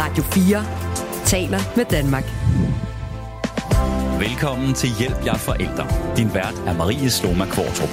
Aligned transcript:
Radio 0.00 0.22
4 0.22 0.64
taler 1.26 1.58
med 1.76 1.84
Danmark. 1.84 2.24
Velkommen 4.28 4.74
til 4.74 4.90
Hjælp 4.98 5.26
jer 5.26 5.34
forældre. 5.34 6.16
Din 6.16 6.34
vært 6.34 6.54
er 6.66 6.76
Marie 6.76 7.10
Sloma 7.10 7.44
Kvartrup. 7.44 7.88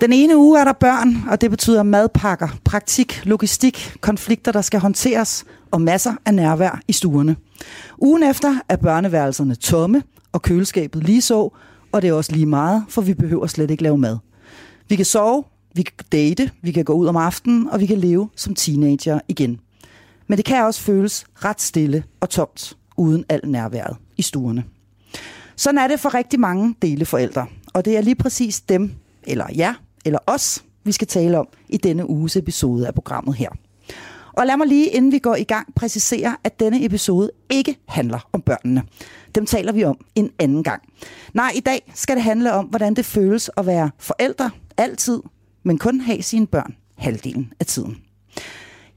Den 0.00 0.12
ene 0.12 0.36
uge 0.36 0.60
er 0.60 0.64
der 0.64 0.72
børn, 0.72 1.28
og 1.30 1.40
det 1.40 1.50
betyder 1.50 1.82
madpakker, 1.82 2.48
praktik, 2.64 3.26
logistik, 3.26 3.96
konflikter, 4.00 4.52
der 4.52 4.60
skal 4.60 4.80
håndteres 4.80 5.44
og 5.70 5.80
masser 5.80 6.12
af 6.24 6.34
nærvær 6.34 6.80
i 6.88 6.92
stuerne. 6.92 7.36
Ugen 7.98 8.22
efter 8.22 8.54
er 8.68 8.76
børneværelserne 8.76 9.54
tomme, 9.54 10.02
og 10.32 10.42
køleskabet 10.42 11.04
lige 11.04 11.22
så, 11.22 11.48
og 11.92 12.02
det 12.02 12.08
er 12.08 12.12
også 12.12 12.32
lige 12.32 12.46
meget, 12.46 12.84
for 12.88 13.02
vi 13.02 13.14
behøver 13.14 13.46
slet 13.46 13.70
ikke 13.70 13.82
lave 13.82 13.98
mad. 13.98 14.18
Vi 14.88 14.96
kan 14.96 15.04
sove, 15.04 15.44
vi 15.74 15.82
kan 15.82 15.92
date, 16.12 16.50
vi 16.62 16.72
kan 16.72 16.84
gå 16.84 16.92
ud 16.92 17.06
om 17.06 17.16
aftenen, 17.16 17.68
og 17.68 17.80
vi 17.80 17.86
kan 17.86 17.98
leve 17.98 18.28
som 18.36 18.54
teenager 18.54 19.20
igen. 19.28 19.60
Men 20.26 20.36
det 20.36 20.44
kan 20.44 20.64
også 20.64 20.80
føles 20.80 21.24
ret 21.44 21.60
stille 21.60 22.04
og 22.20 22.30
tomt, 22.30 22.76
uden 22.96 23.24
al 23.28 23.40
nærværet 23.44 23.96
i 24.16 24.22
stuerne. 24.22 24.64
Sådan 25.56 25.78
er 25.78 25.88
det 25.88 26.00
for 26.00 26.14
rigtig 26.14 26.40
mange 26.40 26.74
deleforældre, 26.82 27.46
og 27.74 27.84
det 27.84 27.96
er 27.96 28.00
lige 28.00 28.14
præcis 28.14 28.60
dem, 28.60 28.92
eller 29.22 29.46
jer, 29.56 29.74
eller 30.04 30.18
os, 30.26 30.64
vi 30.84 30.92
skal 30.92 31.06
tale 31.06 31.38
om 31.38 31.48
i 31.68 31.76
denne 31.76 32.10
uges 32.10 32.36
episode 32.36 32.86
af 32.86 32.94
programmet 32.94 33.36
her. 33.36 33.48
Og 34.32 34.46
lad 34.46 34.56
mig 34.56 34.66
lige, 34.66 34.86
inden 34.86 35.12
vi 35.12 35.18
går 35.18 35.34
i 35.34 35.44
gang, 35.44 35.74
præcisere, 35.74 36.36
at 36.44 36.60
denne 36.60 36.84
episode 36.84 37.30
ikke 37.50 37.78
handler 37.88 38.28
om 38.32 38.40
børnene. 38.40 38.82
Dem 39.34 39.46
taler 39.46 39.72
vi 39.72 39.84
om 39.84 39.96
en 40.14 40.30
anden 40.38 40.62
gang. 40.62 40.82
Nej, 41.34 41.52
i 41.54 41.60
dag 41.60 41.92
skal 41.94 42.16
det 42.16 42.24
handle 42.24 42.52
om, 42.52 42.64
hvordan 42.64 42.94
det 42.94 43.04
føles 43.04 43.50
at 43.56 43.66
være 43.66 43.90
forældre 43.98 44.50
altid, 44.76 45.20
men 45.62 45.78
kun 45.78 46.00
have 46.00 46.22
sine 46.22 46.46
børn 46.46 46.76
halvdelen 46.96 47.52
af 47.60 47.66
tiden. 47.66 47.96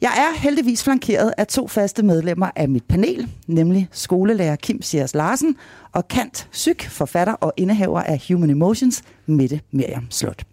Jeg 0.01 0.13
er 0.17 0.39
heldigvis 0.39 0.83
flankeret 0.83 1.33
af 1.37 1.47
to 1.47 1.67
faste 1.67 2.03
medlemmer 2.03 2.49
af 2.55 2.69
mit 2.69 2.83
panel, 2.83 3.29
nemlig 3.47 3.87
skolelærer 3.91 4.55
Kim 4.55 4.81
Sjeres 4.81 5.15
Larsen 5.15 5.55
og 5.91 6.07
Kant 6.07 6.47
Syk, 6.51 6.87
forfatter 6.89 7.33
og 7.33 7.53
indehaver 7.57 8.01
af 8.01 8.25
Human 8.27 8.49
Emotions, 8.49 9.03
Mette 9.25 9.61
Miriam 9.71 10.07
Slot. 10.09 10.43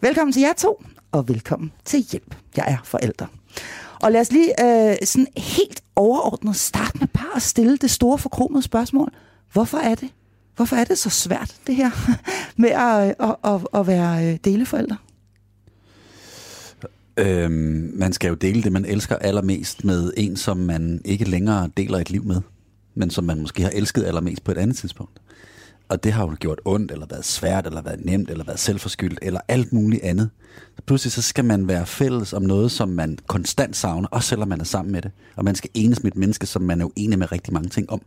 Velkommen 0.00 0.32
til 0.32 0.42
jer 0.42 0.52
to, 0.52 0.82
og 1.12 1.28
velkommen 1.28 1.72
til 1.84 2.00
Hjælp. 2.00 2.34
Jeg 2.56 2.64
er 2.68 2.76
forældre. 2.84 3.26
Og 4.02 4.12
lad 4.12 4.20
os 4.20 4.32
lige 4.32 4.64
øh, 4.64 4.96
sådan 5.04 5.26
helt 5.36 5.82
overordnet 5.96 6.56
starte 6.56 6.98
med 6.98 7.08
bare 7.08 7.36
at 7.36 7.42
stille 7.42 7.76
det 7.76 7.90
store 7.90 8.18
forkromede 8.18 8.62
spørgsmål. 8.62 9.12
Hvorfor 9.52 9.78
er 9.78 9.94
det? 9.94 10.08
Hvorfor 10.56 10.76
er 10.76 10.84
det 10.84 10.98
så 10.98 11.10
svært, 11.10 11.56
det 11.66 11.76
her, 11.76 11.90
med 12.62 12.70
at, 12.70 13.16
øh, 13.20 13.28
at, 13.28 13.54
at, 13.54 13.80
at 13.80 13.86
være 13.86 14.32
øh, 14.32 14.38
deleforældre? 14.44 14.96
Øhm, 17.18 17.92
man 17.94 18.12
skal 18.12 18.28
jo 18.28 18.34
dele 18.34 18.62
det, 18.62 18.72
man 18.72 18.84
elsker 18.84 19.16
allermest 19.16 19.84
med 19.84 20.12
en, 20.16 20.36
som 20.36 20.56
man 20.56 21.00
ikke 21.04 21.24
længere 21.24 21.70
deler 21.76 21.98
et 21.98 22.10
liv 22.10 22.24
med, 22.24 22.40
men 22.94 23.10
som 23.10 23.24
man 23.24 23.40
måske 23.40 23.62
har 23.62 23.70
elsket 23.70 24.04
allermest 24.04 24.44
på 24.44 24.50
et 24.50 24.58
andet 24.58 24.76
tidspunkt. 24.76 25.20
Og 25.88 26.04
det 26.04 26.12
har 26.12 26.22
jo 26.22 26.36
gjort 26.40 26.60
ondt, 26.64 26.92
eller 26.92 27.06
været 27.06 27.24
svært, 27.24 27.66
eller 27.66 27.82
været 27.82 28.04
nemt, 28.04 28.30
eller 28.30 28.44
været 28.44 28.58
selvforskyldt, 28.58 29.18
eller 29.22 29.40
alt 29.48 29.72
muligt 29.72 30.02
andet. 30.02 30.30
Så 30.76 30.82
pludselig 30.86 31.12
så 31.12 31.22
skal 31.22 31.44
man 31.44 31.68
være 31.68 31.86
fælles 31.86 32.32
om 32.32 32.42
noget, 32.42 32.70
som 32.70 32.88
man 32.88 33.18
konstant 33.26 33.76
savner, 33.76 34.08
også 34.08 34.28
selvom 34.28 34.48
man 34.48 34.60
er 34.60 34.64
sammen 34.64 34.92
med 34.92 35.02
det. 35.02 35.10
Og 35.36 35.44
man 35.44 35.54
skal 35.54 35.70
enes 35.74 36.02
med 36.02 36.12
et 36.12 36.18
menneske, 36.18 36.46
som 36.46 36.62
man 36.62 36.80
er 36.80 36.84
uenig 36.84 37.18
med 37.18 37.32
rigtig 37.32 37.54
mange 37.54 37.68
ting 37.68 37.90
om. 37.90 38.02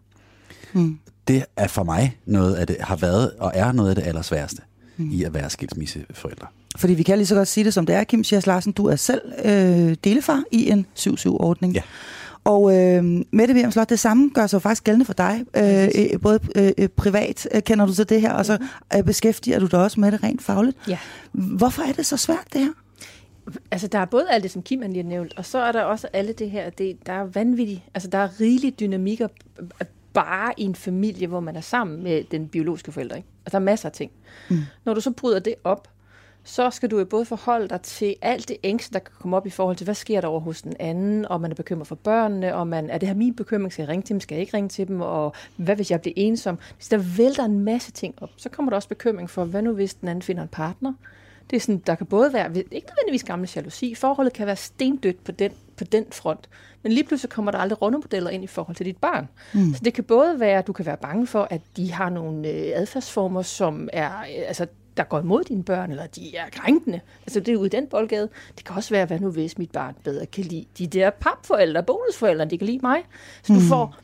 Mm. 0.73 0.99
Det 1.27 1.45
er 1.55 1.67
for 1.67 1.83
mig 1.83 2.17
noget 2.25 2.55
af 2.55 2.67
det, 2.67 2.77
har 2.79 2.95
været 2.95 3.31
og 3.39 3.51
er 3.55 3.71
noget 3.71 3.89
af 3.89 3.95
det 3.95 4.03
allersværeste 4.03 4.61
mm. 4.97 5.11
i 5.11 5.23
at 5.23 5.33
være 5.33 5.49
skilsmisseforældre. 5.49 6.47
Fordi 6.77 6.93
vi 6.93 7.03
kan 7.03 7.17
lige 7.17 7.27
så 7.27 7.35
godt 7.35 7.47
sige 7.47 7.63
det, 7.63 7.73
som 7.73 7.85
det 7.85 7.95
er, 7.95 8.03
Kim 8.03 8.23
Schiers 8.23 8.47
Larsen. 8.47 8.71
Du 8.71 8.85
er 8.85 8.95
selv 8.95 9.21
øh, 9.45 9.95
delefar 10.03 10.43
i 10.51 10.69
en 10.69 10.85
7-7-ordning. 10.99 11.73
Ja. 11.73 11.81
Og 12.43 12.77
øh, 12.77 13.03
Mette 13.31 13.53
William 13.53 13.71
Slot, 13.71 13.89
det 13.89 13.99
samme 13.99 14.31
gør 14.33 14.47
sig 14.47 14.61
faktisk 14.61 14.83
gældende 14.83 15.05
for 15.05 15.13
dig. 15.13 15.45
Øh, 15.57 16.19
både 16.21 16.39
øh, 16.55 16.87
privat 16.87 17.47
øh, 17.51 17.61
kender 17.61 17.85
du 17.85 17.93
til 17.93 18.09
det 18.09 18.21
her, 18.21 18.33
og 18.33 18.45
så 18.45 18.57
øh, 18.97 19.03
beskæftiger 19.03 19.59
du 19.59 19.65
dig 19.65 19.83
også 19.83 19.99
med 19.99 20.11
det 20.11 20.23
rent 20.23 20.41
fagligt. 20.41 20.77
Ja. 20.87 20.97
Hvorfor 21.31 21.81
er 21.81 21.91
det 21.91 22.05
så 22.05 22.17
svært, 22.17 22.47
det 22.53 22.61
her? 22.61 22.71
Altså, 23.71 23.87
der 23.87 23.99
er 23.99 24.05
både 24.05 24.25
alt 24.29 24.43
det, 24.43 24.51
som 24.51 24.61
Kim 24.61 24.81
lige 24.81 25.03
har 25.03 25.09
nævnt, 25.09 25.33
og 25.37 25.45
så 25.45 25.57
er 25.57 25.71
der 25.71 25.81
også 25.81 26.07
alle 26.13 26.33
det 26.33 26.51
her, 26.51 26.69
det, 26.69 26.97
der 27.05 27.13
er 27.13 27.23
vanvittigt, 27.23 27.81
altså 27.93 28.09
der 28.09 28.17
er 28.17 28.39
rigeligt 28.39 28.79
dynamikker 28.79 29.27
bare 30.13 30.53
i 30.57 30.63
en 30.63 30.75
familie, 30.75 31.27
hvor 31.27 31.39
man 31.39 31.55
er 31.55 31.61
sammen 31.61 32.03
med 32.03 32.23
den 32.31 32.47
biologiske 32.47 32.91
forælder. 32.91 33.15
Ikke? 33.15 33.27
Og 33.45 33.51
der 33.51 33.57
er 33.57 33.63
masser 33.63 33.89
af 33.89 33.93
ting. 33.93 34.11
Mm. 34.49 34.57
Når 34.85 34.93
du 34.93 35.01
så 35.01 35.11
bryder 35.11 35.39
det 35.39 35.55
op, 35.63 35.87
så 36.43 36.69
skal 36.69 36.91
du 36.91 36.99
jo 36.99 37.05
både 37.05 37.25
forholde 37.25 37.67
dig 37.67 37.81
til 37.81 38.15
alt 38.21 38.47
det 38.47 38.57
ængste, 38.63 38.93
der 38.93 38.99
kan 38.99 39.13
komme 39.21 39.37
op 39.37 39.47
i 39.47 39.49
forhold 39.49 39.77
til, 39.77 39.85
hvad 39.85 39.95
sker 39.95 40.21
der 40.21 40.27
over 40.27 40.39
hos 40.39 40.61
den 40.61 40.73
anden, 40.79 41.25
og 41.25 41.41
man 41.41 41.51
er 41.51 41.55
bekymret 41.55 41.87
for 41.87 41.95
børnene, 41.95 42.55
og 42.55 42.67
man, 42.67 42.89
er 42.89 42.97
det 42.97 43.07
her 43.07 43.15
min 43.15 43.35
bekymring, 43.35 43.73
skal 43.73 43.83
jeg 43.83 43.89
ringe 43.89 44.03
til 44.03 44.13
dem, 44.13 44.19
skal 44.19 44.35
jeg 44.35 44.41
ikke 44.41 44.57
ringe 44.57 44.69
til 44.69 44.87
dem, 44.87 45.01
og 45.01 45.33
hvad 45.55 45.75
hvis 45.75 45.91
jeg 45.91 46.01
bliver 46.01 46.13
ensom? 46.17 46.59
Hvis 46.75 46.87
der 46.87 46.97
vælter 46.97 47.45
en 47.45 47.59
masse 47.59 47.91
ting 47.91 48.15
op, 48.21 48.29
så 48.37 48.49
kommer 48.49 48.69
der 48.69 48.75
også 48.75 48.89
bekymring 48.89 49.29
for, 49.29 49.45
hvad 49.45 49.61
nu 49.61 49.73
hvis 49.73 49.93
den 49.93 50.07
anden 50.07 50.21
finder 50.21 50.43
en 50.43 50.49
partner? 50.49 50.93
Det 51.49 51.55
er 51.55 51.59
sådan, 51.59 51.81
der 51.87 51.95
kan 51.95 52.05
både 52.05 52.33
være, 52.33 52.49
ikke 52.57 52.87
nødvendigvis 52.87 53.23
gamle 53.23 53.47
jalousi, 53.55 53.95
forholdet 53.95 54.33
kan 54.33 54.47
være 54.47 54.55
stendødt 54.55 55.23
på 55.23 55.31
den, 55.31 55.51
på 55.77 55.83
den 55.83 56.05
front, 56.11 56.49
men 56.83 56.91
lige 56.91 57.03
pludselig 57.03 57.29
kommer 57.29 57.51
der 57.51 57.59
aldrig 57.59 57.81
rollemodeller 57.81 58.29
ind 58.29 58.43
i 58.43 58.47
forhold 58.47 58.75
til 58.75 58.85
dit 58.85 58.97
barn. 58.97 59.27
Mm. 59.53 59.73
Så 59.73 59.81
det 59.85 59.93
kan 59.93 60.03
både 60.03 60.39
være, 60.39 60.59
at 60.59 60.67
du 60.67 60.73
kan 60.73 60.85
være 60.85 60.97
bange 60.97 61.27
for, 61.27 61.47
at 61.49 61.61
de 61.77 61.91
har 61.91 62.09
nogle 62.09 62.49
øh, 62.49 62.71
adfærdsformer, 62.75 63.41
som 63.41 63.89
er, 63.93 64.19
øh, 64.19 64.43
altså 64.47 64.67
der 64.99 65.05
går 65.05 65.19
imod 65.19 65.43
dine 65.43 65.63
børn, 65.63 65.91
eller 65.91 66.07
de 66.07 66.35
er 66.35 66.49
krænkende. 66.51 66.99
Altså 67.25 67.39
det 67.39 67.53
er 67.53 67.57
ude 67.57 67.65
i 67.65 67.69
den 67.69 67.87
boldgade. 67.87 68.29
Det 68.57 68.65
kan 68.65 68.75
også 68.75 68.89
være, 68.89 69.05
hvad 69.05 69.19
nu 69.19 69.31
hvis 69.31 69.57
mit 69.57 69.71
barn 69.71 69.95
bedre 70.03 70.25
kan 70.25 70.43
lide 70.43 70.65
de 70.77 70.87
der 70.87 71.09
papforældre, 71.09 71.83
bonusforældre, 71.83 72.45
de 72.45 72.57
kan 72.57 72.67
lide 72.67 72.79
mig. 72.81 72.97
Så 73.43 73.53
du, 73.53 73.59
mm. 73.59 73.65
får, 73.65 73.95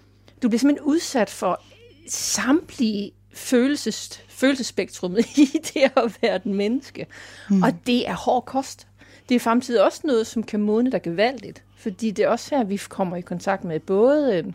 du 0.42 0.50
bliver 0.50 0.60
simpelthen 0.60 0.88
udsat 0.88 1.30
for 1.30 1.62
samtlige 2.10 3.12
følelses, 3.34 4.24
følelsesspektrummet 4.30 5.26
i 5.38 5.60
det 5.74 5.92
at 5.96 6.18
være 6.22 6.38
den 6.38 6.54
menneske. 6.54 7.08
Mm. 7.50 7.64
Og 7.64 7.70
det 7.88 8.10
er 8.10 8.14
hård 8.14 8.46
kost. 8.46 8.88
Det 9.30 9.36
er 9.36 9.40
samtidig 9.40 9.84
også 9.84 10.02
noget, 10.04 10.28
som 10.28 10.44
kan 10.44 10.60
modne 10.60 10.92
dig 10.92 11.02
gevaldigt. 11.02 11.64
Fordi 11.78 12.12
det 12.12 12.26
er 12.26 12.30
også 12.30 12.56
her, 12.56 12.64
vi 12.64 12.82
kommer 12.90 13.16
i 13.16 13.22
kontakt 13.22 13.64
med 13.64 13.80
både... 13.80 14.38
Øh, 14.38 14.54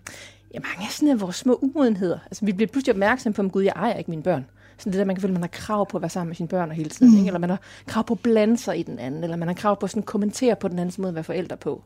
ja, 0.54 0.58
mange 0.60 0.86
af 0.86 0.92
sådan 0.92 1.08
af 1.08 1.20
vores 1.20 1.36
små 1.36 1.58
umodenheder. 1.62 2.18
Altså, 2.26 2.44
vi 2.44 2.52
bliver 2.52 2.68
pludselig 2.68 2.94
opmærksom 2.94 3.32
på, 3.32 3.42
at 3.42 3.52
Gud, 3.52 3.62
jeg 3.62 3.72
ejer 3.76 3.96
ikke 3.96 4.10
mine 4.10 4.22
børn. 4.22 4.46
Sådan 4.80 4.92
det 4.92 4.98
der, 4.98 5.04
man 5.04 5.16
kan 5.16 5.20
føle, 5.22 5.30
at 5.30 5.40
man 5.40 5.42
har 5.42 5.48
krav 5.48 5.88
på 5.88 5.98
at 5.98 6.02
være 6.02 6.10
sammen 6.10 6.28
med 6.28 6.36
sine 6.36 6.48
børn 6.48 6.70
hele 6.70 6.90
tiden. 6.90 7.12
Mm. 7.12 7.18
Ikke? 7.18 7.26
Eller 7.26 7.40
man 7.40 7.50
har 7.50 7.60
krav 7.86 8.04
på 8.04 8.14
at 8.14 8.20
blande 8.20 8.58
sig 8.58 8.78
i 8.78 8.82
den 8.82 8.98
anden. 8.98 9.24
Eller 9.24 9.36
man 9.36 9.48
har 9.48 9.54
krav 9.54 9.80
på 9.80 9.86
at 9.86 9.90
sådan 9.90 10.02
kommentere 10.02 10.56
på 10.56 10.68
den 10.68 10.78
andens 10.78 10.98
måde 10.98 11.08
at 11.08 11.14
være 11.14 11.24
forældre 11.24 11.56
på. 11.56 11.82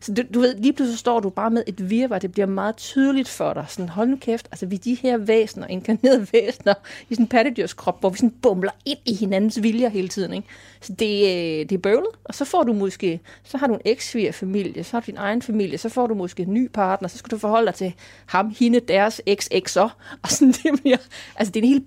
Så 0.00 0.14
du, 0.14 0.22
du 0.34 0.40
ved, 0.40 0.56
lige 0.56 0.72
pludselig 0.72 0.98
står 0.98 1.20
du 1.20 1.30
bare 1.30 1.50
med 1.50 1.62
et 1.66 1.90
virvar. 1.90 2.18
Det 2.18 2.32
bliver 2.32 2.46
meget 2.46 2.76
tydeligt 2.76 3.28
for 3.28 3.52
dig. 3.52 3.64
Sådan, 3.68 3.88
hold 3.88 4.08
nu 4.08 4.16
kæft. 4.16 4.48
Altså, 4.52 4.66
vi 4.66 4.74
er 4.74 4.78
de 4.78 4.94
her 4.94 5.16
væsener, 5.16 5.66
inkarnerede 5.66 6.26
væsener, 6.32 6.74
i 7.08 7.14
sådan 7.14 7.24
en 7.24 7.28
pattedyrskrop, 7.28 8.00
hvor 8.00 8.10
vi 8.10 8.16
sådan 8.16 8.34
bumler 8.42 8.70
ind 8.84 8.98
i 9.06 9.14
hinandens 9.14 9.62
viljer 9.62 9.88
hele 9.88 10.08
tiden. 10.08 10.32
Ikke? 10.32 10.48
Så 10.80 10.92
det, 10.92 11.22
øh, 11.22 11.68
det 11.68 11.72
er 11.72 11.78
bøvlet. 11.78 12.10
Og 12.24 12.34
så 12.34 12.44
får 12.44 12.62
du 12.62 12.72
måske, 12.72 13.20
så 13.44 13.58
har 13.58 13.66
du 13.66 13.74
en 13.74 13.80
eks 13.84 14.16
familie, 14.32 14.84
så 14.84 14.92
har 14.92 15.00
du 15.00 15.06
din 15.06 15.16
egen 15.16 15.42
familie, 15.42 15.78
så 15.78 15.88
får 15.88 16.06
du 16.06 16.14
måske 16.14 16.42
en 16.42 16.54
ny 16.54 16.68
partner, 16.68 17.08
så 17.08 17.18
skal 17.18 17.30
du 17.30 17.38
forholde 17.38 17.66
dig 17.66 17.74
til 17.74 17.94
ham, 18.26 18.54
hende, 18.58 18.80
deres 18.80 19.20
eks, 19.26 19.48
ekser. 19.50 19.96
Og 20.22 20.28
sådan, 20.28 20.52
det 20.62 20.80
bliver, 20.82 20.96
altså, 21.36 21.52
det 21.52 21.60
er 21.60 21.64
en 21.64 21.68
hel 21.68 21.80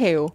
børnehave 0.00 0.28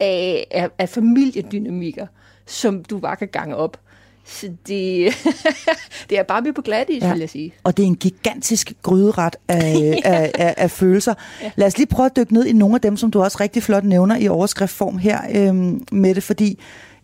af, 0.00 0.46
af, 0.50 0.70
af 0.78 0.88
familiedynamikker, 0.88 2.06
som 2.46 2.84
du 2.84 2.98
bare 2.98 3.16
kan 3.16 3.28
gange 3.28 3.56
op. 3.56 3.76
Så 4.24 4.46
det, 4.46 5.12
det 6.10 6.18
er 6.18 6.22
bare 6.22 6.52
på 6.52 6.62
glat 6.62 6.90
is, 6.90 7.02
ja. 7.02 7.12
vil 7.12 7.20
jeg 7.20 7.30
sige. 7.30 7.54
Og 7.64 7.76
det 7.76 7.82
er 7.82 7.86
en 7.86 7.96
gigantisk 7.96 8.72
gryderet 8.82 9.36
af, 9.48 9.74
ja. 9.80 9.96
af, 10.04 10.32
af, 10.34 10.54
af 10.56 10.70
følelser. 10.70 11.14
Ja. 11.42 11.50
Lad 11.56 11.66
os 11.66 11.78
lige 11.78 11.86
prøve 11.86 12.06
at 12.06 12.16
dykke 12.16 12.34
ned 12.34 12.46
i 12.46 12.52
nogle 12.52 12.74
af 12.74 12.80
dem, 12.80 12.96
som 12.96 13.10
du 13.10 13.22
også 13.22 13.38
rigtig 13.40 13.62
flot 13.62 13.84
nævner 13.84 14.16
i 14.16 14.28
overskriftform 14.28 14.98
her, 14.98 15.20
øhm, 15.34 15.86
med 15.92 16.14
det, 16.14 16.58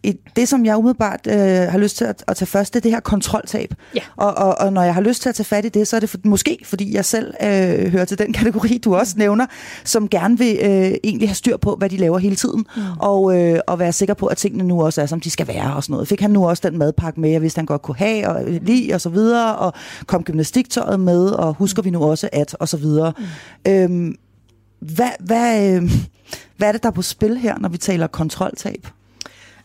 fordi 0.05 0.21
det, 0.37 0.49
som 0.49 0.65
jeg 0.65 0.77
umiddelbart 0.77 1.21
øh, 1.27 1.37
har 1.71 1.79
lyst 1.79 1.97
til 1.97 2.05
at, 2.05 2.25
at 2.29 2.37
tage 2.37 2.47
først, 2.47 2.75
det 2.75 2.81
er 2.81 2.83
det 2.83 2.91
her 2.91 3.01
kontroltab. 3.01 3.75
Ja. 3.95 4.01
Og, 4.17 4.35
og, 4.35 4.59
og 4.59 4.73
når 4.73 4.83
jeg 4.83 4.95
har 4.95 5.01
lyst 5.01 5.23
til 5.23 5.29
at 5.29 5.35
tage 5.35 5.45
fat 5.45 5.65
i 5.65 5.69
det, 5.69 5.89
så 5.89 5.97
er 5.97 6.01
det 6.01 6.09
for, 6.09 6.19
måske, 6.25 6.59
fordi 6.65 6.95
jeg 6.95 7.05
selv 7.05 7.35
øh, 7.43 7.93
hører 7.93 8.05
til 8.05 8.19
den 8.19 8.33
kategori, 8.33 8.79
du 8.79 8.97
også 8.97 9.15
nævner, 9.19 9.47
som 9.85 10.09
gerne 10.09 10.39
vil 10.39 10.59
øh, 10.63 10.93
egentlig 11.05 11.29
have 11.29 11.35
styr 11.35 11.57
på, 11.57 11.75
hvad 11.79 11.91
de 11.91 11.97
laver 11.97 12.19
hele 12.19 12.37
tiden, 12.37 12.67
mm. 12.77 12.83
og, 12.99 13.41
øh, 13.41 13.61
og 13.67 13.79
være 13.79 13.93
sikker 13.93 14.15
på, 14.15 14.27
at 14.27 14.37
tingene 14.37 14.65
nu 14.65 14.83
også 14.83 15.03
er, 15.03 15.07
som 15.07 15.21
de 15.21 15.31
skal 15.31 15.49
være 15.49 15.75
og 15.75 15.83
sådan 15.83 15.93
noget. 15.93 16.09
Fik 16.09 16.21
han 16.21 16.31
nu 16.31 16.49
også 16.49 16.69
den 16.71 16.79
madpakke 16.79 17.21
med, 17.21 17.31
jeg 17.31 17.43
vidste, 17.43 17.59
han 17.59 17.67
godt 17.67 17.83
kunne 17.83 17.97
have 17.97 18.29
og 18.29 18.45
lide 18.47 18.95
og 18.95 19.01
så 19.01 19.09
videre, 19.09 19.57
og 19.57 19.73
kom 20.07 20.23
gymnastiktøjet 20.23 21.01
med, 21.01 21.29
og 21.29 21.55
husker 21.55 21.83
vi 21.83 21.91
nu 21.91 22.05
også 22.05 22.29
at, 22.33 22.57
og 22.61 22.69
så 22.69 22.77
videre. 22.77 23.13
Mm. 23.19 23.73
Øhm, 23.73 24.15
hvad, 24.81 25.11
hvad, 25.21 25.75
øh, 25.75 25.91
hvad 26.57 26.69
er 26.69 26.73
det, 26.73 26.83
der 26.83 26.89
er 26.89 26.93
på 26.93 27.03
spil 27.03 27.37
her, 27.37 27.59
når 27.59 27.69
vi 27.69 27.79
taler 27.79 28.07
kontroltab? 28.07 28.87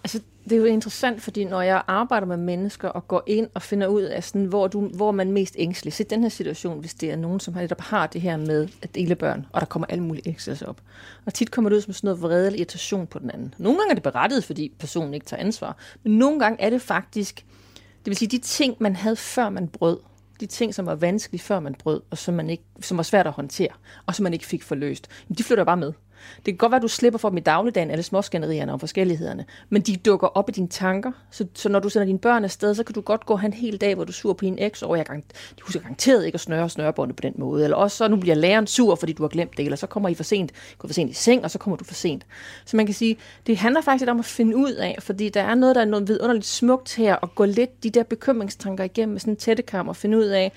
Altså, 0.03 0.19
det 0.43 0.51
er 0.51 0.57
jo 0.57 0.65
interessant, 0.65 1.21
fordi 1.21 1.43
når 1.43 1.61
jeg 1.61 1.83
arbejder 1.87 2.27
med 2.27 2.37
mennesker 2.37 2.87
og 2.87 3.07
går 3.07 3.23
ind 3.27 3.47
og 3.53 3.61
finder 3.61 3.87
ud 3.87 4.01
af, 4.01 4.23
sådan, 4.23 4.45
hvor, 4.45 4.67
du, 4.67 4.87
hvor 4.87 5.11
man 5.11 5.27
er 5.27 5.31
mest 5.31 5.55
ængstelig. 5.57 5.93
Se 5.93 6.03
den 6.03 6.21
her 6.21 6.29
situation, 6.29 6.79
hvis 6.79 6.93
det 6.93 7.11
er 7.11 7.15
nogen, 7.15 7.39
som 7.39 7.53
har, 7.53 7.67
har 7.79 8.07
det 8.07 8.21
her 8.21 8.37
med 8.37 8.67
at 8.81 8.95
dele 8.95 9.15
børn, 9.15 9.45
og 9.51 9.61
der 9.61 9.67
kommer 9.67 9.85
alle 9.89 10.03
mulige 10.03 10.27
ængstelser 10.27 10.65
op. 10.65 10.81
Og 11.25 11.33
tit 11.33 11.51
kommer 11.51 11.69
det 11.69 11.75
ud 11.75 11.81
som 11.81 11.93
sådan 11.93 12.07
noget 12.07 12.21
vrede 12.21 12.45
eller 12.45 12.59
irritation 12.59 13.07
på 13.07 13.19
den 13.19 13.31
anden. 13.31 13.53
Nogle 13.57 13.79
gange 13.79 13.91
er 13.91 13.93
det 13.93 14.03
berettiget, 14.03 14.43
fordi 14.43 14.73
personen 14.79 15.13
ikke 15.13 15.25
tager 15.25 15.41
ansvar. 15.41 15.77
Men 16.03 16.17
nogle 16.17 16.39
gange 16.39 16.61
er 16.61 16.69
det 16.69 16.81
faktisk, 16.81 17.45
det 17.75 18.05
vil 18.05 18.15
sige, 18.15 18.29
de 18.29 18.37
ting, 18.37 18.75
man 18.79 18.95
havde 18.95 19.15
før 19.15 19.49
man 19.49 19.67
brød, 19.67 19.97
de 20.39 20.45
ting, 20.45 20.75
som 20.75 20.85
var 20.85 20.95
vanskelige, 20.95 21.41
før 21.41 21.59
man 21.59 21.75
brød, 21.75 22.01
og 22.09 22.17
som, 22.17 22.33
man 22.33 22.49
ikke, 22.49 22.63
som 22.81 22.97
var 22.97 23.03
svært 23.03 23.27
at 23.27 23.33
håndtere, 23.33 23.69
og 24.05 24.15
som 24.15 24.23
man 24.23 24.33
ikke 24.33 24.45
fik 24.45 24.63
forløst, 24.63 25.07
de 25.37 25.43
flytter 25.43 25.63
bare 25.63 25.77
med. 25.77 25.93
Det 26.35 26.45
kan 26.45 26.55
godt 26.55 26.71
være, 26.71 26.77
at 26.77 26.83
du 26.83 26.87
slipper 26.87 27.17
for 27.17 27.29
dem 27.29 27.37
i 27.37 27.41
dagligdagen, 27.41 27.91
alle 27.91 28.03
småskænderierne 28.03 28.73
om 28.73 28.79
forskellighederne, 28.79 29.45
men 29.69 29.81
de 29.81 29.95
dukker 29.95 30.27
op 30.27 30.49
i 30.49 30.51
dine 30.51 30.67
tanker. 30.67 31.11
Så, 31.31 31.45
så 31.53 31.69
når 31.69 31.79
du 31.79 31.89
sender 31.89 32.05
dine 32.05 32.19
børn 32.19 32.43
afsted, 32.43 32.75
så 32.75 32.83
kan 32.83 32.93
du 32.93 33.01
godt 33.01 33.25
gå 33.25 33.39
en 33.45 33.53
hel 33.53 33.77
dag, 33.77 33.95
hvor 33.95 34.03
du 34.03 34.11
sur 34.11 34.33
på 34.33 34.45
din 34.45 34.55
eks, 34.59 34.81
og 34.81 34.97
jeg 34.97 35.05
gang, 35.05 35.23
de 35.57 35.61
husker 35.61 35.79
garanteret 35.79 36.25
ikke 36.25 36.35
at 36.35 36.39
snøre 36.39 36.69
snørebåndet 36.69 37.15
på 37.15 37.21
den 37.21 37.33
måde. 37.37 37.63
Eller 37.63 37.77
også 37.77 37.97
så 37.97 38.07
nu 38.07 38.15
bliver 38.15 38.35
læreren 38.35 38.67
sur, 38.67 38.95
fordi 38.95 39.13
du 39.13 39.23
har 39.23 39.27
glemt 39.27 39.57
det, 39.57 39.65
eller 39.65 39.77
så 39.77 39.87
kommer 39.87 40.09
I 40.09 40.13
for 40.13 40.23
sent, 40.23 40.51
går 40.77 40.87
for 40.87 40.93
sent 40.93 41.11
i 41.11 41.13
seng, 41.13 41.43
og 41.43 41.51
så 41.51 41.59
kommer 41.59 41.77
du 41.77 41.83
for 41.83 41.93
sent. 41.93 42.25
Så 42.65 42.77
man 42.77 42.85
kan 42.85 42.95
sige, 42.95 43.17
det 43.47 43.57
handler 43.57 43.81
faktisk 43.81 44.09
om 44.09 44.19
at 44.19 44.25
finde 44.25 44.57
ud 44.57 44.71
af, 44.71 44.97
fordi 44.99 45.29
der 45.29 45.41
er 45.41 45.55
noget, 45.55 45.75
der 45.75 45.81
er 45.81 45.85
noget 45.85 46.07
vidunderligt 46.07 46.45
smukt 46.45 46.95
her, 46.95 47.15
og 47.15 47.35
gå 47.35 47.45
lidt 47.45 47.83
de 47.83 47.89
der 47.89 48.03
bekymringstanker 48.03 48.83
igennem 48.83 49.13
med 49.13 49.19
sådan 49.19 49.33
en 49.33 49.37
tættekam 49.37 49.87
og 49.87 49.95
finde 49.95 50.17
ud 50.17 50.25
af, 50.25 50.51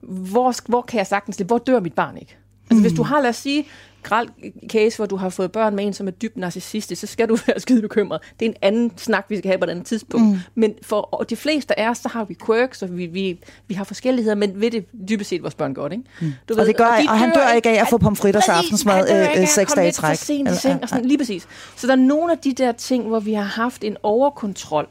hvor, 0.00 0.54
hvor 0.68 0.82
kan 0.82 0.98
jeg 0.98 1.06
sagtens 1.06 1.36
hvor 1.36 1.58
dør 1.58 1.80
mit 1.80 1.94
barn 1.94 2.16
ikke? 2.16 2.36
Altså 2.70 2.74
mm. 2.74 2.80
hvis 2.80 2.92
du 2.92 3.02
har, 3.02 3.20
lad 3.20 3.30
os 3.30 3.36
sige, 3.36 3.66
græld 4.02 4.28
case, 4.68 4.96
hvor 4.96 5.06
du 5.06 5.16
har 5.16 5.28
fået 5.28 5.52
børn 5.52 5.76
med 5.76 5.84
en, 5.84 5.92
som 5.92 6.06
er 6.06 6.10
dybt 6.10 6.36
narcissistisk, 6.36 7.00
så 7.00 7.06
skal 7.06 7.28
du 7.28 7.38
være 7.46 7.60
skide 7.60 7.82
bekymret. 7.82 8.20
Det 8.40 8.46
er 8.46 8.50
en 8.50 8.56
anden 8.62 8.92
snak, 8.96 9.26
vi 9.28 9.38
skal 9.38 9.48
have 9.48 9.58
på 9.58 9.64
et 9.64 9.70
andet 9.70 9.86
tidspunkt. 9.86 10.26
Mm. 10.26 10.38
Men 10.54 10.74
for 10.82 11.26
de 11.30 11.36
fleste 11.36 11.80
af 11.80 11.90
os, 11.90 11.98
så 11.98 12.08
har 12.08 12.24
vi 12.24 12.36
quirks, 12.46 12.82
og 12.82 12.96
vi, 12.96 13.06
vi, 13.06 13.40
vi 13.68 13.74
har 13.74 13.84
forskelligheder, 13.84 14.34
men 14.36 14.60
ved 14.60 14.70
det 14.70 14.86
dybest 15.08 15.30
set 15.30 15.42
vores 15.42 15.54
børn 15.54 15.74
godt, 15.74 15.92
ikke? 15.92 16.04
Mm. 16.20 16.32
Du 16.48 16.54
ved, 16.54 16.60
og, 16.60 16.66
det 16.66 16.76
gør, 16.76 16.84
og, 16.84 17.02
de 17.02 17.08
og 17.08 17.18
han 17.18 17.32
dør 17.34 17.52
ikke 17.52 17.68
af 17.70 17.80
at 17.82 17.88
få 17.90 17.98
pomfritter 17.98 18.40
til 18.40 18.50
aftensmad 18.50 19.30
øh, 19.40 19.48
seks 19.48 19.72
dage 19.72 19.88
i 19.88 19.92
træk. 19.92 20.16
Sent 20.16 20.50
i 20.50 20.54
seng, 20.54 20.82
og 20.82 20.88
sådan, 20.88 21.04
lige 21.04 21.18
præcis. 21.18 21.48
Så 21.76 21.86
der 21.86 21.92
er 21.92 21.96
nogle 21.96 22.32
af 22.32 22.38
de 22.38 22.52
der 22.52 22.72
ting, 22.72 23.08
hvor 23.08 23.20
vi 23.20 23.32
har 23.32 23.42
haft 23.42 23.84
en 23.84 23.96
overkontrol, 24.02 24.88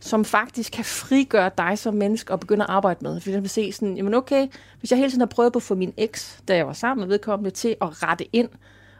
som 0.00 0.24
faktisk 0.24 0.72
kan 0.72 0.84
frigøre 0.84 1.50
dig 1.58 1.78
som 1.78 1.94
menneske 1.94 2.32
og 2.32 2.40
begynde 2.40 2.64
at 2.64 2.70
arbejde 2.70 2.98
med. 3.02 3.20
For 3.20 3.30
vil 3.30 3.50
se 3.50 3.72
sådan, 3.72 3.96
jamen 3.96 4.14
okay, 4.14 4.46
hvis 4.78 4.90
jeg 4.90 4.98
hele 4.98 5.10
tiden 5.10 5.20
har 5.20 5.26
prøvet 5.26 5.52
på 5.52 5.58
at 5.58 5.62
få 5.62 5.74
min 5.74 5.94
eks, 5.96 6.42
da 6.48 6.56
jeg 6.56 6.66
var 6.66 6.72
sammen 6.72 7.02
med 7.02 7.08
vedkommende, 7.08 7.50
til 7.50 7.76
at 7.80 8.02
rette 8.02 8.36
ind, 8.36 8.48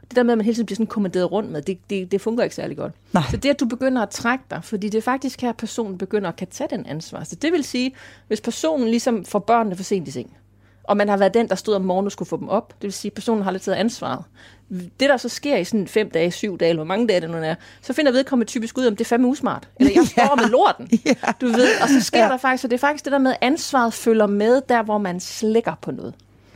det 0.08 0.17
der 0.17 0.23
med, 0.23 0.32
at 0.32 0.38
man 0.38 0.44
hele 0.44 0.55
tiden 0.55 0.67
bliver 0.67 0.76
sådan 0.76 0.87
kommanderet 0.87 1.32
rundt 1.32 1.50
med, 1.50 1.62
det, 1.62 1.79
det, 1.91 2.12
det 2.12 2.20
fungerer 2.20 2.44
ikke 2.44 2.56
særlig 2.56 2.76
godt. 2.76 2.93
Nej. 3.12 3.23
Så 3.31 3.37
det, 3.37 3.49
at 3.49 3.61
du 3.61 3.67
begynder 3.67 4.02
at 4.02 4.11
trække 4.11 4.44
dig, 4.50 4.64
fordi 4.64 4.88
det 4.88 4.99
er 4.99 5.02
faktisk 5.02 5.41
her, 5.41 5.49
at 5.49 5.56
personen 5.56 5.99
begynder 5.99 6.29
at 6.29 6.37
kan 6.37 6.49
tage 6.49 6.69
den 6.70 6.87
ansvar. 6.87 7.25
Så 7.25 7.35
det 7.35 7.52
vil 7.52 7.64
sige, 7.64 7.94
hvis 8.29 8.41
personen 8.41 8.88
ligesom 8.88 9.25
får 9.25 9.38
børnene 9.38 9.76
for 9.76 9.82
sent 9.82 10.08
i 10.08 10.11
seng, 10.11 10.37
og 10.85 10.97
man 10.97 11.09
har 11.09 11.17
været 11.17 11.35
den, 11.35 11.49
der 11.49 11.55
stod 11.55 11.75
om 11.75 11.82
morgenen 11.82 12.06
og 12.06 12.12
skulle 12.12 12.29
få 12.29 12.37
dem 12.37 12.49
op. 12.49 12.69
Det 12.69 12.82
vil 12.82 12.93
sige, 12.93 13.11
at 13.11 13.15
personen 13.15 13.43
har 13.43 13.50
lidt 13.50 13.62
taget 13.62 13.77
ansvaret. 13.77 14.25
Det, 14.71 15.09
der 15.09 15.17
så 15.17 15.29
sker 15.29 15.56
i 15.56 15.65
sådan 15.65 15.88
fem 15.88 16.11
dage, 16.11 16.31
syv 16.31 16.59
dage, 16.59 16.69
eller 16.69 16.79
hvor 16.79 16.88
mange 16.88 17.06
dage 17.09 17.21
det 17.21 17.31
nu 17.31 17.37
er, 17.37 17.55
så 17.82 17.93
finder 17.93 18.12
vedkommende 18.12 18.50
typisk 18.50 18.79
ud, 18.79 18.87
om 18.87 18.97
det 18.97 19.05
er 19.05 19.09
fandme 19.09 19.29
usmart. 19.29 19.69
Eller 19.81 19.93
jeg 19.97 20.06
står 20.12 20.23
ja. 20.23 20.43
med 20.43 20.50
lorten. 20.50 20.88
Ja. 21.05 21.15
Du 21.41 21.47
ved, 21.47 21.81
og 21.82 21.88
så 21.88 22.00
sker 22.00 22.23
ja. 22.23 22.29
der 22.29 22.37
faktisk, 22.37 22.62
så 22.62 22.69
det 22.69 22.75
er 22.75 22.79
faktisk 22.79 23.05
det 23.05 23.12
der 23.12 23.19
med, 23.19 23.31
at 23.31 23.38
ansvaret 23.41 23.94
følger 23.94 24.27
med 24.27 24.62
der, 24.69 24.82
hvor 24.82 24.99
man 24.99 25.21
slækker 25.21 25.75
på 25.82 25.91
noget. 25.91 26.15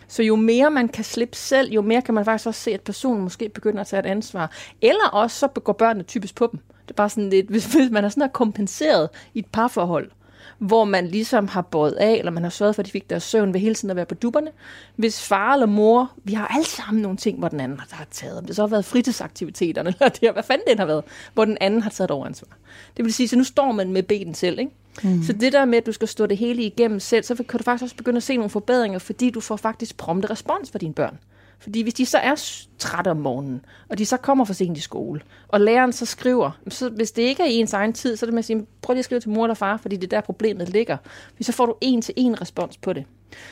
Så 0.09 0.23
jo 0.23 0.37
mere 0.37 0.71
man 0.71 0.89
kan 0.89 1.05
slippe 1.05 1.37
selv, 1.37 1.73
jo 1.73 1.83
mere 1.83 2.03
kan 2.03 2.15
man 2.15 2.25
faktisk 2.25 2.47
også 2.47 2.61
se, 2.61 2.75
at 2.75 2.81
personen 2.81 3.23
måske 3.23 3.49
begynder 3.49 3.81
at 3.81 3.87
tage 3.87 4.01
et 4.01 4.07
ansvar. 4.07 4.51
Eller 4.83 5.09
også 5.13 5.39
så 5.39 5.49
går 5.49 5.73
børnene 5.73 6.05
typisk 6.05 6.35
på 6.35 6.49
dem. 6.53 6.61
Det 6.83 6.91
er 6.91 6.95
bare 6.95 7.09
sådan 7.09 7.31
lidt, 7.31 7.49
hvis 7.49 7.77
man 7.91 8.05
er 8.05 8.09
sådan 8.09 8.31
kompenseret 8.33 9.09
i 9.35 9.39
et 9.39 9.47
parforhold, 9.47 10.11
hvor 10.59 10.85
man 10.85 11.07
ligesom 11.07 11.49
har 11.49 11.63
båret 11.63 11.93
af, 11.93 12.13
eller 12.13 12.31
man 12.31 12.43
har 12.43 12.51
sørget 12.51 12.75
for, 12.75 12.83
at 12.83 12.87
de 12.87 12.91
fik 12.91 13.11
deres 13.11 13.23
søvn 13.23 13.55
ved 13.55 13.61
hele 13.61 13.75
tiden 13.75 13.91
at 13.91 13.97
være 13.97 14.07
på 14.07 14.15
dupperne. 14.15 14.51
Hvis 14.97 15.23
far 15.23 15.53
eller 15.53 15.67
mor, 15.67 16.13
vi 16.25 16.33
har 16.33 16.47
alle 16.47 16.67
sammen 16.67 17.03
nogle 17.03 17.17
ting, 17.17 17.39
hvor 17.39 17.49
den 17.49 17.61
anden 17.61 17.81
har 17.91 18.07
taget, 18.11 18.39
om 18.39 18.45
det 18.45 18.57
så 18.57 18.63
har 18.63 18.67
været 18.67 18.85
fritidsaktiviteterne, 18.85 19.95
eller 20.01 20.09
det, 20.09 20.33
hvad 20.33 20.43
fanden 20.43 20.67
det 20.69 20.79
har 20.79 20.87
været, 20.87 21.05
hvor 21.35 21.45
den 21.45 21.59
anden 21.61 21.83
har 21.83 21.91
taget 21.91 22.11
overansvar. 22.11 22.49
Det 22.97 23.05
vil 23.05 23.15
sige, 23.15 23.29
så 23.29 23.37
nu 23.37 23.45
står 23.45 23.73
man 23.73 23.93
med 23.93 24.03
benen 24.03 24.35
selv, 24.35 24.59
ikke? 24.59 24.73
Mm. 25.03 25.23
Så 25.23 25.33
det 25.33 25.53
der 25.53 25.65
med, 25.65 25.79
at 25.79 25.87
du 25.87 25.93
skal 25.93 26.09
stå 26.09 26.27
det 26.27 26.37
hele 26.37 26.63
igennem 26.63 27.01
selv, 27.01 27.25
så 27.25 27.35
kan 27.35 27.59
du 27.59 27.65
faktisk 27.65 27.83
også 27.83 27.97
begynde 27.97 28.17
at 28.17 28.23
se 28.23 28.37
nogle 28.37 28.51
forbedringer, 28.51 28.99
fordi 28.99 29.31
du 29.31 29.41
får 29.41 29.57
faktisk 29.57 29.97
prompte 29.97 30.31
respons 30.31 30.71
fra 30.71 30.79
dine 30.79 30.95
børn. 30.95 31.19
Fordi 31.65 31.83
hvis 31.83 31.95
de 31.95 32.07
så 32.07 32.19
er 32.19 32.35
trætte 32.79 33.11
om 33.11 33.17
morgenen, 33.17 33.65
og 33.89 33.99
de 33.99 34.07
så 34.07 34.17
kommer 34.17 34.45
for 34.45 34.55
sent 34.55 34.79
i 34.79 34.81
skole, 34.81 35.21
og 35.49 35.61
læreren 35.61 35.93
så 35.93 36.07
skriver, 36.07 36.51
så 36.69 36.89
hvis 36.89 37.13
det 37.13 37.23
ikke 37.23 37.43
er 37.43 37.47
i 37.47 37.55
ens 37.55 37.73
egen 37.73 37.93
tid, 37.93 38.17
så 38.17 38.27
er 38.27 38.27
det 38.27 38.35
med 38.35 38.39
at 38.39 38.45
sige, 38.45 38.67
prøv 38.83 38.95
lige 38.95 38.99
at 38.99 39.05
skrive 39.05 39.21
til 39.21 39.31
mor 39.31 39.45
eller 39.45 39.55
far, 39.55 39.77
fordi 39.77 39.97
det 39.97 40.05
er 40.05 40.17
der 40.17 40.21
problemet 40.21 40.69
ligger. 40.69 40.97
Så 41.41 41.53
får 41.53 41.67
du 41.67 41.75
en 41.81 42.03
til 42.03 42.15
en 42.17 42.41
respons 42.41 42.77
på 42.77 42.93
det. 42.93 43.05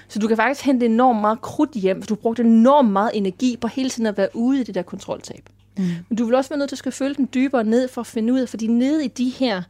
Så 0.09 0.19
du 0.19 0.29
kan 0.29 0.37
faktisk 0.37 0.67
hente 0.67 0.87
enormt 0.87 1.20
meget 1.20 1.41
krudt 1.41 1.70
hjem, 1.70 2.03
for 2.03 2.06
du 2.06 2.14
har 2.14 2.20
brugt 2.20 2.41
enormt 2.41 2.91
meget 2.93 3.11
energi 3.14 3.56
på 3.61 3.69
hele 3.69 3.91
tiden 3.91 4.06
at 4.06 4.17
være 4.17 4.29
ude 4.35 4.61
i 4.61 4.64
det 4.64 4.75
der 4.75 4.82
kontroltab. 4.82 5.49
Mm. 5.79 5.85
Men 6.09 6.19
du 6.19 6.25
vil 6.25 6.35
også 6.35 6.50
være 6.50 6.59
nødt 6.59 6.69
til 6.69 6.75
at 6.75 6.79
skal 6.79 6.93
følge 6.93 7.14
den 7.14 7.29
dybere 7.35 7.64
ned 7.64 7.88
for 7.88 8.00
at 8.00 8.06
finde 8.06 8.32
ud 8.32 8.41
af, 8.41 8.49
fordi 8.49 8.67
nede 8.67 9.05
i 9.05 9.09
de 9.09 9.29
her 9.29 9.62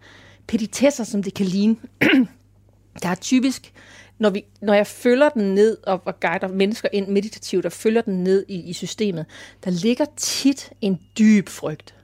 petitesser, 0.47 1.05
som 1.05 1.23
det 1.23 1.35
kan 1.35 1.47
ligne, 1.47 1.77
der 3.03 3.09
er 3.09 3.15
typisk 3.15 3.73
når, 4.23 4.31
vi, 4.31 4.45
når 4.61 4.75
jeg 4.75 4.87
følger 4.87 5.29
den 5.29 5.55
ned 5.55 5.77
og, 5.87 6.01
og 6.05 6.21
guider 6.21 6.49
mennesker 6.49 6.89
ind 6.93 7.09
meditativt 7.09 7.67
og 7.67 7.73
følger 7.73 8.03
den 8.03 8.25
ned 8.25 8.45
i, 8.49 8.55
i 8.55 8.73
systemet, 8.73 9.27
der 9.65 9.71
ligger 9.71 10.05
tit 10.17 10.71
en 10.81 11.01
dyb 11.19 11.49
frygt. 11.49 11.95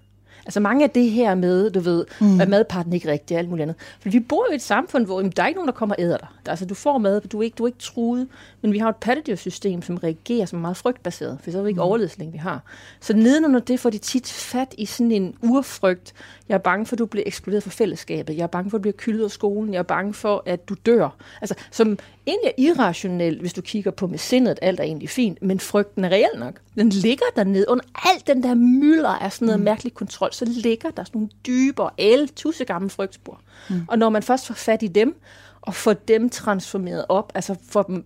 Altså 0.46 0.60
mange 0.60 0.84
af 0.84 0.90
det 0.90 1.10
her 1.10 1.34
med, 1.34 1.70
du 1.70 1.80
ved, 1.80 2.04
mm. 2.20 2.40
at 2.40 2.48
madparten 2.48 2.92
ikke 2.92 3.10
rigtig 3.10 3.36
og 3.36 3.38
alt 3.38 3.48
muligt 3.48 3.62
andet. 3.62 3.76
For 4.00 4.08
vi 4.10 4.20
bor 4.20 4.46
jo 4.48 4.52
i 4.52 4.54
et 4.54 4.62
samfund, 4.62 5.04
hvor 5.04 5.20
jamen, 5.20 5.32
der 5.36 5.42
er 5.42 5.46
ikke 5.46 5.58
nogen, 5.58 5.68
der 5.68 5.74
kommer 5.74 5.94
og 5.94 6.02
æder 6.02 6.16
dig. 6.16 6.28
Altså, 6.46 6.66
du 6.66 6.74
får 6.74 6.98
mad, 6.98 7.20
du 7.20 7.38
er 7.38 7.42
ikke, 7.42 7.54
du 7.54 7.64
er 7.64 7.66
ikke 7.68 7.78
truet. 7.78 8.28
Men 8.62 8.72
vi 8.72 8.78
har 8.78 8.88
et 8.88 8.96
pattedyrsystem, 8.96 9.82
som 9.82 9.96
reagerer 9.96 10.46
som 10.46 10.58
meget 10.58 10.76
frygtbaseret, 10.76 11.38
for 11.42 11.50
så 11.50 11.58
er 11.58 11.62
vi 11.62 11.68
ikke 11.68 11.84
mm. 11.84 12.08
længe 12.18 12.32
vi 12.32 12.38
har. 12.38 12.62
Så 13.00 13.16
nedenunder 13.16 13.60
det 13.60 13.80
får 13.80 13.90
de 13.90 13.98
tit 13.98 14.26
fat 14.26 14.74
i 14.78 14.86
sådan 14.86 15.12
en 15.12 15.34
urfrygt. 15.42 16.12
Jeg 16.48 16.54
er 16.54 16.58
bange 16.58 16.86
for, 16.86 16.94
at 16.94 16.98
du 16.98 17.06
bliver 17.06 17.24
ekskluderet 17.26 17.62
fra 17.62 17.70
fællesskabet. 17.70 18.36
Jeg 18.36 18.42
er 18.42 18.46
bange 18.46 18.70
for, 18.70 18.76
at 18.76 18.78
du 18.78 18.82
bliver 18.82 18.96
kyldet 18.96 19.24
af 19.24 19.30
skolen. 19.30 19.72
Jeg 19.72 19.78
er 19.78 19.82
bange 19.82 20.14
for, 20.14 20.42
at 20.46 20.68
du 20.68 20.74
dør. 20.86 21.16
Altså, 21.40 21.54
som 21.70 21.98
egentlig 22.26 22.48
er 22.48 22.62
irrationelt, 22.62 23.40
hvis 23.40 23.52
du 23.52 23.60
kigger 23.60 23.90
på 23.90 24.06
med 24.06 24.18
sindet, 24.18 24.50
at 24.50 24.58
alt 24.62 24.80
er 24.80 24.84
egentlig 24.84 25.08
fint, 25.08 25.42
men 25.42 25.60
frygten 25.60 26.04
er 26.04 26.08
reelt 26.08 26.38
nok. 26.38 26.60
Den 26.74 26.88
ligger 26.88 27.26
dernede 27.36 27.64
under 27.68 27.84
alt 28.04 28.26
den 28.26 28.42
der 28.42 28.54
mylder 28.54 29.08
af 29.08 29.32
sådan 29.32 29.46
noget 29.46 29.60
mm. 29.60 29.64
mærkelig 29.64 29.94
kontrol, 29.94 30.32
så 30.32 30.44
ligger 30.44 30.90
der 30.90 31.04
sådan 31.04 31.18
nogle 31.18 31.30
dybere, 31.46 31.90
el, 31.98 32.28
tusse 32.28 32.64
gamle 32.64 32.90
frygtspor. 32.90 33.40
Mm. 33.70 33.80
Og 33.88 33.98
når 33.98 34.08
man 34.08 34.22
først 34.22 34.46
får 34.46 34.54
fat 34.54 34.82
i 34.82 34.86
dem, 34.86 35.20
og 35.60 35.74
får 35.74 35.92
dem 35.92 36.30
transformeret 36.30 37.04
op, 37.08 37.32
altså 37.34 37.56
får 37.68 37.82
dem 37.82 38.04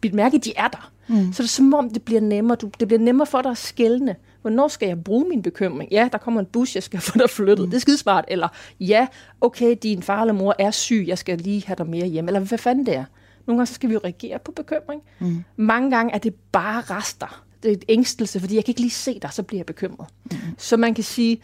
bidt 0.00 0.14
mærke, 0.14 0.36
at 0.36 0.44
de 0.44 0.52
er 0.56 0.68
der, 0.68 0.92
mm. 1.08 1.32
så 1.32 1.42
er 1.42 1.44
det 1.44 1.50
som 1.50 1.74
om, 1.74 1.90
det 1.90 2.02
bliver 2.02 2.20
nemmere. 2.20 2.56
Du, 2.56 2.70
det 2.80 2.88
bliver 2.88 3.00
nemmere 3.00 3.26
for 3.26 3.42
dig 3.42 3.50
at 3.50 3.58
skælne. 3.58 4.16
Hvornår 4.42 4.68
skal 4.68 4.86
jeg 4.86 5.04
bruge 5.04 5.28
min 5.28 5.42
bekymring? 5.42 5.92
Ja, 5.92 6.08
der 6.12 6.18
kommer 6.18 6.40
en 6.40 6.46
bus, 6.46 6.74
jeg 6.74 6.82
skal 6.82 7.00
få 7.10 7.18
dig 7.18 7.30
flyttet. 7.30 7.64
Mm. 7.64 7.70
Det 7.70 7.76
er 7.76 7.80
skidesmart. 7.80 8.24
Eller 8.28 8.48
ja, 8.80 9.06
okay, 9.40 9.76
din 9.82 10.02
far 10.02 10.20
eller 10.20 10.34
mor 10.34 10.54
er 10.58 10.70
syg, 10.70 11.04
jeg 11.06 11.18
skal 11.18 11.38
lige 11.38 11.66
have 11.66 11.76
dig 11.76 11.86
mere 11.86 12.06
hjem. 12.06 12.28
Eller 12.28 12.40
hvad 12.40 12.58
fanden 12.58 12.86
det 12.86 12.94
er. 12.94 13.04
Nogle 13.46 13.58
gange 13.58 13.66
så 13.66 13.74
skal 13.74 13.88
vi 13.88 13.94
jo 13.94 14.00
reagere 14.04 14.38
på 14.38 14.52
bekymring. 14.52 15.02
Mm. 15.18 15.44
Mange 15.56 15.90
gange 15.90 16.14
er 16.14 16.18
det 16.18 16.34
bare 16.52 16.80
rester. 16.80 17.44
Det 17.62 17.68
er 17.68 17.72
et 17.72 17.84
ængstelse, 17.88 18.40
fordi 18.40 18.54
jeg 18.54 18.64
kan 18.64 18.72
ikke 18.72 18.80
lige 18.80 18.90
se 18.90 19.18
dig, 19.22 19.32
så 19.32 19.42
bliver 19.42 19.58
jeg 19.58 19.66
bekymret. 19.66 20.08
Mm. 20.30 20.36
Så 20.58 20.76
man 20.76 20.94
kan 20.94 21.04
sige, 21.04 21.40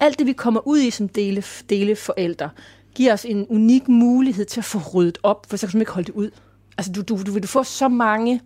alt 0.00 0.18
det 0.18 0.26
vi 0.26 0.32
kommer 0.32 0.68
ud 0.68 0.78
i 0.78 0.90
som 0.90 1.08
dele, 1.08 1.44
dele 1.70 1.96
forældre, 1.96 2.50
giver 2.94 3.12
os 3.12 3.24
en 3.24 3.46
unik 3.48 3.88
mulighed 3.88 4.44
til 4.44 4.60
at 4.60 4.64
få 4.64 4.78
ryddet 4.94 5.18
op, 5.22 5.46
for 5.50 5.56
så 5.56 5.66
kan 5.66 5.72
du 5.72 5.78
ikke 5.78 5.92
holde 5.92 6.06
det 6.06 6.14
ud. 6.14 6.30
Altså 6.78 6.92
du, 6.92 7.02
du, 7.02 7.22
du 7.26 7.32
vil 7.32 7.46
få 7.46 7.62
så 7.62 7.88
mange 7.88 8.40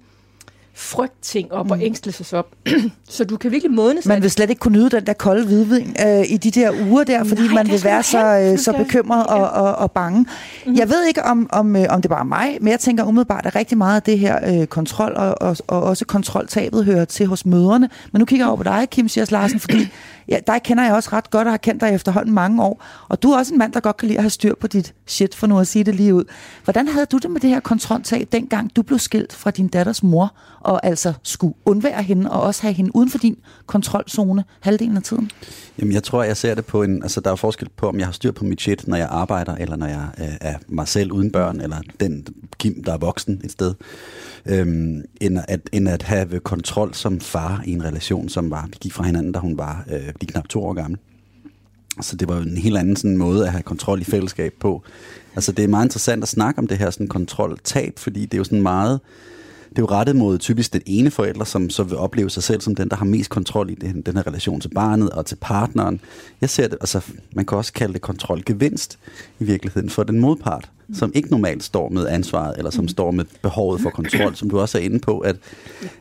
frygtting 0.76 1.52
op 1.52 1.66
mm. 1.66 1.70
og 1.70 1.82
ængstelses 1.82 2.32
op. 2.32 2.46
så 3.08 3.24
du 3.24 3.36
kan 3.36 3.50
virkelig 3.50 3.72
modnes. 3.72 4.06
Man 4.06 4.22
vil 4.22 4.30
slet 4.30 4.50
ikke 4.50 4.60
kunne 4.60 4.78
nyde 4.78 4.90
den 4.90 5.06
der 5.06 5.12
kolde 5.12 5.46
hvidvin 5.46 5.96
øh, 6.06 6.30
i 6.30 6.36
de 6.36 6.50
der 6.50 6.72
uger 6.86 7.04
der, 7.04 7.24
fordi 7.24 7.42
Nej, 7.42 7.54
man 7.54 7.68
vil 7.68 7.84
være 7.84 8.02
så, 8.02 8.38
øh, 8.38 8.58
så 8.58 8.72
bekymret 8.72 9.26
og, 9.26 9.50
og, 9.50 9.76
og 9.76 9.90
bange. 9.90 10.26
Mm. 10.66 10.74
Jeg 10.74 10.88
ved 10.88 11.04
ikke, 11.06 11.22
om, 11.22 11.48
om, 11.52 11.76
øh, 11.76 11.86
om 11.90 12.02
det 12.02 12.10
er 12.10 12.14
bare 12.14 12.24
mig, 12.24 12.58
men 12.60 12.70
jeg 12.70 12.80
tænker 12.80 13.04
umiddelbart, 13.04 13.46
at 13.46 13.56
rigtig 13.56 13.78
meget 13.78 13.96
af 13.96 14.02
det 14.02 14.18
her 14.18 14.60
øh, 14.60 14.66
kontrol 14.66 15.12
og, 15.16 15.42
og, 15.42 15.56
og 15.66 15.82
også 15.82 16.04
kontroltabet 16.04 16.84
hører 16.84 17.04
til 17.04 17.26
hos 17.26 17.46
møderne. 17.46 17.88
Men 18.12 18.18
nu 18.18 18.24
kigger 18.24 18.44
jeg 18.44 18.48
over 18.48 18.56
på 18.56 18.62
dig, 18.62 18.88
Kim 18.90 19.08
Sias 19.08 19.30
Larsen, 19.30 19.60
fordi 19.60 19.88
ja, 20.28 20.38
dig 20.46 20.60
kender 20.64 20.84
jeg 20.84 20.94
også 20.94 21.10
ret 21.12 21.30
godt 21.30 21.46
og 21.46 21.52
har 21.52 21.58
kendt 21.58 21.80
dig 21.80 21.94
efterhånden 21.94 22.34
mange 22.34 22.62
år. 22.62 22.84
Og 23.08 23.22
du 23.22 23.30
er 23.30 23.38
også 23.38 23.52
en 23.52 23.58
mand, 23.58 23.72
der 23.72 23.80
godt 23.80 23.96
kan 23.96 24.08
lide 24.08 24.18
at 24.18 24.22
have 24.22 24.30
styr 24.30 24.54
på 24.60 24.66
dit 24.66 24.94
shit, 25.06 25.34
for 25.34 25.46
nu 25.46 25.58
at 25.58 25.66
sige 25.66 25.84
det 25.84 25.94
lige 25.94 26.14
ud. 26.14 26.24
Hvordan 26.64 26.88
havde 26.88 27.06
du 27.06 27.18
det 27.18 27.30
med 27.30 27.40
det 27.40 27.50
her 27.50 27.60
kontroltab, 27.60 28.28
dengang 28.32 28.76
du 28.76 28.82
blev 28.82 28.98
skilt 28.98 29.32
fra 29.32 29.50
din 29.50 29.68
datters 29.68 30.02
mor, 30.02 30.34
og 30.64 30.86
altså 30.86 31.12
skulle 31.22 31.54
undvære 31.64 32.02
hende 32.02 32.30
og 32.30 32.40
også 32.40 32.62
have 32.62 32.74
hende 32.74 32.96
uden 32.96 33.10
for 33.10 33.18
din 33.18 33.36
kontrolzone 33.66 34.44
halvdelen 34.60 34.96
af 34.96 35.02
tiden? 35.02 35.30
Jamen, 35.78 35.92
jeg 35.92 36.02
tror, 36.02 36.22
jeg 36.22 36.36
ser 36.36 36.54
det 36.54 36.64
på 36.64 36.82
en... 36.82 37.02
Altså, 37.02 37.20
der 37.20 37.30
er 37.30 37.36
forskel 37.36 37.68
på, 37.76 37.88
om 37.88 37.98
jeg 37.98 38.06
har 38.06 38.12
styr 38.12 38.32
på 38.32 38.44
mit 38.44 38.60
shit, 38.60 38.88
når 38.88 38.96
jeg 38.96 39.08
arbejder, 39.10 39.54
eller 39.54 39.76
når 39.76 39.86
jeg 39.86 40.08
øh, 40.18 40.34
er 40.40 40.56
mig 40.68 40.88
selv 40.88 41.12
uden 41.12 41.30
børn, 41.30 41.60
eller 41.60 41.76
den 42.00 42.26
Kim, 42.58 42.84
der 42.84 42.92
er 42.92 42.98
voksen 42.98 43.40
et 43.44 43.52
sted, 43.52 43.74
øhm, 44.46 45.02
end, 45.20 45.38
at, 45.48 45.60
end 45.72 45.88
at 45.88 46.02
have 46.02 46.40
kontrol 46.40 46.94
som 46.94 47.20
far 47.20 47.62
i 47.66 47.72
en 47.72 47.84
relation, 47.84 48.28
som 48.28 48.50
var... 48.50 48.66
Vi 48.66 48.76
gik 48.80 48.92
fra 48.92 49.04
hinanden, 49.04 49.32
da 49.32 49.38
hun 49.38 49.58
var 49.58 49.84
øh, 49.92 50.06
lige 50.20 50.32
knap 50.32 50.48
to 50.48 50.64
år 50.64 50.72
gammel. 50.72 50.98
Så 52.00 52.16
det 52.16 52.28
var 52.28 52.38
en 52.38 52.56
helt 52.56 52.76
anden 52.76 52.96
sådan 52.96 53.16
måde 53.16 53.46
at 53.46 53.52
have 53.52 53.62
kontrol 53.62 54.00
i 54.00 54.04
fællesskab 54.04 54.54
på. 54.60 54.82
Altså, 55.36 55.52
det 55.52 55.64
er 55.64 55.68
meget 55.68 55.84
interessant 55.84 56.22
at 56.22 56.28
snakke 56.28 56.58
om 56.58 56.66
det 56.66 56.78
her 56.78 56.90
sådan 56.90 57.08
kontroltab, 57.08 57.98
fordi 57.98 58.20
det 58.20 58.34
er 58.34 58.38
jo 58.38 58.44
sådan 58.44 58.62
meget 58.62 59.00
det 59.76 59.78
er 59.78 59.82
jo 59.82 59.96
rettet 59.96 60.16
mod 60.16 60.38
typisk 60.38 60.72
den 60.72 60.82
ene 60.86 61.10
forælder, 61.10 61.44
som 61.44 61.70
så 61.70 61.82
vil 61.82 61.96
opleve 61.96 62.30
sig 62.30 62.42
selv 62.42 62.60
som 62.60 62.74
den, 62.74 62.88
der 62.88 62.96
har 62.96 63.04
mest 63.04 63.30
kontrol 63.30 63.70
i 63.70 63.74
den, 63.74 64.02
den 64.02 64.16
her 64.16 64.26
relation 64.26 64.60
til 64.60 64.68
barnet 64.68 65.10
og 65.10 65.26
til 65.26 65.36
partneren. 65.40 66.00
Jeg 66.40 66.50
ser 66.50 66.68
det, 66.68 66.78
altså 66.80 67.00
man 67.32 67.46
kan 67.46 67.58
også 67.58 67.72
kalde 67.72 67.92
det 67.92 68.02
kontrolgevinst 68.02 68.98
i 69.40 69.44
virkeligheden 69.44 69.90
for 69.90 70.02
den 70.02 70.20
modpart 70.20 70.70
som 70.92 71.12
ikke 71.14 71.30
normalt 71.30 71.64
står 71.64 71.88
med 71.88 72.06
ansvaret, 72.08 72.54
eller 72.58 72.70
som 72.70 72.88
står 72.88 73.10
med 73.10 73.24
behovet 73.42 73.80
for 73.80 73.90
kontrol, 73.90 74.36
som 74.36 74.50
du 74.50 74.60
også 74.60 74.78
er 74.78 74.82
inde 74.82 74.98
på, 74.98 75.18
at, 75.18 75.36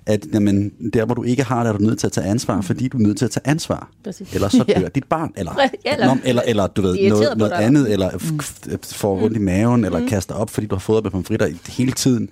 at 0.05 0.25
jamen, 0.33 0.71
der 0.93 1.05
hvor 1.05 1.15
du 1.15 1.23
ikke 1.23 1.43
har 1.43 1.63
det, 1.63 1.69
er 1.69 1.77
du 1.77 1.83
nødt 1.83 1.99
til 1.99 2.07
at 2.07 2.11
tage 2.13 2.27
ansvar, 2.27 2.61
fordi 2.61 2.87
du 2.87 2.97
er 2.97 3.01
nødt 3.01 3.17
til 3.17 3.25
at 3.25 3.31
tage 3.31 3.47
ansvar. 3.47 3.89
Præcis. 4.03 4.33
Eller 4.33 4.49
så 4.49 4.63
dør 4.75 4.81
Ja. 4.81 4.87
dit 4.87 5.03
barn, 5.03 5.31
eller, 5.37 5.51
eller- 5.51 5.69
eller, 6.03 6.15
eller, 6.25 6.41
eller 6.47 6.67
du 6.67 6.81
ved, 6.81 7.09
noget, 7.09 7.37
noget 7.37 7.51
andet, 7.51 7.91
eller 7.91 8.09
f- 8.09 8.77
får 8.95 9.19
rundt 9.21 9.37
i 9.37 9.39
maven, 9.39 9.85
eller 9.85 10.07
kaster 10.07 10.35
op, 10.35 10.49
fordi 10.49 10.67
du 10.67 10.75
har 10.75 10.79
fået 10.79 11.03
med 11.03 11.11
pomfritter 11.11 11.47
hele 11.69 11.91
tiden. 11.91 12.29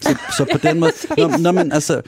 Så, 0.00 0.16
så 0.36 0.46
på 0.52 0.58
den 0.68 0.80
måde, 0.80 0.92
når, 1.18 1.38
når 1.38 1.52
man, 1.52 1.72
altså, 1.72 2.00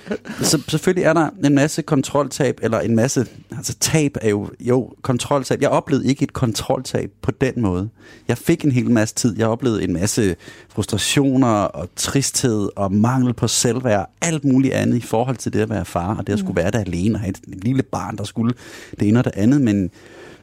så 0.43 0.63
selvfølgelig 0.69 1.05
er 1.05 1.13
der 1.13 1.29
en 1.45 1.55
masse 1.55 1.83
kontroltab, 1.83 2.59
eller 2.63 2.81
en 2.81 2.97
masse, 2.97 3.27
altså 3.57 3.75
tab 3.81 4.17
er 4.21 4.29
jo, 4.29 4.49
jo, 4.61 4.91
kontroltab. 5.03 5.63
Jeg 5.63 5.69
oplevede 5.71 6.07
ikke 6.09 6.23
et 6.23 6.33
kontroltab 6.33 7.11
på 7.23 7.31
den 7.31 7.53
måde. 7.57 7.89
Jeg 8.29 8.39
fik 8.39 8.65
en 8.65 8.73
hel 8.73 8.91
masse 8.91 9.15
tid. 9.15 9.39
Jeg 9.39 9.47
oplevede 9.47 9.76
en 9.83 9.93
masse 9.93 10.37
frustrationer 10.69 11.49
og 11.49 11.89
tristhed 11.97 12.69
og 12.77 12.93
mangel 12.93 13.33
på 13.33 13.49
selvværd, 13.49 14.11
alt 14.21 14.45
muligt 14.45 14.75
andet 14.75 14.97
i 14.97 15.01
forhold 15.01 15.37
til 15.37 15.53
det 15.53 15.61
at 15.61 15.71
være 15.71 15.85
far, 15.85 16.15
og 16.15 16.27
det 16.27 16.33
at 16.33 16.39
skulle 16.39 16.57
være 16.57 16.71
der 16.71 16.79
alene 16.79 17.15
og 17.15 17.21
have 17.21 17.31
et, 17.31 17.41
lille 17.47 17.83
barn, 17.83 18.17
der 18.17 18.25
skulle 18.25 18.55
det 19.01 19.09
ene 19.09 19.19
og 19.19 19.25
det 19.25 19.33
andet, 19.37 19.61
men, 19.61 19.91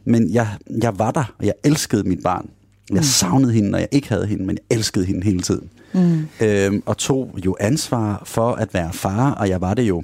men 0.06 0.34
jeg, 0.34 0.48
jeg 0.82 1.00
var 1.00 1.12
der, 1.12 1.34
og 1.40 1.46
jeg 1.46 1.54
elskede 1.63 2.04
mit 2.04 2.24
barn. 2.24 2.50
Jeg 2.92 3.06
savnede 3.06 3.54
hende, 3.54 3.70
når 3.70 3.78
jeg 3.78 3.88
ikke 3.92 4.10
havde 4.10 4.28
hende, 4.28 4.46
men 4.46 4.58
jeg 4.58 4.78
elskede 4.78 5.06
hende 5.06 5.24
hele 5.24 5.42
tiden. 5.42 5.70
Mm. 5.94 6.28
Øhm, 6.42 6.84
og 6.86 6.98
tog 6.98 7.40
jo 7.46 7.56
ansvar 7.60 8.22
for 8.25 8.52
at 8.52 8.74
være 8.74 8.94
far, 8.94 9.32
og 9.32 9.50
jeg 9.50 9.62
var 9.62 9.74
det 9.74 9.84
jo, 9.84 10.04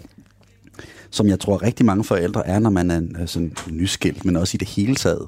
som 1.10 1.28
jeg 1.28 1.40
tror 1.40 1.64
rigtig 1.64 1.86
mange 1.86 2.04
forældre 2.04 2.48
er, 2.48 2.60
når 2.60 2.70
man 2.70 2.92
er 2.92 3.02
øh, 3.22 3.28
sådan 3.28 3.54
nyskilt, 3.70 4.26
men 4.26 4.36
også 4.36 4.56
i 4.56 4.58
det 4.58 4.68
hele 4.68 4.96
taget. 4.96 5.28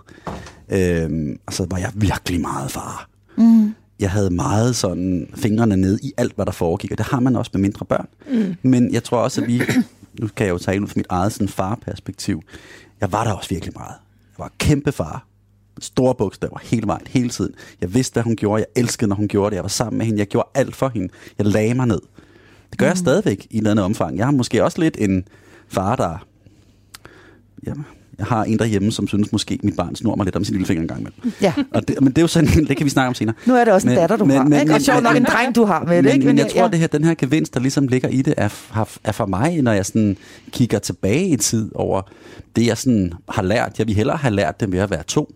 Øhm, 0.69 1.39
altså 1.47 1.67
var 1.69 1.77
jeg 1.77 1.91
virkelig 1.95 2.41
meget 2.41 2.71
far. 2.71 3.09
Mm. 3.37 3.73
Jeg 4.01 4.11
havde 4.11 4.29
meget 4.29 4.75
sådan 4.75 5.29
fingrene 5.35 5.77
ned 5.77 5.99
i 6.03 6.13
alt, 6.17 6.35
hvad 6.35 6.45
der 6.45 6.51
foregik, 6.51 6.91
og 6.91 6.97
det 6.97 7.05
har 7.05 7.19
man 7.19 7.35
også 7.35 7.51
med 7.53 7.61
mindre 7.61 7.85
børn. 7.85 8.07
Mm. 8.31 8.55
Men 8.69 8.93
jeg 8.93 9.03
tror 9.03 9.17
også, 9.17 9.41
at 9.41 9.47
vi, 9.47 9.61
nu 10.19 10.27
kan 10.35 10.45
jeg 10.45 10.53
jo 10.53 10.57
tale 10.57 10.81
ud 10.81 10.87
fra 10.87 10.93
mit 10.97 11.05
eget 11.09 11.33
sådan 11.33 11.47
farperspektiv, 11.47 12.41
jeg 13.01 13.11
var 13.11 13.23
der 13.23 13.31
også 13.31 13.49
virkelig 13.49 13.73
meget. 13.75 13.95
Jeg 14.37 14.37
var 14.37 14.51
kæmpe 14.57 14.91
far. 14.91 15.25
Store 15.79 16.15
bogstaver 16.15 16.59
hele 16.63 16.87
vejen, 16.87 17.07
hele 17.07 17.29
tiden. 17.29 17.53
Jeg 17.81 17.93
vidste, 17.93 18.13
hvad 18.13 18.23
hun 18.23 18.35
gjorde. 18.35 18.59
Jeg 18.59 18.81
elskede, 18.81 19.09
når 19.09 19.15
hun 19.15 19.27
gjorde 19.27 19.49
det. 19.49 19.55
Jeg 19.55 19.63
var 19.63 19.69
sammen 19.69 19.97
med 19.97 20.05
hende. 20.05 20.19
Jeg 20.19 20.27
gjorde 20.27 20.49
alt 20.53 20.75
for 20.75 20.89
hende. 20.89 21.09
Jeg 21.37 21.45
lagde 21.45 21.73
mig 21.73 21.87
ned. 21.87 21.99
Det 22.69 22.77
gør 22.77 22.85
mm. 22.85 22.89
jeg 22.89 22.97
stadigvæk 22.97 23.47
i 23.49 23.55
et 23.55 23.57
eller 23.57 23.71
andet 23.71 23.85
omfang. 23.85 24.17
Jeg 24.17 24.25
har 24.25 24.31
måske 24.31 24.63
også 24.63 24.81
lidt 24.81 24.97
en 24.99 25.27
far, 25.67 25.95
der... 25.95 26.25
Ja, 27.65 27.69
jeg 27.69 27.75
har 28.21 28.43
en 28.43 28.59
derhjemme, 28.59 28.91
som 28.91 29.07
synes 29.07 29.31
måske, 29.31 29.59
mit 29.63 29.75
barn 29.75 29.95
snor 29.95 30.15
mig 30.15 30.25
lidt 30.25 30.35
om 30.35 30.43
sin 30.43 30.53
lille 30.53 30.65
finger 30.65 30.81
en 30.81 30.87
gang 30.87 30.99
imellem. 30.99 31.33
Ja. 31.41 31.53
Og 31.73 31.87
det, 31.87 32.01
men 32.01 32.09
det 32.09 32.17
er 32.17 32.21
jo 32.21 32.27
sådan, 32.27 32.49
det 32.67 32.77
kan 32.77 32.85
vi 32.85 32.89
snakke 32.89 33.07
om 33.07 33.13
senere. 33.13 33.35
Nu 33.45 33.55
er 33.55 33.65
det 33.65 33.73
også 33.73 33.89
en 33.89 33.95
datter, 33.95 34.17
du 34.17 34.25
har, 34.25 34.59
ikke? 34.59 34.73
Og 34.73 34.81
sjovt 34.81 35.03
nok 35.03 35.15
en 35.15 35.23
dreng, 35.23 35.55
du 35.55 35.65
har 35.65 35.83
med 35.83 35.95
det, 35.95 36.03
men, 36.03 36.13
ikke? 36.13 36.25
Men 36.25 36.37
jeg 36.37 36.45
Men, 36.45 36.51
tror, 36.53 36.61
ja. 36.61 36.67
det 36.67 36.79
her, 36.79 36.87
den 36.87 37.03
her 37.03 37.13
gevinst, 37.13 37.53
der 37.53 37.59
ligesom 37.59 37.87
ligger 37.87 38.09
i 38.09 38.21
det, 38.21 38.33
er, 38.37 38.49
er 39.03 39.11
for 39.11 39.25
mig, 39.25 39.61
når 39.61 39.71
jeg 39.71 39.85
sådan 39.85 40.17
kigger 40.51 40.79
tilbage 40.79 41.27
i 41.27 41.37
tid 41.37 41.71
over 41.75 42.01
det, 42.55 42.67
jeg 42.67 42.77
sådan 42.77 43.13
har 43.29 43.43
lært. 43.43 43.79
Jeg 43.79 43.87
vil 43.87 43.95
hellere 43.95 44.17
have 44.17 44.33
lært 44.33 44.59
det 44.59 44.71
ved 44.71 44.79
at 44.79 44.91
være 44.91 45.03
to 45.03 45.35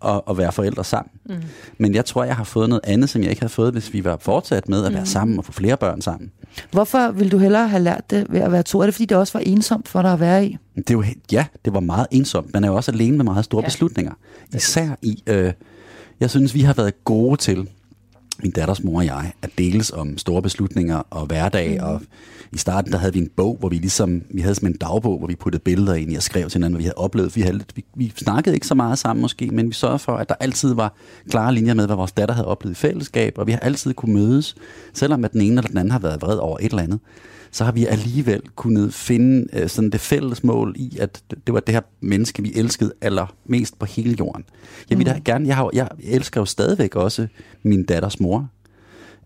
og, 0.00 0.28
og 0.28 0.38
være 0.38 0.52
forældre 0.52 0.84
sammen. 0.84 1.10
Mm. 1.26 1.34
Men 1.78 1.94
jeg 1.94 2.04
tror, 2.04 2.24
jeg 2.24 2.36
har 2.36 2.44
fået 2.44 2.68
noget 2.68 2.80
andet, 2.84 3.10
som 3.10 3.22
jeg 3.22 3.30
ikke 3.30 3.42
havde 3.42 3.52
fået, 3.52 3.72
hvis 3.72 3.92
vi 3.92 4.04
var 4.04 4.16
fortsat 4.20 4.68
med 4.68 4.84
at 4.84 4.92
være 4.94 5.06
sammen 5.06 5.38
og 5.38 5.44
få 5.44 5.52
flere 5.52 5.76
børn 5.76 6.00
sammen. 6.00 6.30
Hvorfor 6.72 7.10
vil 7.10 7.32
du 7.32 7.38
hellere 7.38 7.68
have 7.68 7.82
lært 7.82 8.10
det 8.10 8.26
ved 8.28 8.40
at 8.40 8.52
være 8.52 8.62
to? 8.62 8.80
Er 8.80 8.84
det, 8.84 8.94
fordi 8.94 9.04
det 9.04 9.16
også 9.16 9.32
var 9.32 9.40
ensomt 9.46 9.88
for 9.88 10.02
dig 10.02 10.12
at 10.12 10.20
være 10.20 10.46
i? 10.46 10.56
Det 10.76 10.90
er 10.90 10.94
jo, 10.94 11.02
he- 11.02 11.20
ja, 11.32 11.46
det 11.64 11.74
var 11.74 11.80
meget 11.80 12.06
ensomt. 12.10 12.54
Man 12.54 12.64
er 12.64 12.68
jo 12.68 12.74
også 12.74 12.90
alene 12.90 13.16
med 13.16 13.24
meget 13.24 13.44
store 13.44 13.62
ja. 13.62 13.66
beslutninger. 13.66 14.12
Især 14.54 14.88
i, 15.02 15.22
øh, 15.26 15.52
jeg 16.20 16.30
synes, 16.30 16.54
vi 16.54 16.60
har 16.60 16.72
været 16.74 17.04
gode 17.04 17.36
til, 17.36 17.68
min 18.42 18.50
datters 18.52 18.82
mor 18.84 18.98
og 18.98 19.04
jeg, 19.06 19.32
at 19.42 19.50
deles 19.58 19.90
om 19.90 20.18
store 20.18 20.42
beslutninger 20.42 21.02
og 21.10 21.26
hverdag. 21.26 21.78
Mm. 21.80 21.86
Og 21.86 22.00
i 22.52 22.58
starten, 22.58 22.92
der 22.92 22.98
havde 22.98 23.12
vi 23.12 23.18
en 23.18 23.30
bog, 23.36 23.56
hvor 23.60 23.68
vi 23.68 23.76
ligesom, 23.76 24.22
vi 24.30 24.40
havde 24.40 24.54
sådan 24.54 24.68
en 24.68 24.76
dagbog, 24.76 25.18
hvor 25.18 25.26
vi 25.26 25.36
puttede 25.36 25.62
billeder 25.62 25.94
ind 25.94 26.12
i 26.12 26.16
og 26.16 26.22
skrev 26.22 26.48
til 26.48 26.58
hinanden, 26.58 26.72
hvad 26.72 26.78
vi 26.78 26.84
havde 26.84 26.96
oplevet. 26.96 27.36
Vi, 27.36 27.40
havde, 27.40 27.60
vi, 27.74 27.84
vi 27.94 28.12
snakkede 28.16 28.54
ikke 28.54 28.66
så 28.66 28.74
meget 28.74 28.98
sammen 28.98 29.20
måske, 29.20 29.46
men 29.46 29.68
vi 29.68 29.74
sørgede 29.74 29.98
for, 29.98 30.12
at 30.12 30.28
der 30.28 30.34
altid 30.40 30.74
var 30.74 30.94
klare 31.30 31.54
linjer 31.54 31.74
med, 31.74 31.86
hvad 31.86 31.96
vores 31.96 32.12
datter 32.12 32.34
havde 32.34 32.48
oplevet 32.48 32.74
i 32.74 32.78
fællesskab, 32.78 33.38
og 33.38 33.46
vi 33.46 33.52
har 33.52 33.58
altid 33.58 33.94
kunne 33.94 34.14
mødes, 34.14 34.54
selvom 34.92 35.24
at 35.24 35.32
den 35.32 35.40
ene 35.40 35.58
eller 35.58 35.68
den 35.68 35.78
anden 35.78 35.92
har 35.92 35.98
været 35.98 36.22
vred 36.22 36.36
over 36.36 36.58
et 36.58 36.64
eller 36.64 36.82
andet 36.82 37.00
så 37.50 37.64
har 37.64 37.72
vi 37.72 37.86
alligevel 37.86 38.42
kunnet 38.56 38.94
finde 38.94 39.46
øh, 39.52 39.68
sådan 39.68 39.90
det 39.90 40.00
fælles 40.00 40.44
mål 40.44 40.74
i, 40.76 40.96
at 41.00 41.22
det, 41.46 41.54
var 41.54 41.60
det 41.60 41.74
her 41.74 41.80
menneske, 42.00 42.42
vi 42.42 42.52
elskede 42.54 42.92
allermest 43.00 43.78
på 43.78 43.86
hele 43.86 44.16
jorden. 44.20 44.44
Jeg 44.90 44.98
vil 44.98 45.06
da 45.06 45.20
gerne, 45.24 45.46
jeg, 45.46 45.56
har, 45.56 45.70
jeg 45.72 45.88
elsker 46.02 46.40
jo 46.40 46.44
stadigvæk 46.44 46.96
også 46.96 47.26
min 47.62 47.84
datters 47.84 48.20
mor, 48.20 48.48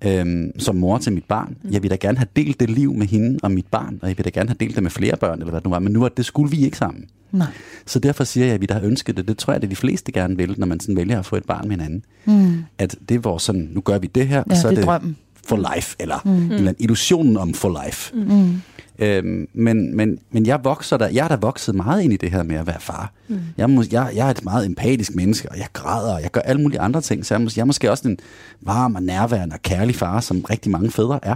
øhm, 0.04 0.58
som 0.58 0.76
mor 0.76 0.98
til 0.98 1.12
mit 1.12 1.24
barn. 1.24 1.56
Jeg 1.70 1.82
vil 1.82 1.90
da 1.90 1.96
gerne 1.96 2.18
have 2.18 2.28
delt 2.36 2.60
det 2.60 2.70
liv 2.70 2.94
med 2.94 3.06
hende 3.06 3.38
og 3.42 3.50
mit 3.50 3.66
barn, 3.70 3.98
og 4.02 4.08
jeg 4.08 4.18
vil 4.18 4.24
da 4.24 4.30
gerne 4.30 4.48
have 4.48 4.56
delt 4.60 4.74
det 4.74 4.82
med 4.82 4.90
flere 4.90 5.16
børn, 5.16 5.38
eller 5.38 5.50
hvad 5.50 5.60
det 5.60 5.64
nu 5.64 5.70
var, 5.70 5.78
men 5.78 5.92
nu 5.92 6.04
er 6.04 6.08
det 6.08 6.24
skulle 6.24 6.50
vi 6.50 6.64
ikke 6.64 6.76
sammen. 6.76 7.04
Nej. 7.32 7.46
Så 7.86 7.98
derfor 7.98 8.24
siger 8.24 8.46
jeg, 8.46 8.54
at 8.54 8.60
vi 8.60 8.66
der 8.66 8.74
har 8.74 8.82
ønsket 8.82 9.16
det. 9.16 9.28
Det 9.28 9.38
tror 9.38 9.52
jeg, 9.52 9.62
det 9.62 9.66
er 9.66 9.70
de 9.70 9.76
fleste 9.76 10.12
gerne 10.12 10.36
vil, 10.36 10.54
når 10.58 10.66
man 10.66 10.80
sådan 10.80 10.96
vælger 10.96 11.18
at 11.18 11.26
få 11.26 11.36
et 11.36 11.44
barn 11.44 11.68
med 11.68 11.76
hinanden. 11.76 12.04
Mm. 12.24 12.64
At 12.78 12.96
det 13.08 13.14
er 13.14 13.18
vores 13.18 13.42
sådan, 13.42 13.68
nu 13.72 13.80
gør 13.80 13.98
vi 13.98 14.06
det 14.06 14.28
her, 14.28 14.36
Ja, 14.36 14.42
og 14.50 14.56
så 14.56 14.68
det 14.68 14.72
er 14.72 14.76
det 14.80 14.84
drømmen. 14.84 15.16
for 15.46 15.74
life, 15.74 15.96
eller 16.00 16.20
mm. 16.24 16.30
en 16.30 16.52
eller 16.52 16.72
illusionen 16.78 17.36
om 17.36 17.54
for 17.54 17.82
life. 17.84 18.16
Mm. 18.16 18.60
Øhm, 18.98 19.48
men, 19.52 19.96
men, 19.96 20.18
men 20.30 20.46
jeg 20.46 20.64
vokser 20.64 20.96
der, 20.96 21.08
jeg 21.08 21.24
er 21.24 21.28
der 21.28 21.36
vokset 21.36 21.74
meget 21.74 22.02
ind 22.02 22.12
i 22.12 22.16
det 22.16 22.30
her 22.30 22.42
med 22.42 22.56
at 22.56 22.66
være 22.66 22.80
far. 22.80 23.12
Mm. 23.28 23.38
Jeg, 23.56 23.62
er 23.62 23.68
mås- 23.68 23.92
jeg, 23.92 24.12
jeg 24.14 24.26
er 24.26 24.30
et 24.30 24.44
meget 24.44 24.66
empatisk 24.66 25.14
menneske, 25.14 25.50
og 25.50 25.58
jeg 25.58 25.66
græder, 25.72 26.14
og 26.14 26.22
jeg 26.22 26.30
gør 26.30 26.40
alle 26.40 26.62
mulige 26.62 26.80
andre 26.80 27.00
ting, 27.00 27.26
så 27.26 27.34
jeg, 27.34 27.42
mås- 27.46 27.56
jeg 27.56 27.62
er 27.62 27.66
måske 27.66 27.90
også 27.90 28.08
en 28.08 28.18
varm 28.60 28.94
og 28.94 29.02
nærværende 29.02 29.54
og 29.54 29.62
kærlig 29.62 29.94
far, 29.94 30.20
som 30.20 30.40
rigtig 30.40 30.72
mange 30.72 30.90
fædre 30.90 31.20
er. 31.22 31.34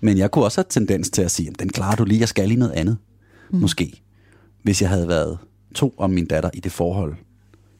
Men 0.00 0.18
jeg 0.18 0.30
kunne 0.30 0.44
også 0.44 0.58
have 0.60 0.66
tendens 0.68 1.10
til 1.10 1.22
at 1.22 1.30
sige, 1.30 1.44
"Jamen, 1.44 1.56
den 1.58 1.68
klarer 1.68 1.96
du 1.96 2.04
lige, 2.04 2.20
jeg 2.20 2.28
skal 2.28 2.48
lige 2.48 2.58
noget 2.58 2.72
andet. 2.72 2.96
Mm. 3.50 3.58
Måske. 3.58 4.02
Hvis 4.62 4.82
jeg 4.82 4.88
havde 4.90 5.08
været 5.08 5.38
to 5.74 5.94
om 5.98 6.10
min 6.10 6.26
datter 6.26 6.50
i 6.54 6.60
det 6.60 6.72
forhold, 6.72 7.14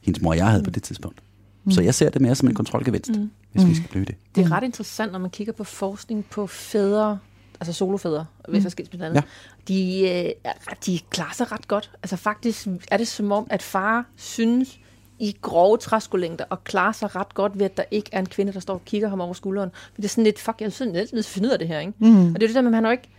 hendes 0.01 0.21
mor 0.21 0.31
og 0.31 0.37
jeg 0.37 0.45
havde 0.47 0.59
mm. 0.61 0.63
på 0.65 0.71
det 0.71 0.83
tidspunkt. 0.83 1.21
Mm. 1.65 1.71
Så 1.71 1.81
jeg 1.81 1.95
ser 1.95 2.09
det 2.09 2.21
mere 2.21 2.35
som 2.35 2.47
en 2.49 2.53
kontrolgevinst, 2.55 3.11
mm. 3.15 3.29
hvis 3.51 3.65
vi 3.65 3.75
skal 3.75 3.89
blive 3.89 4.05
det. 4.05 4.15
Det 4.35 4.45
er 4.45 4.51
ret 4.51 4.63
interessant, 4.63 5.11
når 5.11 5.19
man 5.19 5.29
kigger 5.29 5.53
på 5.53 5.63
forskning 5.63 6.25
på 6.31 6.47
fædre, 6.47 7.17
altså 7.61 7.73
solofædre, 7.73 8.25
hvis 8.47 8.63
jeg 8.63 8.71
skal 8.71 8.87
med 8.93 9.05
andet. 9.05 9.15
Ja. 9.15 9.73
De, 9.73 10.09
øh, 10.09 10.51
de 10.85 10.99
klarer 11.09 11.33
sig 11.33 11.51
ret 11.51 11.67
godt. 11.67 11.91
Altså 12.03 12.15
faktisk 12.15 12.67
er 12.91 12.97
det 12.97 13.07
som 13.07 13.31
om, 13.31 13.47
at 13.49 13.61
far 13.61 14.05
synes 14.15 14.79
i 15.19 15.37
grove 15.41 15.77
træskolængder 15.77 16.45
og 16.49 16.63
klarer 16.63 16.91
sig 16.91 17.15
ret 17.15 17.33
godt 17.33 17.59
ved, 17.59 17.65
at 17.65 17.77
der 17.77 17.83
ikke 17.91 18.09
er 18.11 18.19
en 18.19 18.25
kvinde, 18.25 18.53
der 18.53 18.59
står 18.59 18.73
og 18.73 18.85
kigger 18.85 19.09
ham 19.09 19.21
over 19.21 19.33
skulderen. 19.33 19.69
Men 19.95 20.01
det 20.01 20.03
er 20.03 20.09
sådan 20.09 20.23
lidt, 20.23 20.39
fuck, 20.39 20.55
jeg 20.59 20.65
er 20.65 20.69
sådan 20.69 20.93
lidt 20.93 21.13
nødt 21.13 21.25
til 21.25 21.31
at 21.31 21.33
finde 21.33 21.47
ud 21.47 21.51
af 21.51 21.59
det 21.59 21.67
her, 21.67 21.79
ikke? 21.79 21.93
Mm. 21.99 22.27
Og 22.27 22.35
det 22.35 22.43
er 22.43 22.47
det 22.47 22.55
der 22.55 22.61
med, 22.61 22.69
at 22.69 22.75
han 22.75 22.83
har 22.83 22.91
ikke, 22.91 23.09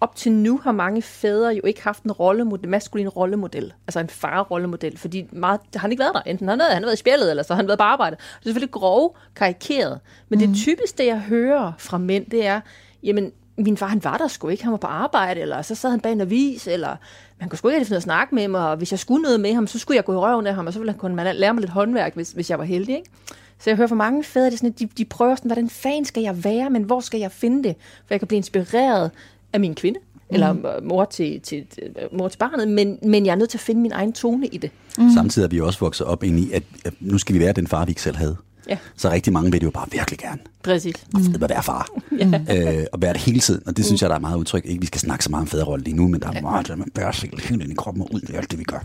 op 0.00 0.16
til 0.16 0.32
nu 0.32 0.58
har 0.58 0.72
mange 0.72 1.02
fædre 1.02 1.48
jo 1.48 1.60
ikke 1.64 1.82
haft 1.82 2.02
en 2.02 2.12
rollemodel, 2.12 2.68
maskulin 2.68 3.08
rollemodel, 3.08 3.72
altså 3.86 4.00
en 4.00 4.08
far-rollemodel, 4.08 4.98
fordi 4.98 5.26
meget, 5.32 5.60
har 5.74 5.80
han 5.80 5.90
ikke 5.90 6.00
været 6.00 6.14
der. 6.14 6.20
Enten 6.20 6.48
han 6.48 6.60
har, 6.60 6.66
han 6.66 6.82
har 6.82 6.86
været 6.86 6.96
i 6.96 7.00
spjældet, 7.00 7.30
eller 7.30 7.42
så 7.42 7.52
har 7.52 7.56
han 7.56 7.66
været 7.66 7.78
på 7.78 7.84
arbejde. 7.84 8.16
Det 8.16 8.22
er 8.22 8.44
selvfølgelig 8.44 8.72
grove, 8.72 9.10
karikeret. 9.36 10.00
Men 10.28 10.38
mm. 10.38 10.46
det 10.46 10.56
typisk, 10.56 10.98
det 10.98 11.06
jeg 11.06 11.20
hører 11.20 11.72
fra 11.78 11.98
mænd, 11.98 12.30
det 12.30 12.46
er, 12.46 12.60
jamen, 13.02 13.32
min 13.58 13.76
far, 13.76 13.86
han 13.86 14.04
var 14.04 14.18
der 14.18 14.28
sgu 14.28 14.48
ikke, 14.48 14.62
han 14.62 14.72
var 14.72 14.78
på 14.78 14.86
arbejde, 14.86 15.40
eller 15.40 15.62
så 15.62 15.74
sad 15.74 15.90
han 15.90 16.00
bag 16.00 16.12
en 16.12 16.20
avis, 16.20 16.66
eller 16.66 16.96
man 17.40 17.48
kunne 17.48 17.58
sgu 17.58 17.68
ikke 17.68 17.84
finde 17.84 17.96
at 17.96 18.02
snakke 18.02 18.34
med 18.34 18.48
mig, 18.48 18.70
og 18.70 18.76
hvis 18.76 18.90
jeg 18.90 18.98
skulle 18.98 19.22
noget 19.22 19.40
med 19.40 19.54
ham, 19.54 19.66
så 19.66 19.78
skulle 19.78 19.96
jeg 19.96 20.04
gå 20.04 20.12
i 20.12 20.16
røven 20.16 20.46
af 20.46 20.54
ham, 20.54 20.66
og 20.66 20.72
så 20.72 20.78
ville 20.78 20.92
han 20.92 20.98
kunne 20.98 21.16
man 21.16 21.36
lære 21.36 21.54
mig 21.54 21.60
lidt 21.60 21.70
håndværk, 21.70 22.14
hvis, 22.14 22.32
hvis 22.32 22.50
jeg 22.50 22.58
var 22.58 22.64
heldig, 22.64 22.96
ikke? 22.96 23.10
Så 23.58 23.70
jeg 23.70 23.76
hører 23.76 23.88
fra 23.88 23.94
mange 23.94 24.24
fædre, 24.24 24.46
det 24.46 24.52
er 24.52 24.56
sådan, 24.56 24.70
at 24.70 24.78
de, 24.78 24.88
de 24.98 25.04
prøver 25.04 25.34
sådan, 25.34 25.48
hvordan 25.48 25.70
fanden 25.70 26.04
skal 26.04 26.22
jeg 26.22 26.44
være, 26.44 26.70
men 26.70 26.82
hvor 26.82 27.00
skal 27.00 27.20
jeg 27.20 27.32
finde 27.32 27.68
det? 27.68 27.76
For 27.78 28.14
jeg 28.14 28.20
kan 28.20 28.28
blive 28.28 28.36
inspireret 28.36 29.10
af 29.52 29.60
min 29.60 29.74
kvinde, 29.74 30.00
eller 30.30 30.76
øh, 30.76 30.84
mor 30.84 31.04
til, 31.04 31.40
til, 31.40 31.66
til, 31.66 31.82
mor 32.12 32.28
til 32.28 32.38
barnet, 32.38 32.68
men, 32.68 32.98
men 33.02 33.26
jeg 33.26 33.32
er 33.32 33.36
nødt 33.36 33.50
til 33.50 33.58
at 33.58 33.62
finde 33.62 33.80
min 33.80 33.92
egen 33.92 34.12
tone 34.12 34.46
i 34.46 34.56
det. 34.56 34.70
Mm. 34.98 35.10
Samtidig 35.14 35.46
er 35.46 35.50
vi 35.50 35.60
også 35.60 35.78
vokset 35.78 36.06
op 36.06 36.24
ind 36.24 36.38
i, 36.38 36.52
at, 36.52 36.62
at 36.84 36.92
nu 37.00 37.18
skal 37.18 37.34
vi 37.34 37.40
være 37.40 37.52
den 37.52 37.66
far, 37.66 37.84
vi 37.84 37.90
ikke 37.90 38.02
selv 38.02 38.16
havde. 38.16 38.36
Ja. 38.68 38.78
Så 38.96 39.10
rigtig 39.10 39.32
mange 39.32 39.52
vil 39.52 39.60
det 39.60 39.66
jo 39.66 39.70
bare 39.70 39.86
virkelig 39.92 40.18
gerne. 40.18 40.38
Præcis. 40.62 40.94
Mm. 41.14 41.34
At 41.42 41.50
være 41.50 41.62
far. 41.62 41.88
øh, 42.12 42.84
og 42.92 43.02
være 43.02 43.12
det 43.12 43.20
hele 43.20 43.40
tiden. 43.40 43.62
Og 43.66 43.76
det 43.76 43.84
synes 43.84 44.02
jeg, 44.02 44.10
der 44.10 44.16
er 44.16 44.20
meget 44.20 44.36
udtryk. 44.36 44.64
Ikke, 44.64 44.80
vi 44.80 44.86
skal 44.86 45.00
snakke 45.00 45.24
så 45.24 45.30
meget 45.30 45.42
om 45.42 45.46
fædrerolle 45.46 45.84
lige 45.84 45.96
nu, 45.96 46.08
men 46.08 46.20
der 46.20 46.28
er 46.32 46.40
meget, 46.40 46.68
der 46.68 46.76
man 46.76 46.88
bærer 46.94 47.12
sig 47.12 47.30
helt 47.42 47.62
ind 47.62 47.72
i 47.72 47.74
kroppen 47.74 48.02
og 48.02 48.14
ud 48.14 48.20
i 48.30 48.34
alt 48.34 48.50
det, 48.50 48.58
vi 48.58 48.64
gør. 48.64 48.78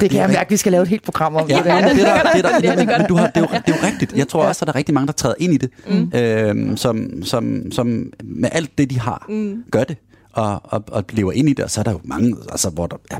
Det 0.00 0.10
kan 0.10 0.20
jeg 0.20 0.28
mærke, 0.30 0.50
vi 0.50 0.56
skal 0.56 0.72
lave 0.72 0.82
et 0.82 0.88
helt 0.88 1.02
program 1.02 1.34
om. 1.36 1.48
Ja, 1.48 1.56
det 1.56 1.64
der. 1.64 1.74
ja, 1.74 1.88
det, 1.94 2.00
er 2.06 2.22
der, 2.22 2.32
det, 2.60 2.68
er 2.68 2.74
der, 2.74 2.84
men, 2.84 2.98
men 2.98 3.06
du 3.08 3.16
har, 3.16 3.26
det, 3.26 3.36
er 3.36 3.40
jo, 3.40 3.46
det 3.66 3.74
er 3.74 3.78
jo 3.82 3.86
rigtigt. 3.86 4.12
Jeg 4.12 4.28
tror 4.28 4.44
også, 4.44 4.62
at 4.62 4.66
der 4.66 4.72
er 4.72 4.76
rigtig 4.76 4.94
mange, 4.94 5.06
der 5.06 5.12
træder 5.12 5.34
ind 5.38 5.54
i 5.54 5.56
det, 5.56 5.70
mm. 5.88 6.12
øhm, 6.14 6.76
som, 6.76 7.22
som, 7.22 7.72
som 7.72 8.12
med 8.24 8.48
alt 8.52 8.78
det, 8.78 8.90
de 8.90 9.00
har, 9.00 9.26
mm. 9.28 9.64
gør 9.70 9.84
det, 9.84 9.96
og, 10.32 10.60
og, 10.64 10.84
og 10.88 11.04
lever 11.10 11.32
ind 11.32 11.48
i 11.48 11.52
det. 11.52 11.64
Og 11.64 11.70
så 11.70 11.80
er 11.80 11.84
der 11.84 11.90
jo 11.92 12.00
mange, 12.04 12.36
altså, 12.50 12.70
hvor, 12.70 12.86
der, 12.86 12.96
ja, 13.12 13.18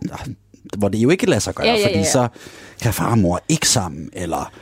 hvor 0.78 0.88
det 0.88 0.98
jo 0.98 1.10
ikke 1.10 1.26
lader 1.26 1.40
sig 1.40 1.54
gøre, 1.54 1.66
Ja, 1.66 1.72
ja, 1.72 1.78
ja, 1.80 1.86
fordi 1.86 1.98
ja. 1.98 2.04
så 2.04 2.28
kan 2.82 2.92
far 2.94 3.10
og 3.10 3.18
mor 3.18 3.40
ikke 3.48 3.68
sammen, 3.68 4.08
eller... 4.12 4.52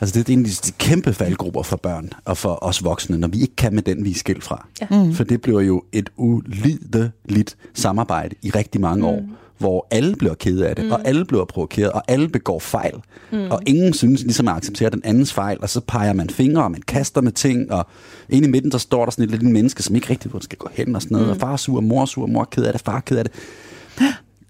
Altså 0.00 0.18
det 0.18 0.28
er 0.28 0.32
en 0.32 0.44
af 0.44 0.50
de 0.50 0.72
kæmpe 0.72 1.12
faldgrupper 1.12 1.62
for 1.62 1.76
børn 1.76 2.10
og 2.24 2.36
for 2.36 2.64
os 2.64 2.84
voksne, 2.84 3.18
når 3.18 3.28
vi 3.28 3.40
ikke 3.40 3.56
kan 3.56 3.74
med 3.74 3.82
den, 3.82 4.04
vi 4.04 4.10
er 4.10 4.14
skilt 4.14 4.44
fra. 4.44 4.66
Ja. 4.80 4.86
For 5.12 5.24
det 5.24 5.40
bliver 5.40 5.60
jo 5.60 5.82
et 5.92 6.10
ulideligt 6.16 7.56
samarbejde 7.74 8.36
i 8.42 8.50
rigtig 8.50 8.80
mange 8.80 9.06
år, 9.06 9.24
hvor 9.58 9.86
alle 9.90 10.16
bliver 10.16 10.34
ked 10.34 10.58
af 10.58 10.76
det, 10.76 10.84
mm. 10.84 10.92
og 10.92 11.00
alle 11.04 11.24
bliver 11.24 11.44
provokeret, 11.44 11.92
og 11.92 12.02
alle 12.08 12.28
begår 12.28 12.58
fejl. 12.58 12.94
Mm. 13.32 13.50
Og 13.50 13.62
ingen 13.66 13.92
synes 13.92 14.22
ligesom 14.22 14.48
at 14.48 14.54
acceptere 14.54 14.90
den 14.90 15.00
andens 15.04 15.32
fejl, 15.32 15.58
og 15.62 15.70
så 15.70 15.80
peger 15.80 16.12
man 16.12 16.30
fingre, 16.30 16.64
og 16.64 16.70
man 16.70 16.82
kaster 16.82 17.20
med 17.20 17.32
ting, 17.32 17.72
og 17.72 17.86
inde 18.28 18.48
i 18.48 18.50
midten, 18.50 18.70
der 18.70 18.78
står 18.78 19.04
der 19.04 19.10
sådan 19.10 19.24
et 19.24 19.30
lille 19.30 19.50
menneske, 19.50 19.82
som 19.82 19.96
ikke 19.96 20.10
rigtig 20.10 20.30
hvor 20.30 20.38
det 20.38 20.44
skal 20.44 20.58
gå 20.58 20.68
hen 20.72 20.96
og 20.96 21.02
sådan 21.02 21.14
noget, 21.14 21.26
mm. 21.26 21.30
og 21.30 21.36
far 21.36 21.52
er 21.52 21.56
sur, 21.56 21.80
mor 21.80 22.02
er 22.02 22.06
sur, 22.06 22.26
mor 22.26 22.40
er 22.40 22.44
ked 22.44 22.64
af 22.64 22.72
det, 22.72 22.82
far 22.82 22.96
er 22.96 23.00
ked 23.00 23.18
af 23.18 23.24
det. 23.24 23.32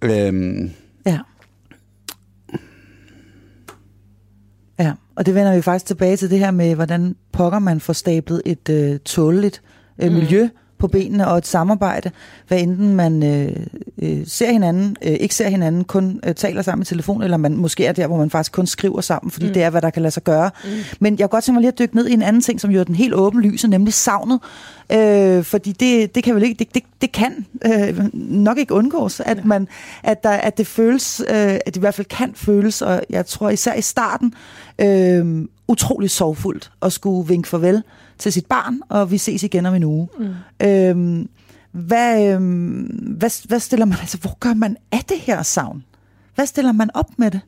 øhm, 0.02 0.70
Ja. 1.06 1.18
Ja, 4.78 4.92
og 5.16 5.26
det 5.26 5.34
vender 5.34 5.54
vi 5.54 5.62
faktisk 5.62 5.86
tilbage 5.86 6.16
til 6.16 6.30
det 6.30 6.38
her 6.38 6.50
med, 6.50 6.74
hvordan 6.74 7.16
pokker 7.32 7.58
man 7.58 7.80
får 7.80 7.92
stablet 7.92 8.42
et 8.46 8.68
øh, 8.68 8.98
tåleligt 8.98 9.62
øh, 9.98 10.12
miljø 10.12 10.48
på 10.78 10.88
benene 10.88 11.28
og 11.28 11.38
et 11.38 11.46
samarbejde, 11.46 12.10
hvad 12.48 12.60
enten 12.60 12.94
man 12.94 13.22
øh, 13.22 13.66
øh, 14.02 14.26
ser 14.26 14.52
hinanden, 14.52 14.96
øh, 15.02 15.12
ikke 15.12 15.34
ser 15.34 15.48
hinanden, 15.48 15.84
kun 15.84 16.20
øh, 16.26 16.34
taler 16.34 16.62
sammen 16.62 16.82
i 16.82 16.84
telefon, 16.84 17.22
eller 17.22 17.36
man 17.36 17.56
måske 17.56 17.86
er 17.86 17.92
der, 17.92 18.06
hvor 18.06 18.16
man 18.16 18.30
faktisk 18.30 18.52
kun 18.52 18.66
skriver 18.66 19.00
sammen, 19.00 19.30
fordi 19.30 19.46
mm. 19.46 19.52
det 19.52 19.62
er, 19.62 19.70
hvad 19.70 19.82
der 19.82 19.90
kan 19.90 20.02
lade 20.02 20.10
sig 20.10 20.24
gøre. 20.24 20.50
Mm. 20.64 20.70
Men 21.00 21.18
jeg 21.18 21.24
kunne 21.24 21.36
godt 21.36 21.44
tænke 21.44 21.54
mig 21.54 21.60
lige 21.60 21.72
at 21.72 21.78
dykke 21.78 21.96
ned 21.96 22.08
i 22.08 22.12
en 22.12 22.22
anden 22.22 22.42
ting, 22.42 22.60
som 22.60 22.70
jo 22.70 22.80
er 22.80 22.84
den 22.84 22.94
helt 22.94 23.14
åbenlyse, 23.14 23.68
nemlig 23.68 23.94
savnet. 23.94 24.40
Øh, 24.92 25.44
fordi 25.44 25.72
det, 25.72 26.14
det 26.14 26.24
kan 26.24 26.34
vel 26.34 26.42
ikke, 26.42 26.58
det, 26.58 26.74
det, 26.74 26.82
det 27.00 27.12
kan 27.12 27.46
øh, 27.66 28.14
nok 28.14 28.58
ikke 28.58 28.74
undgås, 28.74 29.20
at, 29.20 29.44
man, 29.44 29.68
at, 30.02 30.22
der, 30.22 30.30
at 30.30 30.58
det 30.58 30.66
føles, 30.66 31.20
øh, 31.20 31.36
at 31.36 31.60
det 31.66 31.76
i 31.76 31.80
hvert 31.80 31.94
fald 31.94 32.06
kan 32.06 32.32
føles, 32.34 32.82
og 32.82 33.02
jeg 33.10 33.26
tror 33.26 33.50
især 33.50 33.74
i 33.74 33.82
starten, 33.82 34.34
øh, 34.78 35.46
utrolig 35.68 36.10
sorgfuldt 36.10 36.70
at 36.82 36.92
skulle 36.92 37.28
vinke 37.28 37.48
farvel 37.48 37.82
til 38.18 38.32
sit 38.32 38.46
barn, 38.46 38.80
og 38.88 39.10
vi 39.10 39.18
ses 39.18 39.42
igen 39.42 39.66
om 39.66 39.74
en 39.74 39.84
uge. 39.84 40.08
Mm. 40.18 40.66
Øhm, 40.66 41.28
hvad, 41.72 42.28
øhm, 42.34 42.82
hvad, 43.18 43.48
hvad 43.48 43.60
stiller 43.60 43.86
man, 43.86 43.98
altså 44.00 44.18
hvor 44.18 44.36
gør 44.40 44.54
man 44.54 44.76
af 44.92 45.04
det 45.08 45.18
her 45.18 45.42
savn? 45.42 45.84
Hvad 46.34 46.46
stiller 46.46 46.72
man 46.72 46.90
op 46.94 47.10
med 47.18 47.30
det? 47.30 47.40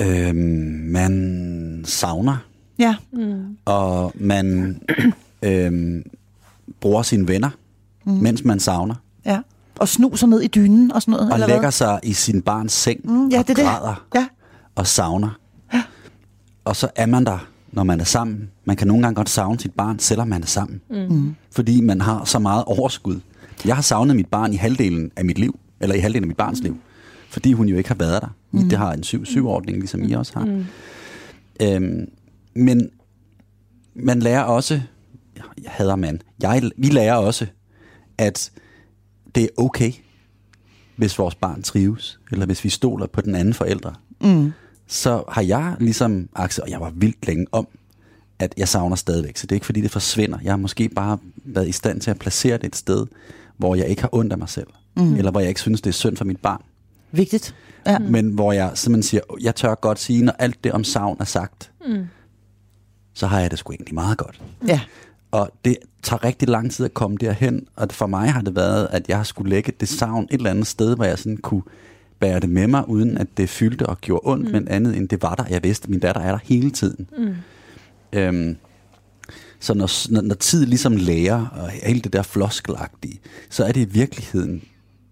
øhm, 0.00 0.36
man 0.92 1.82
savner, 1.86 2.36
Ja, 2.78 2.96
og 3.64 4.12
man 4.14 4.80
øhm, 5.42 6.02
bruger 6.80 7.02
sine 7.02 7.28
venner, 7.28 7.50
mm. 8.04 8.12
mens 8.12 8.44
man 8.44 8.60
savner, 8.60 8.94
ja. 9.24 9.40
Og 9.78 9.88
snuser 9.88 10.26
ned 10.26 10.40
i 10.40 10.46
dynen 10.46 10.92
og 10.92 11.02
sådan 11.02 11.12
noget, 11.12 11.28
og 11.28 11.34
eller 11.34 11.46
lægger 11.46 11.60
hvad? 11.60 11.70
sig 11.72 12.00
i 12.02 12.12
sin 12.12 12.42
barns 12.42 12.72
seng 12.72 13.00
Mm, 13.04 13.28
ja, 13.28 13.38
og 13.38 13.48
det 13.48 13.58
er 13.58 13.62
det. 13.62 13.64
græder 13.64 14.06
Ja, 14.14 14.26
og 14.74 14.86
savner. 14.86 15.38
Og 16.64 16.76
så 16.76 16.88
er 16.96 17.06
man 17.06 17.24
der, 17.24 17.46
når 17.72 17.82
man 17.82 18.00
er 18.00 18.04
sammen. 18.04 18.50
Man 18.64 18.76
kan 18.76 18.88
nogle 18.88 19.02
gange 19.02 19.14
godt 19.14 19.28
savne 19.28 19.60
sit 19.60 19.74
barn, 19.74 19.98
selvom 19.98 20.28
man 20.28 20.42
er 20.42 20.46
sammen. 20.46 20.80
Mm. 20.90 21.34
Fordi 21.50 21.80
man 21.80 22.00
har 22.00 22.24
så 22.24 22.38
meget 22.38 22.64
overskud. 22.64 23.20
Jeg 23.64 23.74
har 23.74 23.82
savnet 23.82 24.16
mit 24.16 24.26
barn 24.26 24.52
i 24.52 24.56
halvdelen 24.56 25.10
af 25.16 25.24
mit 25.24 25.38
liv, 25.38 25.58
eller 25.80 25.94
i 25.94 25.98
halvdelen 25.98 26.24
af 26.24 26.28
mit 26.28 26.36
barns 26.36 26.60
liv, 26.60 26.76
fordi 27.28 27.52
hun 27.52 27.68
jo 27.68 27.76
ikke 27.76 27.88
har 27.88 27.94
været 27.94 28.22
der. 28.22 28.28
Mm. 28.50 28.68
Det 28.68 28.78
har 28.78 28.92
en 28.92 29.02
7-7-ordning, 29.06 29.78
ligesom 29.78 30.02
I 30.02 30.12
også 30.12 30.38
har. 30.38 30.44
Mm. 30.44 30.64
Øhm, 31.62 32.10
men 32.54 32.90
man 33.94 34.20
lærer 34.20 34.42
også, 34.42 34.80
jeg 35.36 35.70
hader 35.70 35.96
man, 35.96 36.22
jeg, 36.42 36.70
vi 36.76 36.86
lærer 36.86 37.14
også, 37.14 37.46
at 38.18 38.52
det 39.34 39.42
er 39.42 39.48
okay, 39.56 39.92
hvis 40.96 41.18
vores 41.18 41.34
barn 41.34 41.62
trives, 41.62 42.20
eller 42.32 42.46
hvis 42.46 42.64
vi 42.64 42.68
stoler 42.68 43.06
på 43.06 43.20
den 43.20 43.34
anden 43.34 43.54
forældre. 43.54 43.94
Mm. 44.20 44.52
Så 44.90 45.24
har 45.28 45.42
jeg 45.42 45.76
ligesom 45.80 46.28
accepteret, 46.34 46.64
og 46.64 46.70
jeg 46.70 46.80
var 46.80 46.90
vildt 46.96 47.26
længe 47.26 47.46
om, 47.52 47.68
at 48.38 48.54
jeg 48.56 48.68
savner 48.68 48.96
stadigvæk. 48.96 49.36
Så 49.36 49.46
det 49.46 49.52
er 49.52 49.56
ikke 49.56 49.66
fordi, 49.66 49.80
det 49.80 49.90
forsvinder. 49.90 50.38
Jeg 50.42 50.52
har 50.52 50.56
måske 50.56 50.88
bare 50.88 51.18
været 51.36 51.68
i 51.68 51.72
stand 51.72 52.00
til 52.00 52.10
at 52.10 52.18
placere 52.18 52.56
det 52.56 52.64
et 52.64 52.76
sted, 52.76 53.06
hvor 53.56 53.74
jeg 53.74 53.86
ikke 53.86 54.02
har 54.02 54.08
ondt 54.12 54.32
af 54.32 54.38
mig 54.38 54.48
selv. 54.48 54.66
Mm. 54.96 55.14
Eller 55.14 55.30
hvor 55.30 55.40
jeg 55.40 55.48
ikke 55.48 55.60
synes, 55.60 55.80
det 55.80 55.90
er 55.90 55.94
synd 55.94 56.16
for 56.16 56.24
mit 56.24 56.40
barn. 56.40 56.62
vigtigt. 57.12 57.54
Ja. 57.86 57.98
Mm. 57.98 58.04
Men 58.04 58.28
hvor 58.30 58.52
jeg 58.52 58.70
simpelthen 58.74 59.02
siger, 59.02 59.20
jeg 59.40 59.54
tør 59.54 59.74
godt 59.74 59.98
sige, 59.98 60.24
når 60.24 60.32
alt 60.38 60.64
det 60.64 60.72
om 60.72 60.84
savn 60.84 61.16
er 61.20 61.24
sagt, 61.24 61.72
mm. 61.86 62.04
så 63.14 63.26
har 63.26 63.40
jeg 63.40 63.50
det 63.50 63.58
sgu 63.58 63.72
egentlig 63.72 63.94
meget 63.94 64.18
godt. 64.18 64.42
ja. 64.68 64.80
Og 65.32 65.50
det 65.64 65.76
tager 66.02 66.24
rigtig 66.24 66.48
lang 66.48 66.72
tid 66.72 66.84
at 66.84 66.94
komme 66.94 67.16
derhen, 67.16 67.66
og 67.76 67.88
for 67.90 68.06
mig 68.06 68.32
har 68.32 68.42
det 68.42 68.56
været, 68.56 68.88
at 68.90 69.08
jeg 69.08 69.26
skulle 69.26 69.50
lægge 69.50 69.72
det 69.80 69.88
savn 69.88 70.24
et 70.24 70.36
eller 70.36 70.50
andet 70.50 70.66
sted, 70.66 70.96
hvor 70.96 71.04
jeg 71.04 71.18
sådan 71.18 71.36
kunne 71.36 71.62
bære 72.20 72.40
det 72.40 72.50
med 72.50 72.66
mig, 72.66 72.88
uden 72.88 73.18
at 73.18 73.26
det 73.36 73.48
fyldte 73.48 73.86
og 73.86 74.00
gjorde 74.00 74.20
ondt, 74.24 74.46
mm. 74.46 74.52
men 74.52 74.68
andet 74.68 74.96
end 74.96 75.08
det 75.08 75.22
var 75.22 75.34
der. 75.34 75.44
Jeg 75.50 75.62
vidste, 75.62 75.84
at 75.84 75.90
min 75.90 76.00
datter 76.00 76.20
er 76.20 76.30
der 76.30 76.38
hele 76.42 76.70
tiden. 76.70 77.06
Mm. 77.18 77.34
Øhm, 78.12 78.56
så 79.60 79.74
når, 79.74 80.12
når, 80.12 80.20
når 80.20 80.34
tid 80.34 80.66
ligesom 80.66 80.96
lærer, 80.96 81.46
og 81.46 81.68
hele 81.68 82.00
det 82.00 82.12
der 82.12 82.22
floskelagtige, 82.22 83.20
så 83.50 83.64
er 83.64 83.72
det 83.72 83.80
i 83.80 83.92
virkeligheden 83.92 84.62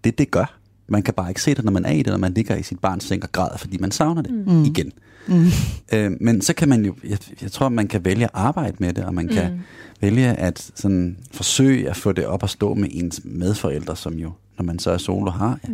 det, 0.03 0.17
det 0.17 0.31
gør. 0.31 0.55
Man 0.87 1.01
kan 1.01 1.13
bare 1.13 1.29
ikke 1.29 1.41
se 1.41 1.55
det, 1.55 1.65
når 1.65 1.71
man 1.71 1.85
er 1.85 1.91
i 1.91 1.97
det, 1.97 2.07
når 2.07 2.17
man 2.17 2.33
ligger 2.33 2.55
i 2.55 2.63
sit 2.63 2.79
barns 2.79 3.03
seng 3.03 3.23
og 3.23 3.31
græder, 3.31 3.57
fordi 3.57 3.77
man 3.77 3.91
savner 3.91 4.21
det 4.21 4.31
mm. 4.31 4.63
igen. 4.63 4.91
Mm. 5.27 5.45
Øh, 5.93 6.11
men 6.21 6.41
så 6.41 6.53
kan 6.53 6.69
man 6.69 6.85
jo, 6.85 6.95
jeg, 7.03 7.17
jeg 7.41 7.51
tror, 7.51 7.69
man 7.69 7.87
kan 7.87 8.05
vælge 8.05 8.23
at 8.23 8.31
arbejde 8.33 8.75
med 8.79 8.93
det, 8.93 9.03
og 9.05 9.13
man 9.13 9.27
kan 9.27 9.51
mm. 9.51 9.59
vælge 10.01 10.27
at 10.27 10.71
sådan, 10.75 11.17
forsøge 11.31 11.89
at 11.89 11.97
få 11.97 12.11
det 12.11 12.25
op 12.25 12.43
at 12.43 12.49
stå 12.49 12.73
med 12.73 12.89
ens 12.91 13.21
medforældre, 13.23 13.95
som 13.95 14.13
jo, 14.13 14.31
når 14.57 14.65
man 14.65 14.79
så 14.79 14.91
er 14.91 14.97
solo, 14.97 15.31
har. 15.31 15.59
Ja. 15.69 15.73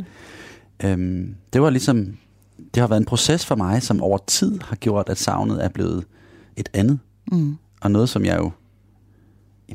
Øhm, 0.84 1.36
det 1.54 1.62
var 1.62 1.70
ligesom, 1.70 2.18
det 2.74 2.82
har 2.82 2.88
været 2.88 3.00
en 3.00 3.06
proces 3.06 3.46
for 3.46 3.56
mig, 3.56 3.84
som 3.84 4.02
over 4.02 4.18
tid 4.28 4.60
har 4.62 4.76
gjort, 4.76 5.10
at 5.10 5.18
savnet 5.18 5.64
er 5.64 5.70
blevet 5.70 6.04
et 6.56 6.70
andet. 6.74 7.00
Mm. 7.32 7.56
Og 7.82 7.92
noget, 7.92 8.10
som 8.10 8.26
jeg 8.26 8.38
jo 8.38 8.52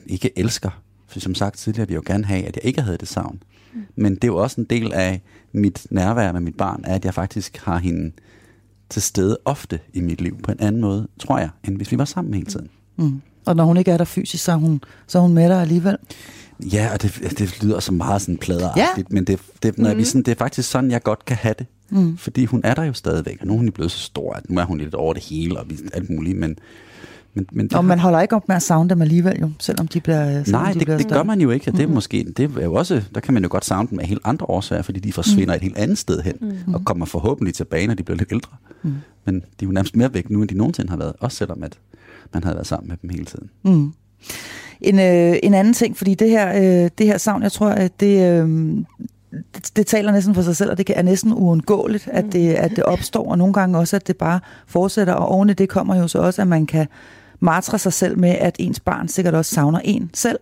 ikke 0.07 0.39
elsker. 0.39 0.83
For 1.09 1.21
som 1.21 1.35
sagt 1.35 1.59
tidligere, 1.59 1.89
ville 1.89 2.01
jeg 2.03 2.09
jo 2.09 2.13
gerne 2.13 2.25
have, 2.25 2.45
at 2.45 2.57
jeg 2.57 2.65
ikke 2.65 2.83
havde 2.83 2.99
det 2.99 3.09
savn. 3.09 3.43
Mm. 3.75 3.81
Men 3.97 4.15
det 4.15 4.25
er 4.25 4.29
jo 4.29 4.37
også 4.37 4.61
en 4.61 4.67
del 4.71 4.93
af 4.93 5.23
mit 5.53 5.87
nærvær 5.91 6.33
med 6.33 6.41
mit 6.41 6.57
barn, 6.57 6.85
er, 6.85 6.95
at 6.95 7.05
jeg 7.05 7.15
faktisk 7.15 7.57
har 7.57 7.79
hende 7.79 8.13
til 8.89 9.03
stede 9.03 9.39
ofte 9.45 9.81
i 9.93 10.01
mit 10.01 10.21
liv 10.21 10.43
på 10.43 10.53
en 10.53 10.61
anden 10.61 10.81
måde, 10.81 11.09
tror 11.19 11.39
jeg, 11.39 11.49
end 11.65 11.77
hvis 11.77 11.93
vi 11.93 11.99
var 11.99 12.05
sammen 12.05 12.35
hele 12.35 12.47
tiden. 12.47 12.69
Mm. 12.97 13.23
Og 13.47 13.57
når 13.57 13.65
hun 13.65 13.77
ikke 13.77 13.91
er 13.91 13.97
der 13.97 14.05
fysisk, 14.05 14.45
så 14.45 14.53
er 14.53 14.57
hun, 14.57 14.81
så 15.07 15.19
er 15.19 15.23
hun 15.23 15.33
med 15.33 15.49
dig 15.49 15.61
alligevel. 15.61 15.97
Ja, 16.73 16.91
og 16.93 17.03
det, 17.03 17.35
det 17.39 17.63
lyder 17.63 17.81
så 17.81 17.93
meget 17.93 18.23
sådan 18.23 18.37
pladeragtigt, 18.37 19.09
ja. 19.11 19.15
men 19.15 19.25
det, 19.25 19.41
det, 19.63 19.79
når 19.79 19.93
mm. 19.93 19.99
vi 19.99 20.05
sådan, 20.05 20.23
det 20.23 20.33
er 20.33 20.37
faktisk 20.37 20.71
sådan, 20.71 20.91
jeg 20.91 21.03
godt 21.03 21.25
kan 21.25 21.37
have 21.37 21.55
det. 21.59 21.67
Mm. 21.91 22.17
Fordi 22.17 22.45
hun 22.45 22.61
er 22.65 22.75
der 22.75 22.85
jo 22.85 22.93
stadigvæk, 22.93 23.39
og 23.41 23.47
nu 23.47 23.53
er 23.53 23.57
hun 23.57 23.73
blevet 23.73 23.91
så 23.93 23.99
stor, 23.99 24.33
at 24.33 24.51
nu 24.51 24.61
er 24.61 24.65
hun 24.65 24.79
lidt 24.79 24.95
over 24.95 25.13
det 25.15 25.23
hele 25.23 25.59
og 25.59 25.67
alt 25.95 26.11
muligt, 26.11 26.39
men, 26.39 26.59
men, 27.35 27.47
men 27.53 27.73
Og 27.73 27.79
har- 27.79 27.83
man 27.83 27.99
holder 27.99 28.21
ikke 28.21 28.37
op 28.37 28.49
med 28.49 28.57
at 28.57 28.63
savne 28.63 28.91
dem 28.91 29.03
alligevel 29.03 29.39
jo, 29.41 29.51
selvom 29.59 29.89
de 29.89 30.01
bliver 30.01 30.45
selvom 30.45 30.63
Nej, 30.63 30.73
de 30.73 30.79
det, 30.79 30.87
bliver 30.87 30.99
det 30.99 31.09
gør 31.09 31.23
man 31.23 31.41
jo 31.41 31.51
ikke, 31.51 31.71
og 31.71 31.77
det 31.77 31.83
er 31.83 31.89
måske, 31.89 32.27
det 32.37 32.51
er 32.59 32.65
jo 32.65 32.75
også, 32.75 33.03
der 33.15 33.21
kan 33.21 33.35
man 33.35 33.43
jo 33.43 33.49
godt 33.53 33.65
savne 33.65 33.89
dem 33.91 34.01
af 34.01 34.07
helt 34.07 34.21
andre 34.25 34.47
årsager, 34.47 34.83
fordi 34.83 35.01
de 35.01 35.13
forsvinder 35.13 35.55
mm. 35.55 35.57
et 35.57 35.63
helt 35.63 35.79
andet 35.79 35.99
sted 35.99 36.23
hen, 36.23 36.35
mm. 36.67 36.75
og 36.75 36.85
kommer 36.85 37.07
forhåbentlig 37.07 37.55
tilbage, 37.55 37.87
når 37.87 37.95
de 37.95 38.03
bliver 38.03 38.19
lidt 38.19 38.33
ældre. 38.33 38.53
Mm. 38.83 38.95
Men 39.25 39.35
de 39.35 39.41
er 39.63 39.67
jo 39.67 39.71
nærmest 39.73 39.97
mere 39.97 40.15
væk 40.15 40.31
nu, 40.31 40.41
end 40.41 40.49
de 40.49 40.57
nogensinde 40.57 40.91
har 40.91 40.97
været, 40.97 41.13
også 41.21 41.37
selvom 41.37 41.63
at 41.63 41.79
man 42.35 42.45
har 42.45 42.53
været 42.55 42.67
sammen 42.67 42.89
med 42.89 42.97
dem 43.03 43.11
hele 43.11 43.25
tiden. 43.25 43.51
En, 44.83 44.99
øh, 44.99 45.37
en 45.43 45.55
anden 45.55 45.75
ting, 45.75 45.97
fordi 45.97 46.15
det 46.15 46.31
her, 46.31 46.49
øh, 46.85 46.91
det 46.99 47.07
her 47.07 47.19
savn, 47.19 47.43
jeg 47.43 47.53
tror, 47.53 47.69
at 47.69 48.01
det, 48.01 48.33
øh, 48.43 48.49
det, 49.55 49.71
det 49.77 49.87
taler 49.87 50.13
næsten 50.13 50.35
for 50.35 50.43
sig 50.43 50.57
selv, 50.57 50.71
og 50.71 50.79
det 50.79 50.87
kan- 50.87 50.97
er 50.97 51.03
næsten 51.03 51.33
uundgåeligt, 51.35 52.09
at 52.13 52.25
det, 52.33 52.55
at 52.55 52.71
det 52.71 52.85
opstår, 52.85 53.31
og 53.31 53.39
nogle 53.39 53.55
gange 53.55 53.79
også, 53.79 53.97
at 53.97 54.07
det 54.07 54.17
bare 54.17 54.41
fortsætter, 54.67 55.13
og 55.13 55.29
oven 55.29 55.51
i 55.51 55.53
det 55.53 55.69
kommer 55.69 55.97
jo 55.97 56.09
så 56.09 56.19
også, 56.19 56.43
at 56.43 56.49
man 56.49 56.67
kan 56.67 56.87
martre 57.41 57.79
sig 57.79 57.93
selv 57.93 58.19
med, 58.19 58.31
at 58.31 58.57
ens 58.59 58.81
barn 58.81 59.09
sikkert 59.09 59.35
også 59.35 59.55
savner 59.55 59.81
en 59.85 60.11
selv, 60.15 60.39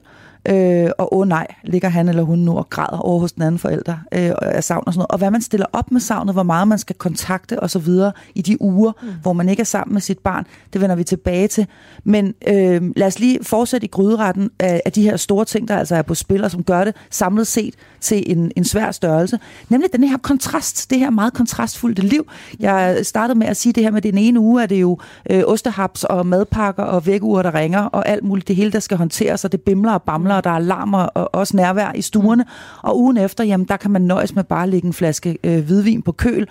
Øh, 0.48 0.90
og 0.98 1.16
åh 1.16 1.28
nej, 1.28 1.46
ligger 1.64 1.88
han 1.88 2.08
eller 2.08 2.22
hun 2.22 2.38
nu 2.38 2.58
og 2.58 2.70
græder 2.70 2.98
over 2.98 3.20
hos 3.20 3.32
den 3.32 3.42
anden 3.42 3.58
forælder 3.58 3.96
øh, 4.14 4.30
og 4.30 4.46
er 4.46 4.60
savn 4.60 4.82
og 4.86 4.92
sådan 4.92 4.98
noget. 4.98 5.10
Og 5.10 5.18
hvad 5.18 5.30
man 5.30 5.42
stiller 5.42 5.66
op 5.72 5.90
med 5.90 6.00
savnet, 6.00 6.34
hvor 6.34 6.42
meget 6.42 6.68
man 6.68 6.78
skal 6.78 6.96
kontakte 6.96 7.60
og 7.60 7.70
så 7.70 7.78
videre 7.78 8.12
i 8.34 8.42
de 8.42 8.62
uger, 8.62 8.92
mm. 9.02 9.08
hvor 9.22 9.32
man 9.32 9.48
ikke 9.48 9.60
er 9.60 9.64
sammen 9.64 9.92
med 9.92 10.00
sit 10.00 10.18
barn, 10.18 10.46
det 10.72 10.80
vender 10.80 10.96
vi 10.96 11.04
tilbage 11.04 11.48
til. 11.48 11.66
Men 12.04 12.34
øh, 12.48 12.82
lad 12.96 13.06
os 13.06 13.18
lige 13.18 13.38
fortsætte 13.44 13.84
i 13.84 13.88
gryderetten 13.88 14.50
af, 14.58 14.82
af 14.84 14.92
de 14.92 15.02
her 15.02 15.16
store 15.16 15.44
ting, 15.44 15.68
der 15.68 15.76
altså 15.76 15.96
er 15.96 16.02
på 16.02 16.14
spil, 16.14 16.44
og 16.44 16.50
som 16.50 16.64
gør 16.64 16.84
det 16.84 16.94
samlet 17.10 17.46
set 17.46 17.74
til 18.00 18.32
en, 18.36 18.52
en 18.56 18.64
svær 18.64 18.90
størrelse. 18.90 19.38
Nemlig 19.68 19.92
den 19.92 20.04
her 20.04 20.16
kontrast, 20.16 20.90
det 20.90 20.98
her 20.98 21.10
meget 21.10 21.32
kontrastfulde 21.32 22.02
liv. 22.02 22.26
Jeg 22.60 22.98
startede 23.02 23.38
med 23.38 23.46
at 23.46 23.56
sige 23.56 23.72
det 23.72 23.82
her 23.82 23.90
med, 23.90 24.02
den 24.02 24.18
ene 24.18 24.40
uge 24.40 24.62
er 24.62 24.66
det 24.66 24.80
jo 24.80 24.98
øh, 25.30 25.42
ostehaps 25.46 26.04
og 26.04 26.26
madpakker 26.26 26.82
og 26.82 27.06
vækkeuger, 27.06 27.42
der 27.42 27.54
ringer, 27.54 27.80
og 27.80 28.08
alt 28.08 28.24
muligt. 28.24 28.48
Det 28.48 28.56
hele, 28.56 28.72
der 28.72 28.80
skal 28.80 28.96
håndteres, 28.96 29.44
og 29.44 29.52
det 29.52 29.60
bimler 29.60 29.92
og 29.92 30.02
bamler, 30.02 30.37
og 30.38 30.44
der 30.44 30.50
er 30.50 30.54
alarmer 30.54 30.98
og 31.02 31.34
også 31.34 31.56
nærvær 31.56 31.92
i 31.94 32.02
stuerne. 32.02 32.44
Og 32.82 33.00
ugen 33.00 33.16
efter, 33.16 33.44
jamen, 33.44 33.66
der 33.66 33.76
kan 33.76 33.90
man 33.90 34.02
nøjes 34.02 34.34
med 34.34 34.44
bare 34.44 34.62
at 34.62 34.68
lægge 34.68 34.86
en 34.86 34.92
flaske 34.92 35.38
øh, 35.44 35.64
hvidvin 35.64 36.02
på 36.02 36.12
køl, 36.12 36.48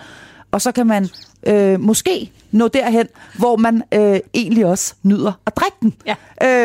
og 0.51 0.61
så 0.61 0.71
kan 0.71 0.87
man 0.87 1.09
øh, 1.47 1.79
måske 1.79 2.31
nå 2.51 2.67
derhen, 2.67 3.07
hvor 3.37 3.55
man 3.55 3.83
øh, 3.93 4.19
egentlig 4.33 4.65
også 4.65 4.93
nyder 5.03 5.39
at 5.45 5.57
drikke 5.57 5.77
den. 5.81 5.93
Ja. 6.05 6.15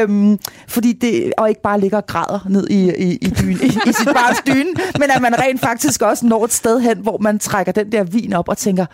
Øhm, 0.02 0.38
fordi 0.68 0.92
det, 0.92 1.32
og 1.38 1.48
ikke 1.48 1.62
bare 1.62 1.80
ligger 1.80 1.96
og 1.96 2.06
græder 2.06 2.46
ned 2.48 2.70
i, 2.70 2.90
i, 2.96 3.16
i, 3.16 3.30
dyne, 3.40 3.52
i, 3.52 3.78
i 3.86 3.92
sit 3.92 4.08
barns 4.14 4.42
dyne, 4.46 4.70
men 4.98 5.10
at 5.10 5.22
man 5.22 5.38
rent 5.38 5.60
faktisk 5.60 6.02
også 6.02 6.26
når 6.26 6.44
et 6.44 6.52
sted 6.52 6.80
hen, 6.80 6.98
hvor 6.98 7.18
man 7.18 7.38
trækker 7.38 7.72
den 7.72 7.92
der 7.92 8.04
vin 8.04 8.32
op 8.32 8.48
og 8.48 8.58
tænker, 8.58 8.86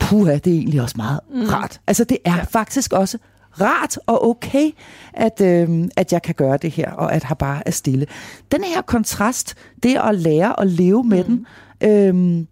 puha, 0.00 0.38
det 0.38 0.52
er 0.52 0.58
egentlig 0.58 0.82
også 0.82 0.94
meget 0.96 1.20
mm. 1.34 1.42
rart. 1.42 1.80
Altså 1.86 2.04
det 2.04 2.18
er 2.24 2.36
ja. 2.36 2.42
faktisk 2.42 2.92
også 2.92 3.18
rart 3.60 3.98
og 4.06 4.28
okay, 4.28 4.70
at, 5.12 5.40
øh, 5.40 5.88
at 5.96 6.12
jeg 6.12 6.22
kan 6.22 6.34
gøre 6.34 6.56
det 6.56 6.70
her, 6.70 6.92
og 6.92 7.12
at 7.12 7.22
har 7.22 7.34
bare 7.34 7.62
er 7.66 7.70
stille. 7.70 8.06
Den 8.52 8.64
her 8.64 8.82
kontrast, 8.82 9.54
det 9.82 9.98
at 10.04 10.14
lære 10.14 10.60
at 10.60 10.66
leve 10.66 11.04
med 11.04 11.24
mm. 11.24 11.44
den, 11.80 12.38
øh, 12.38 12.46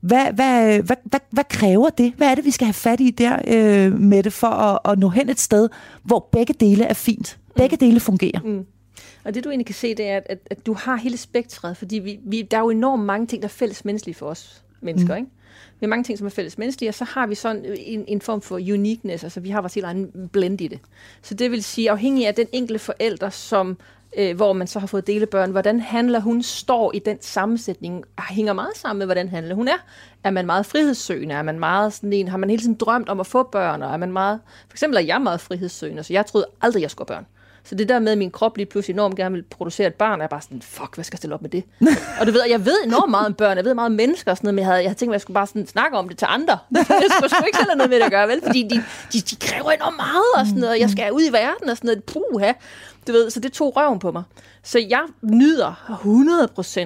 hvad, 0.00 0.32
hvad, 0.32 0.82
hvad, 0.82 0.96
hvad, 1.04 1.20
hvad 1.30 1.44
kræver 1.48 1.90
det? 1.90 2.12
Hvad 2.16 2.28
er 2.28 2.34
det, 2.34 2.44
vi 2.44 2.50
skal 2.50 2.64
have 2.64 2.74
fat 2.74 3.00
i 3.00 3.10
der 3.10 3.38
øh, 3.46 4.00
med 4.00 4.22
det, 4.22 4.32
for 4.32 4.46
at, 4.46 4.78
at 4.92 4.98
nå 4.98 5.08
hen 5.08 5.28
et 5.28 5.40
sted, 5.40 5.68
hvor 6.02 6.28
begge 6.32 6.54
dele 6.60 6.84
er 6.84 6.94
fint? 6.94 7.38
Begge 7.56 7.76
dele 7.76 8.00
fungerer. 8.00 8.40
Mm. 8.44 8.64
Og 9.24 9.34
det 9.34 9.44
du 9.44 9.48
egentlig 9.48 9.66
kan 9.66 9.74
se, 9.74 9.94
det 9.94 10.08
er, 10.08 10.20
at, 10.26 10.38
at 10.50 10.66
du 10.66 10.74
har 10.74 10.96
hele 10.96 11.16
spektret, 11.16 11.76
fordi 11.76 11.98
vi, 11.98 12.18
vi, 12.24 12.42
der 12.42 12.56
er 12.56 12.60
jo 12.60 12.70
enormt 12.70 13.04
mange 13.04 13.26
ting, 13.26 13.42
der 13.42 13.48
er 13.48 13.52
fælles 13.52 13.84
menneskelige 13.84 14.14
for 14.14 14.26
os 14.26 14.64
mennesker, 14.80 15.14
mm. 15.14 15.18
ikke? 15.18 15.30
Vi 15.84 15.86
har 15.86 15.90
mange 15.90 16.04
ting, 16.04 16.18
som 16.18 16.26
er 16.26 16.30
fælles 16.30 16.58
menneskelige, 16.58 16.90
og 16.90 16.94
så 16.94 17.04
har 17.04 17.26
vi 17.26 17.34
sådan 17.34 17.64
en, 17.78 18.04
en 18.08 18.20
form 18.20 18.40
for 18.40 18.54
uniqueness, 18.54 19.24
altså 19.24 19.40
vi 19.40 19.50
har 19.50 19.60
vores 19.60 19.74
helt 19.74 19.84
egen 19.84 20.28
blend 20.32 20.60
i 20.60 20.68
det. 20.68 20.78
Så 21.22 21.34
det 21.34 21.50
vil 21.50 21.64
sige, 21.64 21.90
afhængig 21.90 22.26
af 22.26 22.34
den 22.34 22.46
enkelte 22.52 22.78
forælder, 22.78 23.30
som 23.30 23.78
øh, 24.16 24.36
hvor 24.36 24.52
man 24.52 24.66
så 24.66 24.78
har 24.78 24.86
fået 24.86 25.06
delebørn, 25.06 25.50
hvordan 25.50 25.80
handler 25.80 26.20
hun, 26.20 26.42
står 26.42 26.92
i 26.94 26.98
den 26.98 27.18
sammensætning, 27.20 28.04
ah, 28.18 28.24
hænger 28.30 28.52
meget 28.52 28.76
sammen 28.76 28.98
med, 28.98 29.06
hvordan 29.06 29.28
handler 29.28 29.54
hun 29.54 29.68
er. 29.68 29.84
Er 30.24 30.30
man 30.30 30.46
meget 30.46 30.66
frihedssøgende? 30.66 31.34
Er 31.34 31.42
man 31.42 31.58
meget 31.58 31.92
sådan 31.92 32.12
en, 32.12 32.28
har 32.28 32.38
man 32.38 32.50
hele 32.50 32.62
tiden 32.62 32.74
drømt 32.74 33.08
om 33.08 33.20
at 33.20 33.26
få 33.26 33.42
børn? 33.42 33.82
Og 33.82 33.92
er 33.92 33.96
man 33.96 34.12
meget, 34.12 34.40
for 34.68 34.74
eksempel 34.74 34.96
er 34.96 35.02
jeg 35.02 35.20
meget 35.20 35.40
frihedssøgende, 35.40 36.02
så 36.02 36.12
jeg 36.12 36.26
troede 36.26 36.46
aldrig, 36.60 36.82
jeg 36.82 36.90
skulle 36.90 37.08
have 37.08 37.16
børn. 37.16 37.26
Så 37.64 37.74
det 37.74 37.88
der 37.88 37.98
med, 37.98 38.12
at 38.12 38.18
min 38.18 38.30
krop 38.30 38.56
lige 38.56 38.66
pludselig 38.66 38.94
enormt 38.94 39.16
gerne 39.16 39.34
vil 39.34 39.42
producere 39.50 39.86
et 39.86 39.94
barn, 39.94 40.20
er 40.20 40.26
bare 40.26 40.42
sådan, 40.42 40.62
fuck, 40.62 40.94
hvad 40.94 41.04
skal 41.04 41.14
jeg 41.14 41.18
stille 41.18 41.34
op 41.34 41.42
med 41.42 41.50
det? 41.50 41.64
og 42.20 42.26
du 42.26 42.32
ved, 42.32 42.40
jeg 42.48 42.64
ved 42.66 42.76
enormt 42.84 43.10
meget 43.10 43.26
om 43.26 43.34
børn, 43.34 43.56
jeg 43.56 43.64
ved 43.64 43.74
meget 43.74 43.86
om 43.86 43.92
mennesker 43.92 44.30
og 44.30 44.36
sådan 44.36 44.46
noget, 44.46 44.54
men 44.54 44.58
jeg 44.58 44.66
havde, 44.66 44.78
jeg 44.78 44.90
havde 44.90 44.98
tænkt, 44.98 45.12
at 45.12 45.14
jeg 45.14 45.20
skulle 45.20 45.34
bare 45.34 45.46
sådan 45.46 45.66
snakke 45.66 45.96
om 45.96 46.08
det 46.08 46.18
til 46.18 46.26
andre. 46.30 46.58
jeg 46.76 47.10
skulle 47.10 47.30
sgu 47.30 47.44
ikke 47.46 47.58
selv 47.58 47.70
have 47.70 47.76
noget 47.76 47.90
med 47.90 47.98
det 47.98 48.04
at 48.04 48.10
gøre, 48.10 48.28
vel? 48.28 48.40
Fordi 48.46 48.62
de, 48.62 48.84
de, 49.12 49.20
de 49.20 49.36
kræver 49.36 49.70
enormt 49.70 49.96
meget 49.96 50.30
og 50.36 50.46
sådan 50.46 50.60
noget, 50.60 50.74
og 50.74 50.80
jeg 50.80 50.90
skal 50.90 51.12
ud 51.12 51.22
i 51.22 51.32
verden 51.32 51.68
og 51.70 51.76
sådan 51.76 51.88
noget, 51.88 52.04
puha. 52.04 52.52
Du 53.06 53.12
ved, 53.12 53.30
så 53.30 53.40
det 53.40 53.52
tog 53.52 53.76
røven 53.76 53.98
på 53.98 54.12
mig. 54.12 54.22
Så 54.62 54.78
jeg 54.78 55.02
nyder 55.22 55.98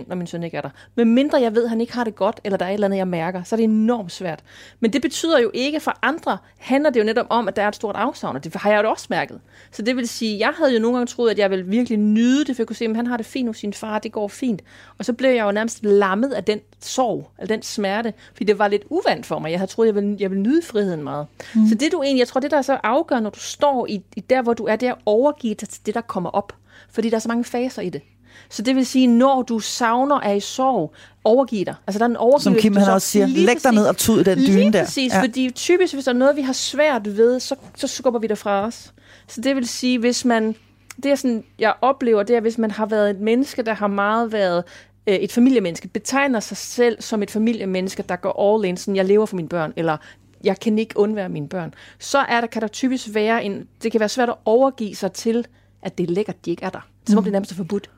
100% 0.03 0.09
når 0.09 0.17
min 0.17 0.27
søn 0.27 0.43
ikke 0.43 0.57
er 0.57 0.61
der. 0.61 0.71
Men 0.95 1.15
mindre 1.15 1.41
jeg 1.41 1.55
ved, 1.55 1.65
at 1.65 1.71
han 1.71 1.81
ikke 1.81 1.93
har 1.93 2.05
det 2.05 2.15
godt, 2.15 2.41
eller 2.45 2.57
der 2.57 2.65
er 2.65 2.71
et 2.71 2.75
eller 2.75 2.87
andet, 2.87 2.99
jeg 2.99 3.09
mærker, 3.09 3.43
så 3.43 3.55
er 3.55 3.57
det 3.57 3.65
enormt 3.65 4.13
svært. 4.13 4.45
Men 4.81 4.93
det 4.93 5.03
betyder 5.03 5.39
jo 5.39 5.51
ikke, 5.55 5.81
for 5.81 5.99
andre 6.03 6.39
handler 6.59 6.91
det 6.91 7.01
jo 7.01 7.05
netop 7.05 7.27
om, 7.31 7.49
at 7.49 7.57
der 7.57 7.63
er 7.63 7.69
et 7.69 7.75
stort 7.75 7.97
afsavn, 7.97 8.37
og 8.37 8.45
det 8.45 8.55
har 8.55 8.71
jeg 8.71 8.85
jo 8.85 8.91
også 8.91 9.07
mærket. 9.11 9.41
Så 9.71 9.83
det 9.83 9.97
vil 9.97 10.09
sige, 10.09 10.39
jeg 10.39 10.53
havde 10.57 10.75
jo 10.75 10.81
nogle 10.81 10.97
gange 10.97 11.07
troet, 11.07 11.31
at 11.31 11.39
jeg 11.39 11.51
ville 11.51 11.67
virkelig 11.67 11.99
nyde 11.99 12.45
det, 12.45 12.57
for 12.57 12.63
jeg 12.63 12.67
kunne 12.67 12.77
se, 12.77 12.85
at 12.85 12.97
han 12.97 13.07
har 13.07 13.17
det 13.17 13.27
fint 13.27 13.49
hos 13.49 13.57
sin 13.57 13.73
far, 13.73 13.99
det 13.99 14.13
går 14.13 14.29
fint. 14.29 14.63
Og 14.99 15.05
så 15.05 15.13
blev 15.13 15.31
jeg 15.31 15.45
jo 15.45 15.53
nærmest 15.53 15.85
lammet 15.85 16.33
af 16.33 16.45
den 16.45 16.61
sorg, 16.81 17.31
af 17.39 17.49
den 17.49 17.63
smerte, 17.63 18.13
fordi 18.33 18.45
det 18.45 18.59
var 18.59 18.69
lidt 18.69 18.83
uvandt 18.91 19.27
for 19.27 19.39
mig. 19.39 19.51
Jeg 19.51 19.59
havde 19.59 19.71
troet, 19.71 19.89
at 19.89 19.95
jeg 19.95 20.03
ville, 20.03 20.17
jeg 20.21 20.31
ville 20.31 20.43
nyde 20.43 20.63
friheden 20.63 21.03
meget. 21.03 21.27
Mm. 21.55 21.69
Så 21.69 21.75
det 21.75 21.93
du 21.93 22.03
egentlig, 22.03 22.21
jeg 22.21 22.29
tror, 22.29 22.41
det 22.41 22.51
der 22.51 22.57
er 22.57 22.63
så 22.63 22.79
afgørende, 22.83 23.23
når 23.23 23.31
du 23.31 23.41
står 23.41 23.87
i, 23.87 24.03
i 24.17 24.21
der, 24.21 24.43
hvor 24.43 24.55
du 24.55 24.65
er, 24.65 24.77
det 24.77 24.89
er 24.89 24.93
at 24.93 24.99
overgive 25.07 25.55
dig 25.55 25.69
til 25.69 25.87
det, 25.87 25.95
der 25.95 26.01
kommer 26.09 26.31
op 26.31 26.53
fordi 26.91 27.11
der 27.11 27.17
er 27.17 27.21
så 27.21 27.29
mange 27.29 27.45
faser 27.45 27.83
i 27.83 27.89
det. 27.89 28.03
Så 28.51 28.63
det 28.63 28.77
vil 28.77 28.87
sige, 28.87 29.07
når 29.07 29.43
du 29.43 29.59
savner 29.59 30.21
er 30.21 30.33
i 30.33 30.41
sorg, 30.41 30.95
overgiv 31.25 31.65
dig. 31.65 31.75
Altså 31.87 31.99
der 31.99 32.05
er 32.05 32.09
en 32.09 32.17
overgivelse. 32.17 32.45
Som 32.45 32.55
Kim 32.55 32.77
han 32.77 32.93
også 32.93 33.09
siger, 33.09 33.27
læg 33.27 33.63
dig 33.63 33.73
ned 33.73 33.87
og 33.87 33.97
tud 33.97 34.25
den 34.25 34.39
dyne 34.39 34.47
lige 34.47 34.73
der. 34.73 34.85
præcis, 34.85 35.13
ja. 35.13 35.23
fordi 35.23 35.51
typisk, 35.51 35.95
hvis 35.95 36.05
der 36.05 36.13
er 36.13 36.17
noget, 36.17 36.37
vi 36.37 36.43
har 36.43 36.53
svært 36.53 37.17
ved, 37.17 37.41
så, 37.41 37.55
så 37.77 37.87
skubber 37.87 38.21
vi 38.21 38.27
det 38.27 38.39
fra 38.39 38.67
os. 38.67 38.93
Så 39.27 39.41
det 39.41 39.57
vil 39.57 39.69
sige, 39.69 39.99
hvis 39.99 40.25
man, 40.25 40.55
det 41.03 41.11
er 41.11 41.15
sådan, 41.15 41.45
jeg 41.59 41.75
oplever, 41.81 42.23
det 42.23 42.37
er, 42.37 42.41
hvis 42.41 42.59
man 42.59 42.71
har 42.71 42.87
været 42.87 43.11
et 43.11 43.21
menneske, 43.21 43.63
der 43.63 43.75
har 43.75 43.87
meget 43.87 44.33
været 44.33 44.65
øh, 45.07 45.15
et 45.15 45.33
familiemenneske, 45.33 45.89
betegner 45.89 46.41
sig 46.41 46.57
selv 46.57 47.03
som 47.03 47.23
et 47.23 47.31
familiemenneske, 47.31 48.05
der 48.09 48.17
går 48.17 48.55
all 48.55 48.65
in, 48.65 48.77
sådan, 48.77 48.97
jeg 48.97 49.05
lever 49.05 49.27
for 49.27 49.37
mine 49.37 49.49
børn, 49.49 49.73
eller 49.77 49.97
jeg 50.45 50.61
kan 50.61 50.79
ikke 50.79 50.99
undvære 50.99 51.29
mine 51.29 51.49
børn, 51.49 51.75
så 51.99 52.19
er 52.19 52.41
der, 52.41 52.49
kan 52.49 52.63
der 52.63 52.69
typisk 52.69 53.07
være 53.13 53.45
en, 53.45 53.69
det 53.83 53.93
kan 53.93 54.01
være 54.01 54.09
svært 54.09 54.29
at 54.29 54.35
overgive 54.45 54.95
sig 54.95 55.13
til 55.13 55.47
at 55.83 55.99
det 55.99 56.11
er 56.11 56.15
lækkert, 56.15 56.45
de 56.45 56.51
ikke 56.51 56.65
er 56.65 56.71
der. 56.71 56.81
Det 57.01 57.09
er 57.09 57.11
som 57.11 57.19
om, 57.19 57.25
det 57.25 57.31
er 57.31 57.33
nærmest 57.33 57.55
forbudt. 57.55 57.91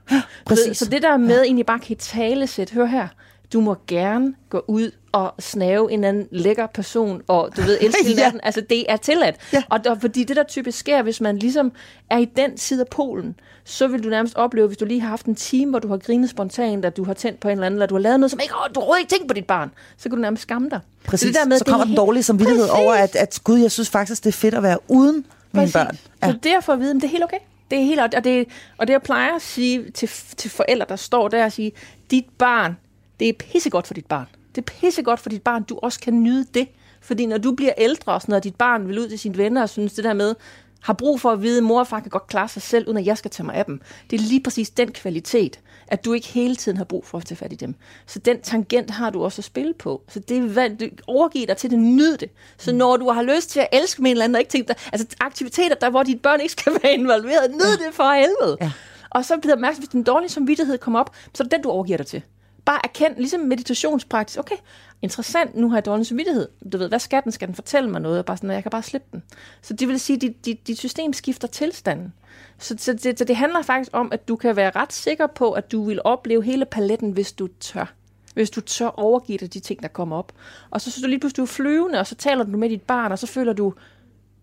Præcis. 0.44 0.76
Så, 0.76 0.84
så 0.84 0.90
det 0.90 1.02
der 1.02 1.16
med 1.16 1.36
ja. 1.36 1.42
egentlig 1.42 1.66
bare 1.66 1.78
kan 1.78 1.96
tale 1.96 2.46
sæt, 2.46 2.70
hør 2.70 2.84
her, 2.84 3.08
du 3.52 3.60
må 3.60 3.76
gerne 3.86 4.34
gå 4.50 4.64
ud 4.68 4.90
og 5.12 5.34
snave 5.38 5.92
en 5.92 6.04
anden 6.04 6.28
lækker 6.30 6.66
person, 6.66 7.22
og 7.28 7.56
du 7.56 7.62
ved, 7.62 7.78
elske 7.80 8.10
ja. 8.16 8.22
natten. 8.22 8.40
Altså, 8.42 8.60
det 8.60 8.84
er 8.88 8.96
tilladt. 8.96 9.36
Ja. 9.52 9.62
Og 9.68 9.84
der, 9.84 9.98
fordi 9.98 10.24
det 10.24 10.36
der 10.36 10.42
typisk 10.42 10.78
sker, 10.78 11.02
hvis 11.02 11.20
man 11.20 11.38
ligesom 11.38 11.72
er 12.10 12.18
i 12.18 12.24
den 12.24 12.58
side 12.58 12.80
af 12.80 12.86
polen, 12.88 13.34
så 13.64 13.88
vil 13.88 14.04
du 14.04 14.08
nærmest 14.08 14.36
opleve, 14.36 14.66
hvis 14.66 14.76
du 14.78 14.84
lige 14.84 15.00
har 15.00 15.08
haft 15.08 15.26
en 15.26 15.34
time, 15.34 15.70
hvor 15.70 15.78
du 15.78 15.88
har 15.88 15.96
grinet 15.96 16.30
spontant, 16.30 16.84
at 16.84 16.96
du 16.96 17.04
har 17.04 17.14
tændt 17.14 17.40
på 17.40 17.48
en 17.48 17.52
eller 17.52 17.66
anden, 17.66 17.76
eller 17.76 17.86
du 17.86 17.94
har 17.94 18.00
lavet 18.02 18.20
noget, 18.20 18.30
som 18.30 18.40
ikke, 18.42 18.54
du 18.74 18.80
har 18.80 18.96
ikke 18.98 19.10
tænkt 19.10 19.28
på 19.28 19.34
dit 19.34 19.46
barn, 19.46 19.70
så 19.96 20.08
kan 20.08 20.16
du 20.16 20.22
nærmest 20.22 20.42
skamme 20.42 20.70
dig. 20.70 20.80
Præcis. 21.04 21.20
Så, 21.20 21.26
det 21.26 21.34
der 21.34 21.48
med, 21.48 21.58
så 21.58 21.64
kommer 21.64 21.86
den 21.86 21.96
dårlige 21.96 22.22
samvittighed 22.22 22.68
over, 22.68 22.92
at, 22.92 23.16
at 23.16 23.40
gud, 23.44 23.58
jeg 23.58 23.70
synes 23.70 23.90
faktisk, 23.90 24.24
det 24.24 24.28
er 24.28 24.38
fedt 24.38 24.54
at 24.54 24.62
være 24.62 24.78
uden 24.88 25.26
mine 25.52 25.70
børn. 25.72 25.98
Ja. 26.22 26.30
Så 26.30 26.38
derfor 26.42 26.72
at 26.72 26.80
vide, 26.80 26.90
at 26.90 26.96
det 26.96 27.04
er 27.04 27.08
helt 27.08 27.24
okay. 27.24 27.38
Det 27.70 27.78
er 27.78 27.84
helt, 27.84 28.00
og 28.00 28.24
det, 28.24 28.48
og 28.78 28.86
det 28.86 28.92
jeg 28.92 29.02
plejer 29.02 29.34
at 29.34 29.42
sige 29.42 29.90
til, 29.90 30.08
til 30.36 30.50
forældre, 30.50 30.86
der 30.88 30.96
står 30.96 31.28
der 31.28 31.44
og 31.44 31.52
sige, 31.52 31.72
dit 32.10 32.24
barn, 32.38 32.76
det 33.20 33.28
er 33.28 33.32
pissegodt 33.32 33.86
for 33.86 33.94
dit 33.94 34.06
barn. 34.06 34.26
Det 34.54 34.60
er 34.60 34.74
pissegodt 34.80 35.20
for 35.20 35.30
dit 35.30 35.42
barn, 35.42 35.62
du 35.62 35.78
også 35.82 36.00
kan 36.00 36.22
nyde 36.22 36.46
det. 36.54 36.68
Fordi 37.00 37.26
når 37.26 37.38
du 37.38 37.52
bliver 37.52 37.72
ældre, 37.78 38.12
og 38.12 38.22
sådan, 38.22 38.34
og 38.34 38.44
dit 38.44 38.54
barn 38.54 38.88
vil 38.88 38.98
ud 38.98 39.08
til 39.08 39.18
sine 39.18 39.36
venner 39.36 39.62
og 39.62 39.68
synes 39.68 39.92
det 39.92 40.04
der 40.04 40.12
med, 40.12 40.34
har 40.82 40.92
brug 40.92 41.20
for 41.20 41.30
at 41.30 41.42
vide, 41.42 41.58
at 41.58 41.64
mor 41.64 41.80
og 41.80 41.86
far 41.86 42.00
kan 42.00 42.10
godt 42.10 42.26
klare 42.26 42.48
sig 42.48 42.62
selv, 42.62 42.86
uden 42.86 42.98
at 42.98 43.06
jeg 43.06 43.18
skal 43.18 43.30
tage 43.30 43.46
mig 43.46 43.54
af 43.54 43.64
dem. 43.64 43.80
Det 44.10 44.20
er 44.20 44.24
lige 44.24 44.42
præcis 44.42 44.70
den 44.70 44.92
kvalitet, 44.92 45.60
at 45.88 46.04
du 46.04 46.12
ikke 46.12 46.28
hele 46.28 46.56
tiden 46.56 46.78
har 46.78 46.84
brug 46.84 47.06
for 47.06 47.18
at 47.18 47.24
tage 47.24 47.36
fat 47.36 47.52
i 47.52 47.56
dem. 47.56 47.74
Så 48.06 48.18
den 48.18 48.40
tangent 48.40 48.90
har 48.90 49.10
du 49.10 49.24
også 49.24 49.40
at 49.40 49.44
spille 49.44 49.74
på. 49.74 50.02
Så 50.08 50.20
det 50.20 50.58
er 50.58 50.68
det 50.68 51.00
overgiver 51.06 51.46
dig 51.46 51.56
til 51.56 51.70
det, 51.70 51.78
nyd 51.78 52.16
det. 52.16 52.30
Så 52.58 52.72
når 52.72 52.96
du 52.96 53.10
har 53.10 53.22
lyst 53.22 53.50
til 53.50 53.60
at 53.60 53.68
elske 53.72 54.02
med 54.02 54.10
en 54.10 54.14
eller 54.14 54.24
anden, 54.24 54.34
og 54.34 54.40
ikke 54.40 54.50
tænke 54.50 54.68
dig, 54.68 54.76
altså 54.92 55.06
aktiviteter, 55.20 55.74
der 55.74 55.90
hvor 55.90 56.02
dit 56.02 56.22
børn 56.22 56.40
ikke 56.40 56.52
skal 56.52 56.72
være 56.82 56.92
involveret, 56.92 57.50
nyd 57.50 57.86
det 57.86 57.94
for 57.94 58.12
helvede. 58.12 58.56
Ja. 58.60 58.72
Og 59.10 59.24
så 59.24 59.36
bliver 59.36 59.54
opmærksom, 59.54 59.80
hvis 59.80 59.88
den 59.88 60.02
dårlige 60.02 60.28
samvittighed 60.30 60.78
kommer 60.78 61.00
op, 61.00 61.14
så 61.34 61.42
er 61.42 61.44
det 61.44 61.52
den, 61.52 61.62
du 61.62 61.70
overgiver 61.70 61.96
dig 61.96 62.06
til 62.06 62.22
bare 62.70 62.80
erkend, 62.84 63.16
ligesom 63.16 63.40
meditationspraksis, 63.40 64.38
okay, 64.38 64.56
interessant, 65.02 65.56
nu 65.56 65.68
har 65.68 65.76
jeg 65.76 65.84
dårlig 65.84 66.06
samvittighed. 66.06 66.48
Du 66.72 66.78
ved, 66.78 66.88
hvad 66.88 66.98
skal 66.98 67.22
den? 67.24 67.32
Skal 67.32 67.48
den 67.48 67.54
fortælle 67.54 67.90
mig 67.90 68.00
noget? 68.00 68.18
Og 68.18 68.24
bare 68.24 68.36
sådan, 68.36 68.50
jeg 68.50 68.62
kan 68.62 68.70
bare 68.70 68.82
slippe 68.82 69.08
den. 69.12 69.22
Så 69.62 69.74
det 69.74 69.88
vil 69.88 70.00
sige, 70.00 70.16
at 70.16 70.22
dit, 70.22 70.44
dit, 70.44 70.66
dit 70.66 70.78
system 70.78 71.12
skifter 71.12 71.48
tilstanden. 71.48 72.12
Så, 72.58 72.74
så, 72.78 72.92
det, 72.92 73.18
så 73.18 73.24
det 73.24 73.36
handler 73.36 73.62
faktisk 73.62 73.90
om, 73.94 74.08
at 74.12 74.28
du 74.28 74.36
kan 74.36 74.56
være 74.56 74.70
ret 74.76 74.92
sikker 74.92 75.26
på, 75.26 75.52
at 75.52 75.72
du 75.72 75.84
vil 75.84 76.00
opleve 76.04 76.42
hele 76.42 76.64
paletten, 76.64 77.10
hvis 77.10 77.32
du 77.32 77.48
tør. 77.60 77.92
Hvis 78.34 78.50
du 78.50 78.60
tør 78.60 78.86
overgive 78.86 79.38
dig 79.38 79.54
de 79.54 79.60
ting, 79.60 79.82
der 79.82 79.88
kommer 79.88 80.16
op. 80.16 80.32
Og 80.70 80.80
så 80.80 80.90
synes 80.90 81.02
du 81.02 81.08
lige 81.08 81.20
pludselig, 81.20 81.36
du 81.36 81.42
er 81.42 81.46
flyvende, 81.46 81.98
og 81.98 82.06
så 82.06 82.14
taler 82.14 82.44
du 82.44 82.56
med 82.56 82.68
dit 82.68 82.82
barn, 82.82 83.12
og 83.12 83.18
så 83.18 83.26
føler 83.26 83.52
du, 83.52 83.74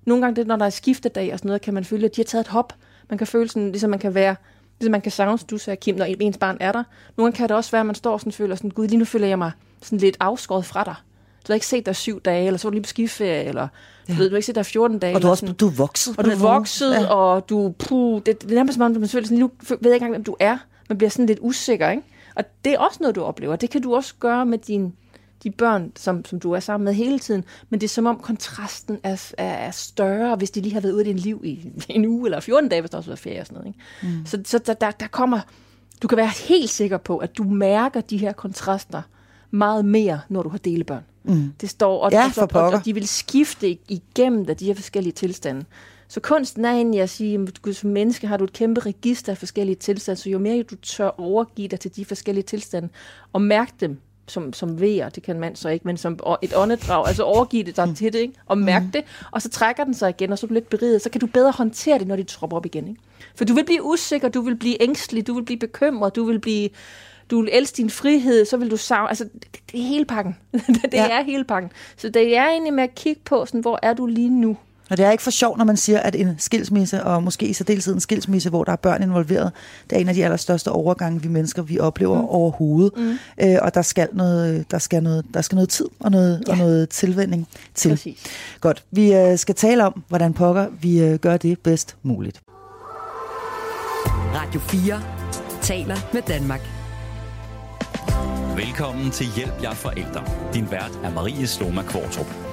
nogle 0.05 0.23
gange 0.23 0.35
det, 0.35 0.47
når 0.47 0.55
der 0.55 0.65
er 0.65 0.69
skiftedag 0.69 1.33
og 1.33 1.39
sådan 1.39 1.49
noget, 1.49 1.61
kan 1.61 1.73
man 1.73 1.85
føle, 1.85 2.05
at 2.05 2.15
de 2.15 2.21
har 2.21 2.25
taget 2.25 2.45
et 2.45 2.51
hop. 2.51 2.73
Man 3.09 3.17
kan 3.17 3.27
føle 3.27 3.49
sådan, 3.49 3.71
ligesom 3.71 3.89
man 3.89 3.99
kan 3.99 4.15
være 4.15 4.35
Ligesom 4.79 4.91
man 4.91 5.01
kan 5.01 5.11
savne, 5.11 5.37
du 5.37 5.57
sagde, 5.57 5.77
Kim, 5.77 5.95
når 5.95 6.05
ens 6.05 6.37
barn 6.37 6.57
er 6.59 6.71
der. 6.71 6.83
Nogle 7.17 7.27
gange 7.27 7.37
kan 7.37 7.49
det 7.49 7.55
også 7.55 7.71
være, 7.71 7.79
at 7.79 7.85
man 7.85 7.95
står 7.95 8.13
og 8.13 8.19
sådan 8.19 8.31
føler 8.31 8.55
sådan, 8.55 8.71
gud, 8.71 8.87
lige 8.87 8.97
nu 8.97 9.05
føler 9.05 9.27
jeg 9.27 9.37
mig 9.37 9.51
sådan 9.81 9.99
lidt 9.99 10.17
afskåret 10.19 10.65
fra 10.65 10.83
dig. 10.83 10.95
Du 11.47 11.53
har 11.53 11.53
ikke 11.53 11.67
set 11.67 11.85
dig 11.85 11.95
syv 11.95 12.21
dage, 12.21 12.45
eller 12.47 12.57
så 12.57 12.67
er 12.67 12.69
du 12.69 12.73
lige 12.73 12.83
på 12.83 12.87
skiferie, 12.87 13.43
eller 13.43 13.67
ja. 14.09 14.13
du, 14.13 14.17
ved, 14.17 14.29
du 14.29 14.33
har 14.33 14.37
ikke 14.37 14.45
set 14.45 14.55
dig 14.55 14.65
14 14.65 14.99
dage. 14.99 15.15
Og 15.15 15.21
du, 15.21 15.27
er 15.27 15.31
også, 15.31 15.41
sådan, 15.41 15.55
du 15.55 15.67
er 15.67 15.71
vokset. 15.71 16.15
Og 16.17 16.25
du 16.25 16.29
er 16.29 16.35
vokset, 16.35 16.93
ja. 16.93 17.05
og 17.05 17.49
du, 17.49 17.73
puh, 17.79 18.21
det, 18.25 18.41
det 18.41 18.51
er 18.51 18.55
nærmest 18.55 18.73
som 18.73 18.81
om, 18.81 18.91
man 18.91 19.09
føler 19.09 19.27
sådan, 19.27 19.37
nu 19.37 19.51
ved 19.69 19.77
jeg 19.81 19.93
ikke 19.93 19.95
engang, 19.95 20.11
hvem 20.11 20.23
du 20.23 20.35
er. 20.39 20.57
Man 20.89 20.97
bliver 20.97 21.09
sådan 21.09 21.25
lidt 21.25 21.39
usikker, 21.41 21.89
ikke? 21.89 22.03
Og 22.35 22.43
det 22.65 22.73
er 22.73 22.79
også 22.79 22.97
noget, 23.01 23.15
du 23.15 23.23
oplever. 23.23 23.55
Det 23.55 23.69
kan 23.69 23.81
du 23.81 23.95
også 23.95 24.13
gøre 24.19 24.45
med 24.45 24.57
din 24.57 24.93
de 25.43 25.51
børn, 25.51 25.91
som, 25.95 26.25
som 26.25 26.39
du 26.39 26.51
er 26.51 26.59
sammen 26.59 26.85
med 26.85 26.93
hele 26.93 27.19
tiden, 27.19 27.43
men 27.69 27.81
det 27.81 27.87
er 27.87 27.89
som 27.89 28.05
om 28.05 28.19
kontrasten 28.19 28.99
er, 29.03 29.31
er, 29.37 29.45
er 29.45 29.71
større, 29.71 30.35
hvis 30.35 30.51
de 30.51 30.61
lige 30.61 30.73
har 30.73 30.81
været 30.81 30.93
ude 30.93 31.01
i 31.01 31.07
din 31.07 31.17
liv 31.17 31.41
i 31.43 31.71
en 31.89 32.05
uge 32.05 32.27
eller 32.27 32.39
14 32.39 32.69
dage, 32.69 32.81
hvis 32.81 32.91
der 32.91 32.97
også 32.97 33.09
har 33.09 33.11
været 33.11 33.19
ferie 33.19 33.39
og 33.39 33.45
sådan 33.45 33.57
noget. 33.57 33.67
Ikke? 33.67 34.17
Mm. 34.17 34.25
Så, 34.25 34.41
så 34.45 34.57
der, 34.57 34.73
der, 34.73 34.91
der 34.91 35.07
kommer, 35.07 35.39
du 36.01 36.07
kan 36.07 36.17
være 36.17 36.31
helt 36.47 36.69
sikker 36.69 36.97
på, 36.97 37.17
at 37.17 37.37
du 37.37 37.43
mærker 37.43 38.01
de 38.01 38.17
her 38.17 38.31
kontraster 38.31 39.01
meget 39.51 39.85
mere, 39.85 40.19
når 40.29 40.43
du 40.43 40.49
har 40.49 40.57
delebørn. 40.57 41.03
Mm. 41.23 41.53
Det 41.61 41.69
står, 41.69 42.03
og, 42.03 42.11
ja, 42.11 42.31
og, 42.37 42.49
og, 42.53 42.61
og 42.61 42.85
de 42.85 42.93
vil 42.93 43.07
skifte 43.07 43.77
igennem 43.87 44.45
de 44.45 44.65
her 44.65 44.75
forskellige 44.75 45.13
tilstande. 45.13 45.65
Så 46.07 46.19
kunsten 46.19 46.65
er 46.65 46.71
egentlig 46.71 47.01
at 47.01 47.09
sige, 47.09 47.47
at 47.67 47.75
som 47.75 47.89
menneske 47.89 48.27
har 48.27 48.37
du 48.37 48.43
et 48.43 48.53
kæmpe 48.53 48.81
register 48.81 49.31
af 49.31 49.37
forskellige 49.37 49.75
tilstande, 49.75 50.21
så 50.21 50.29
jo 50.29 50.39
mere 50.39 50.63
du 50.63 50.75
tør 50.75 51.07
overgive 51.07 51.67
dig 51.67 51.79
til 51.79 51.95
de 51.95 52.05
forskellige 52.05 52.43
tilstande, 52.43 52.89
og 53.33 53.41
mærke 53.41 53.73
dem, 53.79 53.99
som, 54.27 54.53
som 54.53 54.81
vejer, 54.81 55.09
det 55.09 55.23
kan 55.23 55.39
man 55.39 55.55
så 55.55 55.69
ikke, 55.69 55.87
men 55.87 55.97
som 55.97 56.19
et 56.41 56.53
åndedrag, 56.55 57.07
altså 57.07 57.23
overgive 57.23 57.63
det 57.63 57.75
dig 57.75 57.87
mm. 57.87 57.95
til 57.95 58.13
det, 58.13 58.19
ikke? 58.19 58.33
og 58.45 58.57
mærke 58.57 58.85
mm. 58.85 58.91
det, 58.91 59.03
og 59.31 59.41
så 59.41 59.49
trækker 59.49 59.83
den 59.83 59.93
sig 59.93 60.09
igen, 60.09 60.31
og 60.31 60.39
så 60.39 60.45
er 60.45 60.47
du 60.47 60.53
lidt 60.53 60.69
beriget, 60.69 61.01
så 61.01 61.09
kan 61.09 61.21
du 61.21 61.27
bedre 61.27 61.51
håndtere 61.51 61.99
det, 61.99 62.07
når 62.07 62.15
de 62.15 62.23
tropper 62.23 62.57
op 62.57 62.65
igen. 62.65 62.87
Ikke? 62.87 63.01
For 63.35 63.45
du 63.45 63.53
vil 63.53 63.65
blive 63.65 63.83
usikker, 63.83 64.29
du 64.29 64.41
vil 64.41 64.55
blive 64.55 64.81
ængstelig, 64.81 65.27
du 65.27 65.33
vil 65.33 65.43
blive 65.43 65.59
bekymret, 65.59 66.15
du 66.15 66.23
vil 66.23 66.39
blive 66.39 66.69
du 67.31 67.41
vil 67.41 67.49
elske 67.53 67.77
din 67.77 67.89
frihed, 67.89 68.45
så 68.45 68.57
vil 68.57 68.71
du 68.71 68.77
savne, 68.77 69.09
altså 69.09 69.23
det, 69.23 69.59
det 69.71 69.79
er 69.79 69.83
hele 69.83 70.05
pakken. 70.05 70.37
det 70.83 70.93
ja. 70.93 71.19
er 71.19 71.23
hele 71.23 71.43
pakken. 71.43 71.71
Så 71.97 72.09
det 72.09 72.37
er 72.37 72.47
egentlig 72.47 72.73
med 72.73 72.83
at 72.83 72.95
kigge 72.95 73.21
på, 73.25 73.45
sådan, 73.45 73.61
hvor 73.61 73.79
er 73.81 73.93
du 73.93 74.05
lige 74.05 74.29
nu? 74.29 74.57
Og 74.89 74.97
det 74.97 75.05
er 75.05 75.11
ikke 75.11 75.23
for 75.23 75.31
sjov, 75.31 75.57
når 75.57 75.65
man 75.65 75.77
siger, 75.77 75.99
at 75.99 76.15
en 76.15 76.35
skilsmisse, 76.37 77.03
og 77.03 77.23
måske 77.23 77.47
i 77.47 77.53
særdeleshed 77.53 77.93
en 77.93 77.99
skilsmisse, 77.99 78.49
hvor 78.49 78.63
der 78.63 78.71
er 78.71 78.75
børn 78.75 79.03
involveret, 79.03 79.51
det 79.89 79.95
er 79.95 79.99
en 79.99 80.09
af 80.09 80.15
de 80.15 80.23
allerstørste 80.23 80.71
overgange, 80.71 81.21
vi 81.21 81.27
mennesker 81.27 81.61
vi 81.61 81.79
oplever 81.79 82.21
mm. 82.21 82.27
overhovedet. 82.27 82.91
Mm. 82.97 83.17
Øh, 83.41 83.57
og 83.61 83.73
der 83.73 83.81
skal, 83.81 84.09
noget, 84.13 84.71
der, 84.71 84.77
skal 84.77 85.03
noget, 85.03 85.25
der 85.33 85.41
skal 85.41 85.55
noget 85.55 85.69
tid 85.69 85.85
og 85.99 86.11
noget, 86.11 86.43
ja. 86.47 86.51
og 86.51 86.57
noget 86.57 86.89
tilvænding 86.89 87.47
til. 87.75 87.89
Præcis. 87.89 88.23
Godt. 88.61 88.83
Vi 88.91 89.13
øh, 89.13 89.37
skal 89.37 89.55
tale 89.55 89.85
om, 89.85 90.03
hvordan 90.07 90.33
pokker 90.33 90.67
vi 90.81 91.01
øh, 91.01 91.19
gør 91.19 91.37
det 91.37 91.59
bedst 91.59 91.95
muligt. 92.03 92.41
Radio 94.33 94.59
4 94.59 95.01
taler 95.61 95.95
med 96.13 96.21
Danmark. 96.21 96.61
Velkommen 98.55 99.11
til 99.11 99.27
Hjælp 99.35 99.63
jer 99.63 99.73
forældre. 99.73 100.23
Din 100.53 100.71
vært 100.71 100.99
er 101.03 101.11
Marie 101.11 101.47
Sloma 101.47 101.81
Kvartrup. 101.81 102.46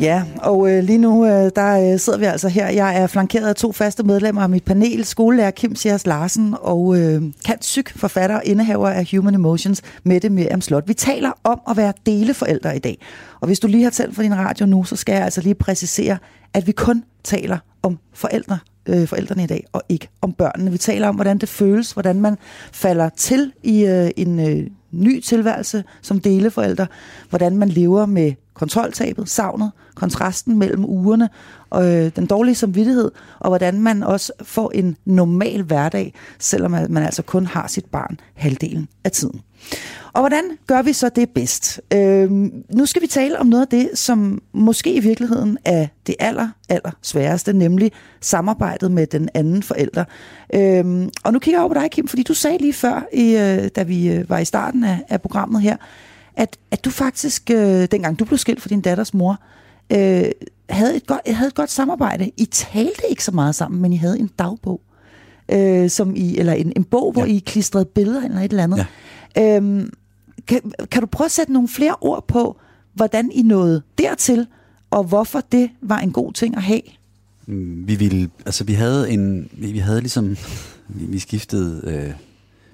Ja, 0.00 0.24
og 0.42 0.70
øh, 0.70 0.84
lige 0.84 0.98
nu 0.98 1.26
øh, 1.26 1.50
der 1.56 1.92
øh, 1.92 1.98
sidder 1.98 2.18
vi 2.18 2.24
altså 2.24 2.48
her. 2.48 2.68
Jeg 2.68 2.96
er 2.96 3.06
flankeret 3.06 3.48
af 3.48 3.54
to 3.54 3.72
faste 3.72 4.02
medlemmer 4.02 4.42
af 4.42 4.48
mit 4.48 4.64
panel. 4.64 5.04
Skolelærer 5.04 5.50
Kim 5.50 5.74
Sjærs 5.74 6.06
Larsen 6.06 6.54
og 6.60 6.98
øh, 6.98 7.22
Kant 7.44 7.64
Syk, 7.64 7.98
forfatter 7.98 8.36
og 8.36 8.42
indehaver 8.44 8.88
af 8.88 9.08
Human 9.10 9.34
Emotions, 9.34 9.82
Mette 10.04 10.28
Miriam 10.28 10.60
Slot. 10.60 10.88
Vi 10.88 10.94
taler 10.94 11.32
om 11.44 11.60
at 11.70 11.76
være 11.76 11.92
deleforældre 12.06 12.76
i 12.76 12.78
dag. 12.78 12.98
Og 13.40 13.46
hvis 13.46 13.60
du 13.60 13.66
lige 13.66 13.82
har 13.82 13.90
tændt 13.90 14.14
for 14.14 14.22
din 14.22 14.36
radio 14.36 14.66
nu, 14.66 14.84
så 14.84 14.96
skal 14.96 15.12
jeg 15.12 15.24
altså 15.24 15.40
lige 15.40 15.54
præcisere, 15.54 16.18
at 16.54 16.66
vi 16.66 16.72
kun 16.72 17.04
taler 17.24 17.58
om 17.82 17.98
forældre 18.14 18.58
øh, 18.86 19.06
forældrene 19.06 19.44
i 19.44 19.46
dag, 19.46 19.66
og 19.72 19.82
ikke 19.88 20.08
om 20.20 20.32
børnene. 20.32 20.70
Vi 20.70 20.78
taler 20.78 21.08
om, 21.08 21.14
hvordan 21.14 21.38
det 21.38 21.48
føles, 21.48 21.92
hvordan 21.92 22.20
man 22.20 22.36
falder 22.72 23.08
til 23.08 23.52
i 23.62 23.84
øh, 23.86 24.10
en 24.16 24.40
øh, 24.40 24.66
ny 24.92 25.20
tilværelse 25.20 25.84
som 26.02 26.20
deleforældre, 26.20 26.86
hvordan 27.30 27.56
man 27.56 27.68
lever 27.68 28.06
med 28.06 28.32
kontroltabet, 28.60 29.28
savnet, 29.28 29.70
kontrasten 29.94 30.58
mellem 30.58 30.84
ugerne 30.84 31.28
og 31.70 31.94
øh, 31.94 32.10
den 32.16 32.26
dårlige 32.26 32.54
samvittighed, 32.54 33.10
og 33.38 33.48
hvordan 33.50 33.80
man 33.80 34.02
også 34.02 34.32
får 34.42 34.70
en 34.74 34.96
normal 35.04 35.62
hverdag, 35.62 36.14
selvom 36.38 36.70
man 36.70 36.96
altså 36.96 37.22
kun 37.22 37.46
har 37.46 37.66
sit 37.66 37.84
barn 37.84 38.20
halvdelen 38.34 38.88
af 39.04 39.10
tiden. 39.10 39.40
Og 40.12 40.20
hvordan 40.20 40.44
gør 40.66 40.82
vi 40.82 40.92
så 40.92 41.08
det 41.08 41.30
bedst? 41.30 41.80
Øh, 41.94 42.30
nu 42.74 42.86
skal 42.86 43.02
vi 43.02 43.06
tale 43.06 43.38
om 43.38 43.46
noget 43.46 43.62
af 43.62 43.68
det, 43.68 43.90
som 43.94 44.42
måske 44.52 44.94
i 44.94 45.00
virkeligheden 45.00 45.58
er 45.64 45.86
det 46.06 46.14
aller, 46.18 46.48
aller 46.68 46.90
sværeste, 47.02 47.52
nemlig 47.52 47.92
samarbejdet 48.20 48.90
med 48.90 49.06
den 49.06 49.28
anden 49.34 49.62
forælder. 49.62 50.04
Øh, 50.54 51.08
og 51.24 51.32
nu 51.32 51.38
kigger 51.38 51.58
jeg 51.58 51.64
over 51.64 51.74
på 51.74 51.80
dig, 51.80 51.90
Kim, 51.90 52.08
fordi 52.08 52.22
du 52.22 52.34
sagde 52.34 52.58
lige 52.58 52.72
før, 52.72 53.06
i, 53.12 53.36
øh, 53.36 53.68
da 53.76 53.82
vi 53.82 54.12
øh, 54.12 54.30
var 54.30 54.38
i 54.38 54.44
starten 54.44 54.84
af, 54.84 54.98
af 55.08 55.20
programmet 55.20 55.62
her, 55.62 55.76
at, 56.40 56.56
at 56.70 56.84
du 56.84 56.90
faktisk, 56.90 57.50
øh, 57.50 57.88
dengang 57.90 58.18
du 58.18 58.24
blev 58.24 58.38
skilt 58.38 58.62
fra 58.62 58.68
din 58.68 58.80
datters 58.80 59.14
mor, 59.14 59.42
øh, 59.92 60.24
havde, 60.70 60.96
et 60.96 61.06
godt, 61.06 61.20
havde 61.26 61.48
et 61.48 61.54
godt 61.54 61.70
samarbejde. 61.70 62.30
I 62.36 62.44
talte 62.44 63.02
ikke 63.10 63.24
så 63.24 63.32
meget 63.32 63.54
sammen, 63.54 63.82
men 63.82 63.92
I 63.92 63.96
havde 63.96 64.18
en 64.18 64.30
dagbog, 64.38 64.80
øh, 65.52 65.90
som 65.90 66.16
I, 66.16 66.38
eller 66.38 66.52
en, 66.52 66.72
en 66.76 66.84
bog, 66.84 67.12
hvor 67.12 67.24
Ja. 67.24 67.32
I 67.32 67.38
klistrede 67.38 67.84
billeder 67.84 68.22
eller 68.24 68.40
et 68.40 68.50
eller 68.50 68.62
andet. 68.64 68.86
Ja. 69.36 69.56
Øhm, 69.56 69.92
kan, 70.46 70.60
kan 70.90 71.00
du 71.00 71.06
prøve 71.06 71.26
at 71.26 71.30
sætte 71.32 71.52
nogle 71.52 71.68
flere 71.68 71.94
ord 72.00 72.24
på, 72.28 72.56
hvordan 72.94 73.30
I 73.32 73.42
nåede 73.42 73.82
dertil, 73.98 74.46
og 74.90 75.04
hvorfor 75.04 75.40
det 75.52 75.70
var 75.82 75.98
en 75.98 76.12
god 76.12 76.32
ting 76.32 76.56
at 76.56 76.62
have? 76.62 76.80
Mm, 77.46 77.88
Vi 77.88 77.94
ville, 77.94 78.30
altså 78.46 78.64
vi 78.64 78.72
havde 78.72 79.10
en, 79.10 79.48
vi, 79.52 79.72
vi 79.72 79.78
havde 79.78 80.00
ligesom, 80.00 80.36
vi, 80.88 81.04
vi 81.04 81.18
skiftede, 81.18 81.82
øh, 81.84 82.10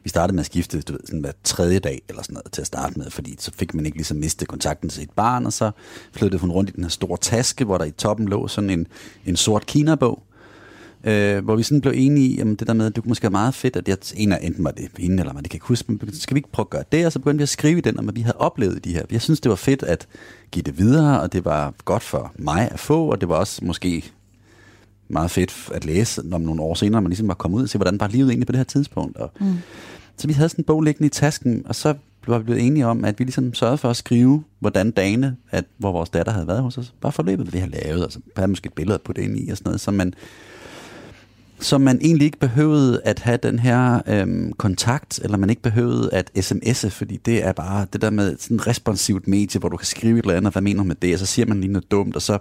vi 0.07 0.11
startede 0.11 0.35
med 0.35 0.41
at 0.41 0.47
skifte, 0.47 0.81
du 0.81 0.93
ved, 0.93 1.01
sådan 1.05 1.21
hver 1.21 1.33
tredje 1.45 1.79
dag 1.79 2.03
eller 2.09 2.23
sådan 2.23 2.35
noget 2.35 2.53
til 2.53 2.61
at 2.61 2.67
starte 2.67 2.99
med, 2.99 3.11
fordi 3.11 3.37
så 3.39 3.51
fik 3.55 3.75
man 3.75 3.87
ikke 3.87 3.99
ligesom 3.99 4.17
mistet 4.17 4.49
kontakten 4.49 4.89
til 4.89 5.01
sit 5.01 5.11
barn, 5.11 5.47
og 5.47 5.53
så 5.53 5.71
flyttede 6.13 6.41
hun 6.41 6.51
rundt 6.51 6.71
i 6.71 6.73
den 6.73 6.85
her 6.85 6.89
store 6.89 7.19
taske, 7.21 7.65
hvor 7.65 7.79
der 7.79 7.85
i 7.85 7.91
toppen 7.91 8.29
lå 8.29 8.49
sådan 8.49 8.71
en, 8.71 8.87
en 9.25 9.37
sort 9.37 9.67
kinabog, 9.67 10.23
øh, 11.05 11.45
hvor 11.45 11.57
vi 11.57 11.63
sådan 11.63 11.81
blev 11.81 11.93
enige 11.97 12.27
i, 12.29 12.37
jamen 12.37 12.55
det 12.55 12.67
der 12.67 12.73
med, 12.73 12.87
at 12.87 12.95
det 12.97 13.03
kunne 13.03 13.11
måske 13.11 13.23
være 13.23 13.31
meget 13.31 13.55
fedt, 13.55 13.77
at 13.77 13.89
jeg, 13.89 13.99
en 14.17 14.33
af 14.33 14.39
enten 14.43 14.65
var 14.65 14.71
det 14.71 14.89
hende, 14.99 15.21
eller 15.21 15.33
man 15.33 15.43
det 15.43 15.51
kan 15.51 15.55
jeg 15.55 15.63
ikke 15.63 15.69
huske, 15.69 15.93
men 15.93 16.15
skal 16.15 16.35
vi 16.35 16.39
ikke 16.39 16.53
prøve 16.53 16.67
at 16.67 16.71
gøre 16.71 16.85
det, 16.93 17.07
og 17.07 17.13
så 17.13 17.19
begyndte 17.19 17.39
vi 17.39 17.43
at 17.43 17.49
skrive 17.49 17.79
i 17.79 17.81
den, 17.81 17.99
om 17.99 18.05
hvad 18.05 18.15
vi 18.15 18.21
havde 18.21 18.37
oplevet 18.37 18.85
de 18.85 18.93
her. 18.93 19.03
Jeg 19.11 19.23
synes, 19.23 19.41
det 19.41 19.51
var 19.51 19.57
fedt 19.57 19.83
at 19.83 20.07
give 20.51 20.63
det 20.63 20.79
videre, 20.79 21.21
og 21.21 21.33
det 21.33 21.45
var 21.45 21.75
godt 21.85 22.03
for 22.03 22.33
mig 22.39 22.69
at 22.73 22.81
få, 22.81 23.11
og 23.11 23.21
det 23.21 23.29
var 23.29 23.35
også 23.35 23.65
måske 23.65 24.13
meget 25.09 25.31
fedt 25.31 25.71
at 25.75 25.85
læse 25.85 26.23
om 26.33 26.41
nogle 26.41 26.63
år 26.63 26.75
senere, 26.75 27.03
man 27.03 27.11
ligesom 27.11 27.29
var 27.29 27.35
kommet 27.35 27.59
ud 27.59 27.63
og 27.63 27.69
se, 27.69 27.79
hvordan 27.79 28.01
var 28.01 28.09
livet 28.09 28.29
egentlig 28.29 28.47
på 28.47 28.53
det 28.53 28.59
her 28.59 28.65
tidspunkt. 28.65 29.17
Og, 29.17 29.31
mm. 29.41 29.55
Så 30.17 30.27
vi 30.27 30.33
havde 30.33 30.49
sådan 30.49 30.61
en 30.63 30.67
bog 30.67 30.83
liggende 30.83 31.07
i 31.07 31.11
tasken, 31.11 31.63
og 31.67 31.75
så 31.75 31.95
var 32.27 32.39
vi 32.39 32.45
blevet 32.45 32.67
enige 32.67 32.87
om, 32.87 33.05
at 33.05 33.19
vi 33.19 33.25
ligesom 33.25 33.55
sørgede 33.55 33.79
for 33.79 33.91
at 33.91 33.97
skrive, 33.97 34.45
hvordan 34.61 34.91
dagene, 34.91 35.37
at, 35.51 35.65
hvor 35.79 35.93
vores 35.93 36.11
datter 36.11 36.33
havde 36.33 36.47
været 36.47 36.63
hos 36.63 36.79
os, 36.79 36.95
bare 37.01 37.13
forløbet, 37.13 37.47
hvad 37.47 37.53
vi 37.53 37.59
har 37.59 37.83
lavet, 37.83 38.07
og 38.07 38.13
så 38.13 38.19
havde 38.37 38.49
måske 38.49 38.67
et 38.67 38.73
billede 38.73 38.95
at 38.95 39.03
putte 39.03 39.23
ind 39.23 39.39
i 39.39 39.51
og 39.51 39.57
sådan 39.57 39.69
noget, 39.69 39.81
så 39.81 39.91
man, 39.91 40.15
så 41.61 41.79
man 41.79 41.99
egentlig 42.03 42.25
ikke 42.25 42.39
behøvede 42.39 43.01
at 43.05 43.19
have 43.19 43.39
den 43.43 43.59
her 43.59 44.01
øhm, 44.07 44.53
kontakt, 44.53 45.21
eller 45.25 45.37
man 45.37 45.51
ikke 45.51 45.63
behøvede 45.63 46.11
at 46.13 46.31
sms'e, 46.39 46.89
fordi 46.89 47.17
det 47.17 47.45
er 47.45 47.53
bare 47.53 47.87
det 47.93 48.01
der 48.01 48.11
med 48.11 48.37
sådan 48.39 48.57
et 48.57 48.67
responsivt 48.67 49.29
medie, 49.29 49.59
hvor 49.59 49.69
du 49.69 49.77
kan 49.77 49.87
skrive 49.87 50.19
et 50.19 50.23
eller 50.23 50.35
andet, 50.35 50.47
og 50.47 50.53
hvad 50.53 50.63
mener 50.63 50.83
du 50.83 50.87
med 50.87 50.97
det, 51.03 51.13
og 51.13 51.19
så 51.19 51.27
siger 51.27 51.47
man 51.47 51.61
lige 51.61 51.73
noget 51.73 51.91
dumt, 51.91 52.17
og 52.17 52.23
så 52.23 52.39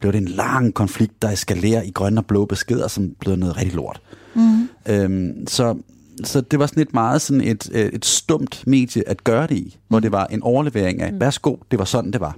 blev 0.00 0.12
det 0.12 0.18
en 0.18 0.28
lang 0.28 0.74
konflikt, 0.74 1.22
der 1.22 1.28
eskalerer 1.28 1.82
i 1.82 1.90
grønne 1.90 2.20
og 2.20 2.26
blå 2.26 2.44
beskeder, 2.44 2.88
som 2.88 3.14
blev 3.20 3.36
noget 3.36 3.56
rigtig 3.56 3.74
lort. 3.74 4.00
Mm. 4.34 4.68
Øhm, 4.88 5.46
så, 5.46 5.76
så 6.24 6.40
det 6.40 6.58
var 6.58 6.66
sådan 6.66 6.82
et 6.82 6.94
meget 6.94 7.20
sådan 7.22 7.40
et, 7.40 7.70
øh, 7.72 7.86
et 7.92 8.04
stumt 8.04 8.64
medie 8.66 9.08
at 9.08 9.24
gøre 9.24 9.46
det 9.46 9.54
i, 9.56 9.78
hvor 9.88 10.00
det 10.00 10.12
var 10.12 10.26
en 10.26 10.42
overlevering 10.42 11.02
af, 11.02 11.10
værsgo, 11.20 11.56
det 11.70 11.78
var 11.78 11.84
sådan, 11.84 12.10
det 12.10 12.20
var. 12.20 12.36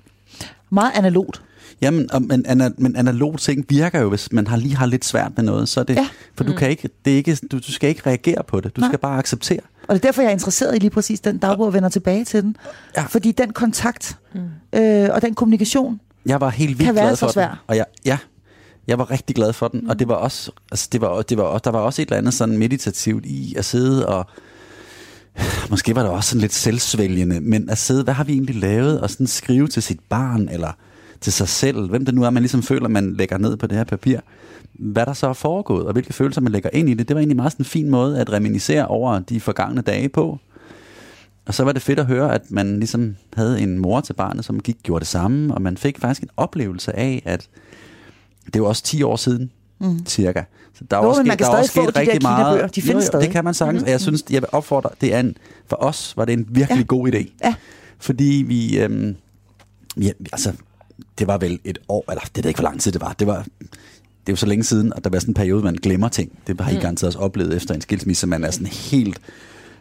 Meget 0.70 0.92
analogt. 0.94 1.42
Jamen, 1.81 2.12
og- 2.12 2.23
men, 2.23 2.47
ana, 2.47 2.70
men 2.79 2.97
analog 2.97 3.38
ting 3.38 3.64
virker 3.68 4.01
jo, 4.01 4.09
hvis 4.09 4.33
man 4.33 4.47
har 4.47 4.57
lige 4.57 4.77
har 4.77 4.87
lidt 4.87 5.05
svært 5.05 5.33
med 5.37 5.44
noget, 5.44 5.68
så 5.68 5.81
er 5.81 5.85
det, 5.85 5.97
Ja. 5.97 6.09
for 6.37 6.44
du 6.44 6.53
kan 6.53 6.70
ikke, 6.70 6.88
det 7.05 7.12
er 7.12 7.16
ikke, 7.16 7.38
du, 7.53 7.59
du 7.59 7.73
skal 7.73 7.88
ikke 7.88 8.03
reagere 8.07 8.42
på 8.49 8.61
det, 8.61 8.77
du 8.77 8.81
Nej. 8.81 8.90
Skal 8.90 8.99
bare 8.99 9.18
acceptere. 9.18 9.61
Og 9.88 9.94
det 9.94 10.05
er 10.05 10.09
derfor, 10.09 10.23
jeg 10.23 10.29
er 10.29 10.33
interesseret 10.33 10.77
i 10.77 10.79
lige 10.79 10.90
præcis 10.90 11.20
den 11.20 11.38
dagbog 11.38 11.66
og 11.66 11.73
vender 11.73 11.88
tilbage 11.88 12.25
til 12.25 12.42
den. 12.42 12.57
Ja. 12.97 13.03
Fordi 13.03 13.33
den 13.33 13.53
kontakt 13.53 14.18
mm. 14.35 14.79
øh, 14.81 15.09
og 15.12 15.23
den 15.23 15.35
kommunikation, 15.35 16.01
Jeg 16.27 16.40
var 16.40 16.51
helt 16.51 16.68
Kan 16.70 16.79
vildt 16.79 16.94
være 16.94 17.05
glad 17.05 17.16
så 17.16 17.27
for 17.27 17.33
svær. 17.33 17.49
den, 17.49 17.57
og 17.66 17.77
jeg, 17.77 17.85
ja, 18.05 18.18
jeg 18.87 18.99
var 18.99 19.11
rigtig 19.11 19.37
glad 19.37 19.53
for 19.53 19.68
den, 19.68 19.81
mm. 19.81 19.88
og 19.88 19.99
det 19.99 20.09
var 20.09 20.14
også, 20.14 20.51
altså 20.70 20.88
det 20.92 21.01
var, 21.01 21.23
det 21.23 21.38
var, 21.38 21.44
også- 21.44 21.62
der 21.64 21.70
var 21.70 21.79
også 21.79 22.03
et 22.03 22.07
eller 22.07 22.18
andet 22.18 22.35
sådan 22.35 22.59
meditativt 22.59 23.27
i 23.27 23.55
at 23.59 23.64
sidde 23.64 24.07
og, 24.09 24.27
måske 25.70 25.94
var 25.94 26.03
det 26.03 26.11
også 26.11 26.31
sådan 26.31 26.40
lidt 26.40 26.53
selvsvælgende, 26.55 27.40
men 27.40 27.70
at 27.70 27.79
sidde, 27.79 28.05
hvad 28.05 28.14
har 28.14 28.25
vi 28.25 28.33
egentlig 28.33 28.57
lavet, 28.57 29.01
og 29.01 29.11
sådan 29.11 29.27
skrive 29.27 29.68
til 29.68 29.83
sit 29.83 30.01
barn, 30.09 30.49
eller 30.49 30.73
til 31.20 31.33
sig 31.33 31.49
selv, 31.49 31.88
hvem 31.90 32.05
det 32.05 32.14
nu 32.14 32.23
er, 32.23 32.31
man 32.31 32.42
ligesom 32.42 32.62
føler, 32.62 32.88
man 32.88 33.14
lægger 33.14 33.38
ned 33.38 33.57
på 33.57 33.66
det 33.66 33.77
her 33.77 33.85
papir, 33.85 34.18
hvad 34.73 35.07
der 35.07 35.12
så 35.12 35.27
er 35.29 35.33
foregået, 35.33 35.87
og 35.87 35.92
hvilke 35.92 36.12
følelser 36.12 36.40
man 36.40 36.53
lægger 36.53 36.70
ind 36.73 36.88
i 36.88 36.94
det, 36.94 37.09
det 37.09 37.14
var 37.14 37.20
egentlig 37.20 37.37
meget 37.37 37.53
sådan 37.53 37.62
en 37.62 37.68
fin 37.68 37.90
måde 37.90 38.20
at 38.20 38.33
reminiscere 38.33 38.87
over 38.87 39.18
de 39.18 39.40
forgangne 39.40 39.81
dage 39.81 40.09
på. 40.09 40.38
Og 41.47 41.55
så 41.55 41.64
var 41.64 41.73
det 41.73 41.83
fedt 41.83 41.99
at 41.99 42.07
høre, 42.07 42.35
at 42.35 42.51
man 42.51 42.77
ligesom 42.79 43.16
havde 43.37 43.61
en 43.61 43.79
mor 43.79 44.01
til 44.01 44.12
barnet, 44.12 44.44
som 44.44 44.61
gik 44.61 44.77
gjorde 44.83 45.01
det 45.01 45.09
samme, 45.09 45.55
og 45.55 45.62
man 45.62 45.77
fik 45.77 45.99
faktisk 46.01 46.23
en 46.23 46.29
oplevelse 46.37 46.97
af, 46.97 47.23
at 47.25 47.49
det 48.53 48.63
var 48.63 48.69
også 48.69 48.83
10 48.83 49.03
år 49.03 49.17
siden, 49.17 49.51
mm. 49.81 50.07
cirka. 50.07 50.43
Så 50.75 50.85
der 50.91 50.97
er 50.97 51.03
Jo, 51.03 51.09
også 51.09 51.23
men 51.23 51.29
man 51.29 51.39
sket, 51.39 51.47
kan 51.47 51.53
der 51.53 51.59
er 51.59 51.63
stadig 51.63 51.63
også 51.63 51.73
få 51.73 51.83
sket 51.83 51.95
de 51.95 52.01
der 52.01 52.01
rigtig 52.01 52.23
meget. 52.23 52.75
De 52.75 52.83
findes 52.83 53.05
stadig. 53.05 53.25
det 53.25 53.33
kan 53.33 53.45
man 53.45 53.55
sagtens. 53.55 53.83
Mm. 53.83 53.89
Jeg 53.89 54.01
synes, 54.01 54.25
jeg 54.31 54.43
vil 54.43 54.49
opfordre, 54.53 54.91
det 55.01 55.15
er 55.15 55.21
en, 55.21 55.37
for 55.67 55.77
os 55.77 56.17
var 56.17 56.25
det 56.25 56.33
en 56.33 56.47
virkelig 56.49 56.69
Ja. 56.71 56.77
ja. 56.77 56.83
god 56.83 57.09
idé. 57.13 57.33
Ja. 57.45 57.55
Fordi 57.99 58.45
vi, 58.47 58.79
øhm, 58.79 59.17
vi, 59.97 60.13
altså, 60.33 60.53
det 61.19 61.27
var 61.27 61.39
vel 61.39 61.59
et 61.65 61.79
år, 61.89 62.05
eller 62.11 62.23
det 62.37 62.45
er 62.45 62.49
ikke, 62.49 62.61
hvor 62.61 62.69
lang 62.69 62.81
tid 62.81 62.93
det 62.93 63.01
var. 63.01 63.13
Det 63.13 63.27
var, 63.27 63.47
det 63.61 64.29
er 64.29 64.33
jo 64.33 64.37
så 64.37 64.47
længe 64.47 64.65
siden, 64.65 64.93
at 64.97 65.05
der 65.05 65.11
var 65.11 65.19
sådan 65.19 65.31
en 65.31 65.35
periode, 65.35 65.65
man 65.65 65.75
glemmer 65.75 66.09
ting. 66.09 66.39
Det 66.47 66.61
har 66.61 66.71
I 66.71 66.75
garanteret 66.75 67.07
også 67.07 67.19
oplevet 67.19 67.57
efter 67.57 67.75
en 67.75 67.81
skilsmisse, 67.81 68.27
man 68.27 68.45
er 68.45 68.51
sådan 68.51 68.67
helt 68.67 69.21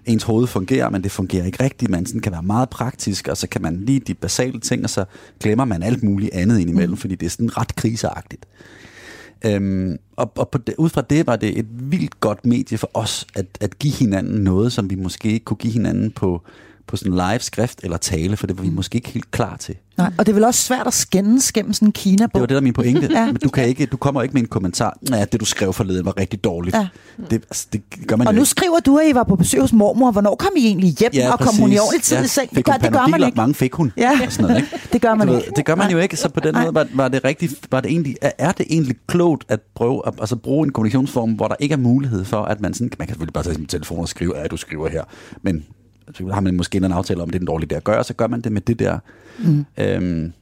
ens 0.05 0.23
hoved 0.23 0.47
fungerer, 0.47 0.89
men 0.89 1.03
det 1.03 1.11
fungerer 1.11 1.45
ikke 1.45 1.63
rigtigt. 1.63 1.91
Man 1.91 2.05
sådan 2.05 2.21
kan 2.21 2.31
være 2.31 2.43
meget 2.43 2.69
praktisk, 2.69 3.27
og 3.27 3.37
så 3.37 3.47
kan 3.47 3.61
man 3.61 3.83
lige 3.85 3.99
de 3.99 4.13
basale 4.13 4.59
ting, 4.59 4.83
og 4.83 4.89
så 4.89 5.05
glemmer 5.39 5.65
man 5.65 5.83
alt 5.83 6.03
muligt 6.03 6.33
andet 6.33 6.59
indimellem, 6.59 6.91
mm. 6.91 6.97
fordi 6.97 7.15
det 7.15 7.25
er 7.25 7.29
sådan 7.29 7.57
ret 7.57 7.75
kriseagtigt. 7.75 8.45
Øhm, 9.45 9.97
og 10.15 10.31
og 10.35 10.49
på 10.49 10.57
det, 10.57 10.75
ud 10.77 10.89
fra 10.89 11.01
det 11.01 11.27
var 11.27 11.35
det 11.35 11.59
et 11.59 11.65
vildt 11.69 12.19
godt 12.19 12.45
medie 12.45 12.77
for 12.77 12.89
os, 12.93 13.27
at, 13.35 13.45
at 13.61 13.79
give 13.79 13.93
hinanden 13.93 14.43
noget, 14.43 14.73
som 14.73 14.89
vi 14.89 14.95
måske 14.95 15.31
ikke 15.31 15.45
kunne 15.45 15.57
give 15.57 15.73
hinanden 15.73 16.11
på, 16.11 16.41
på 16.87 16.97
sådan 16.97 17.13
live 17.13 17.39
skrift 17.39 17.79
eller 17.83 17.97
tale, 17.97 18.37
for 18.37 18.47
det 18.47 18.57
var 18.57 18.63
vi 18.63 18.69
måske 18.69 18.95
ikke 18.95 19.09
helt 19.09 19.31
klar 19.31 19.57
til. 19.57 19.75
Nej, 19.97 20.11
og 20.17 20.25
det 20.25 20.31
er 20.31 20.33
vel 20.33 20.43
også 20.43 20.59
svært 20.61 20.87
at 20.87 20.93
skændes 20.93 21.51
gennem 21.51 21.73
sådan 21.73 21.87
en 21.87 21.91
Kina-bog. 21.91 22.33
Det 22.33 22.41
var 22.41 22.45
det, 22.45 22.49
der 22.49 22.55
er 22.57 22.61
min 22.61 22.73
pointe. 22.73 23.07
Ja. 23.11 23.19
ja. 23.19 23.25
Men 23.25 23.35
du, 23.35 23.49
kan 23.49 23.67
ikke, 23.67 23.85
du 23.85 23.97
kommer 23.97 24.21
ikke 24.21 24.33
med 24.33 24.41
en 24.41 24.47
kommentar, 24.47 24.97
at 25.13 25.31
det 25.31 25.39
du 25.39 25.45
skrev 25.45 25.73
forleden 25.73 26.05
var 26.05 26.17
rigtig 26.17 26.43
dårligt. 26.43 26.75
Ja. 26.75 26.79
Ja. 27.19 27.23
Det, 27.29 27.33
altså, 27.33 27.67
det 27.73 27.81
gør 28.07 28.15
man 28.15 28.27
Og 28.27 28.33
nu 28.33 28.41
ikke. 28.41 28.49
skriver 28.49 28.79
du, 28.79 28.97
at 28.97 29.07
I 29.09 29.15
var 29.15 29.23
på 29.23 29.35
besøg 29.35 29.61
hos 29.61 29.73
mormor. 29.73 30.11
Hvornår 30.11 30.35
kom 30.35 30.49
I 30.57 30.65
egentlig 30.65 30.89
hjem, 30.99 31.11
og 31.31 31.39
kom 31.39 31.55
hun 31.55 31.71
i 31.71 31.77
ordentlig 31.79 32.01
tid 32.03 32.23
i 32.23 32.27
seng? 32.27 32.49
Det 32.49 32.55
Fik 32.55 32.65
gør, 32.65 32.71
hun 32.73 32.81
det 32.81 32.91
gør 32.93 33.07
man 33.07 33.23
ikke. 33.23 33.35
Mange 33.35 33.53
fik 33.53 33.73
hun. 33.73 33.91
Ja. 33.97 34.19
Sådan 34.29 34.43
noget, 34.49 34.57
ikke? 34.57 34.69
Det 34.93 35.01
gør 35.01 35.15
man 35.15 35.27
Du 35.27 35.33
ikke. 35.33 35.45
Ved, 35.45 35.53
det 35.55 35.65
gør 35.65 35.75
man 35.75 35.91
jo 35.91 35.97
ikke, 35.97 36.17
så 36.17 36.29
på 36.29 36.39
den 36.39 36.53
Nej. 36.53 36.63
måde 36.63 36.75
var, 36.75 36.87
var 36.93 37.07
det 37.07 37.23
rigtig, 37.23 37.49
var 37.71 37.79
det 37.81 37.91
egentlig, 37.91 38.15
er- 38.21 38.31
er 38.37 38.51
det 38.51 38.65
egentlig 38.69 38.95
klogt 39.07 39.43
at 39.49 39.59
prøve 39.75 40.01
at 40.07 40.13
altså 40.19 40.35
bruge 40.35 40.65
en 40.67 40.71
kommunikationsform, 40.73 41.31
hvor 41.31 41.47
der 41.47 41.55
ikke 41.59 41.73
er 41.73 41.77
mulighed 41.77 42.25
for, 42.25 42.41
at 42.41 42.61
man 42.61 42.73
sådan, 42.73 42.91
man 42.99 43.07
kan 43.07 43.13
selvfølgelig 43.13 43.33
bare 43.33 43.43
tage 43.43 43.55
sin 43.55 43.65
telefon 43.65 43.99
og 43.99 44.09
skrive, 44.09 44.37
at 44.37 44.51
du 44.51 44.57
skriver 44.57 44.89
her, 44.89 45.03
men 45.41 45.65
så 46.15 46.27
har 46.27 46.41
man 46.41 46.55
måske 46.55 46.77
en 46.77 46.83
aftale 46.83 47.21
om, 47.21 47.29
det 47.29 47.35
er 47.35 47.39
en 47.39 47.47
dårlig 47.47 47.73
idé 47.73 47.75
at 47.75 47.83
gøre, 47.83 48.03
så 48.03 48.13
gør 48.13 48.27
man 48.27 48.41
det 48.41 48.51
med 48.51 48.61
det 48.61 48.79
der. 48.79 48.99
Mm. 49.39 49.65
Øhm, 49.77 50.33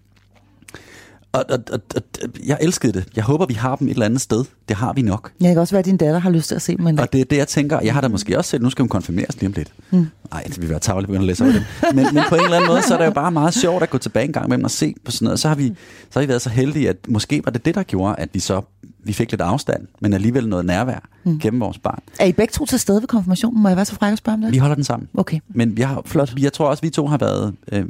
Og, 1.34 1.46
og, 1.50 1.60
og, 1.72 1.80
og 1.96 2.04
jeg 2.46 2.58
elskede 2.62 2.94
det. 2.94 3.08
Jeg 3.16 3.24
håber, 3.24 3.46
vi 3.46 3.54
har 3.54 3.76
dem 3.76 3.88
et 3.88 3.92
eller 3.92 4.06
andet 4.06 4.22
sted. 4.22 4.46
Det 4.72 4.80
har 4.80 4.94
vi 4.94 5.02
nok. 5.02 5.32
Jeg 5.42 5.50
kan 5.50 5.58
også 5.58 5.74
være, 5.74 5.80
at 5.80 5.86
din 5.86 5.98
datter 5.98 6.20
har 6.20 6.30
lyst 6.30 6.48
til 6.48 6.56
at 6.56 6.62
se 6.62 6.78
dem 6.78 6.88
en 6.88 6.96
dag. 6.96 7.04
Og 7.04 7.14
det 7.14 7.22
er 7.22 7.26
det, 7.26 7.38
jeg 7.38 7.48
tænker. 7.48 7.80
Jeg 7.80 7.94
har 7.94 8.02
da 8.02 8.08
måske 8.08 8.38
også 8.38 8.50
set, 8.50 8.62
nu 8.62 8.70
skal 8.70 8.84
hun 8.84 8.90
konfirmeres 8.90 9.36
lige 9.36 9.48
om 9.48 9.54
lidt. 9.54 9.74
Nej, 9.92 10.02
mm. 10.46 10.52
det 10.52 10.62
vil 10.62 10.70
være 10.70 10.80
tavligt 10.80 11.06
at 11.06 11.08
begynde 11.08 11.24
at 11.24 11.28
læse 11.28 11.44
over 11.44 11.54
det. 11.54 11.66
Men, 11.96 12.06
men 12.14 12.24
på 12.30 12.36
en 12.36 12.44
eller 12.44 12.58
anden 12.58 12.70
måde, 12.70 12.82
så 12.82 12.94
er 12.94 12.98
det 12.98 13.06
jo 13.06 13.12
bare 13.12 13.32
meget 13.32 13.54
sjovt 13.54 13.84
at 13.84 13.90
gå 13.90 13.98
tilbage 13.98 14.26
en 14.26 14.34
gang 14.34 14.50
med 14.50 14.58
dem 14.58 14.64
og 14.64 14.72
se 14.72 14.96
på 15.06 15.12
sådan 15.12 15.26
noget. 15.26 15.40
Så 15.40 15.48
har, 15.48 15.56
vi, 15.56 15.68
så 16.10 16.20
har 16.20 16.22
vi 16.22 16.28
været 16.28 16.42
så 16.42 16.50
heldige, 16.50 16.90
at 16.90 16.96
måske 17.08 17.42
var 17.46 17.52
det 17.52 17.66
det, 17.66 17.76
der 17.76 17.84
gjorde, 17.84 18.16
at 18.18 18.30
vi 18.34 18.40
så 18.40 18.62
vi 19.04 19.14
fik 19.14 19.32
lidt 19.32 19.42
afstand, 19.42 19.88
men 20.02 20.14
alligevel 20.14 20.50
noget 20.50 20.66
nærvær 20.66 21.10
mm. 21.24 21.40
gennem 21.40 21.60
vores 21.60 21.78
barn. 21.78 22.00
Er 22.20 22.26
I 22.26 22.32
begge 22.32 22.52
to 22.52 22.66
til 22.66 22.80
stede 22.80 23.02
ved 23.02 23.08
konfirmationen? 23.08 23.64
Må 23.64 23.70
jeg 23.70 23.76
være 23.76 23.86
så 23.86 23.96
fræk 23.96 24.12
at 24.12 24.18
spørge 24.18 24.34
om 24.34 24.42
det? 24.42 24.52
Vi 24.52 24.58
holder 24.58 24.76
den 24.76 24.84
sammen. 24.84 25.10
Okay. 25.14 25.40
Men 25.50 25.78
vi 25.78 25.82
har, 25.82 26.02
Flot. 26.06 26.34
jeg 26.40 26.54
tror 26.54 26.68
også, 26.68 26.82
vi 26.82 26.90
to 26.90 27.08
har 27.08 27.18
været, 27.18 27.54
øh, 27.72 27.86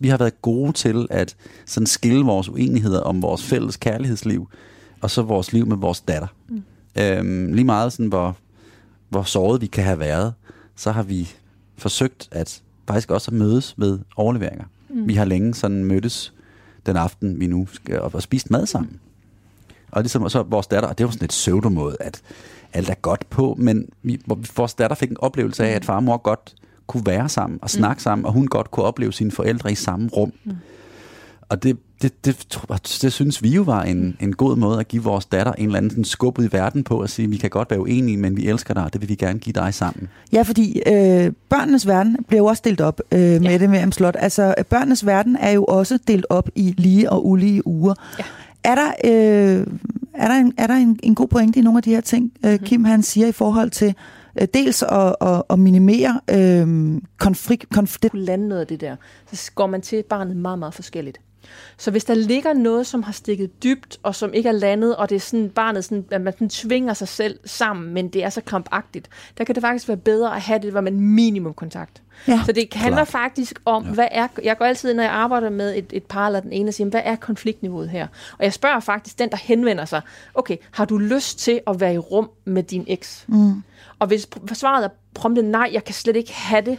vi 0.00 0.08
har 0.08 0.16
været 0.16 0.42
gode 0.42 0.72
til 0.72 1.06
at 1.10 1.36
sådan 1.66 1.86
skille 1.86 2.24
vores 2.24 2.48
uenigheder 2.48 3.00
om 3.00 3.22
vores 3.22 3.42
fælles 3.42 3.76
kærlighedsliv, 3.76 4.48
og 5.00 5.10
så 5.10 5.22
vores 5.22 5.52
liv 5.52 5.66
med 5.66 5.76
vores 5.76 6.00
datter. 6.00 6.28
Mm. 6.48 6.62
Øhm, 6.98 7.52
lige 7.52 7.64
meget 7.64 7.92
sådan, 7.92 8.06
hvor, 8.06 8.36
hvor 9.08 9.22
såret 9.22 9.60
vi 9.60 9.66
kan 9.66 9.84
have 9.84 9.98
været, 9.98 10.34
så 10.76 10.92
har 10.92 11.02
vi 11.02 11.28
forsøgt 11.76 12.28
at 12.30 12.62
faktisk 12.86 13.10
også 13.10 13.30
at 13.30 13.36
mødes 13.36 13.78
med 13.78 13.98
overleveringer. 14.16 14.64
Mm. 14.88 15.08
Vi 15.08 15.14
har 15.14 15.24
længe 15.24 15.54
sådan 15.54 15.84
mødtes 15.84 16.32
den 16.86 16.96
aften, 16.96 17.40
vi 17.40 17.46
nu 17.46 17.66
skal 17.72 18.00
op 18.00 18.14
og 18.14 18.22
spise 18.22 18.46
mad 18.50 18.66
sammen. 18.66 19.00
Og 19.90 20.02
ligesom 20.02 20.22
og 20.22 20.30
så 20.30 20.42
vores 20.42 20.66
datter, 20.66 20.88
og 20.88 20.98
det 20.98 21.06
var 21.06 21.12
sådan 21.12 21.24
et 21.24 21.30
pseudomåde, 21.30 21.96
at 22.00 22.22
alt 22.72 22.90
er 22.90 22.94
godt 22.94 23.30
på, 23.30 23.56
men 23.58 23.88
vi, 24.02 24.20
hvor 24.26 24.38
vores 24.56 24.74
datter 24.74 24.96
fik 24.96 25.10
en 25.10 25.20
oplevelse 25.20 25.64
af, 25.64 25.70
at 25.70 25.84
far 25.84 25.96
og 25.96 26.02
mor 26.02 26.16
godt 26.16 26.54
kunne 26.86 27.06
være 27.06 27.28
sammen 27.28 27.58
og 27.62 27.70
snakke 27.70 27.98
mm. 27.98 28.02
sammen, 28.02 28.24
og 28.24 28.32
hun 28.32 28.46
godt 28.46 28.70
kunne 28.70 28.86
opleve 28.86 29.12
sine 29.12 29.30
forældre 29.30 29.72
i 29.72 29.74
samme 29.74 30.08
rum. 30.08 30.32
Mm. 30.44 30.52
Og 31.48 31.62
det, 31.62 31.76
det, 32.02 32.24
det, 32.24 32.58
det, 33.02 33.12
synes 33.12 33.42
vi 33.42 33.48
jo 33.48 33.62
var 33.62 33.82
en, 33.82 34.16
en 34.20 34.32
god 34.32 34.56
måde 34.56 34.80
at 34.80 34.88
give 34.88 35.02
vores 35.02 35.26
datter 35.26 35.52
en 35.52 35.66
eller 35.66 35.76
anden 35.76 35.90
sådan 35.90 36.04
skub 36.04 36.38
ud 36.38 36.44
i 36.44 36.52
verden 36.52 36.84
på, 36.84 37.00
at 37.00 37.10
sige, 37.10 37.30
vi 37.30 37.36
kan 37.36 37.50
godt 37.50 37.70
være 37.70 37.80
uenige, 37.80 38.16
men 38.16 38.36
vi 38.36 38.48
elsker 38.48 38.74
dig, 38.74 38.84
og 38.84 38.92
det 38.92 39.00
vil 39.00 39.08
vi 39.08 39.14
gerne 39.14 39.38
give 39.38 39.52
dig 39.52 39.74
sammen. 39.74 40.08
Ja, 40.32 40.42
fordi 40.42 40.82
øh, 40.86 41.32
børnenes 41.48 41.86
verden 41.86 42.16
bliver 42.28 42.38
jo 42.38 42.46
også 42.46 42.62
delt 42.64 42.80
op 42.80 43.00
øh, 43.12 43.18
med 43.20 43.40
ja. 43.40 43.58
det 43.58 43.70
med 43.70 43.92
Slot. 43.92 44.16
Altså, 44.18 44.54
børnenes 44.70 45.06
verden 45.06 45.36
er 45.36 45.50
jo 45.50 45.64
også 45.64 45.98
delt 46.08 46.26
op 46.30 46.48
i 46.54 46.74
lige 46.76 47.10
og 47.10 47.26
ulige 47.26 47.66
uger. 47.66 47.94
Ja. 48.18 48.24
Er 48.64 48.74
der, 48.74 48.88
øh, 49.04 49.66
er 50.14 50.28
der, 50.28 50.34
en, 50.34 50.52
er 50.58 50.66
der 50.66 50.74
en, 50.74 51.00
en 51.02 51.14
god 51.14 51.28
pointe 51.28 51.58
i 51.58 51.62
nogle 51.62 51.78
af 51.78 51.82
de 51.82 51.90
her 51.90 52.00
ting, 52.00 52.32
øh, 52.44 52.50
mm-hmm. 52.50 52.66
Kim 52.66 52.84
han 52.84 53.02
siger 53.02 53.26
i 53.26 53.32
forhold 53.32 53.70
til 53.70 53.94
øh, 54.40 54.48
dels 54.54 54.82
at, 54.82 55.16
at, 55.20 55.42
at 55.50 55.58
minimere 55.58 56.20
øh, 56.30 57.00
konflikt, 57.18 57.70
konflikt. 57.70 58.14
lande 58.14 58.48
noget 58.48 58.60
af 58.60 58.66
det 58.66 58.80
der, 58.80 58.96
så 59.32 59.50
går 59.54 59.66
man 59.66 59.82
til 59.82 60.02
barnet 60.02 60.36
meget, 60.36 60.58
meget 60.58 60.74
forskelligt. 60.74 61.18
Så 61.76 61.90
hvis 61.90 62.04
der 62.04 62.14
ligger 62.14 62.52
noget, 62.52 62.86
som 62.86 63.02
har 63.02 63.12
stikket 63.12 63.62
dybt, 63.62 63.98
og 64.02 64.14
som 64.14 64.34
ikke 64.34 64.48
er 64.48 64.52
landet, 64.52 64.96
og 64.96 65.10
det 65.10 65.16
er 65.16 65.20
sådan, 65.20 65.50
barnet 65.50 65.84
sådan, 65.84 66.04
at 66.10 66.20
man 66.20 66.32
sådan 66.32 66.48
tvinger 66.48 66.94
sig 66.94 67.08
selv 67.08 67.38
sammen, 67.44 67.94
men 67.94 68.08
det 68.08 68.24
er 68.24 68.30
så 68.30 68.40
krampagtigt, 68.40 69.08
der 69.38 69.44
kan 69.44 69.54
det 69.54 69.62
faktisk 69.62 69.88
være 69.88 69.96
bedre 69.96 70.36
at 70.36 70.42
have 70.42 70.58
det, 70.58 70.70
hvor 70.70 70.80
man 70.80 71.00
minimum 71.00 71.54
kontakt. 71.54 72.02
Ja. 72.28 72.42
Så 72.46 72.52
det 72.52 72.74
handler 72.74 73.04
Klar. 73.04 73.20
faktisk 73.20 73.60
om, 73.64 73.84
ja. 73.84 73.90
hvad 73.90 74.08
er, 74.10 74.28
jeg 74.42 74.58
går 74.58 74.64
altid, 74.64 74.94
når 74.94 75.02
jeg 75.02 75.12
arbejder 75.12 75.50
med 75.50 75.76
et, 75.76 75.86
et 75.92 76.04
par 76.04 76.26
eller 76.26 76.40
den 76.40 76.52
ene, 76.52 76.70
og 76.70 76.74
siger, 76.74 76.90
hvad 76.90 77.02
er 77.04 77.16
konfliktniveauet 77.16 77.88
her? 77.88 78.06
Og 78.38 78.44
jeg 78.44 78.52
spørger 78.52 78.80
faktisk 78.80 79.18
den, 79.18 79.30
der 79.30 79.36
henvender 79.36 79.84
sig, 79.84 80.00
okay, 80.34 80.56
har 80.70 80.84
du 80.84 80.98
lyst 80.98 81.38
til 81.38 81.60
at 81.66 81.80
være 81.80 81.94
i 81.94 81.98
rum 81.98 82.30
med 82.44 82.62
din 82.62 82.84
eks? 82.86 83.24
Mm. 83.28 83.62
Og 83.98 84.06
hvis 84.06 84.28
svaret 84.52 84.84
er 84.84 84.88
prompte, 85.14 85.42
nej, 85.42 85.70
jeg 85.72 85.84
kan 85.84 85.94
slet 85.94 86.16
ikke 86.16 86.32
have 86.34 86.64
det, 86.64 86.78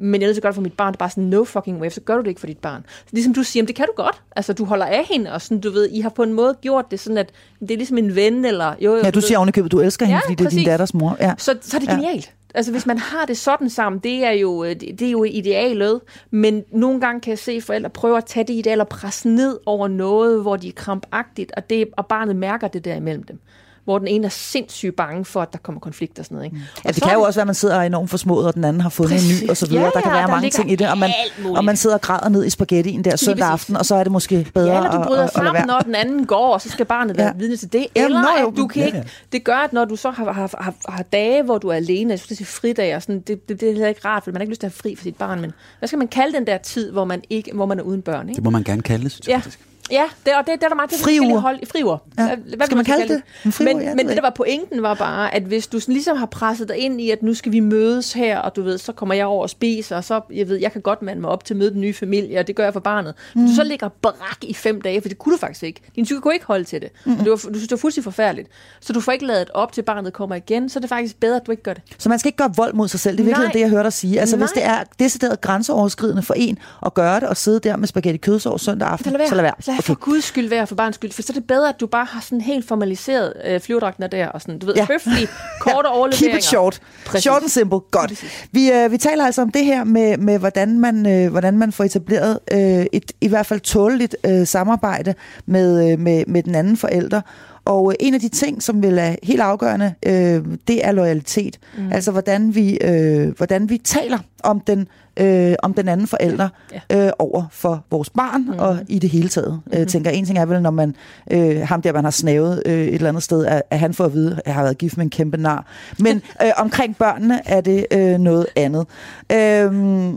men 0.00 0.22
jeg 0.22 0.28
er 0.28 0.32
det 0.32 0.54
for 0.54 0.62
mit 0.62 0.72
barn, 0.72 0.92
det 0.92 0.96
er 0.96 0.98
bare 0.98 1.10
sådan, 1.10 1.24
no 1.24 1.44
fucking 1.44 1.80
way, 1.80 1.90
så 1.90 2.00
gør 2.00 2.14
du 2.14 2.20
det 2.20 2.28
ikke 2.28 2.40
for 2.40 2.46
dit 2.46 2.58
barn. 2.58 2.84
Så 2.88 3.10
ligesom 3.12 3.34
du 3.34 3.42
siger, 3.42 3.66
det 3.66 3.74
kan 3.74 3.86
du 3.86 3.92
godt. 4.02 4.22
Altså, 4.36 4.52
du 4.52 4.64
holder 4.64 4.86
af 4.86 5.04
hende, 5.10 5.32
og 5.32 5.42
sådan, 5.42 5.60
du 5.60 5.70
ved, 5.70 5.88
I 5.90 6.00
har 6.00 6.08
på 6.08 6.22
en 6.22 6.32
måde 6.32 6.56
gjort 6.62 6.90
det 6.90 7.00
sådan, 7.00 7.18
at 7.18 7.30
det 7.60 7.70
er 7.70 7.76
ligesom 7.76 7.98
en 7.98 8.14
ven, 8.14 8.44
eller 8.44 8.74
jo, 8.80 8.94
jo 8.94 9.00
Ja, 9.04 9.10
du, 9.10 9.20
du 9.20 9.26
siger 9.26 9.38
ovenikøbet, 9.38 9.72
du 9.72 9.80
elsker 9.80 10.06
hende, 10.06 10.16
ja, 10.16 10.30
fordi 10.30 10.34
det 10.34 10.46
er 10.46 10.50
din 10.50 10.64
datters 10.64 10.94
mor. 10.94 11.16
Ja. 11.20 11.34
Så, 11.38 11.56
så 11.60 11.76
er 11.76 11.80
det 11.80 11.88
genialt. 11.88 12.26
Ja. 12.26 12.30
Altså, 12.54 12.72
hvis 12.72 12.86
man 12.86 12.98
har 12.98 13.26
det 13.26 13.36
sådan 13.36 13.70
sammen, 13.70 13.98
det 13.98 14.24
er 14.24 14.30
jo, 14.30 14.64
det, 14.64 14.80
det 14.80 15.02
er 15.02 15.10
jo 15.10 15.24
idealet, 15.24 16.00
men 16.30 16.64
nogle 16.72 17.00
gange 17.00 17.20
kan 17.20 17.30
jeg 17.30 17.38
se 17.38 17.60
forældre 17.60 17.90
prøve 17.90 18.16
at 18.16 18.24
tage 18.24 18.44
det 18.44 18.54
ideal 18.54 18.80
og 18.80 18.88
presse 18.88 19.28
ned 19.28 19.58
over 19.66 19.88
noget, 19.88 20.42
hvor 20.42 20.56
de 20.56 20.68
er 20.68 20.72
krampagtigt, 20.72 21.52
og, 21.56 21.70
det, 21.70 21.88
og 21.96 22.06
barnet 22.06 22.36
mærker 22.36 22.68
det 22.68 22.84
der 22.84 22.94
imellem 22.94 23.22
dem 23.22 23.40
hvor 23.84 23.98
den 23.98 24.08
ene 24.08 24.24
er 24.26 24.30
sindssygt 24.30 24.96
bange 24.96 25.24
for, 25.24 25.42
at 25.42 25.52
der 25.52 25.58
kommer 25.58 25.80
konflikt 25.80 26.18
og 26.18 26.24
sådan 26.24 26.34
noget. 26.34 26.46
Ikke? 26.46 26.58
Og 26.76 26.82
ja, 26.84 26.90
det 26.90 27.02
kan 27.02 27.12
jo 27.12 27.20
også 27.20 27.38
være, 27.38 27.42
at 27.42 27.46
man 27.46 27.54
sidder 27.54 27.80
enormt 27.80 28.10
forsmået, 28.10 28.46
og 28.46 28.54
den 28.54 28.64
anden 28.64 28.80
har 28.80 28.88
fundet 28.88 29.12
Præcis. 29.12 29.40
en 29.40 29.46
ny, 29.46 29.50
og 29.50 29.56
så 29.56 29.66
videre. 29.66 29.82
Ja, 29.82 29.86
ja, 29.86 29.92
der 29.94 30.00
kan 30.00 30.12
være 30.12 30.22
der 30.22 30.28
mange 30.28 30.50
ting 30.50 30.72
i 30.72 30.76
det, 30.76 30.90
og 30.90 30.98
man, 30.98 31.10
og 31.56 31.64
man 31.64 31.76
sidder 31.76 31.96
og 31.96 32.02
græder 32.02 32.28
ned 32.28 32.44
i 32.44 32.50
spaghettien 32.50 33.04
der 33.04 33.16
søndag 33.16 33.48
aften, 33.48 33.76
og 33.76 33.86
så 33.86 33.94
er 33.94 34.02
det 34.02 34.12
måske 34.12 34.46
bedre 34.54 34.72
ja, 34.72 34.76
eller 34.76 34.90
du 34.90 35.04
bryder 35.06 35.24
at, 35.24 35.32
sammen, 35.32 35.56
at 35.56 35.66
når 35.66 35.78
den 35.78 35.94
anden 35.94 36.26
går, 36.26 36.54
og 36.54 36.60
så 36.60 36.68
skal 36.68 36.86
barnet 36.86 37.16
være 37.16 37.26
ja. 37.26 37.32
vidne 37.36 37.56
til 37.56 37.72
det. 37.72 37.86
Eller 37.94 38.20
ja, 38.38 38.48
at 38.48 38.56
du 38.56 38.66
kan 38.66 38.86
ikke, 38.86 39.04
det 39.32 39.44
gør, 39.44 39.56
at 39.56 39.72
når 39.72 39.84
du 39.84 39.96
så 39.96 40.10
har, 40.10 40.32
har, 40.32 40.50
har, 40.60 40.74
har 40.88 41.02
dage, 41.02 41.42
hvor 41.42 41.58
du 41.58 41.68
er 41.68 41.74
alene, 41.74 42.10
jeg 42.10 42.18
skulle 42.18 42.36
sige 42.36 42.46
fridag, 42.46 42.96
og 42.96 43.02
sådan, 43.02 43.20
det, 43.20 43.48
det, 43.48 43.60
det, 43.60 43.68
er 43.68 43.72
heller 43.72 43.88
ikke 43.88 44.00
rart, 44.04 44.24
for 44.24 44.30
man 44.30 44.36
har 44.36 44.42
ikke 44.42 44.52
lyst 44.52 44.60
til 44.60 44.66
at 44.66 44.72
have 44.72 44.78
fri 44.82 44.96
for 44.96 45.02
sit 45.02 45.16
barn, 45.16 45.40
men 45.40 45.52
hvad 45.78 45.86
skal 45.86 45.98
man 45.98 46.08
kalde 46.08 46.36
den 46.36 46.46
der 46.46 46.58
tid, 46.58 46.90
hvor 46.90 47.04
man, 47.04 47.22
ikke, 47.30 47.50
hvor 47.54 47.66
man 47.66 47.78
er 47.78 47.82
uden 47.82 48.02
børn? 48.02 48.28
Ikke? 48.28 48.36
Det 48.36 48.44
må 48.44 48.50
man 48.50 48.64
gerne 48.64 48.82
kalde 48.82 49.04
det, 49.04 49.12
synes 49.12 49.28
jeg 49.28 49.32
ja. 49.32 49.38
faktisk. 49.38 49.60
Ja, 49.90 50.04
det, 50.26 50.32
og 50.34 50.46
det, 50.46 50.54
det 50.54 50.64
er 50.64 50.68
der 50.68 50.74
meget 50.74 50.90
til 50.90 50.98
friuger. 50.98 51.38
hold 51.38 51.58
i 51.62 51.66
friuger. 51.66 51.98
Ja. 52.18 52.36
Hvad 52.56 52.66
Skal 52.66 52.76
man 52.76 52.84
kalde 52.84 53.14
det? 53.14 53.22
det? 53.44 53.54
Friuger, 53.54 53.74
men, 53.74 53.82
ja, 53.82 53.94
men 53.94 54.08
det, 54.08 54.16
der 54.16 54.22
var 54.22 54.30
pointen, 54.30 54.82
var 54.82 54.94
bare, 54.94 55.34
at 55.34 55.42
hvis 55.42 55.66
du 55.66 55.80
ligesom 55.88 56.16
har 56.16 56.26
presset 56.26 56.68
dig 56.68 56.76
ind 56.76 57.00
i, 57.00 57.10
at 57.10 57.22
nu 57.22 57.34
skal 57.34 57.52
vi 57.52 57.60
mødes 57.60 58.12
her, 58.12 58.38
og 58.38 58.56
du 58.56 58.62
ved, 58.62 58.78
så 58.78 58.92
kommer 58.92 59.14
jeg 59.14 59.26
over 59.26 59.42
og 59.42 59.50
spiser, 59.50 59.96
og 59.96 60.04
så, 60.04 60.20
jeg 60.32 60.48
ved, 60.48 60.56
jeg 60.56 60.72
kan 60.72 60.80
godt 60.82 61.02
mande 61.02 61.20
mig 61.20 61.30
op 61.30 61.44
til 61.44 61.54
at 61.54 61.58
møde 61.58 61.70
den 61.70 61.80
nye 61.80 61.92
familie, 61.94 62.38
og 62.38 62.46
det 62.46 62.56
gør 62.56 62.64
jeg 62.64 62.72
for 62.72 62.80
barnet. 62.80 63.14
Mm. 63.34 63.40
Men 63.40 63.48
du 63.50 63.54
så 63.54 63.64
ligger 63.64 63.88
brak 64.02 64.38
i 64.42 64.54
fem 64.54 64.80
dage, 64.80 65.00
for 65.00 65.08
det 65.08 65.18
kunne 65.18 65.32
du 65.32 65.38
faktisk 65.38 65.62
ikke. 65.62 65.80
Din 65.96 66.04
psyke 66.04 66.20
kunne 66.20 66.34
ikke 66.34 66.46
holde 66.46 66.64
til 66.64 66.80
det. 66.80 66.90
Mm. 67.04 67.16
Du, 67.16 67.30
du 67.30 67.36
synes, 67.38 67.62
det 67.62 67.70
var 67.70 67.76
fuldstændig 67.76 68.04
forfærdeligt. 68.04 68.48
Så 68.80 68.92
du 68.92 69.00
får 69.00 69.12
ikke 69.12 69.26
lavet 69.26 69.50
op 69.54 69.72
til 69.72 69.82
barnet 69.82 70.12
kommer 70.12 70.36
igen, 70.36 70.68
så 70.68 70.78
er 70.78 70.80
det 70.80 70.88
faktisk 70.88 71.20
bedre, 71.20 71.36
at 71.36 71.46
du 71.46 71.50
ikke 71.50 71.62
gør 71.62 71.74
det. 71.74 71.82
Så 71.98 72.08
man 72.08 72.18
skal 72.18 72.28
ikke 72.28 72.36
gøre 72.38 72.52
vold 72.56 72.74
mod 72.74 72.88
sig 72.88 73.00
selv. 73.00 73.16
Det 73.16 73.22
er 73.22 73.26
virkelig 73.26 73.50
det, 73.52 73.60
jeg 73.60 73.68
hørte 73.68 73.84
dig 73.84 73.92
sige. 73.92 74.20
Altså, 74.20 74.36
Nej. 74.36 74.42
hvis 74.46 74.52
det 74.52 74.64
er 74.64 74.82
decideret 74.98 75.40
grænseoverskridende 75.40 76.22
for 76.22 76.34
en 76.34 76.58
at 76.86 76.94
gøre 76.94 77.20
det, 77.20 77.28
og 77.28 77.36
sidde 77.36 77.60
der 77.60 77.76
med 77.76 77.88
spaghetti 77.88 78.18
kødsovs 78.18 78.62
søndag 78.62 78.88
aften, 78.88 79.04
så 79.04 79.10
lad 79.10 79.18
være. 79.18 79.28
Så 79.28 79.34
lad 79.34 79.42
være. 79.42 79.54
Okay. 79.78 79.82
For 79.82 79.94
guds 79.94 80.24
skyld 80.24 80.48
være 80.48 80.66
for 80.66 80.74
barns 80.74 80.94
skyld, 80.94 81.12
for 81.12 81.22
så 81.22 81.32
er 81.32 81.34
det 81.34 81.46
bedre, 81.46 81.68
at 81.68 81.80
du 81.80 81.86
bare 81.86 82.04
har 82.04 82.20
sådan 82.20 82.40
helt 82.40 82.68
formaliseret 82.68 83.32
øh, 83.44 83.60
flyverdragten 83.60 84.10
der, 84.12 84.28
og 84.28 84.40
sådan, 84.40 84.58
du 84.58 84.66
ved, 84.66 84.74
ja. 84.74 84.86
høflige, 84.86 85.28
korte 85.60 85.88
ja. 85.88 85.96
overleveringer. 85.96 86.28
Keep 86.28 86.38
it 86.38 86.44
short. 86.44 86.80
Præcis. 87.06 87.22
Short 87.22 87.42
and 87.42 87.50
simple. 87.50 87.80
Godt. 87.90 88.24
Vi, 88.52 88.72
øh, 88.72 88.92
vi 88.92 88.98
taler 88.98 89.24
altså 89.24 89.42
om 89.42 89.50
det 89.50 89.64
her 89.64 89.84
med, 89.84 90.16
med 90.16 90.38
hvordan, 90.38 90.80
man, 90.80 91.06
øh, 91.06 91.30
hvordan 91.30 91.58
man 91.58 91.72
får 91.72 91.84
etableret 91.84 92.38
øh, 92.52 92.86
et 92.92 93.12
i 93.20 93.28
hvert 93.28 93.46
fald 93.46 93.60
tåleligt 93.60 94.16
øh, 94.26 94.46
samarbejde 94.46 95.14
med, 95.46 95.92
øh, 95.92 95.98
med, 95.98 96.24
med 96.26 96.42
den 96.42 96.54
anden 96.54 96.76
forælder, 96.76 97.20
og 97.64 97.92
øh, 97.92 97.96
en 98.00 98.14
af 98.14 98.20
de 98.20 98.28
ting, 98.28 98.62
som 98.62 98.82
vil 98.82 98.98
er 98.98 99.16
helt 99.22 99.40
afgørende, 99.40 99.94
øh, 100.06 100.44
det 100.68 100.86
er 100.86 100.92
loyalitet. 100.92 101.58
Mm. 101.78 101.92
Altså 101.92 102.10
hvordan 102.10 102.54
vi, 102.54 102.78
øh, 102.84 103.36
hvordan 103.36 103.68
vi 103.68 103.78
taler 103.78 104.18
om 104.42 104.60
den, 104.60 104.88
øh, 105.16 105.54
om 105.62 105.74
den 105.74 105.88
anden 105.88 106.06
forælder 106.06 106.48
ja. 106.90 107.06
øh, 107.06 107.12
over 107.18 107.44
for 107.50 107.84
vores 107.90 108.10
barn 108.10 108.42
mm. 108.42 108.58
og 108.58 108.78
i 108.88 108.98
det 108.98 109.10
hele 109.10 109.28
taget. 109.28 109.60
Mm. 109.66 109.78
Øh, 109.78 109.86
tænker, 109.86 110.10
en 110.10 110.24
ting 110.24 110.38
er 110.38 110.46
vel, 110.46 110.62
når 110.62 110.70
man 110.70 110.96
øh, 111.30 111.60
ham 111.60 111.82
der, 111.82 111.92
man 111.92 112.04
har 112.04 112.10
snavet 112.10 112.62
øh, 112.66 112.72
et 112.72 112.94
eller 112.94 113.08
andet 113.08 113.22
sted, 113.22 113.46
at, 113.46 113.62
at 113.70 113.78
han 113.78 113.94
får 113.94 114.04
at 114.04 114.14
vide, 114.14 114.32
at 114.32 114.42
jeg 114.46 114.54
har 114.54 114.62
været 114.62 114.78
gift 114.78 114.96
med 114.96 115.04
en 115.04 115.10
kæmpe 115.10 115.36
nar. 115.36 115.66
Men 115.98 116.16
øh, 116.44 116.50
omkring 116.56 116.96
børnene 116.96 117.40
er 117.48 117.60
det 117.60 117.86
øh, 117.90 118.18
noget 118.18 118.46
andet. 118.56 118.86
Øh, 119.32 120.14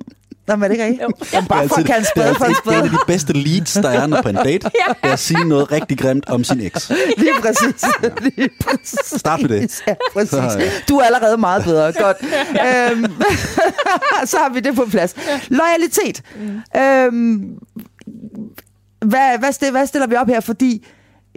Nå, 0.48 0.56
men 0.56 0.64
er 0.64 0.68
det 0.68 0.74
ikke 0.74 0.86
rigtigt? 0.86 1.34
Jamen, 1.34 1.48
bare 1.48 1.68
for 1.70 1.76
at 1.76 1.86
kalde 1.86 2.08
spade 2.16 2.36
for 2.36 2.46
en 2.46 2.56
spade. 2.56 2.76
Det 2.76 2.82
er 2.82 2.90
en 2.90 2.94
af 2.94 3.00
de 3.00 3.06
bedste 3.08 3.34
leads, 3.34 3.74
der 3.74 3.90
er 3.90 4.22
på 4.22 4.30
en 4.30 4.36
date, 4.36 4.70
ja. 4.88 5.10
er 5.10 5.14
at 5.14 5.20
sige 5.20 5.46
noget 5.50 5.72
rigtig 5.72 5.98
grimt 6.00 6.30
om 6.30 6.44
sin 6.44 6.62
eks. 6.62 6.90
Lige 7.18 7.32
præcis. 7.42 7.86
Lige 8.22 8.50
præcis. 8.66 9.20
Start 9.20 9.42
med 9.42 9.50
det. 9.50 9.82
Ja, 9.88 9.96
præcis. 10.14 10.30
Så, 10.30 10.58
ja. 10.60 10.70
Du 10.90 10.98
er 10.98 11.04
allerede 11.06 11.38
meget 11.38 11.64
bedre. 11.64 11.92
Godt. 11.92 12.18
øhm, 12.22 13.14
så 14.26 14.38
har 14.38 14.54
vi 14.54 14.60
det 14.60 14.76
på 14.76 14.86
plads. 14.92 15.16
Loyalitet. 15.48 16.22
Mm. 16.36 16.80
Øhm, 16.82 17.58
hvad, 19.06 19.40
hvad, 19.40 19.52
stiller, 19.52 19.72
hvad 19.72 19.88
stiller 19.88 20.08
vi 20.08 20.16
op 20.16 20.28
her? 20.28 20.40
Fordi 20.40 20.86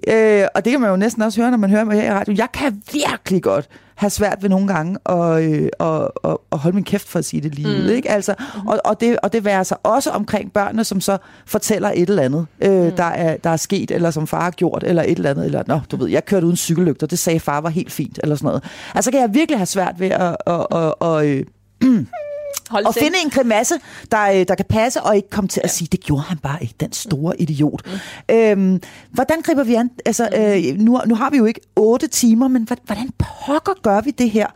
Øh, 0.09 0.45
og 0.55 0.65
det 0.65 0.71
kan 0.71 0.81
man 0.81 0.91
jo 0.91 0.97
næsten 0.97 1.23
også 1.23 1.41
høre, 1.41 1.51
når 1.51 1.59
man 1.59 1.71
hører 1.71 1.85
mig 1.85 2.01
her 2.01 2.11
i 2.11 2.15
radio. 2.15 2.35
Jeg 2.37 2.49
kan 2.53 2.83
virkelig 2.93 3.43
godt 3.43 3.69
have 4.01 4.11
svært 4.11 4.43
ved 4.43 4.49
nogle 4.49 4.67
gange 4.67 4.99
at, 5.07 5.43
øh, 5.45 5.69
at, 5.81 6.09
at, 6.25 6.37
at 6.53 6.59
holde 6.59 6.75
min 6.75 6.85
kæft 6.85 7.09
for 7.09 7.19
at 7.19 7.25
sige 7.25 7.41
det 7.41 7.55
lige 7.55 7.69
mm. 7.69 7.85
ud. 7.85 7.89
Ikke? 7.89 8.11
Altså, 8.11 8.35
mm. 8.39 8.67
og, 8.69 8.81
og, 8.85 9.01
det, 9.01 9.19
og 9.23 9.33
det 9.33 9.45
værer 9.45 9.63
sig 9.63 9.77
også 9.83 10.11
omkring 10.11 10.53
børnene, 10.53 10.85
som 10.85 11.01
så 11.01 11.19
fortæller 11.47 11.93
et 11.95 12.09
eller 12.09 12.23
andet, 12.23 12.47
øh, 12.61 12.85
mm. 12.85 12.91
der, 12.97 13.05
er, 13.05 13.37
der 13.37 13.51
er 13.51 13.57
sket, 13.57 13.91
eller 13.91 14.11
som 14.11 14.27
far 14.27 14.43
har 14.43 14.51
gjort, 14.51 14.85
eller 14.87 15.03
et 15.03 15.11
eller 15.11 15.31
andet. 15.31 15.45
Eller, 15.45 15.63
Nå, 15.67 15.81
du 15.91 15.97
ved, 15.97 16.09
jeg 16.09 16.25
kørte 16.25 16.47
uden 16.47 16.57
cykellygter, 16.57 17.07
det 17.07 17.19
sagde 17.19 17.41
far 17.41 17.61
var 17.61 17.69
helt 17.69 17.93
fint, 17.93 18.19
eller 18.23 18.37
sådan 18.37 18.47
noget. 18.47 18.65
Altså 18.95 19.11
kan 19.11 19.21
jeg 19.21 19.35
virkelig 19.35 19.59
have 19.59 19.67
svært 19.67 20.01
ved 20.01 20.11
at... 20.11 20.37
at, 20.47 20.67
at, 20.73 20.95
at, 21.03 21.17
at 21.19 21.27
øh, 21.27 21.45
Hold 22.71 22.87
og 22.87 22.95
finde 22.95 23.17
en 23.25 23.31
kremasse, 23.31 23.75
der, 24.11 24.31
øh, 24.31 24.49
der 24.49 24.55
kan 24.55 24.65
passe, 24.69 25.03
og 25.03 25.17
ikke 25.17 25.31
komme 25.31 25.49
til 25.49 25.61
at 25.65 25.71
sige, 25.71 25.89
det 25.93 26.01
gjorde 26.01 26.23
han 26.23 26.39
bare 26.39 26.63
ikke, 26.63 26.75
den 26.81 26.93
store 26.93 27.41
idiot. 27.41 27.83
Mm. 28.29 28.35
Øhm, 28.35 28.83
hvordan 29.11 29.43
griber 29.43 29.65
vi 29.65 29.75
an? 29.75 29.91
Altså, 30.07 30.29
øh, 30.37 30.79
nu, 30.79 31.01
nu 31.07 31.15
har 31.15 31.31
vi 31.31 31.37
jo 31.37 31.45
ikke 31.45 31.61
otte 31.77 32.07
timer, 32.07 32.49
men 32.49 32.69
hvordan 32.87 33.11
pokker 33.19 33.83
gør 33.83 34.01
vi 34.01 34.11
det 34.11 34.31
her? 34.31 34.47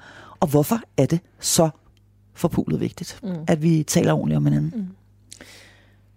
Og 0.40 0.48
hvorfor 0.48 0.80
er 0.96 1.06
det 1.06 1.20
så 1.40 1.70
forpulet 2.34 2.80
vigtigt, 2.80 3.18
mm. 3.22 3.34
at 3.48 3.62
vi 3.62 3.82
taler 3.82 4.12
ordentligt 4.12 4.36
om 4.36 4.44
hinanden? 4.44 4.72
Mm. 4.74 4.86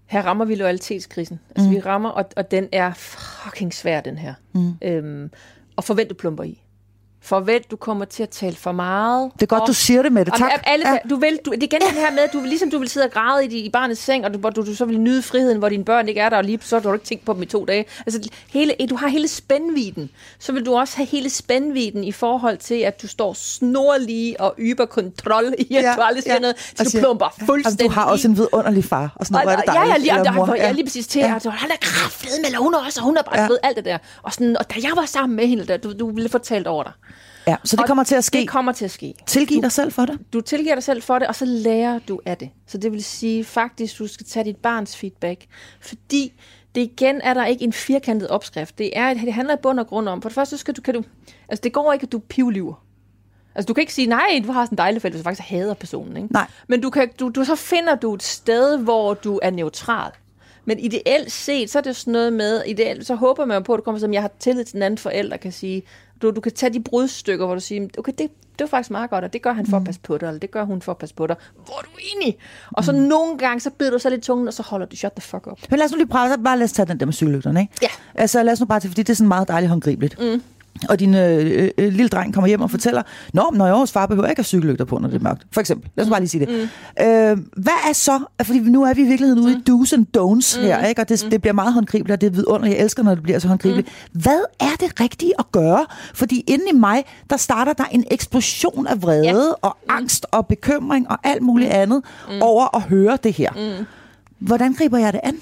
her 0.06 0.22
rammer 0.22 0.46
vi 0.46 0.56
loyalitetskrisen. 0.56 1.40
Altså, 1.56 1.70
mm. 1.70 1.76
vi 1.76 1.80
rammer, 1.80 2.10
og, 2.10 2.26
og 2.36 2.52
den 2.52 2.68
er 2.72 2.94
fucking 2.94 3.74
svær, 3.74 4.02
den 4.02 4.18
her. 4.18 4.34
Mm. 4.54 4.74
Øhm, 4.82 5.32
og 5.76 5.84
forvent, 5.84 6.10
du 6.10 6.16
plumper 6.16 6.44
i. 6.44 6.62
Forvent, 7.22 7.72
du 7.72 7.76
kommer 7.76 8.06
til 8.06 8.24
at 8.24 8.30
tale 8.30 8.56
for 8.56 8.72
meget. 8.72 9.32
Det 9.34 9.42
er 9.42 9.46
godt, 9.46 9.62
og, 9.62 9.68
du 9.68 9.74
siger 9.74 10.02
det 10.02 10.12
med 10.12 10.26
det. 10.26 10.34
og 10.34 10.40
Tak. 10.40 10.52
Alle, 10.66 10.90
Ja. 10.90 10.98
du 11.10 11.16
vil, 11.16 11.40
du, 11.46 11.52
det 11.52 11.64
er 11.64 11.68
igen 11.68 11.82
den 11.82 11.98
her 11.98 12.12
med, 12.12 12.20
at 12.20 12.34
du, 12.34 12.42
ligesom 12.46 12.72
du 12.72 12.80
vil 12.80 12.90
sidde 12.90 13.06
og 13.06 13.12
græde 13.12 13.46
i, 13.46 13.66
i 13.66 13.70
barnets 13.70 14.02
seng, 14.02 14.26
og 14.26 14.34
du, 14.34 14.40
hvor 14.40 14.50
du, 14.50 14.66
du 14.66 14.76
så 14.76 14.86
vil 14.86 15.00
nyde 15.00 15.22
friheden, 15.22 15.58
hvor 15.58 15.70
dine 15.70 15.86
børn 15.86 16.08
ikke 16.08 16.22
er 16.22 16.30
der, 16.30 16.38
og 16.38 16.44
lige 16.44 16.60
så 16.62 16.76
har 16.76 16.82
du 16.84 16.94
ikke 16.94 17.06
tænkt 17.06 17.26
på 17.26 17.34
dem 17.34 17.42
i 17.42 17.46
to 17.46 17.66
dage. 17.66 17.86
Altså, 18.06 18.30
hele, 18.50 18.74
du 18.90 18.96
har 18.96 19.08
hele 19.08 19.28
spændviden. 19.28 20.10
Så 20.40 20.52
vil 20.52 20.66
du 20.66 20.76
også 20.76 20.98
have 20.98 21.08
hele 21.08 21.30
spændviden 21.30 22.04
i 22.04 22.12
forhold 22.12 22.58
til, 22.58 22.76
at 22.76 23.02
du 23.02 23.08
står 23.08 23.34
snorlige 23.34 24.42
og 24.42 24.56
yber 24.60 24.86
kontrol 24.86 25.54
i, 25.60 25.76
at 25.76 25.94
du 25.98 26.02
aldrig 26.02 26.24
siger 26.24 26.40
noget. 26.40 26.56
Og 26.56 26.86
Så 26.86 26.92
siger, 26.92 27.02
du 27.02 27.06
plumper 27.06 27.36
ja, 27.42 27.46
fuldstændig 27.46 27.86
du 27.86 27.92
har 27.92 28.06
også 28.06 28.28
en 28.28 28.38
vidunderlig 28.38 28.84
far. 28.86 29.12
Og 29.16 29.26
sådan 29.26 29.34
noget, 29.34 29.46
hvor 29.46 29.52
er 29.52 29.56
det 29.56 29.74
ja, 29.74 29.80
ja, 29.82 29.88
dejligt. 29.88 30.04
lige, 30.14 30.24
ja, 30.24 30.32
mor. 30.32 30.56
ja. 30.56 30.72
lige 30.72 30.86
præcis 30.86 31.08
til. 31.08 31.20
Ja. 31.20 31.28
Ja. 31.28 31.34
Altså, 31.34 31.50
han 31.50 31.72
er 31.72 31.76
kraftedeme, 31.82 32.46
eller 32.46 32.60
hun 32.60 32.74
er 32.74 32.78
også, 32.86 33.00
og 33.00 33.06
hun 33.06 33.18
er 33.18 33.22
bare 33.22 33.40
Ja. 33.42 33.48
ja. 33.64 33.68
alt 33.68 33.78
det 33.78 33.86
der. 33.86 33.98
Og, 34.24 34.34
sådan, 34.34 34.58
og 34.58 34.70
da 34.70 34.76
jeg 34.84 34.92
var 34.96 35.06
sammen 35.06 35.36
med 35.36 35.48
hende, 35.48 35.66
der, 35.68 35.78
du, 35.78 35.94
du 36.00 36.12
ville 36.12 36.30
få 36.30 36.38
talt 36.38 36.68
over 36.68 36.84
dig. 36.84 36.92
Ja, 37.48 37.56
så 37.64 37.76
det 37.76 37.82
Og 37.84 37.88
kommer 37.88 38.04
til 38.04 38.16
at 38.16 38.24
ske. 38.24 38.38
Det 38.38 38.48
kommer 38.48 38.72
til 38.72 38.86
at 38.86 38.92
ske. 38.92 39.14
Tilgiv 39.26 39.62
dig 39.62 39.72
selv 39.72 39.92
for 39.92 40.06
det. 40.06 40.20
Du 40.34 40.42
tilgiver 40.42 40.76
dig 40.76 40.84
selv 40.84 41.02
for 41.02 41.20
det, 41.20 41.28
og 41.28 41.36
så 41.36 41.46
lærer 41.46 42.00
du 42.08 42.20
af 42.26 42.38
det. 42.38 42.50
Så 42.68 42.78
det 42.78 42.92
vil 42.92 43.04
sige 43.04 43.44
faktisk, 43.44 44.00
du 44.00 44.08
skal 44.08 44.26
tage 44.26 44.44
dit 44.44 44.58
barns 44.58 44.98
feedback. 44.98 45.46
Fordi 45.82 46.34
det 46.76 46.82
igen 46.82 47.22
er 47.22 47.34
der 47.34 47.46
ikke 47.46 47.64
en 47.64 47.74
firkantet 47.74 48.28
opskrift. 48.28 48.78
Det, 48.78 48.98
er, 48.98 49.14
det 49.14 49.34
handler 49.34 49.54
i 49.54 49.58
bund 49.62 49.80
og 49.80 49.88
grund 49.88 50.10
om, 50.10 50.22
for 50.22 50.30
det 50.30 50.36
første 50.36 50.58
skal 50.58 50.74
du, 50.74 50.82
kan 50.82 50.94
du, 50.94 51.04
altså 51.50 51.62
det 51.64 51.74
går 51.74 51.94
ikke, 51.94 52.04
at 52.04 52.12
du 52.12 52.20
pivliver. 52.20 52.84
Altså 53.56 53.68
du 53.68 53.74
kan 53.74 53.82
ikke 53.82 53.94
sige, 53.94 54.08
nej, 54.08 54.42
du 54.46 54.52
har 54.52 54.66
sådan 54.66 54.74
en 54.74 54.78
dejlig 54.78 55.02
fælde, 55.02 55.14
hvis 55.14 55.22
du 55.22 55.24
faktisk 55.24 55.50
hader 55.50 55.74
personen. 55.74 56.18
Ikke? 56.18 56.34
Nej. 56.34 56.48
Men 56.68 56.82
du 56.82 56.90
kan, 56.90 57.10
du, 57.20 57.30
du, 57.30 57.44
så 57.44 57.56
finder 57.56 57.96
du 57.96 58.14
et 58.14 58.24
sted, 58.24 58.78
hvor 58.78 59.14
du 59.14 59.40
er 59.44 59.50
neutral. 59.50 60.12
Men 60.66 60.80
ideelt 60.80 61.32
set, 61.32 61.70
så 61.70 61.78
er 61.78 61.82
det 61.82 61.96
sådan 61.96 62.12
noget 62.12 62.34
med, 62.34 62.64
ideelt, 62.68 63.08
så 63.08 63.16
håber 63.16 63.46
man 63.46 63.64
på, 63.64 63.74
at 63.74 63.78
du 63.78 63.82
kommer 63.82 64.00
som, 64.00 64.14
jeg 64.14 64.22
har 64.22 64.32
tillid 64.40 64.64
til 64.64 64.74
den 64.74 64.84
anden 64.84 64.98
forælder, 64.98 65.38
kan 65.38 65.52
sige, 65.52 65.84
du, 66.22 66.32
du 66.32 66.42
kan 66.42 66.52
tage 66.52 66.74
de 66.74 66.80
brudstykker, 66.84 67.46
hvor 67.46 67.56
du 67.56 67.62
siger, 67.62 67.88
okay, 67.98 68.12
det, 68.18 68.30
det 68.60 68.60
var 68.60 68.68
faktisk 68.68 68.92
meget 68.92 69.10
godt, 69.10 69.24
og 69.24 69.34
det 69.34 69.42
gør 69.42 69.54
han 69.54 69.66
for 69.66 69.78
at 69.78 69.84
passe 69.84 70.02
på 70.02 70.18
dig, 70.18 70.28
eller 70.28 70.40
det 70.40 70.52
gør 70.52 70.64
hun 70.64 70.82
for 70.82 70.92
at 70.92 70.98
passe 70.98 71.16
på 71.16 71.28
dig. 71.28 71.36
Hvor 71.66 71.78
er 71.78 71.82
du 71.82 71.90
enig? 72.16 72.38
Og 72.72 72.84
så 72.84 72.92
nogle 72.92 73.38
gange, 73.38 73.60
så 73.60 73.70
bider 73.70 73.92
du 73.92 74.00
så 74.00 74.10
lidt 74.10 74.24
tungen, 74.24 74.48
og 74.48 74.54
så 74.54 74.64
holder 74.64 74.86
du 74.86 74.96
shut 74.96 75.12
the 75.14 75.22
fuck 75.22 75.48
up. 75.48 75.60
Men 75.70 75.80
lad 75.80 75.86
os 75.86 75.92
nu 75.92 75.98
lige 75.98 76.08
prøve, 76.08 76.44
bare 76.44 76.58
lad 76.58 76.64
os 76.64 76.72
tage 76.72 76.86
den 76.86 77.00
der 77.00 77.06
med 77.06 77.14
cykellygterne, 77.14 77.62
ikke? 77.62 77.74
Ja. 77.82 77.88
Altså 78.16 78.44
lad 78.44 78.54
os 78.54 78.60
nu 78.60 78.66
bare 78.66 78.80
tage, 78.80 78.90
fordi 78.90 79.04
det 79.04 79.10
er 79.10 79.16
sådan 79.16 79.28
meget 79.28 79.48
dejligt 79.48 79.70
håndgribeligt. 79.70 80.20
Mm. 80.20 80.42
Og 80.90 81.00
din 81.00 81.16
øh, 81.16 81.70
øh, 81.78 81.94
lille 81.94 82.08
dreng 82.08 82.34
kommer 82.34 82.48
hjem 82.48 82.62
og 82.62 82.72
fortæller, 82.72 83.02
Nå, 83.34 83.52
når 83.54 83.66
jeg 83.66 83.76
hos 83.76 83.92
far 83.92 84.06
behøver 84.06 84.28
ikke 84.28 84.40
have 84.40 84.46
cykellygter 84.46 84.86
på, 84.86 84.98
når 84.98 85.08
det 85.08 85.16
er 85.16 85.24
mørkt. 85.24 85.44
For 85.52 85.62
eksempel. 85.62 85.90
Lad 85.96 86.06
os 86.06 86.10
bare 86.10 86.20
lige 86.20 86.30
sige 86.30 86.46
det. 86.46 86.70
Mm. 87.00 87.06
Øh, 87.06 87.38
hvad 87.64 87.90
er 87.90 87.94
så, 87.94 88.20
fordi 88.44 88.60
nu 88.60 88.84
er 88.84 88.94
vi 88.94 89.02
i 89.02 89.06
virkeligheden 89.06 89.44
ude 89.44 89.54
i 89.54 89.58
do's 89.70 89.94
and 89.94 90.06
don'ts 90.18 90.60
mm. 90.60 90.66
her, 90.66 90.86
ikke? 90.86 91.02
og 91.02 91.10
det, 91.10 91.28
det 91.32 91.42
bliver 91.42 91.54
meget 91.54 91.74
håndgribeligt, 91.74 92.14
og 92.14 92.22
det 92.22 92.28
er 92.28 92.32
vidunderligt. 92.32 92.76
Jeg 92.78 92.84
elsker, 92.84 93.04
når 93.04 93.14
det 93.16 93.24
bliver 93.24 93.40
så 93.40 93.48
håndgribeligt. 93.48 93.88
Mm. 94.14 94.22
Hvad 94.22 94.40
er 94.60 94.76
det 94.80 95.00
rigtige 95.02 95.32
at 95.40 95.52
gøre? 95.52 95.86
Fordi 96.14 96.44
inde 96.48 96.64
i 96.74 96.76
mig, 96.76 97.04
der 97.30 97.38
starter 97.38 97.74
der 97.74 97.86
en 97.92 98.04
eksplosion 98.12 98.88
af 98.88 99.02
vrede 99.02 99.24
Ja. 99.26 99.36
og 99.62 99.78
angst 99.90 100.26
og 100.32 100.48
bekymring 100.48 101.10
og 101.12 101.18
alt 101.24 101.42
muligt 101.42 101.70
andet 101.72 102.02
mm. 102.30 102.42
over 102.42 102.76
at 102.76 102.82
høre 102.82 103.18
det 103.24 103.34
her. 103.34 103.52
Mm. 103.80 103.86
Hvordan 104.40 104.74
griber 104.74 104.98
jeg 104.98 105.14
det 105.14 105.22
an? 105.24 105.38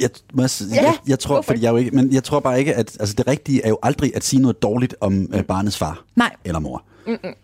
Jeg, 0.00 0.10
må 0.34 0.42
jeg, 0.42 0.50
ja, 0.60 0.74
Ja, 0.74 0.82
jeg, 0.82 0.94
jeg 1.06 1.18
tror, 1.18 1.42
fordi 1.42 1.60
jeg 1.62 1.66
er 1.68 1.70
jo 1.70 1.76
ikke, 1.76 1.90
men 1.90 2.12
jeg 2.12 2.24
tror 2.24 2.40
bare 2.40 2.58
ikke, 2.58 2.74
at 2.74 2.96
altså 3.00 3.14
det 3.18 3.26
rigtige 3.26 3.64
er 3.64 3.68
jo 3.68 3.78
aldrig 3.82 4.16
at 4.16 4.24
sige 4.24 4.42
noget 4.42 4.62
dårligt 4.62 4.94
om 5.00 5.28
øh, 5.34 5.44
barnets 5.44 5.76
far 5.78 6.04
Nej. 6.16 6.32
eller 6.44 6.58
mor. 6.60 6.82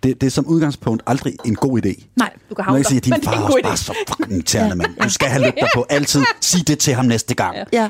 Det, 0.03 0.21
det 0.21 0.23
er 0.23 0.31
som 0.31 0.47
udgangspunkt 0.47 1.03
aldrig 1.07 1.35
en 1.45 1.55
god 1.55 1.87
idé. 1.87 2.05
Nej, 2.17 2.31
Du 2.51 2.55
kan 2.55 2.65
havne 2.65 2.77
jeg 2.77 2.87
siger, 2.87 2.99
at 3.01 3.05
din 3.05 3.15
far 3.23 3.33
er 3.33 3.41
også 3.43 3.59
bare 3.63 3.77
så 3.77 3.95
fucking 4.09 4.33
irriterende, 4.33 4.77
mand. 4.77 4.97
Du 5.03 5.09
skal 5.11 5.29
have 5.29 5.47
lygter 5.47 5.67
på 5.75 5.87
altid. 5.91 6.23
Sig 6.41 6.69
det 6.69 6.79
til 6.79 6.95
ham 6.95 7.05
næste 7.05 7.35
gang. 7.35 7.57
Ja. 7.73 7.89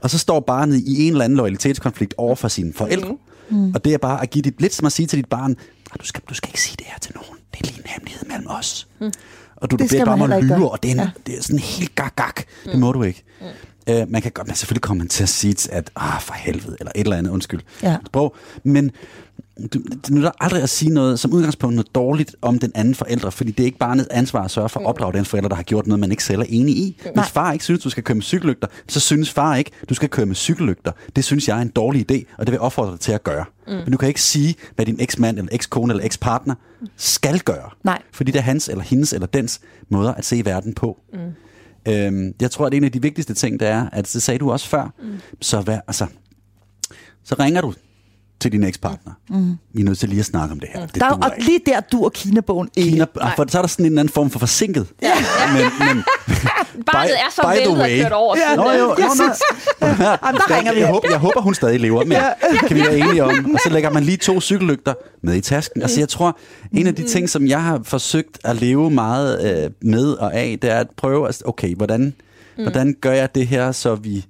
Og 0.00 0.10
så 0.10 0.18
står 0.18 0.40
barnet 0.40 0.76
i 0.86 1.06
en 1.06 1.12
eller 1.12 1.24
anden 1.24 1.36
loyalitetskonflikt 1.36 2.14
over 2.18 2.34
for 2.34 2.48
sine 2.48 2.72
forældre. 2.74 3.16
Mm. 3.50 3.72
Og 3.74 3.84
det 3.84 3.94
er 3.94 3.98
bare 3.98 4.22
at 4.22 4.30
give 4.30 4.42
dit, 4.42 4.60
lidt 4.60 4.74
som 4.74 4.86
at 4.86 4.92
sige 4.92 5.06
til 5.06 5.18
dit 5.18 5.28
barn, 5.28 5.50
"Ah, 5.92 6.00
du 6.00 6.06
skal, 6.06 6.22
du 6.28 6.34
skal 6.34 6.48
ikke 6.48 6.60
sige 6.60 6.76
det 6.78 6.86
her 6.86 6.98
til 6.98 7.12
nogen. 7.14 7.36
Det 7.52 7.60
er 7.60 7.64
lige 7.66 7.78
en 7.78 7.84
hemmelighed 7.86 8.28
mellem 8.28 8.46
os. 8.50 8.88
Mm. 9.00 9.12
Og 9.56 9.70
du, 9.70 9.76
du 9.76 9.82
Det 9.82 9.90
beder 9.90 10.04
bare 10.04 10.16
man 10.16 10.24
om 10.24 10.30
at 10.32 10.36
heller 10.36 10.36
ikke 10.36 10.54
lyve, 10.54 10.58
gøre. 10.64 10.70
og 10.70 10.82
det 10.82 10.88
er, 10.88 10.92
en, 10.92 10.98
Ja. 11.00 11.04
ja. 11.04 11.10
det 11.32 11.38
er 11.38 11.42
sådan 11.42 11.58
helt 11.58 11.94
gak-gak. 11.94 12.36
Mm. 12.64 12.70
Det 12.70 12.80
må 12.80 12.92
du 12.92 13.02
ikke. 13.02 13.24
Mm. 13.40 13.46
Uh, 13.90 14.10
man 14.10 14.22
kan 14.22 14.32
godt, 14.32 14.46
men 14.46 14.56
selvfølgelig 14.56 14.82
kommer 14.82 15.04
man 15.04 15.08
til 15.08 15.22
at 15.22 15.28
sige, 15.28 15.72
at 15.72 15.90
ah, 15.96 16.20
for 16.20 16.34
helvede, 16.34 16.76
eller 16.80 16.92
et 16.94 17.00
eller 17.00 17.16
andet, 17.16 17.30
undskyld. 17.30 17.60
Ja. 17.82 17.96
Sprog. 18.06 18.36
Men 18.64 18.90
du, 19.72 19.78
det 19.78 20.10
nytter 20.10 20.30
aldrig 20.40 20.62
at 20.62 20.68
sige 20.68 20.90
noget, 20.90 21.20
som 21.20 21.32
udgangspunkt 21.32 21.76
noget 21.76 21.94
dårligt 21.94 22.36
om 22.42 22.58
den 22.58 22.72
anden 22.74 22.94
forælder, 22.94 23.30
fordi 23.30 23.50
det 23.50 23.60
er 23.60 23.64
ikke 23.64 23.78
barnets 23.78 24.08
ansvar 24.08 24.42
at 24.42 24.50
sørge 24.50 24.68
for 24.68 24.80
at 24.80 24.86
opdrage 24.86 25.12
den 25.12 25.24
forælder, 25.24 25.48
der 25.48 25.56
har 25.56 25.62
gjort 25.62 25.86
noget, 25.86 26.00
man 26.00 26.10
ikke 26.10 26.24
selv 26.24 26.40
er 26.40 26.46
enig 26.48 26.76
i. 26.76 26.96
Hvis 27.02 27.12
Nej. 27.14 27.28
far 27.28 27.52
ikke 27.52 27.64
synes, 27.64 27.82
du 27.82 27.90
skal 27.90 28.02
køre 28.02 28.14
med 28.14 28.22
cykellygter, 28.22 28.68
så 28.88 29.00
synes 29.00 29.30
far 29.30 29.56
ikke, 29.56 29.70
du 29.88 29.94
skal 29.94 30.08
køre 30.08 30.26
med 30.26 30.34
cykellygter. 30.34 30.92
Det 31.16 31.24
synes 31.24 31.48
jeg 31.48 31.58
er 31.58 31.62
en 31.62 31.68
dårlig 31.68 32.12
idé, 32.12 32.34
og 32.38 32.46
det 32.46 32.52
vil 32.52 32.56
jeg 32.56 32.60
opfordre 32.60 32.92
dig 32.92 33.00
til 33.00 33.12
at 33.12 33.24
gøre. 33.24 33.44
Mm. 33.66 33.72
Men 33.72 33.92
du 33.92 33.96
kan 33.96 34.08
ikke 34.08 34.22
sige, 34.22 34.54
hvad 34.74 34.86
din 34.86 34.96
eksmand, 35.00 35.38
eller 35.38 35.48
ekskone, 35.52 35.92
eller 35.92 36.04
ekspartner 36.04 36.54
skal 36.96 37.40
gøre. 37.40 37.70
Nej. 37.84 38.02
Fordi 38.12 38.32
det 38.32 38.38
er 38.38 38.42
hans, 38.42 38.68
eller 38.68 38.84
hendes, 38.84 39.12
eller 39.12 39.26
dens 39.26 39.60
måder 39.88 40.14
at 40.14 40.24
se 40.24 40.44
verden 40.44 40.74
på. 40.74 40.98
Mm. 41.12 41.18
Øhm, 41.88 42.34
jeg 42.40 42.50
tror, 42.50 42.66
at 42.66 42.74
en 42.74 42.84
af 42.84 42.92
de 42.92 43.02
vigtigste 43.02 43.34
ting, 43.34 43.60
det 43.60 43.68
er, 43.68 43.88
at 43.92 44.12
det 44.12 44.22
sagde 44.22 44.38
du 44.38 44.52
også 44.52 44.68
før, 44.68 44.94
mm. 45.02 45.18
så, 45.40 45.60
vær, 45.60 45.80
altså, 45.86 46.06
så 47.24 47.36
ringer 47.38 47.60
du 47.60 47.74
til 48.40 48.52
din 48.52 48.64
ekspartner. 48.64 49.12
Mm. 49.30 49.56
Vi 49.72 49.80
er 49.80 49.84
nødt 49.84 49.98
til 49.98 50.08
lige 50.08 50.20
at 50.20 50.26
snakke 50.26 50.52
om 50.52 50.60
det 50.60 50.68
her. 50.74 50.86
Det 50.86 50.94
Der, 50.94 51.10
og 51.10 51.30
ikke. 51.36 51.46
lige 51.46 51.60
der 51.66 51.80
du 51.80 52.04
og 52.04 52.12
Kina-bogen 52.12 52.68
ikke. 52.76 52.90
Kina, 52.90 53.04
for, 53.36 53.44
så 53.48 53.58
er 53.58 53.62
der 53.62 53.68
sådan 53.68 53.86
en 53.86 53.98
anden 53.98 54.12
form 54.12 54.30
for 54.30 54.38
forsinket. 54.38 54.86
Ja. 55.02 55.12
Men, 55.52 55.62
men, 55.88 56.04
Barnet 56.92 57.12
er 57.14 57.30
så 57.34 57.48
væltet 57.48 57.82
og 57.82 57.88
kørt 58.02 58.12
over. 58.12 58.36
Ja. 58.36 58.56
Nå, 58.56 58.62
jo, 58.62 58.94
Jeg 58.98 59.08
nå, 59.18 59.24
nå. 59.24 59.86
Jamen, 59.86 60.40
der 60.48 60.56
ringer 60.56 60.72
vi. 60.72 60.80
Jeg 60.80 60.88
håber, 60.88 61.08
jeg 61.10 61.18
håber, 61.18 61.40
hun 61.40 61.54
stadig 61.54 61.80
lever, 61.80 62.04
men 62.04 62.18
kan 62.68 62.76
vi 62.76 62.80
være 62.80 62.98
enige 62.98 63.24
om. 63.24 63.54
Og 63.54 63.60
så 63.64 63.70
lægger 63.72 63.90
man 63.90 64.02
lige 64.04 64.16
to 64.16 64.40
cykellygter 64.40 64.94
med 65.22 65.34
i 65.34 65.40
tasken. 65.40 65.82
Altså, 65.82 66.00
jeg 66.00 66.08
tror, 66.08 66.38
en 66.72 66.86
af 66.86 66.94
de 66.94 67.04
ting, 67.08 67.28
som 67.30 67.46
jeg 67.46 67.62
har 67.62 67.80
forsøgt 67.84 68.38
at 68.44 68.56
leve 68.60 68.90
meget 68.90 69.64
øh, 69.64 69.70
med 69.80 70.12
og 70.12 70.34
af, 70.34 70.58
det 70.62 70.70
er 70.70 70.78
at 70.80 70.86
prøve 70.96 71.28
at, 71.28 71.42
okay, 71.44 71.74
hvordan, 71.74 72.14
hvordan 72.56 72.96
gør 73.00 73.12
jeg 73.12 73.34
det 73.34 73.46
her, 73.46 73.72
så 73.72 73.94
vi 73.94 74.26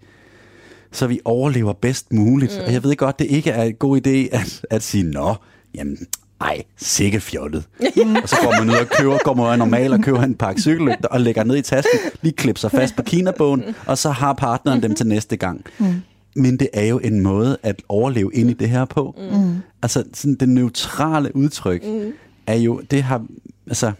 så 0.92 1.06
vi 1.06 1.20
overlever 1.24 1.72
bedst 1.72 2.12
muligt. 2.12 2.58
Mm. 2.58 2.64
Og 2.66 2.72
jeg 2.72 2.82
ved 2.82 2.96
godt, 2.96 3.18
det 3.18 3.24
ikke 3.24 3.50
er 3.50 3.62
en 3.62 3.74
god 3.74 4.06
idé 4.06 4.36
at, 4.36 4.64
at 4.70 4.82
sige, 4.82 5.04
nå, 5.04 5.34
jamen, 5.74 5.98
ej, 6.40 6.62
sikke 6.76 7.20
fjollet. 7.20 7.64
og 8.22 8.28
så 8.28 8.36
går 8.42 8.64
man 8.64 8.70
ud 8.70 8.80
og 8.80 8.88
køber, 8.88 9.18
går 9.24 9.34
man 9.34 9.58
normalt 9.58 9.92
og 9.92 10.00
køber 10.00 10.22
en 10.22 10.34
pakke 10.34 10.60
cykellygter 10.60 11.08
og 11.08 11.20
lægger 11.20 11.44
ned 11.44 11.56
i 11.56 11.62
tasken, 11.62 11.98
lige 12.22 12.32
klipper 12.32 12.60
sig 12.60 12.70
fast 12.70 12.96
på 12.96 13.02
kinabogen, 13.02 13.64
og 13.86 13.98
så 13.98 14.10
har 14.10 14.32
partneren 14.32 14.82
dem 14.82 14.94
til 14.94 15.06
næste 15.06 15.36
gang. 15.36 15.64
Mm. 15.78 15.94
Men 16.36 16.56
det 16.56 16.68
er 16.72 16.86
jo 16.86 16.98
en 16.98 17.20
måde 17.20 17.56
at 17.62 17.82
overleve 17.88 18.30
ind 18.34 18.50
i 18.50 18.52
det 18.52 18.68
her 18.68 18.84
på. 18.84 19.14
Mm. 19.32 19.56
Altså, 19.82 20.04
sådan 20.14 20.34
det 20.34 20.48
neutrale 20.48 21.36
udtryk 21.36 21.84
mm. 21.84 22.12
er 22.46 22.56
jo, 22.56 22.80
det 22.90 23.02
har, 23.02 23.24
altså, 23.66 23.92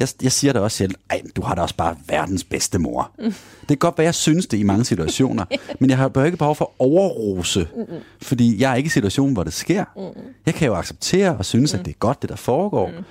jeg, 0.00 0.08
jeg 0.22 0.32
siger 0.32 0.52
det 0.52 0.62
også 0.62 0.76
selv, 0.76 0.94
ej, 1.10 1.22
du 1.36 1.42
har 1.42 1.54
da 1.54 1.62
også 1.62 1.74
bare 1.76 1.96
verdens 2.06 2.44
bedste 2.44 2.78
mor. 2.78 3.10
Mm. 3.18 3.24
Det 3.60 3.68
kan 3.68 3.76
godt 3.76 3.98
være, 3.98 4.04
jeg 4.04 4.14
synes 4.14 4.46
det 4.46 4.58
i 4.58 4.62
mange 4.62 4.84
situationer, 4.84 5.44
men 5.80 5.90
jeg 5.90 5.98
har 5.98 6.08
bare 6.08 6.26
ikke 6.26 6.38
behov 6.38 6.56
for 6.56 6.64
at 6.64 6.70
overrose, 6.78 7.68
mm. 7.76 7.84
fordi 8.22 8.62
jeg 8.62 8.70
er 8.72 8.74
ikke 8.74 8.86
i 8.86 8.90
situationen, 8.90 9.32
hvor 9.32 9.44
det 9.44 9.52
sker. 9.52 9.84
Mm. 9.96 10.22
Jeg 10.46 10.54
kan 10.54 10.68
jo 10.68 10.74
acceptere 10.74 11.36
og 11.36 11.44
synes, 11.44 11.72
mm. 11.72 11.78
at 11.78 11.86
det 11.86 11.92
er 11.92 11.98
godt, 11.98 12.22
det 12.22 12.30
der 12.30 12.36
foregår. 12.36 12.86
Mm. 12.86 13.04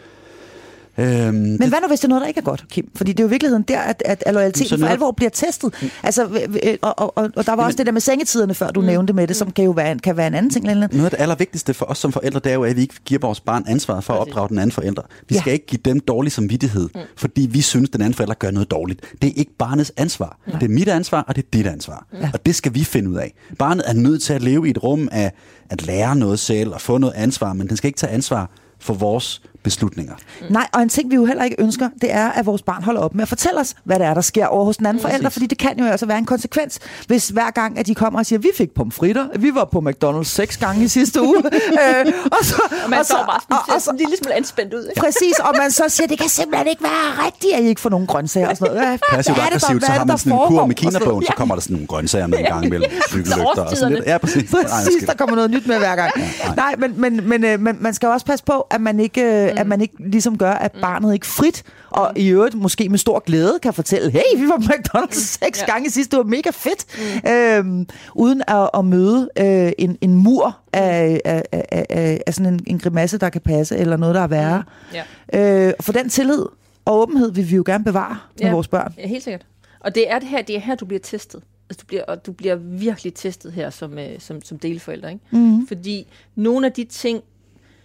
Øhm, 0.99 1.33
Men 1.35 1.57
hvad 1.57 1.81
nu, 1.81 1.87
hvis 1.87 1.99
det 1.99 2.03
er 2.05 2.09
noget, 2.09 2.21
der 2.21 2.27
ikke 2.27 2.37
er 2.39 2.43
godt, 2.43 2.65
Kim? 2.69 2.89
Fordi 2.95 3.11
det 3.11 3.19
er 3.19 3.23
jo 3.23 3.27
i 3.27 3.29
virkeligheden 3.29 3.63
der, 3.67 3.79
at, 3.79 4.03
at, 4.05 4.23
at 4.25 4.33
loyaliteten 4.33 4.79
for 4.79 4.87
alvor 4.87 5.11
bliver 5.11 5.29
testet. 5.29 5.73
Altså, 6.03 6.25
v- 6.25 6.55
v- 6.55 6.77
og, 6.81 6.99
og, 6.99 7.17
og, 7.17 7.29
og 7.35 7.45
der 7.45 7.53
var 7.53 7.65
også 7.65 7.77
det 7.77 7.85
der 7.85 7.91
med 7.91 8.01
sengetiderne, 8.01 8.53
før 8.53 8.69
du 8.71 8.81
nævnte 8.81 9.13
med 9.13 9.27
det, 9.27 9.35
som 9.35 9.51
kan 9.51 9.65
jo 9.65 9.71
være, 9.71 9.99
kan 9.99 10.17
være 10.17 10.27
en 10.27 10.33
anden 10.33 10.51
ting. 10.51 10.65
Eller 10.65 10.83
andet. 10.83 10.97
Noget 10.97 11.05
af 11.05 11.11
det 11.11 11.19
allervigtigste 11.21 11.73
for 11.73 11.85
os 11.85 11.97
som 11.97 12.11
forældre, 12.11 12.39
det 12.39 12.49
er 12.49 12.53
jo, 12.53 12.63
at 12.63 12.75
vi 12.75 12.81
ikke 12.81 12.95
giver 13.05 13.19
vores 13.21 13.39
barn 13.39 13.63
ansvaret 13.67 14.03
for 14.03 14.13
at 14.13 14.19
opdrage 14.19 14.49
den 14.49 14.57
anden 14.59 14.71
forælder. 14.71 15.01
Vi 15.29 15.35
Ja. 15.35 15.39
skal 15.41 15.53
ikke 15.53 15.65
give 15.65 15.79
dem 15.85 15.99
dårlig 15.99 16.31
samvittighed, 16.31 16.89
mm. 16.95 17.01
fordi 17.17 17.47
vi 17.51 17.61
synes, 17.61 17.89
den 17.89 18.01
anden 18.01 18.13
forælder 18.13 18.33
gør 18.33 18.51
noget 18.51 18.71
dårligt. 18.71 19.01
Det 19.21 19.27
er 19.27 19.33
ikke 19.35 19.51
barnets 19.59 19.91
ansvar. 19.97 20.37
Det 20.45 20.63
er 20.63 20.67
mit 20.69 20.87
ansvar, 20.89 21.21
og 21.27 21.35
det 21.35 21.43
er 21.43 21.47
dit 21.53 21.67
ansvar. 21.67 22.07
Ja. 22.21 22.29
Og 22.33 22.45
det 22.45 22.55
skal 22.55 22.73
vi 22.75 22.83
finde 22.83 23.09
ud 23.09 23.15
af. 23.15 23.33
Barnet 23.59 23.83
er 23.87 23.93
nødt 23.93 24.21
til 24.21 24.33
at 24.33 24.41
leve 24.41 24.67
i 24.67 24.69
et 24.69 24.83
rum 24.83 25.09
af 25.11 25.31
at 25.69 25.85
lære 25.85 26.15
noget 26.15 26.39
selv 26.39 26.73
og 26.73 26.81
få 26.81 26.97
noget 26.97 27.13
ansvar, 27.15 27.53
men 27.53 27.67
den 27.69 27.77
skal 27.77 27.87
ikke 27.87 27.97
tage 27.97 28.11
ansvar 28.13 28.49
for 28.79 28.93
vores 28.93 29.41
beslutninger. 29.64 30.14
Nej, 30.49 30.68
og 30.74 30.82
en 30.82 30.89
ting, 30.89 31.10
vi 31.12 31.16
jo 31.16 31.26
heller 31.26 31.43
ikke 31.43 31.55
ønsker, 31.60 31.89
det 32.01 32.12
er, 32.14 32.30
at 32.30 32.45
vores 32.45 32.62
barn 32.62 32.84
holder 32.84 33.01
op 33.01 33.16
med 33.16 33.22
at 33.22 33.28
fortælle 33.30 33.60
os, 33.60 33.76
hvad 33.84 33.99
det 33.99 34.05
er, 34.07 34.14
der 34.14 34.22
sker 34.22 34.45
over 34.45 34.66
hos 34.66 34.78
den 34.78 34.86
anden 34.86 35.01
forælder, 35.01 35.30
fordi 35.30 35.45
det 35.45 35.57
kan 35.57 35.80
jo 35.80 35.86
altså 35.86 36.05
være 36.05 36.18
en 36.18 36.26
konsekvens, 36.26 36.80
hvis 37.07 37.30
hver 37.30 37.51
gang, 37.51 37.80
at 37.80 37.88
de 37.88 37.95
kommer 37.95 38.20
og 38.20 38.26
siger, 38.26 38.39
vi 38.39 38.49
fik 38.57 38.72
pomfritter, 38.76 39.26
vi 39.39 39.55
var 39.55 39.66
på 39.66 39.84
McDonald's 39.89 40.24
seks 40.24 40.57
gange 40.57 40.84
i 40.84 40.88
sidste 40.88 41.22
uge, 41.22 41.38
øh, 41.45 42.14
og 42.32 42.45
så... 42.45 42.55
Og 42.84 42.89
man 42.89 42.99
og 42.99 43.05
så, 43.05 43.14
bare 43.14 43.39
sådan, 43.41 43.57
og, 43.70 43.76
og, 43.76 43.82
sådan 43.82 43.95
en 43.95 43.99
lille 43.99 44.18
smule 44.18 44.34
anspændt 44.36 44.74
ud. 44.74 44.84
Ikke? 44.89 44.99
Præcis, 45.01 45.39
og 45.39 45.53
man 45.57 45.72
så 45.72 45.84
siger, 45.88 46.07
det 46.07 46.20
kan 46.20 46.30
simpelthen 46.30 46.68
ikke 46.68 46.84
være 46.84 47.26
rigtigt, 47.26 47.53
at 47.55 47.64
I 47.64 47.68
ikke 47.68 47.82
får 47.82 47.89
nogen 47.89 48.07
grøntsager 48.07 48.49
og 48.49 48.57
sådan 48.57 48.74
noget. 48.76 48.88
Hvad, 48.89 48.99
Passivt 49.16 49.38
hvad 49.38 49.45
er 49.45 49.49
det, 49.49 49.62
der- 49.62 49.80
så 49.86 49.91
har 49.91 50.05
man 50.05 50.18
sådan 50.18 50.32
en 50.34 50.39
kur 50.47 50.66
med 50.66 50.76
kinabånd, 50.76 51.26
så 51.26 51.34
kommer 51.36 51.55
der 51.55 51.62
sådan 51.62 51.74
nogle 51.74 51.88
grøntsager 51.88 52.28
med 52.28 52.38
en 52.39 52.45
gang 52.45 52.66
imellem 52.66 52.91
cykellygter 53.10 53.64
og 53.64 53.78
sådan 53.78 53.93
lidt. 53.93 54.05
Ja, 54.05 54.18
præcis. 54.18 54.51
Præcis, 54.51 55.03
der 55.07 55.14
kommer 55.14 55.36
noget 55.36 55.51
nyt 55.51 55.68
med 55.68 55.78
hver 55.78 55.95
gang. 55.95 56.12
Nej, 56.55 56.76
men, 56.78 57.01
men, 57.01 57.30
men, 57.30 57.43
øh, 57.43 57.60
men 57.60 57.78
man 57.80 57.93
skal 57.93 58.07
jo 58.07 58.14
også 58.14 58.26
passe 58.26 58.45
på, 58.45 58.68
at 58.72 58.82
man 58.82 58.99
ikke, 58.99 59.48
øh, 59.49 59.53
mm. 59.55 59.59
at 59.59 59.67
man 59.67 59.81
ikke 59.81 59.93
ligesom 59.99 60.37
gør, 60.37 60.51
at 60.51 60.71
barnet 60.81 61.13
ikke 61.13 61.25
frit, 61.25 61.63
og 61.89 62.11
i 62.15 62.27
øvrigt 62.27 62.55
måske 62.55 62.89
med 62.89 62.97
stor 62.97 63.19
glæde 63.19 63.59
kan 63.63 63.73
fortælle, 63.73 64.11
hey, 64.11 64.21
vi 64.37 64.47
var 64.47 64.57
på 64.57 64.63
McDonald's 64.73 65.19
seks 65.19 65.61
Ja. 65.61 65.65
gange 65.65 65.89
sidst, 65.89 66.11
det 66.11 66.17
var 66.17 66.23
mega 66.23 66.49
fedt, 66.53 66.85
mm. 67.23 67.31
øhm, 67.31 67.87
uden 68.15 68.41
at, 68.47 68.69
at 68.73 68.85
møde 68.85 69.29
øh, 69.39 69.71
en, 69.77 69.97
en 70.01 70.15
mur 70.15 70.57
af, 70.73 71.21
af, 71.25 71.43
af, 71.51 71.85
af, 71.89 72.21
af 72.27 72.33
sådan 72.33 72.53
en, 72.53 72.59
en 72.67 72.79
grimasse, 72.79 73.17
der 73.17 73.29
kan 73.29 73.41
passe, 73.41 73.77
eller 73.77 73.97
noget, 73.97 74.15
der 74.15 74.21
er 74.21 74.27
værre. 74.27 74.63
Ja. 74.93 75.67
Øh, 75.67 75.73
for 75.81 75.91
den 75.93 76.09
tillid 76.09 76.45
og 76.85 76.99
åbenhed 76.99 77.31
vil 77.31 77.49
vi 77.51 77.55
jo 77.55 77.63
gerne 77.65 77.83
bevare 77.83 78.17
med 78.39 78.45
Ja. 78.47 78.51
vores 78.53 78.67
børn. 78.67 78.93
Ja, 78.97 79.07
helt 79.07 79.23
sikkert. 79.23 79.45
Og 79.79 79.95
det 79.95 80.11
er 80.11 80.19
det 80.19 80.27
her, 80.27 80.41
det 80.41 80.55
er 80.55 80.59
her, 80.59 80.75
du 80.75 80.85
bliver 80.85 80.99
testet. 80.99 81.41
Altså, 81.69 81.81
du 81.81 81.85
bliver, 81.87 82.03
og 82.03 82.25
du 82.25 82.31
bliver 82.31 82.55
virkelig 82.55 83.13
testet 83.13 83.51
her 83.53 83.69
som, 83.69 83.99
øh, 83.99 84.19
som, 84.19 84.41
som 84.43 84.59
delforælder. 84.59 85.09
Ikke? 85.09 85.21
Mm. 85.31 85.67
Fordi 85.67 86.07
nogle 86.35 86.65
af 86.67 86.71
de 86.73 86.83
ting, 86.83 87.21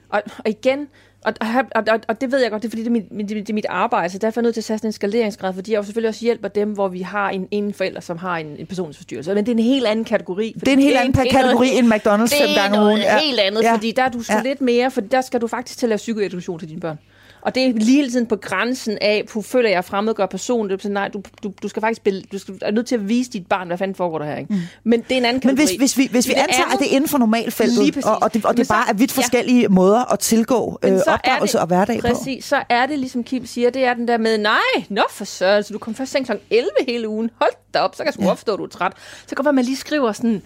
og, 0.09 0.23
og 0.39 0.51
igen, 0.51 0.89
og, 1.25 1.35
og, 1.41 1.83
og, 1.89 2.01
og 2.09 2.21
det 2.21 2.33
ved 2.33 2.39
jeg 2.43 2.51
godt, 2.51 2.63
det 2.63 2.69
er 2.69 2.71
fordi, 2.71 2.83
det 2.83 2.89
er 2.89 2.93
mit, 2.93 3.13
mit, 3.13 3.29
det 3.29 3.51
er 3.51 3.55
mit 3.55 3.67
arbejde, 3.69 4.13
så 4.13 4.19
derfor 4.19 4.41
er 4.41 4.43
jeg 4.43 4.47
nødt 4.47 4.55
til 4.55 4.61
at 4.61 4.65
sætte 4.65 4.87
en 4.87 4.93
skaleringsgrad, 4.93 5.55
fordi 5.55 5.73
jeg 5.73 5.79
jo 5.79 5.83
selvfølgelig 5.83 6.09
også 6.09 6.21
hjælper 6.25 6.49
dem, 6.49 6.69
hvor 6.73 6.89
vi 6.89 7.01
har 7.01 7.31
en, 7.31 7.49
en 7.51 7.75
forælder, 7.75 8.01
som 8.01 8.17
har 8.19 8.39
en, 8.39 8.47
en 8.59 8.67
personlighedsforstyrrelse. 8.67 9.35
Men 9.35 9.47
det 9.47 9.53
er 9.53 9.57
en 9.57 9.63
helt 9.65 9.87
anden 9.87 10.05
kategori. 10.05 10.55
Det 10.61 10.69
er 10.69 10.73
en 10.73 10.79
helt 10.79 10.97
anden 10.97 11.13
det 11.15 11.21
er 11.21 11.31
kategori 11.31 11.67
noget- 11.67 11.79
end 11.79 11.93
McDonald's 11.95 12.23
det 12.23 12.33
fem 12.43 12.49
er 12.51 12.55
gange 12.63 12.79
om 12.79 12.83
noget 12.83 12.91
ugen. 12.93 13.03
Ja. 13.03 13.19
helt 13.19 13.41
andet, 13.41 13.63
Ja. 13.63 13.75
fordi 13.75 13.91
der 13.93 14.03
er 14.03 14.09
du 14.09 14.23
skal 14.23 14.33
Ja. 14.35 14.39
ja. 14.45 14.49
lidt 14.49 14.61
mere, 14.61 14.91
for 14.91 15.01
der 15.01 15.21
skal 15.21 15.41
du 15.41 15.47
faktisk 15.47 15.79
til 15.79 15.87
at 15.87 15.89
lave 15.89 15.97
psykoedukation 15.97 16.59
til 16.59 16.69
dine 16.69 16.81
børn. 16.81 16.99
Og 17.45 17.55
det 17.55 17.63
er 17.67 17.73
lige 17.73 17.97
hele 17.97 18.11
tiden 18.11 18.27
på 18.27 18.37
grænsen 18.37 18.99
af, 19.01 19.25
du 19.35 19.43
føler 19.43 19.71
jeg 19.71 19.85
fremmedgør 19.85 20.27
personen. 20.27 20.71
Det 20.71 20.77
er 20.77 20.83
sådan, 20.83 20.93
nej, 20.93 21.09
du, 21.09 21.23
du, 21.43 21.53
du 21.63 21.69
skal 21.69 21.81
faktisk 21.81 22.03
bel- 22.09 22.25
du 22.33 22.39
skal, 22.39 22.59
er 22.63 22.71
nødt 22.71 22.87
til 22.87 22.95
at 22.95 23.09
vise 23.09 23.31
dit 23.31 23.47
barn, 23.47 23.67
hvad 23.67 23.79
fanden 23.79 23.95
foregår 23.95 24.19
der 24.19 24.27
her. 24.27 24.37
Ikke? 24.37 24.53
Mm. 24.55 24.61
Men 24.85 25.01
det 25.01 25.13
er 25.13 25.17
en 25.17 25.25
anden 25.25 25.41
Men 25.45 25.57
kategori. 25.57 25.77
hvis, 25.79 25.93
hvis 25.95 25.99
vi, 25.99 26.09
hvis 26.11 26.29
vi 26.29 26.33
antager, 26.33 26.65
andet- 26.65 26.75
at 26.75 26.79
det 26.81 26.93
er 26.93 26.97
inden 26.97 27.09
for 27.09 27.19
normalfeltet, 27.19 27.79
præcis. 27.95 28.05
og, 28.05 28.19
og 28.23 28.35
det, 28.35 28.45
og 28.45 28.57
det 28.57 28.59
Men 28.59 28.67
bare 28.67 28.85
så- 28.87 28.91
er 28.91 28.95
vidt 28.95 29.17
ja. 29.17 29.23
forskellige 29.23 29.69
måder 29.69 30.13
at 30.13 30.19
tilgå 30.19 30.79
øh, 30.83 30.91
Men 30.91 31.01
så 31.01 31.11
opdragelse 31.11 31.53
det- 31.53 31.61
og 31.61 31.67
hverdag 31.67 32.01
på. 32.01 32.07
Præcis, 32.09 32.45
så 32.45 32.63
er 32.69 32.87
det 32.87 32.99
ligesom 32.99 33.25
Kim 33.25 33.47
siger, 33.47 33.71
det 33.71 33.85
er 33.85 33.95
den 33.95 34.09
der 34.09 34.19
med, 34.19 34.39
nej, 34.39 34.59
nå 34.89 35.03
for 35.11 35.25
søren, 35.25 35.63
så 35.63 35.73
du 35.73 35.79
kom 35.79 35.95
først 35.95 36.13
seng 36.13 36.27
kl. 36.27 36.33
11 36.51 36.71
hele 36.89 37.09
ugen, 37.09 37.31
hold 37.41 37.51
da 37.75 37.79
op, 37.79 37.95
så 37.95 37.99
kan 37.99 38.07
jeg 38.07 38.15
sgu 38.15 38.23
ja. 38.25 38.31
forstå, 38.33 38.53
at 38.53 38.59
du 38.59 38.65
er 38.65 38.69
træt. 38.69 38.93
Så 39.27 39.35
kan 39.37 39.55
man 39.55 39.65
lige 39.65 39.77
skriver 39.77 40.13
sådan, 40.13 40.43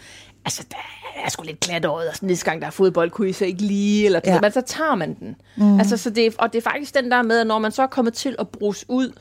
altså, 0.48 0.64
der 0.70 0.76
er 1.24 1.28
sgu 1.30 1.42
lidt 1.42 1.60
glat 1.60 1.84
over, 1.86 1.98
og 2.08 2.14
sådan, 2.14 2.26
næste 2.26 2.44
gang 2.44 2.60
der 2.60 2.66
er 2.66 2.70
fodbold, 2.70 3.10
kunne 3.10 3.28
I 3.28 3.32
så 3.32 3.44
ikke 3.44 3.62
lige, 3.62 4.06
eller 4.06 4.20
Ja. 4.24 4.40
men 4.40 4.52
så 4.52 4.60
tager 4.60 4.94
man 4.94 5.14
den. 5.14 5.36
Mm. 5.56 5.78
Altså, 5.78 5.96
så 5.96 6.10
det, 6.10 6.34
og 6.38 6.52
det 6.52 6.58
er 6.66 6.70
faktisk 6.70 6.94
den 6.94 7.10
der 7.10 7.22
med, 7.22 7.38
at 7.40 7.46
når 7.46 7.58
man 7.58 7.72
så 7.72 7.82
er 7.82 7.86
kommet 7.86 8.14
til 8.14 8.36
at 8.38 8.48
bruges 8.48 8.84
ud, 8.88 9.12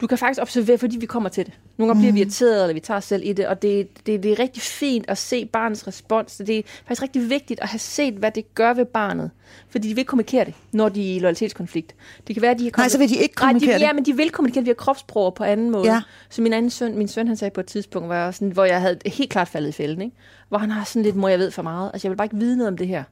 du 0.00 0.06
kan 0.06 0.18
faktisk 0.18 0.42
observere, 0.42 0.78
fordi 0.78 0.96
vi 0.98 1.06
kommer 1.06 1.28
til 1.28 1.46
det. 1.46 1.54
Nogle 1.76 1.90
gange 1.90 2.00
bliver 2.00 2.12
vi 2.12 2.20
irriteret, 2.20 2.62
eller 2.62 2.74
vi 2.74 2.80
tager 2.80 2.98
os 2.98 3.04
selv 3.04 3.22
i 3.24 3.32
det, 3.32 3.46
og 3.46 3.62
det, 3.62 4.06
det, 4.06 4.22
det 4.22 4.32
er 4.32 4.38
rigtig 4.38 4.62
fint 4.62 5.04
at 5.08 5.18
se 5.18 5.46
barnets 5.46 5.86
respons. 5.86 6.36
Det 6.46 6.58
er 6.58 6.62
faktisk 6.86 7.02
rigtig 7.02 7.30
vigtigt 7.30 7.60
at 7.60 7.68
have 7.68 7.78
set, 7.78 8.14
hvad 8.14 8.30
det 8.30 8.54
gør 8.54 8.74
ved 8.74 8.84
barnet. 8.84 9.30
Fordi 9.68 9.88
de 9.88 9.94
vil 9.94 10.04
kommunikere 10.04 10.44
det, 10.44 10.54
når 10.72 10.88
de 10.88 11.12
er 11.12 11.16
i 11.16 11.18
loyalitetskonflikt. 11.18 11.94
Det 12.26 12.34
kan 12.34 12.42
være, 12.42 12.50
at 12.50 12.58
de 12.58 12.64
har 12.64 12.72
Nej, 12.76 12.88
så 12.88 12.98
vil 12.98 13.08
de 13.08 13.16
ikke 13.16 13.34
kommunikere 13.34 13.70
Nej, 13.70 13.78
de. 13.78 13.84
Ja, 13.84 13.92
men 13.92 14.04
de 14.04 14.16
vil 14.16 14.30
kommunikere 14.30 14.64
via 14.64 14.74
kropsprog 14.74 15.34
på 15.34 15.44
anden 15.44 15.70
måde. 15.70 15.92
Ja. 15.92 16.02
Så 16.30 16.42
min 16.42 16.52
anden 16.52 16.70
søn, 16.70 16.98
min 16.98 17.08
søn, 17.08 17.26
han 17.26 17.36
sagde 17.36 17.50
på 17.50 17.60
et 17.60 17.66
tidspunkt, 17.66 18.14
jeg, 18.14 18.34
sådan, 18.34 18.50
hvor 18.50 18.64
jeg 18.64 18.80
havde 18.80 18.98
helt 19.06 19.30
klart 19.30 19.48
faldet 19.48 19.68
i 19.68 19.72
fælden, 19.72 20.02
ikke? 20.02 20.16
hvor 20.48 20.58
han 20.58 20.70
har 20.70 20.84
sådan 20.84 21.02
lidt, 21.02 21.16
mor, 21.16 21.28
jeg 21.28 21.38
ved 21.38 21.50
for 21.50 21.62
meget. 21.62 21.90
Altså, 21.92 22.08
jeg 22.08 22.10
vil 22.10 22.16
bare 22.16 22.26
ikke 22.26 22.36
vide 22.36 22.56
noget 22.56 22.68
om 22.68 22.76
det 22.76 22.88
her. 22.88 23.04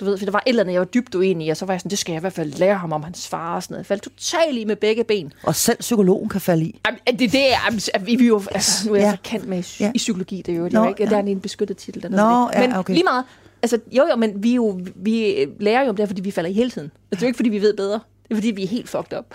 Du 0.00 0.04
ved, 0.04 0.18
for 0.18 0.24
der 0.24 0.32
var 0.32 0.42
et 0.46 0.48
eller 0.48 0.62
andet, 0.62 0.72
jeg 0.72 0.80
var 0.80 0.84
dybt 0.86 1.14
uenig 1.14 1.46
i, 1.46 1.50
og 1.50 1.56
så 1.56 1.66
var 1.66 1.74
jeg 1.74 1.80
sådan, 1.80 1.90
det 1.90 1.98
skal 1.98 2.12
jeg 2.12 2.18
i 2.18 2.20
hvert 2.20 2.32
fald 2.32 2.52
lære 2.52 2.74
ham 2.76 2.92
om 2.92 3.02
hans 3.02 3.28
far 3.28 3.56
og 3.56 3.62
sådan 3.62 3.72
noget. 3.74 3.78
Jeg 3.78 3.86
faldt 3.86 4.02
totalt 4.02 4.58
i 4.58 4.64
med 4.64 4.76
begge 4.76 5.04
ben. 5.04 5.32
Og 5.42 5.54
selv 5.54 5.78
psykologen 5.80 6.28
kan 6.28 6.40
falde 6.40 6.64
i. 6.64 6.80
Jamen, 6.86 7.18
det, 7.18 7.32
det 7.32 7.52
er, 7.52 7.98
vi, 7.98 8.16
vi 8.16 8.26
jo, 8.26 8.42
altså, 8.50 8.88
nu 8.88 8.94
er 8.94 8.98
jeg 8.98 9.04
Ja. 9.06 9.10
så 9.10 9.16
kendt 9.22 9.48
med 9.48 9.58
i, 9.58 9.64
Ja. 9.80 9.90
i 9.94 9.98
psykologi, 9.98 10.42
det 10.46 10.54
er 10.54 10.58
jo, 10.58 10.64
det 10.64 10.74
er 10.74 10.88
ikke, 10.88 11.02
ja. 11.04 11.08
der 11.10 11.16
er 11.16 11.20
en 11.22 11.40
beskyttet 11.40 11.76
titel. 11.76 12.02
Der 12.02 12.08
er 12.08 12.12
Nå, 12.40 12.48
det. 12.48 12.54
ja, 12.54 12.66
Men 12.68 12.76
okay. 12.76 12.92
lige 12.94 13.04
meget, 13.04 13.24
altså, 13.62 13.78
jo 13.92 14.06
jo, 14.10 14.16
men 14.16 14.42
vi, 14.42 14.54
jo, 14.54 14.80
vi 14.96 15.46
lærer 15.60 15.82
jo 15.82 15.88
om 15.88 15.96
det, 15.96 16.02
her, 16.02 16.06
fordi 16.06 16.20
vi 16.20 16.30
falder 16.30 16.50
i 16.50 16.52
hele 16.52 16.70
tiden. 16.70 16.86
Altså, 16.86 17.00
det 17.10 17.16
er 17.22 17.26
jo 17.26 17.28
ikke, 17.28 17.36
fordi 17.36 17.48
vi 17.50 17.60
ved 17.60 17.76
bedre. 17.76 18.00
Det 18.22 18.30
er, 18.30 18.34
fordi 18.34 18.50
vi 18.50 18.62
er 18.64 18.68
helt 18.68 18.88
fucked 18.88 19.18
up. 19.18 19.24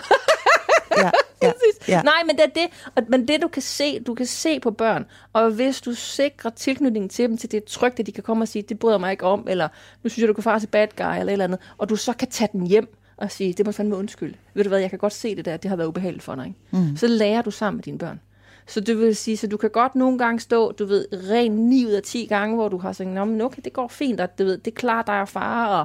Ja, 1.00 1.10
ja, 1.42 1.52
ja. 1.88 2.02
Nej, 2.02 2.22
men 2.26 2.36
det 2.36 2.44
er 2.44 2.48
det, 2.48 2.90
og, 2.94 3.02
men 3.08 3.28
det 3.28 3.42
du 3.42 3.48
kan 3.48 3.62
se, 3.62 4.00
du 4.00 4.14
kan 4.14 4.26
se 4.26 4.60
på 4.60 4.70
børn, 4.70 5.06
og 5.32 5.50
hvis 5.50 5.80
du 5.80 5.94
sikrer 5.94 6.50
tilknytningen 6.50 7.08
til 7.08 7.28
dem, 7.28 7.36
til 7.36 7.52
det 7.52 7.64
tryk, 7.64 8.00
at 8.00 8.06
de 8.06 8.12
kan 8.12 8.22
komme 8.22 8.44
og 8.44 8.48
sige, 8.48 8.62
det 8.62 8.78
bryder 8.78 8.98
mig 8.98 9.10
ikke 9.10 9.24
om, 9.24 9.46
eller 9.48 9.68
nu 10.02 10.10
synes 10.10 10.22
jeg, 10.22 10.28
du 10.28 10.34
kan 10.34 10.44
far 10.44 10.58
til 10.58 10.66
bad 10.66 10.88
guy, 10.96 11.04
eller 11.04 11.24
et 11.24 11.32
eller 11.32 11.44
andet, 11.44 11.60
og 11.78 11.88
du 11.88 11.96
så 11.96 12.12
kan 12.12 12.28
tage 12.28 12.48
den 12.52 12.66
hjem 12.66 12.96
og 13.16 13.30
sige, 13.30 13.52
det 13.52 13.66
må 13.66 13.72
fandme 13.72 13.96
undskylde. 13.96 14.34
Ved 14.54 14.64
du 14.64 14.68
hvad, 14.68 14.80
jeg 14.80 14.90
kan 14.90 14.98
godt 14.98 15.12
se 15.12 15.36
det 15.36 15.44
der, 15.44 15.56
det 15.56 15.68
har 15.68 15.76
været 15.76 15.88
ubehageligt 15.88 16.24
for 16.24 16.34
dig. 16.34 16.46
Ikke? 16.46 16.58
Mm. 16.88 16.96
Så 16.96 17.06
lærer 17.06 17.42
du 17.42 17.50
sammen 17.50 17.76
med 17.76 17.84
dine 17.84 17.98
børn. 17.98 18.20
Så 18.66 18.80
det 18.80 18.98
vil 18.98 19.16
sige, 19.16 19.36
så 19.36 19.46
du 19.46 19.56
kan 19.56 19.70
godt 19.70 19.94
nogle 19.94 20.18
gange 20.18 20.40
stå, 20.40 20.72
du 20.72 20.84
ved, 20.84 21.06
ren 21.30 21.52
9 21.52 21.86
ud 21.86 21.90
af 21.90 22.02
10 22.02 22.26
gange, 22.26 22.54
hvor 22.54 22.68
du 22.68 22.78
har 22.78 22.92
sagt, 22.92 23.08
Nå, 23.08 23.24
men 23.24 23.40
okay, 23.40 23.62
det 23.64 23.72
går 23.72 23.88
fint, 23.88 24.20
og 24.20 24.38
du 24.38 24.44
ved, 24.44 24.58
det 24.58 24.70
er 24.70 24.74
klart 24.74 25.06
dig 25.06 25.20
og 25.20 25.28
far, 25.28 25.66
og 25.66 25.84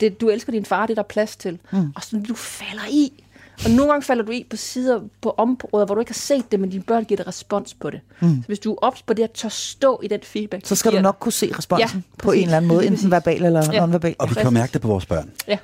det, 0.00 0.20
du 0.20 0.28
elsker 0.28 0.52
din 0.52 0.64
far, 0.64 0.86
det 0.86 0.98
er 0.98 1.02
der 1.02 1.08
plads 1.08 1.36
til. 1.36 1.58
Mm. 1.72 1.92
Og 1.96 2.02
så 2.02 2.22
du 2.28 2.34
falder 2.34 2.86
i. 2.90 3.23
Og 3.64 3.70
nogle 3.70 3.92
gange 3.92 4.04
falder 4.04 4.24
du 4.24 4.32
i 4.32 4.46
på 4.50 4.56
sider, 4.56 5.00
på 5.22 5.34
områder, 5.36 5.86
hvor 5.86 5.94
du 5.94 6.00
ikke 6.00 6.10
har 6.10 6.14
set 6.14 6.52
det, 6.52 6.60
men 6.60 6.70
dine 6.70 6.82
børn 6.82 7.04
giver 7.04 7.16
dig 7.16 7.26
respons 7.26 7.74
på 7.74 7.90
det. 7.90 8.00
Mm. 8.20 8.28
Så 8.42 8.46
hvis 8.46 8.58
du 8.58 8.72
er 8.72 8.76
ops 8.82 9.02
på 9.02 9.14
det, 9.14 9.22
at 9.22 9.30
tør 9.30 9.48
stå 9.48 10.00
i 10.02 10.08
den 10.08 10.20
feedback, 10.22 10.66
Så 10.66 10.74
skal 10.74 10.92
du 10.92 11.00
nok 11.00 11.16
kunne 11.20 11.32
se 11.32 11.50
responsen 11.58 12.04
Ja, 12.06 12.24
på 12.24 12.32
en 12.32 12.42
eller 12.44 12.56
anden 12.56 12.68
måde, 12.68 12.86
enten 12.86 13.10
verbal 13.10 13.44
eller 13.44 13.62
Ja. 13.72 13.80
nonverbal. 13.80 14.14
Og 14.18 14.30
vi 14.30 14.34
kan 14.34 14.52
mærke 14.52 14.72
det 14.72 14.80
på 14.80 14.88
vores 14.88 15.06
børn. 15.06 15.30
Ja. 15.48 15.58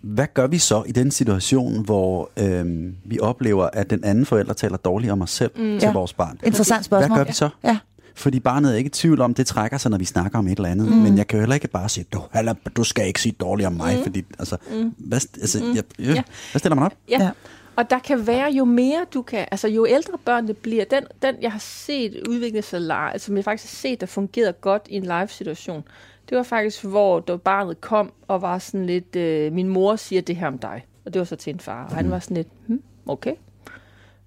Hvad 0.00 0.26
gør 0.34 0.46
vi 0.46 0.58
så 0.58 0.82
i 0.86 0.92
den 0.92 1.10
situation, 1.10 1.84
hvor 1.84 2.30
øhm, 2.36 2.96
vi 3.04 3.18
oplever, 3.20 3.68
at 3.72 3.90
den 3.90 4.04
anden 4.04 4.26
forælder 4.26 4.52
taler 4.52 4.76
dårligt 4.76 5.12
om 5.12 5.22
os 5.22 5.30
selv 5.30 5.50
mm. 5.56 5.62
til 5.62 5.86
Ja. 5.86 5.92
vores 5.92 6.12
barn? 6.12 6.38
Interessant 6.44 6.78
Hvad 6.78 6.84
spørgsmål. 6.84 7.18
gør 7.18 7.24
vi 7.24 7.32
så? 7.32 7.48
Ja. 7.64 7.78
Fordi 8.16 8.40
barnet 8.40 8.72
er 8.72 8.76
ikke 8.76 8.88
i 8.88 8.90
tvivl 8.90 9.20
om, 9.20 9.34
det 9.34 9.46
trækker 9.46 9.78
sig, 9.78 9.90
når 9.90 9.98
vi 9.98 10.04
snakker 10.04 10.38
om 10.38 10.46
et 10.46 10.56
eller 10.56 10.68
andet. 10.68 10.88
Mm. 10.88 10.96
Men 10.96 11.18
jeg 11.18 11.26
kan 11.26 11.36
jo 11.36 11.40
heller 11.40 11.54
ikke 11.54 11.68
bare 11.68 11.88
sige, 11.88 12.06
du, 12.12 12.22
eller, 12.34 12.54
du 12.76 12.84
skal 12.84 13.06
ikke 13.06 13.20
sige 13.20 13.32
dårligt 13.40 13.66
om 13.66 13.72
mig, 13.72 13.96
mm. 13.96 14.02
fordi, 14.02 14.24
altså, 14.38 14.56
mm. 14.70 14.94
hvad, 14.98 15.20
altså 15.40 15.64
mm. 15.64 15.74
jeg, 15.74 15.84
øh, 15.98 16.06
Ja. 16.06 16.22
hvad 16.52 16.58
stiller 16.58 16.74
man 16.74 16.84
op? 16.84 16.94
Ja. 17.08 17.22
Ja. 17.22 17.30
Og 17.76 17.90
der 17.90 17.98
kan 17.98 18.26
være, 18.26 18.52
jo 18.52 18.64
mere 18.64 19.06
du 19.14 19.22
kan, 19.22 19.46
altså 19.50 19.68
jo 19.68 19.86
ældre 19.86 20.18
børnene 20.24 20.54
bliver, 20.54 20.84
den, 20.84 21.04
den 21.22 21.34
jeg 21.42 21.52
har 21.52 21.58
set 21.58 22.28
udvikle 22.28 22.62
sig 22.62 22.90
altså 22.90 23.26
som 23.26 23.36
jeg 23.36 23.44
faktisk 23.44 23.72
har 23.72 23.76
set, 23.88 24.00
der 24.00 24.06
fungerede 24.06 24.52
godt 24.52 24.86
i 24.90 24.96
en 24.96 25.02
live-situation, 25.02 25.84
det 26.28 26.36
var 26.36 26.42
faktisk, 26.42 26.84
hvor 26.84 27.20
da 27.20 27.36
barnet 27.36 27.80
kom 27.80 28.12
og 28.28 28.42
var 28.42 28.58
sådan 28.58 28.86
lidt, 28.86 29.16
øh, 29.16 29.52
min 29.52 29.68
mor 29.68 29.96
siger 29.96 30.22
det 30.22 30.36
her 30.36 30.46
om 30.46 30.58
dig. 30.58 30.86
Og 31.04 31.14
det 31.14 31.18
var 31.18 31.24
så 31.24 31.36
til 31.36 31.54
en 31.54 31.60
far. 31.60 31.84
Og 31.84 31.96
han 31.96 32.10
var 32.10 32.18
sådan 32.18 32.36
lidt, 32.36 32.48
hm, 32.66 32.82
okay. 33.06 33.34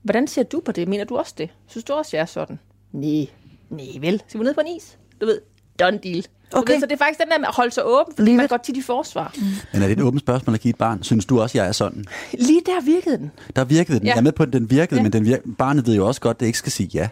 Hvordan 0.02 0.28
ser 0.28 0.44
du 0.44 0.60
på 0.60 0.72
det? 0.72 0.88
Mener 0.88 1.04
du 1.04 1.18
også 1.18 1.34
det? 1.38 1.50
Synes 1.68 1.84
du 1.84 1.94
også, 1.94 2.18
jeg 2.18 2.22
er 2.22 2.26
sådan? 2.26 2.60
Nej, 2.92 3.28
nej 3.72 3.86
vel. 4.02 4.22
Skal 4.28 4.40
vi 4.40 4.46
ned 4.46 4.54
på 4.54 4.62
en 4.62 4.68
is? 4.78 4.98
Du 5.22 5.26
ved, 5.26 5.40
done 5.80 6.00
deal. 6.04 6.26
Okay. 6.54 6.74
Ved, 6.74 6.80
så 6.80 6.86
det 6.86 6.94
er 6.94 6.98
faktisk 6.98 7.20
den 7.20 7.30
der 7.32 7.38
med 7.40 7.48
at 7.48 7.56
holde 7.56 7.72
sig 7.72 7.84
åben, 7.86 8.14
fordi 8.16 8.26
Leave 8.30 8.36
man 8.38 8.44
it. 8.46 8.50
går 8.50 8.58
tit 8.58 8.78
i 8.78 8.82
forsvar. 8.82 9.34
Mm. 9.38 9.44
Men 9.74 9.82
er 9.84 9.88
det 9.88 9.98
et 9.98 10.04
åbent 10.04 10.22
spørgsmål 10.22 10.54
at 10.54 10.60
give 10.62 10.70
et 10.70 10.76
barn? 10.78 11.04
Synes 11.04 11.26
du 11.26 11.42
også, 11.42 11.58
jeg 11.58 11.68
er 11.68 11.72
sådan? 11.72 12.06
Lige 12.34 12.62
der 12.66 12.82
virkede 12.82 13.18
den. 13.18 13.32
Der 13.56 13.64
virkede 13.64 14.00
den. 14.00 14.06
Ja. 14.06 14.10
Ja. 14.10 14.14
Jeg 14.14 14.20
er 14.20 14.24
med 14.24 14.32
på, 14.32 14.44
at 14.44 14.54
den 14.54 14.70
virkede, 14.72 14.96
ja. 15.02 15.06
Ja. 15.06 15.10
men 15.10 15.14
den 15.26 15.34
vir- 15.34 15.56
barnet 15.58 15.88
ved 15.88 15.96
jo 15.96 16.08
også 16.08 16.22
godt, 16.22 16.36
at 16.36 16.40
det 16.40 16.46
ikke 16.46 16.58
skal 16.58 16.72
sige 16.72 16.90
ja. 16.94 17.08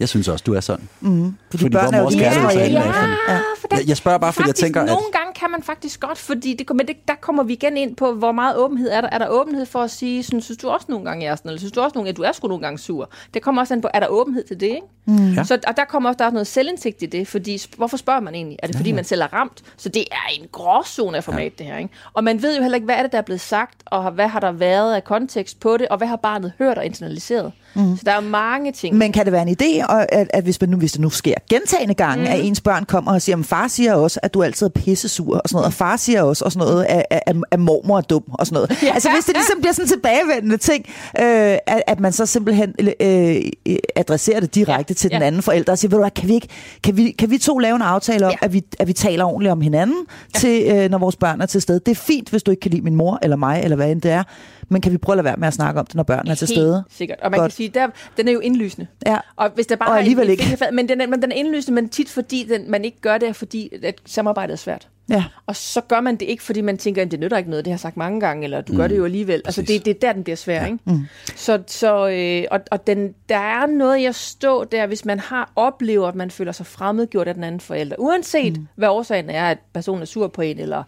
Jeg 0.00 0.08
synes 0.08 0.28
også, 0.28 0.42
du 0.46 0.54
er 0.54 0.60
sådan. 0.60 0.88
Mm. 1.00 1.34
Fordi, 1.50 1.62
Fordi 1.64 1.72
børn 1.72 1.94
er 1.94 1.98
jo. 2.00 2.10
Ja. 2.10 2.18
Ja, 2.18 3.38
for 3.60 3.68
der, 3.68 3.76
Jeg- 3.76 3.88
jeg 3.88 3.96
spørger 3.96 4.18
bare, 4.18 4.32
fordi 4.32 4.48
jeg 4.48 4.54
tænker, 4.54 4.80
at- 4.80 4.86
Nogle 4.86 5.04
gange 5.12 5.27
kan 5.38 5.50
man 5.50 5.62
faktisk 5.62 6.00
godt, 6.00 6.18
fordi 6.18 6.54
det, 6.54 6.76
men 6.76 6.88
det, 6.88 6.96
der 7.08 7.14
kommer 7.14 7.42
vi 7.42 7.52
igen 7.52 7.76
ind 7.76 7.96
på, 7.96 8.12
hvor 8.12 8.32
meget 8.32 8.56
åbenhed 8.56 8.90
er 8.90 9.00
der. 9.00 9.08
Er 9.12 9.18
der 9.18 9.28
åbenhed 9.28 9.66
for 9.66 9.82
at 9.82 9.90
sige, 9.90 10.22
sådan, 10.22 10.40
synes 10.40 10.58
du 10.58 10.68
også 10.68 10.86
nogle 10.88 11.04
gange, 11.04 11.24
jeg 11.24 11.30
er 11.30 11.36
sådan, 11.36 11.48
eller 11.48 11.58
synes 11.58 11.72
du 11.72 11.80
også 11.80 11.92
nogle 11.94 12.06
gange, 12.06 12.10
at 12.10 12.16
du 12.16 12.22
er 12.22 12.32
sgu 12.32 12.48
nogle 12.48 12.62
gange 12.62 12.78
sur? 12.78 13.10
Det 13.34 13.42
kommer 13.42 13.62
også 13.62 13.74
an 13.74 13.80
på, 13.80 13.88
er 13.94 14.00
der 14.00 14.06
åbenhed 14.06 14.44
til 14.44 14.60
det, 14.60 14.66
ikke? 14.66 14.86
Mm. 15.04 15.32
Ja. 15.32 15.44
Så, 15.44 15.58
og 15.66 15.76
der 15.76 15.84
kommer 15.84 16.08
også 16.08 16.18
der 16.18 16.24
er 16.24 16.30
noget 16.30 16.46
selvindsigt 16.46 17.02
i 17.02 17.06
det, 17.06 17.28
fordi 17.28 17.60
hvorfor 17.76 17.96
spørger 17.96 18.20
man 18.20 18.34
egentlig? 18.34 18.58
Er 18.62 18.66
det 18.66 18.76
fordi, 18.76 18.92
man 18.92 19.04
selv 19.04 19.20
er 19.20 19.32
ramt? 19.32 19.62
Så 19.76 19.88
det 19.88 20.04
er 20.10 20.40
en 20.40 20.46
gråzone 20.52 21.16
af 21.16 21.24
format, 21.24 21.42
ja. 21.42 21.50
det 21.58 21.66
her, 21.66 21.78
ikke? 21.78 21.90
Og 22.12 22.24
man 22.24 22.42
ved 22.42 22.56
jo 22.56 22.62
heller 22.62 22.76
ikke, 22.76 22.84
hvad 22.84 22.96
er 22.96 23.02
det, 23.02 23.12
der 23.12 23.18
er 23.18 23.22
blevet 23.22 23.40
sagt, 23.40 23.82
og 23.86 24.10
hvad 24.10 24.28
har 24.28 24.40
der 24.40 24.52
været 24.52 24.94
af 24.94 25.04
kontekst 25.04 25.60
på 25.60 25.76
det, 25.76 25.88
og 25.88 25.98
hvad 25.98 26.08
har 26.08 26.16
barnet 26.16 26.52
hørt 26.58 26.78
og 26.78 26.84
internaliseret? 26.84 27.52
Mm. 27.74 27.96
Så 27.96 28.02
der 28.06 28.12
er 28.12 28.20
mange 28.20 28.72
ting. 28.72 28.96
Men 28.96 29.12
kan 29.12 29.24
det 29.24 29.32
være 29.32 29.42
en 29.48 29.56
idé, 29.62 29.92
at, 30.12 30.26
at 30.30 30.44
hvis, 30.44 30.60
man 30.60 30.70
nu, 30.70 30.76
hvis 30.76 30.92
det 30.92 31.00
nu 31.00 31.10
sker 31.10 31.34
gentagende 31.50 31.94
gange, 31.94 32.24
mm. 32.24 32.30
at 32.32 32.44
ens 32.44 32.60
børn 32.60 32.84
kommer 32.84 33.12
og 33.12 33.22
siger, 33.22 33.36
at 33.38 33.44
far 33.46 33.68
siger 33.68 33.94
også, 33.94 34.20
at 34.22 34.34
du 34.34 34.42
altid 34.42 34.66
er 34.66 34.70
pissesur 34.70 35.36
og 35.36 35.42
sådan 35.48 35.56
noget, 35.56 35.66
og 35.66 35.72
far 35.72 35.96
siger 35.96 36.22
også 36.22 36.44
og 36.44 36.52
sådan 36.52 36.68
noget, 36.68 36.84
at, 36.84 37.04
at, 37.10 37.36
at, 37.50 37.60
mormor 37.60 37.96
er 37.96 38.00
dum 38.00 38.22
og 38.28 38.46
sådan 38.46 38.54
noget. 38.54 38.82
Ja. 38.82 38.94
Altså 38.94 39.10
hvis 39.14 39.24
det 39.24 39.34
ligesom 39.36 39.60
bliver 39.60 39.72
sådan 39.72 39.84
en 39.84 39.88
tilbagevendende 39.88 40.56
ting, 40.56 40.84
øh, 41.20 41.24
at, 41.66 41.82
at 41.86 42.00
man 42.00 42.12
så 42.12 42.26
simpelthen 42.26 42.74
øh, 43.00 43.36
øh, 43.66 43.76
adresserer 43.96 44.40
det 44.40 44.54
direkte 44.54 44.92
Ja. 44.92 44.94
til 44.94 45.10
den 45.10 45.20
Ja. 45.20 45.26
anden 45.26 45.42
forælder 45.42 45.72
og 45.72 45.78
siger, 45.78 45.88
ved 45.90 45.96
du 45.98 46.02
hvad, 46.02 46.10
kan 46.10 46.28
vi, 46.28 46.34
ikke, 46.34 46.48
kan 46.84 46.96
vi, 46.96 47.10
kan 47.10 47.30
vi 47.30 47.38
to 47.38 47.58
lave 47.58 47.76
en 47.76 47.82
aftale 47.82 48.26
om, 48.26 48.32
Ja. 48.32 48.46
at, 48.46 48.52
vi, 48.52 48.62
at 48.78 48.88
vi 48.88 48.92
taler 48.92 49.24
ordentligt 49.24 49.52
om 49.52 49.60
hinanden, 49.60 49.96
ja. 50.34 50.38
til, 50.38 50.62
øh, 50.70 50.90
når 50.90 50.98
vores 50.98 51.16
børn 51.16 51.40
er 51.40 51.46
til 51.46 51.62
stede. 51.62 51.80
Det 51.86 51.90
er 51.90 51.94
fint, 52.00 52.28
hvis 52.30 52.42
du 52.42 52.50
ikke 52.50 52.60
kan 52.60 52.70
lide 52.70 52.82
min 52.82 52.94
mor 52.94 53.18
eller 53.22 53.36
mig, 53.36 53.60
eller 53.64 53.76
hvad 53.76 53.90
end 53.90 54.00
det 54.02 54.10
er, 54.10 54.22
men 54.68 54.80
kan 54.80 54.92
vi 54.92 54.98
prøve 54.98 55.14
at 55.14 55.16
lade 55.16 55.24
være 55.24 55.36
med 55.36 55.48
at 55.48 55.54
snakke 55.54 55.80
om 55.80 55.86
det, 55.86 55.94
når 55.94 56.02
børnene 56.02 56.30
er 56.30 56.34
til 56.34 56.48
stede? 56.48 56.74
Helt 56.88 56.96
sikkert. 56.96 57.20
Og 57.20 57.30
man 57.30 57.40
Godt. 57.40 57.52
kan 57.52 57.56
sige, 57.56 57.68
der, 57.68 57.86
den 58.16 58.28
er 58.28 58.32
jo 58.32 58.40
indlysende. 58.40 58.86
Ja. 59.06 59.18
Og, 59.36 59.50
hvis 59.54 59.66
der 59.66 59.76
bare 59.76 59.88
Og 59.88 59.98
alligevel 59.98 60.24
en, 60.24 60.30
ikke. 60.30 60.42
fingerfad- 60.42 60.70
Men 60.72 60.88
den, 60.88 61.00
er, 61.00 61.06
men 61.06 61.22
den 61.22 61.32
er 61.32 61.36
indlysende, 61.36 61.74
men 61.82 61.88
tit 61.88 62.08
fordi 62.10 62.46
den, 62.48 62.70
man 62.70 62.84
ikke 62.84 63.00
gør 63.00 63.18
det, 63.18 63.36
fordi 63.36 63.70
at 63.82 63.94
samarbejdet 64.06 64.52
er 64.52 64.56
svært. 64.56 64.88
Ja. 65.10 65.24
Og 65.46 65.56
så 65.56 65.80
gør 65.80 66.00
man 66.00 66.16
det 66.16 66.26
ikke, 66.26 66.42
fordi 66.42 66.60
man 66.60 66.78
tænker, 66.78 67.02
at 67.02 67.10
det 67.10 67.20
nytter 67.20 67.36
ikke 67.38 67.50
noget, 67.50 67.64
det 67.64 67.70
har 67.70 67.74
jeg 67.74 67.80
sagt 67.80 67.96
mange 67.96 68.20
gange, 68.20 68.44
eller 68.44 68.60
du 68.60 68.72
mm. 68.72 68.78
gør 68.78 68.86
det 68.88 68.96
jo 68.96 69.04
alligevel. 69.04 69.42
Altså 69.44 69.62
Præcis. 69.62 69.76
det, 69.76 69.84
det 69.84 69.94
er 69.94 70.08
der, 70.08 70.12
den 70.12 70.24
bliver 70.24 70.36
svær, 70.36 70.60
ja. 70.60 70.66
ikke? 70.66 70.78
Mm. 70.84 71.06
Så, 71.36 71.62
så 71.66 72.08
øh, 72.08 72.44
og, 72.50 72.60
og 72.70 72.86
den, 72.86 73.14
der 73.28 73.36
er 73.38 73.66
noget, 73.66 74.02
jeg 74.02 74.14
stå 74.14 74.64
der, 74.64 74.86
hvis 74.86 75.04
man 75.04 75.20
har 75.20 75.52
oplever, 75.56 76.08
at 76.08 76.14
man 76.14 76.30
føler 76.30 76.52
sig 76.52 76.66
fremmedgjort 76.66 77.28
af 77.28 77.34
den 77.34 77.44
anden 77.44 77.60
forælder. 77.60 77.96
Uanset 77.98 78.56
mm. 78.56 78.66
hvad 78.76 78.88
årsagen 78.88 79.30
er, 79.30 79.50
at 79.50 79.58
personen 79.74 80.02
er 80.02 80.06
sur 80.06 80.28
på 80.28 80.42
en, 80.42 80.58
eller 80.58 80.82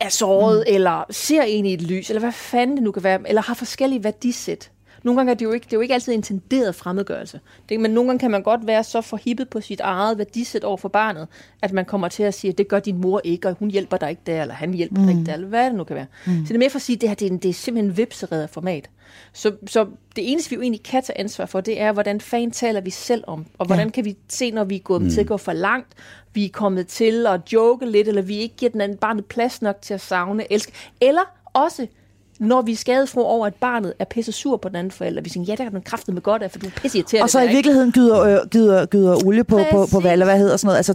er 0.00 0.08
såret, 0.08 0.64
mm. 0.66 0.74
eller 0.74 1.04
ser 1.10 1.42
en 1.42 1.66
i 1.66 1.74
et 1.74 1.82
lys, 1.82 2.10
eller 2.10 2.20
hvad 2.20 2.32
fanden 2.32 2.76
det 2.76 2.84
nu 2.84 2.92
kan 2.92 3.02
være, 3.02 3.20
eller 3.28 3.42
har 3.42 3.54
forskellige 3.54 4.04
værdisæt. 4.04 4.70
Nogle 5.04 5.18
gange 5.18 5.30
er 5.30 5.34
det 5.34 5.44
jo 5.44 5.52
ikke, 5.52 5.64
det 5.64 5.72
er 5.72 5.76
jo 5.76 5.80
ikke 5.80 5.94
altid 5.94 6.12
intenderet 6.12 6.74
fremmedgørelse. 6.74 7.40
Det, 7.68 7.80
men 7.80 7.90
nogle 7.90 8.08
gange 8.08 8.18
kan 8.18 8.30
man 8.30 8.42
godt 8.42 8.66
være 8.66 8.84
så 8.84 9.00
forhippet 9.00 9.48
på 9.48 9.60
sit 9.60 9.80
eget 9.80 10.18
værdisæt 10.18 10.64
over 10.64 10.76
for 10.76 10.88
barnet, 10.88 11.28
at 11.62 11.72
man 11.72 11.84
kommer 11.84 12.08
til 12.08 12.22
at 12.22 12.34
sige, 12.34 12.50
at 12.50 12.58
det 12.58 12.68
gør 12.68 12.78
din 12.78 13.00
mor 13.00 13.20
ikke, 13.24 13.48
og 13.48 13.56
hun 13.58 13.70
hjælper 13.70 13.96
dig 13.96 14.10
ikke 14.10 14.22
der, 14.26 14.42
eller 14.42 14.54
han 14.54 14.74
hjælper 14.74 15.00
mm. 15.00 15.06
dig 15.06 15.12
ikke 15.12 15.26
der, 15.26 15.34
eller 15.34 15.48
hvad 15.48 15.64
det 15.64 15.74
nu 15.74 15.84
kan 15.84 15.96
være. 15.96 16.06
Mm. 16.26 16.32
Så 16.32 16.48
det 16.48 16.54
er 16.54 16.58
mere 16.58 16.70
for 16.70 16.78
at 16.78 16.82
sige, 16.82 16.96
at 16.96 17.00
det 17.00 17.08
her 17.08 17.16
det 17.16 17.26
er, 17.26 17.30
en, 17.30 17.38
det 17.38 17.48
er 17.48 17.52
simpelthen 17.52 17.90
en 17.90 17.96
vipsereder 17.96 18.46
format. 18.46 18.90
Så, 19.32 19.52
så 19.66 19.84
det 20.16 20.32
eneste, 20.32 20.50
vi 20.50 20.56
jo 20.56 20.62
egentlig 20.62 20.82
kan 20.82 21.02
tage 21.02 21.18
ansvar 21.18 21.46
for, 21.46 21.60
det 21.60 21.80
er, 21.80 21.92
hvordan 21.92 22.20
fan 22.20 22.50
taler 22.50 22.80
vi 22.80 22.90
selv 22.90 23.24
om, 23.26 23.46
og 23.58 23.66
hvordan 23.66 23.86
ja. 23.86 23.90
kan 23.90 24.04
vi 24.04 24.16
se, 24.28 24.50
når 24.50 24.64
vi 24.64 24.76
er 24.76 24.80
gået 24.80 25.02
mm. 25.02 25.10
til 25.10 25.20
at 25.20 25.26
gå 25.26 25.36
for 25.36 25.52
langt, 25.52 25.92
vi 26.34 26.44
er 26.44 26.48
kommet 26.52 26.86
til 26.86 27.26
at 27.26 27.40
joke 27.52 27.86
lidt, 27.86 28.08
eller 28.08 28.22
vi 28.22 28.36
ikke 28.36 28.56
giver 28.56 28.70
den 28.70 28.80
anden 28.80 28.98
barnet 28.98 29.24
plads 29.24 29.62
nok 29.62 29.82
til 29.82 29.94
at 29.94 30.00
savne, 30.00 30.52
elske, 30.52 30.72
eller 31.00 31.22
også 31.52 31.86
når 32.38 32.62
vi 32.62 32.72
er 32.72 32.76
skadesfro 32.76 33.20
over, 33.20 33.46
at 33.46 33.54
barnet 33.54 33.92
er 33.98 34.04
pisse 34.04 34.32
sur 34.32 34.56
på 34.56 34.68
den 34.68 34.76
anden 34.76 34.90
forælder. 34.90 35.22
Vi 35.22 35.28
siger, 35.28 35.44
ja, 35.44 35.54
der 35.54 35.64
kan 35.64 35.72
den 35.72 35.82
kraftet 35.82 36.14
med 36.14 36.22
godt 36.22 36.42
af, 36.42 36.50
for 36.50 36.58
du 36.58 36.66
er 36.66 36.70
pisse 36.70 36.98
irriterende. 36.98 37.24
Og 37.24 37.30
så 37.30 37.42
i 37.42 37.48
virkeligheden 37.48 37.92
gyder, 37.92 38.20
øh, 38.20 38.48
gyder, 38.50 38.86
gyder 38.86 39.26
olie 39.26 39.44
på, 39.44 39.60
på, 39.70 39.86
på, 39.92 40.00
hvad, 40.00 40.12
eller 40.12 40.26
hvad 40.26 40.38
hedder 40.38 40.56
sådan 40.56 40.66
noget. 40.66 40.76
Altså 40.76 40.94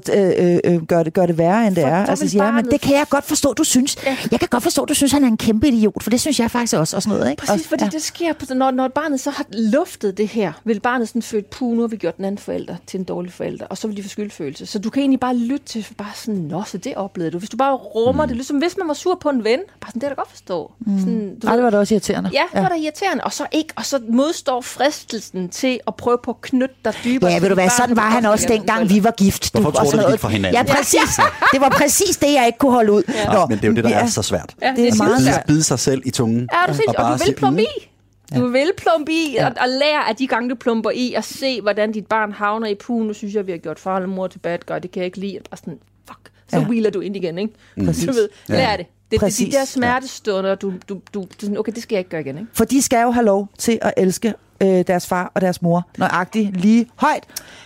øh, 0.66 0.74
øh, 0.74 0.84
gør, 0.84 1.04
det, 1.04 1.14
gør 1.14 1.26
det 1.26 1.38
værre, 1.38 1.68
end 1.68 1.76
det 1.76 1.84
er. 1.84 2.06
Altså 2.06 2.30
siger, 2.30 2.46
ja, 2.46 2.52
men 2.52 2.66
det 2.66 2.82
kan 2.82 2.96
jeg 2.96 3.06
godt 3.10 3.26
forstå, 3.26 3.54
du 3.54 3.64
synes. 3.64 3.98
Ja. 4.06 4.18
Jeg 4.32 4.40
kan 4.40 4.50
godt 4.52 4.64
forstå, 4.64 4.86
du 4.86 4.94
synes, 4.94 5.12
han 5.12 5.24
er 5.24 5.28
en 5.28 5.38
kæmpe 5.38 5.68
idiot, 5.68 6.04
for 6.04 6.10
det 6.10 6.22
synes 6.22 6.40
jeg 6.40 6.52
faktisk 6.52 6.76
også. 6.76 6.96
Og 6.96 7.04
sådan 7.04 7.18
noget, 7.18 7.32
ikke? 7.32 7.46
Præcis, 7.46 7.68
fordi 7.68 7.84
ja. 7.84 7.90
det 7.90 8.02
sker, 8.02 8.54
når, 8.54 8.72
når 8.72 8.88
barnet 8.88 9.20
så 9.20 9.30
har 9.30 9.46
luftet 9.52 10.18
det 10.18 10.28
her, 10.28 10.52
vil 10.64 10.80
barnet 10.80 11.08
sådan 11.08 11.22
føle, 11.22 11.44
puh, 11.44 11.76
nu 11.76 11.82
har 11.82 11.88
vi 11.88 11.98
gjort 11.98 12.18
den 12.18 12.26
anden 12.26 12.40
forælder 12.40 12.76
til 12.88 13.00
en 13.00 13.04
dårlig 13.04 13.34
forælder, 13.34 13.66
og 13.66 13.78
så 13.78 13.88
vil 13.88 13.98
de 13.98 14.04
få 14.04 14.10
skyldfølelse. 14.10 14.66
Så 14.66 14.80
du 14.80 14.90
kan 14.90 15.02
egentlig 15.02 15.20
bare 15.20 15.36
lytte 15.36 15.66
til, 15.66 15.88
bare 15.98 16.12
sådan, 16.16 16.40
nå, 16.40 16.64
så 16.64 16.78
det 16.78 16.96
oplevede 16.96 17.32
du. 17.32 17.38
Hvis 17.38 17.50
du 17.50 17.58
bare 17.58 17.76
rummer 17.76 18.24
mm. 18.24 18.28
det, 18.28 18.38
ligesom 18.38 18.58
hvis 18.58 18.78
man 18.78 18.88
var 18.88 18.94
sur 18.94 19.16
på 19.16 19.30
en 19.30 19.44
ven, 19.44 19.60
bare 19.82 19.92
sådan, 19.92 20.02
det 20.02 20.06
er 20.06 20.10
da 20.10 20.16
godt 20.16 20.30
forstå. 20.30 20.72
Mm. 20.80 21.00
Sådan, 21.00 21.29
du 21.36 21.48
Ej, 21.48 21.56
det 21.56 21.64
var 21.64 21.70
det 21.70 21.80
også 21.80 21.94
irriterende. 21.94 22.30
Ja, 22.34 22.44
det 22.54 22.62
var 22.62 22.70
da 22.70 22.76
irriterende. 22.76 23.24
Og 23.24 23.34
så, 23.34 23.46
ikke, 23.52 23.74
og 23.76 23.86
så 23.86 24.00
modstår 24.10 24.62
fristelsen 24.62 25.50
til 25.50 25.80
at 25.88 25.96
prøve 25.96 26.18
på 26.24 26.32
at 26.32 26.42
knytte 26.42 26.76
dig 26.86 26.94
dybere. 27.04 27.32
Ja, 27.32 27.40
ved 27.40 27.50
du 27.50 27.54
hvad, 27.54 27.70
sådan 27.78 27.96
var 27.96 28.10
han 28.10 28.26
også 28.26 28.48
dengang, 28.48 28.90
vi 28.90 29.04
var 29.04 29.12
gift. 29.12 29.60
Hvorfor 29.60 29.84
du, 29.84 29.98
det 29.98 30.08
gik 30.12 30.20
for 30.20 30.28
hinanden? 30.28 30.68
Ja, 30.68 30.74
præcis. 30.74 31.20
Det 31.54 31.62
var 31.62 31.70
præcis 31.70 32.18
det, 32.18 32.34
jeg 32.34 32.46
ikke 32.46 32.60
kunne 32.60 32.72
holde 32.72 32.92
ud. 32.92 33.04
Ja. 33.08 33.34
Nå, 33.34 33.46
men 33.46 33.58
det 33.58 33.64
er 33.64 33.68
jo 33.68 33.74
det, 33.74 33.84
der 33.84 33.90
er 33.90 34.08
så 34.08 34.22
svært. 34.22 34.56
Ja, 34.62 34.74
det 34.76 34.88
er 34.88 34.96
meget 34.96 35.22
svært. 35.22 35.44
Bide 35.48 35.64
sig 35.64 35.80
selv 35.80 36.02
i 36.06 36.12
tungen. 36.12 36.50
Ja, 36.54 36.74
du 36.74 36.80
og, 36.88 37.06
og 37.06 37.20
du 37.20 37.26
vil 37.26 37.36
plumpe 37.36 37.62
i. 37.62 37.90
Du 38.36 38.48
vil 38.48 38.72
plumpe 38.78 39.12
i, 39.12 39.34
ja. 39.34 39.48
og, 39.48 39.54
og 39.62 39.70
lære 39.70 40.10
af 40.10 40.16
de 40.16 40.28
gange, 40.28 40.50
du 40.50 40.56
plumper 40.56 40.92
i, 40.94 41.14
og 41.14 41.24
se, 41.24 41.62
hvordan 41.62 41.92
dit 41.92 42.08
barn 42.08 42.32
havner 42.32 42.68
i 42.68 42.76
pugen. 42.76 43.08
Nu 43.08 43.14
synes 43.14 43.34
jeg, 43.36 43.48
vi 43.48 43.52
har 43.52 43.58
gjort 43.58 43.80
far 43.80 43.96
eller 43.96 44.10
mor 44.10 44.28
til 44.28 44.40
bad 44.40 44.60
guy. 44.66 44.76
Det 44.76 44.92
kan 44.92 45.00
jeg 45.00 45.06
ikke 45.06 45.20
lide. 45.20 45.38
Bare 45.50 45.58
sådan, 45.58 45.80
fuck. 46.08 46.32
Så 46.50 46.58
ja. 46.58 46.64
wheeler 46.64 46.90
du 46.90 47.00
ind 47.00 47.16
igen, 47.16 47.38
ikke? 47.38 47.54
Mm. 47.76 47.86
Præcis. 47.86 48.06
Du 48.06 48.14
ved, 48.14 48.30
lær 48.48 48.72
ja. 48.72 48.78
det. 48.78 48.86
Det 49.12 49.22
er 49.22 49.46
de 49.46 49.52
der 49.52 49.66
smertestunder, 49.66 50.56
du, 50.56 50.74
du, 50.90 51.02
du, 51.14 51.26
du, 51.42 51.60
okay, 51.60 51.72
det 51.72 51.84
skal 51.84 51.96
jeg 51.96 52.00
ikke 52.00 52.10
gøre 52.10 52.22
igen, 52.22 52.38
ikke? 52.38 52.50
For 52.54 52.66
de 52.66 52.82
skal 52.82 53.04
jo 53.04 53.12
have 53.12 53.26
lov 53.26 53.50
til 53.58 53.80
at 53.82 53.94
elske 53.98 54.34
øh, 54.62 54.84
deres 54.88 55.08
far 55.08 55.32
og 55.36 55.42
deres 55.42 55.62
mor 55.62 55.88
nøjagtigt 55.98 56.62
lige 56.62 56.88
højt. 56.96 57.24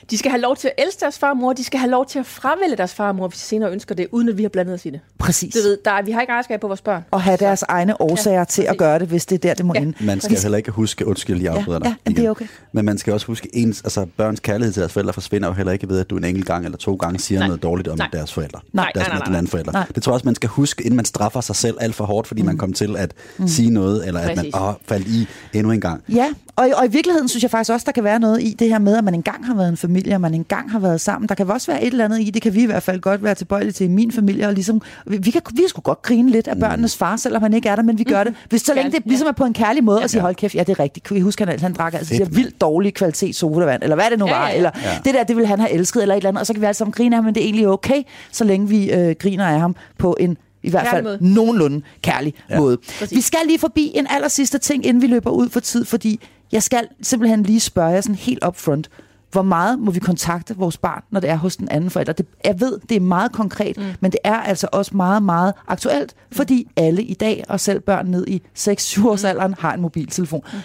De 0.09 0.17
skal 0.17 0.31
have 0.31 0.41
lov 0.41 0.55
til 0.55 0.67
at 0.67 0.85
elske 0.85 0.99
deres 0.99 1.19
far 1.19 1.29
og 1.29 1.37
mor, 1.37 1.53
de 1.53 1.63
skal 1.63 1.79
have 1.79 1.91
lov 1.91 2.05
til 2.05 2.19
at 2.19 2.25
fravælge 2.25 2.75
deres 2.75 2.93
far 2.93 3.07
og 3.07 3.15
mor, 3.15 3.27
hvis 3.27 3.39
de 3.39 3.43
senere 3.45 3.71
ønsker 3.71 3.95
det, 3.95 4.07
uden 4.11 4.29
at 4.29 4.37
vi 4.37 4.41
har 4.41 4.49
blandet 4.49 4.73
os 4.73 4.85
i 4.85 4.89
det. 4.89 4.99
Præcis. 5.17 5.53
Du 5.53 5.59
ved, 5.59 5.77
der, 5.85 6.01
vi 6.01 6.11
har 6.11 6.21
ikke 6.21 6.31
ejerskab 6.31 6.61
på 6.61 6.67
vores 6.67 6.81
børn. 6.81 7.05
Og 7.11 7.21
have 7.21 7.37
deres 7.37 7.63
egne 7.67 8.01
årsager 8.01 8.37
ja, 8.37 8.43
til 8.43 8.61
at 8.61 8.77
gøre 8.77 8.99
det, 8.99 9.07
hvis 9.07 9.25
det 9.25 9.35
er 9.35 9.39
der, 9.39 9.53
det 9.53 9.65
må 9.65 9.73
ja. 9.75 9.81
ende. 9.81 10.05
Man 10.05 10.19
skal 10.19 10.29
præcis. 10.29 10.43
heller 10.43 10.57
ikke 10.57 10.71
huske, 10.71 11.07
undskyld, 11.07 11.41
jeg 11.41 11.53
afbryder 11.53 11.79
ja, 11.83 11.95
ja, 12.07 12.11
det 12.11 12.25
er 12.25 12.29
okay. 12.29 12.45
Men 12.71 12.85
man 12.85 12.97
skal 12.97 13.13
også 13.13 13.27
huske, 13.27 13.49
ens, 13.53 13.81
altså 13.81 14.05
børns 14.17 14.39
kærlighed 14.39 14.73
til 14.73 14.79
deres 14.79 14.93
forældre 14.93 15.13
forsvinder 15.13 15.47
jo 15.47 15.53
heller 15.53 15.73
ikke 15.73 15.89
ved, 15.89 15.99
at 15.99 16.09
du 16.09 16.17
en 16.17 16.23
enkelt 16.23 16.45
gang 16.45 16.65
eller 16.65 16.77
to 16.77 16.95
gange 16.95 17.19
siger 17.19 17.39
nej. 17.39 17.47
noget 17.47 17.63
dårligt 17.63 17.87
om 17.87 17.97
nej. 17.97 18.09
deres 18.13 18.33
forældre. 18.33 18.59
Nej, 18.73 18.91
deres, 18.95 19.07
nej, 19.07 19.17
nej, 19.17 19.27
nej. 19.27 19.37
anden 19.37 19.49
forældre. 19.49 19.71
Nej. 19.71 19.85
Det 19.95 20.03
tror 20.03 20.11
jeg 20.11 20.13
også, 20.13 20.25
man 20.25 20.35
skal 20.35 20.49
huske, 20.49 20.83
inden 20.83 20.95
man 20.95 21.05
straffer 21.05 21.41
sig 21.41 21.55
selv 21.55 21.77
alt 21.79 21.95
for 21.95 22.05
hårdt, 22.05 22.27
fordi 22.27 22.41
mm. 22.41 22.45
man 22.45 22.57
kom 22.57 22.73
til 22.73 22.97
at 22.97 23.13
mm. 23.37 23.47
sige 23.47 23.69
noget, 23.69 24.07
eller 24.07 24.19
at 24.19 24.35
man 24.35 24.51
åh, 24.55 24.73
faldt 24.87 25.07
i 25.07 25.27
endnu 25.53 25.71
en 25.71 25.81
gang. 25.81 26.03
Ja, 26.09 26.29
og, 26.55 26.69
og 26.77 26.85
i 26.85 26.89
virkeligheden 26.89 27.27
synes 27.27 27.43
jeg 27.43 27.51
faktisk 27.51 27.71
også, 27.71 27.83
der 27.85 27.91
kan 27.91 28.03
være 28.03 28.19
noget 28.19 28.43
i 28.43 28.55
det 28.59 28.69
her 28.69 28.79
med, 28.79 28.97
at 28.97 29.03
man 29.03 29.13
engang 29.13 29.45
har 29.45 29.55
været 29.55 29.69
en 29.69 29.77
familie, 29.77 30.15
og 30.15 30.21
man 30.21 30.33
engang 30.33 30.71
har 30.71 30.79
været 30.79 31.01
sammen. 31.01 31.29
Der 31.29 31.35
kan 31.35 31.51
også 31.51 31.71
være 31.71 31.83
et 31.83 31.91
eller 31.91 32.05
andet 32.05 32.21
i, 32.21 32.29
det 32.29 32.41
kan 32.41 32.53
vi 32.53 32.63
i 32.63 32.65
hvert 32.65 32.83
fald 32.83 33.01
godt 33.01 33.23
være 33.23 33.35
tilbøjelige 33.35 33.71
til 33.71 33.85
i 33.85 33.89
min 33.89 34.11
familie, 34.11 34.47
og 34.47 34.53
ligesom, 34.53 34.81
vi, 35.05 35.17
vi 35.17 35.31
kan 35.31 35.41
vi 35.53 35.63
skulle 35.67 35.83
godt 35.83 36.01
grine 36.01 36.29
lidt 36.29 36.47
af 36.47 36.59
børnenes 36.59 36.97
far, 36.97 37.15
selvom 37.15 37.41
han 37.41 37.53
ikke 37.53 37.69
er 37.69 37.75
der, 37.75 37.83
men 37.83 37.99
vi 37.99 38.03
gør 38.03 38.23
det. 38.23 38.33
Hvis 38.49 38.61
så 38.61 38.73
længe 38.73 38.91
det 38.91 39.01
ligesom 39.05 39.27
er 39.27 39.31
på 39.31 39.45
en 39.45 39.53
kærlig 39.53 39.83
måde, 39.83 39.99
ja, 39.99 40.17
og 40.17 40.21
hold 40.21 40.35
kæft, 40.35 40.55
ja, 40.55 40.59
det 40.59 40.69
er 40.69 40.79
rigtigt. 40.79 41.05
Kan 41.05 41.15
vi 41.15 41.21
huske, 41.21 41.45
han, 41.45 41.59
han 41.59 41.73
drak 41.73 41.93
altså 41.93 42.27
vildt 42.31 42.61
dårlig 42.61 42.93
kvalitet 42.93 43.35
sodavand, 43.35 43.83
eller 43.83 43.95
hvad 43.95 44.09
det 44.11 44.19
nu 44.19 44.25
var, 44.25 44.47
ja, 44.47 44.51
ja. 44.51 44.55
eller 44.55 44.71
ja. 44.83 44.89
det 45.05 45.13
der, 45.13 45.23
det 45.23 45.35
ville 45.35 45.47
han 45.47 45.59
have 45.59 45.71
elsket, 45.71 46.01
eller 46.01 46.15
et 46.15 46.17
eller 46.17 46.29
andet, 46.29 46.41
og 46.41 46.47
så 46.47 46.53
kan 46.53 46.61
vi 46.61 46.65
alle 46.65 46.73
sammen 46.73 46.91
grine 46.91 47.15
af 47.15 47.17
ham, 47.17 47.25
men 47.25 47.35
det 47.35 47.41
er 47.41 47.45
egentlig 47.45 47.67
okay, 47.67 48.03
så 48.31 48.43
længe 48.43 48.67
vi 48.67 48.91
øh, 48.91 49.15
griner 49.19 49.45
af 49.45 49.59
ham 49.59 49.75
på 49.97 50.17
en 50.19 50.37
i 50.63 50.69
hvert 50.69 50.87
fald 50.87 51.03
måde. 51.03 51.17
nogenlunde 51.21 51.81
kærlig 52.01 52.33
ja. 52.49 52.59
måde. 52.59 52.77
Præcis. 52.77 53.15
Vi 53.15 53.21
skal 53.21 53.39
lige 53.47 53.59
forbi 53.59 53.91
en 53.95 54.07
aller 54.09 54.27
sidste 54.27 54.57
ting, 54.57 54.85
inden 54.85 55.01
vi 55.01 55.07
løber 55.07 55.31
ud 55.31 55.49
for 55.49 55.59
tid, 55.59 55.85
fordi 55.85 56.19
jeg 56.51 56.63
skal 56.63 56.87
simpelthen 57.01 57.43
lige 57.43 57.59
spørge 57.59 57.89
jer 57.89 58.01
sådan 58.01 58.15
helt 58.15 58.45
up 58.47 58.57
front. 58.57 58.89
Hvor 59.31 59.41
meget 59.41 59.79
må 59.79 59.91
vi 59.91 59.99
kontakte 59.99 60.55
vores 60.55 60.77
barn, 60.77 61.03
når 61.11 61.19
det 61.19 61.29
er 61.29 61.35
hos 61.35 61.55
den 61.55 61.69
anden 61.69 61.89
forælder? 61.89 62.13
Det, 62.13 62.25
jeg 62.45 62.59
ved, 62.59 62.79
det 62.89 62.95
er 62.95 62.99
meget 62.99 63.31
konkret, 63.31 63.77
mm. 63.77 63.83
men 63.99 64.11
det 64.11 64.19
er 64.23 64.35
altså 64.35 64.67
også 64.71 64.97
meget, 64.97 65.23
meget 65.23 65.53
aktuelt, 65.67 66.13
mm. 66.29 66.37
fordi 66.37 66.67
alle 66.75 67.03
i 67.03 67.13
dag, 67.13 67.43
og 67.49 67.59
selv 67.59 67.79
børn 67.79 68.05
ned 68.05 68.27
i 68.27 68.41
6-7 68.59 69.07
års 69.07 69.23
mm. 69.23 69.29
alderen, 69.29 69.55
har 69.59 69.73
en 69.73 69.81
mobiltelefon. 69.81 70.41
Mm. 70.53 70.59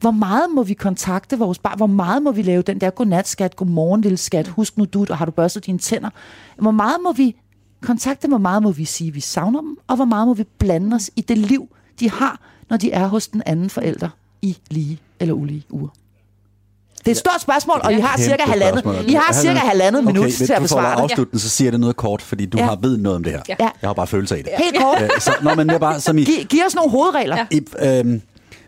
Hvor 0.00 0.10
meget 0.10 0.44
må 0.54 0.62
vi 0.62 0.74
kontakte 0.74 1.38
vores 1.38 1.58
barn? 1.58 1.76
Hvor 1.76 1.86
meget 1.86 2.22
må 2.22 2.32
vi 2.32 2.42
lave 2.42 2.62
den 2.62 2.80
der 2.80 2.90
godnat, 2.90 3.28
skat, 3.28 3.56
godmorgen, 3.56 4.00
lille 4.00 4.16
skat, 4.16 4.48
husk 4.48 4.76
nu 4.76 4.84
du, 4.84 5.06
og 5.10 5.18
har 5.18 5.24
du 5.24 5.30
børstet 5.30 5.66
dine 5.66 5.78
tænder? 5.78 6.10
Hvor 6.58 6.70
meget 6.70 6.96
må 7.02 7.12
vi 7.12 7.36
kontakte, 7.82 8.28
hvor 8.28 8.38
meget 8.38 8.62
må 8.62 8.72
vi 8.72 8.84
sige, 8.84 9.12
vi 9.12 9.20
savner 9.20 9.60
dem, 9.60 9.76
og 9.86 9.96
hvor 9.96 10.04
meget 10.04 10.28
må 10.28 10.34
vi 10.34 10.44
blande 10.58 10.94
os 10.94 11.10
i 11.16 11.20
det 11.20 11.38
liv, 11.38 11.68
de 12.00 12.10
har, 12.10 12.40
når 12.70 12.76
de 12.76 12.92
er 12.92 13.06
hos 13.06 13.28
den 13.28 13.42
anden 13.46 13.70
forælder 13.70 14.08
i 14.42 14.56
lige 14.70 14.98
eller 15.20 15.34
ulige 15.34 15.64
uger? 15.70 15.88
Det 16.98 17.06
er 17.06 17.10
et 17.10 17.16
stort 17.16 17.40
spørgsmål, 17.40 17.80
og 17.84 17.92
I 17.92 18.00
har 18.00 18.16
cirka 18.18 18.42
halvandet, 18.42 19.04
I 19.08 19.12
har 19.12 19.32
cirka 19.32 19.58
halvandet 19.58 20.02
okay, 20.02 20.12
minut 20.12 20.32
til 20.32 20.52
at 20.52 20.62
besvare 20.62 20.96
det. 20.96 21.02
afslutte 21.02 21.38
så 21.38 21.48
siger 21.48 21.70
det 21.70 21.80
noget 21.80 21.96
kort, 21.96 22.22
fordi 22.22 22.46
du 22.46 22.58
ja. 22.58 22.64
har 22.64 22.76
ved 22.76 22.96
noget 22.96 23.16
om 23.16 23.24
det 23.24 23.32
her. 23.32 23.42
Ja. 23.48 23.54
Jeg 23.58 23.88
har 23.88 23.92
bare 23.92 24.06
følelse 24.06 24.36
af 24.36 24.44
det. 24.44 24.52
Helt 24.58 24.76
kort. 24.82 25.02
Øh, 25.02 25.10
så, 25.20 25.32
nå, 25.42 25.54
men 25.54 25.70
jeg 25.70 25.80
bare, 25.80 26.00
som 26.00 26.18
I, 26.18 26.24
Giv, 26.24 26.44
giv 26.44 26.60
os 26.66 26.74
nogle 26.74 26.90
hovedregler. 26.90 27.36
Ja. 27.36 27.46
I, 27.50 27.66
øhm, 27.98 28.22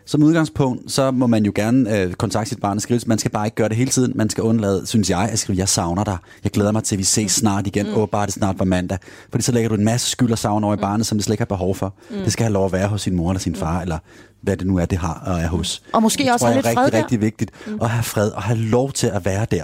som 0.05 0.23
udgangspunkt, 0.23 0.91
så 0.91 1.11
må 1.11 1.27
man 1.27 1.45
jo 1.45 1.51
gerne 1.55 1.99
øh, 1.99 2.13
kontakte 2.13 2.49
sit 2.49 2.59
barn 2.59 2.77
og 2.77 2.81
skrive. 2.81 2.99
Man 3.05 3.17
skal 3.17 3.31
bare 3.31 3.47
ikke 3.47 3.55
gøre 3.55 3.69
det 3.69 3.77
hele 3.77 3.91
tiden. 3.91 4.13
Man 4.15 4.29
skal 4.29 4.43
undlade, 4.43 4.87
synes 4.87 5.09
jeg, 5.09 5.29
at 5.31 5.39
skrive, 5.39 5.57
jeg 5.57 5.69
savner 5.69 6.03
dig. 6.03 6.17
Jeg 6.43 6.51
glæder 6.51 6.71
mig 6.71 6.83
til, 6.83 6.95
at 6.95 6.99
vi 6.99 7.03
ses 7.03 7.31
snart 7.31 7.67
igen. 7.67 7.85
Mm. 7.85 7.97
Åh, 7.97 8.07
bare 8.09 8.25
det 8.25 8.33
snart 8.33 8.59
var 8.59 8.65
mandag. 8.65 8.97
Fordi 9.31 9.43
så 9.43 9.51
lægger 9.51 9.69
du 9.69 9.75
en 9.75 9.85
masse 9.85 10.09
skyld 10.09 10.31
og 10.31 10.37
savn 10.37 10.63
over 10.63 10.73
i 10.73 10.77
mm. 10.77 10.81
barnet, 10.81 11.05
som 11.05 11.17
det 11.17 11.25
slet 11.25 11.33
ikke 11.33 11.41
har 11.41 11.45
behov 11.45 11.75
for. 11.75 11.95
Mm. 12.09 12.17
Det 12.17 12.33
skal 12.33 12.43
have 12.43 12.53
lov 12.53 12.65
at 12.65 12.71
være 12.71 12.87
hos 12.87 13.01
sin 13.01 13.15
mor 13.15 13.31
eller 13.31 13.39
sin 13.39 13.55
far, 13.55 13.75
mm. 13.75 13.81
eller 13.81 13.97
hvad 14.41 14.57
det 14.57 14.67
nu 14.67 14.77
er, 14.77 14.85
det 14.85 14.97
har 14.97 15.23
og 15.25 15.39
er 15.39 15.47
hos. 15.47 15.83
Og 15.93 16.01
måske 16.01 16.23
det 16.23 16.31
også 16.31 16.45
have 16.45 16.55
lidt 16.55 16.65
fred 16.65 16.77
rigtig, 16.77 16.93
der. 16.93 16.97
rigtig 16.97 17.21
vigtigt 17.21 17.51
mm. 17.67 17.79
at 17.81 17.89
have 17.89 18.03
fred 18.03 18.29
og 18.29 18.41
have 18.41 18.59
lov 18.59 18.91
til 18.91 19.07
at 19.07 19.25
være 19.25 19.45
der. 19.51 19.63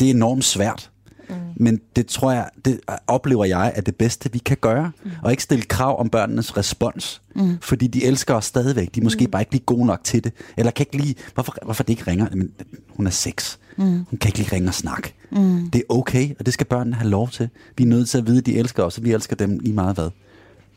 Det 0.00 0.06
er 0.06 0.14
enormt 0.14 0.44
svært. 0.44 0.90
Mm. 1.28 1.34
Men 1.56 1.80
det 1.96 2.06
tror 2.06 2.32
jeg, 2.32 2.48
det 2.64 2.80
oplever 3.06 3.44
jeg, 3.44 3.72
er 3.74 3.80
det 3.80 3.96
bedste, 3.96 4.32
vi 4.32 4.38
kan 4.38 4.56
gøre. 4.60 4.92
Mm. 5.04 5.10
Og 5.22 5.30
ikke 5.30 5.42
stille 5.42 5.64
krav 5.64 6.00
om 6.00 6.08
børnenes 6.08 6.56
respons. 6.56 7.22
Mm. 7.36 7.58
Fordi 7.60 7.86
de 7.86 8.04
elsker 8.04 8.34
os 8.34 8.44
stadigvæk. 8.44 8.94
De 8.94 9.00
er 9.00 9.04
måske 9.04 9.24
mm. 9.24 9.30
bare 9.30 9.42
ikke 9.42 9.52
lige 9.52 9.64
gode 9.66 9.86
nok 9.86 10.04
til 10.04 10.24
det. 10.24 10.32
Eller 10.56 10.70
kan 10.70 10.86
ikke 10.92 11.04
lige, 11.04 11.14
hvorfor, 11.34 11.54
hvorfor 11.64 11.82
det 11.82 11.90
ikke 11.90 12.10
ringer? 12.10 12.26
Men, 12.32 12.50
hun 12.88 13.06
er 13.06 13.10
seks. 13.10 13.58
Mm. 13.76 13.84
Hun 13.84 14.18
kan 14.20 14.28
ikke 14.28 14.38
lige 14.38 14.52
ringe 14.52 14.68
og 14.68 14.74
snakke. 14.74 15.14
Mm. 15.30 15.70
Det 15.70 15.78
er 15.78 15.94
okay, 15.94 16.34
og 16.38 16.46
det 16.46 16.54
skal 16.54 16.66
børnene 16.66 16.96
have 16.96 17.10
lov 17.10 17.30
til. 17.30 17.48
Vi 17.76 17.84
er 17.84 17.88
nødt 17.88 18.08
til 18.08 18.18
at 18.18 18.26
vide, 18.26 18.38
at 18.38 18.46
de 18.46 18.56
elsker 18.56 18.82
os, 18.82 18.98
og 18.98 19.04
vi 19.04 19.12
elsker 19.12 19.36
dem 19.36 19.58
lige 19.58 19.74
meget 19.74 19.94
hvad. 19.94 20.10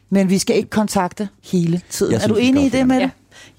Men 0.10 0.30
vi 0.30 0.38
skal 0.38 0.56
ikke 0.56 0.70
kontakte 0.70 1.30
hele 1.44 1.82
tiden. 1.90 2.12
Jeg 2.12 2.18
er 2.18 2.22
synes, 2.22 2.38
du 2.38 2.44
enig 2.44 2.66
i 2.66 2.70
det 2.70 2.88
med 2.88 2.96
det? 2.96 3.02
Ja. 3.02 3.10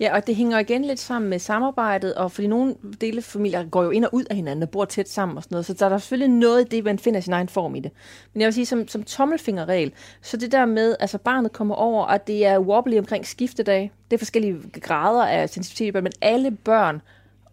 Ja, 0.01 0.17
og 0.17 0.27
det 0.27 0.37
hænger 0.37 0.59
igen 0.59 0.85
lidt 0.85 1.01
sammen 1.01 1.31
med 1.31 1.39
samarbejdet, 1.39 2.15
og 2.15 2.33
fordi 2.33 2.47
nogle 2.47 2.75
dele 3.01 3.23
familier 3.23 3.65
går 3.65 3.83
jo 3.83 3.91
ind 3.91 4.05
og 4.05 4.15
ud 4.15 4.25
af 4.31 4.37
hinanden 4.37 4.63
og 4.63 4.71
bor 4.71 4.85
tæt 4.85 5.09
sammen 5.09 5.37
og 5.37 5.43
sådan 5.43 5.55
noget, 5.55 5.67
så 5.67 5.75
der 5.75 5.85
er 5.85 5.89
der 5.89 5.99
selvfølgelig 5.99 6.37
noget 6.37 6.61
i 6.61 6.77
det, 6.77 6.85
man 6.85 6.99
finder 6.99 7.21
sin 7.21 7.33
egen 7.33 7.49
form 7.49 7.75
i 7.75 7.81
det. 7.81 7.93
Men 8.33 8.41
jeg 8.41 8.47
vil 8.47 8.55
sige, 8.55 8.67
som, 8.67 8.89
som 8.89 9.03
tommelfingerregel, 9.03 9.93
så 10.23 10.37
det 10.37 10.53
der 10.53 10.67
med, 10.67 10.97
altså 11.01 11.19
barnet 11.19 11.53
kommer 11.53 11.75
over, 11.75 12.05
og 12.05 12.27
det 12.27 12.47
er 12.47 12.59
wobbly 12.59 12.99
omkring 12.99 13.27
skiftedag, 13.27 13.93
det 14.11 14.17
er 14.17 14.19
forskellige 14.19 14.57
grader 14.81 15.27
af 15.27 15.51
sensitivitet, 15.51 16.03
men 16.03 16.13
alle 16.21 16.51
børn 16.51 17.03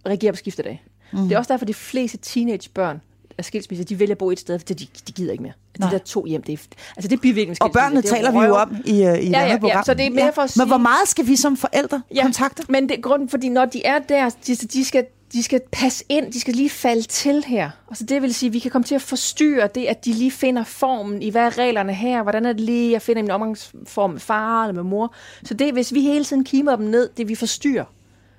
reagerer 0.05 0.31
på 0.31 0.37
skiftedag. 0.37 0.83
Mm. 1.13 1.19
Det 1.19 1.31
er 1.31 1.37
også 1.37 1.53
derfor, 1.53 1.65
de 1.65 1.73
fleste 1.73 2.17
teenagebørn 2.17 3.01
af 3.37 3.45
skilsmisse, 3.45 3.83
de 3.83 3.99
vælger 3.99 4.13
at 4.13 4.17
bo 4.17 4.31
et 4.31 4.39
sted, 4.39 4.59
for 4.59 4.65
de, 4.65 4.87
de 5.07 5.11
gider 5.11 5.31
ikke 5.31 5.43
mere. 5.43 5.53
Nej. 5.79 5.89
De 5.89 5.93
der 5.93 6.03
to 6.03 6.25
hjem, 6.25 6.43
det 6.43 6.53
er, 6.53 6.57
altså 6.97 7.07
det 7.09 7.15
er 7.15 7.21
bivirkning 7.21 7.57
Og 7.61 7.71
børnene 7.71 8.01
det 8.01 8.09
taler 8.09 8.31
vi 8.31 8.37
jo 8.37 8.55
om 8.55 8.75
i, 8.85 8.91
uh, 8.91 8.97
i 8.97 9.01
ja, 9.01 9.45
ja, 9.45 9.57
program. 9.57 9.77
Ja, 9.77 9.83
så 9.83 9.93
det 9.93 10.05
er 10.05 10.09
mere 10.09 10.33
for 10.33 10.41
at 10.41 10.49
sige, 10.49 10.61
Men 10.61 10.67
hvor 10.67 10.77
meget 10.77 11.07
skal 11.07 11.27
vi 11.27 11.35
som 11.35 11.57
forældre 11.57 12.01
ja, 12.15 12.21
kontakte? 12.21 12.63
Men 12.69 12.89
det 12.89 12.97
er 12.97 13.01
grunden, 13.01 13.29
fordi 13.29 13.49
når 13.49 13.65
de 13.65 13.85
er 13.85 13.99
der, 13.99 14.29
de, 14.47 14.55
de 14.55 14.85
skal 14.85 15.05
de 15.33 15.43
skal 15.43 15.61
passe 15.71 16.03
ind, 16.09 16.33
de 16.33 16.39
skal 16.39 16.53
lige 16.53 16.69
falde 16.69 17.01
til 17.01 17.43
her. 17.47 17.69
Altså 17.89 18.03
det 18.03 18.21
vil 18.21 18.33
sige, 18.33 18.47
at 18.47 18.53
vi 18.53 18.59
kan 18.59 18.71
komme 18.71 18.83
til 18.83 18.95
at 18.95 19.01
forstyrre 19.01 19.69
det, 19.75 19.85
at 19.85 20.05
de 20.05 20.13
lige 20.13 20.31
finder 20.31 20.63
formen 20.63 21.21
i, 21.21 21.29
hvad 21.29 21.41
er 21.41 21.57
reglerne 21.57 21.93
her, 21.93 22.23
hvordan 22.23 22.45
er 22.45 22.53
det 22.53 22.61
lige, 22.61 22.91
jeg 22.91 23.01
finder 23.01 23.21
min 23.21 23.31
omgangsform 23.31 24.09
med 24.11 24.19
far 24.19 24.63
eller 24.63 24.73
med 24.73 24.89
mor. 24.89 25.13
Så 25.43 25.53
det, 25.53 25.73
hvis 25.73 25.93
vi 25.93 26.01
hele 26.01 26.25
tiden 26.25 26.43
kimer 26.43 26.75
dem 26.75 26.85
ned, 26.85 27.09
det 27.17 27.27
vi 27.27 27.35
forstyrrer. 27.35 27.85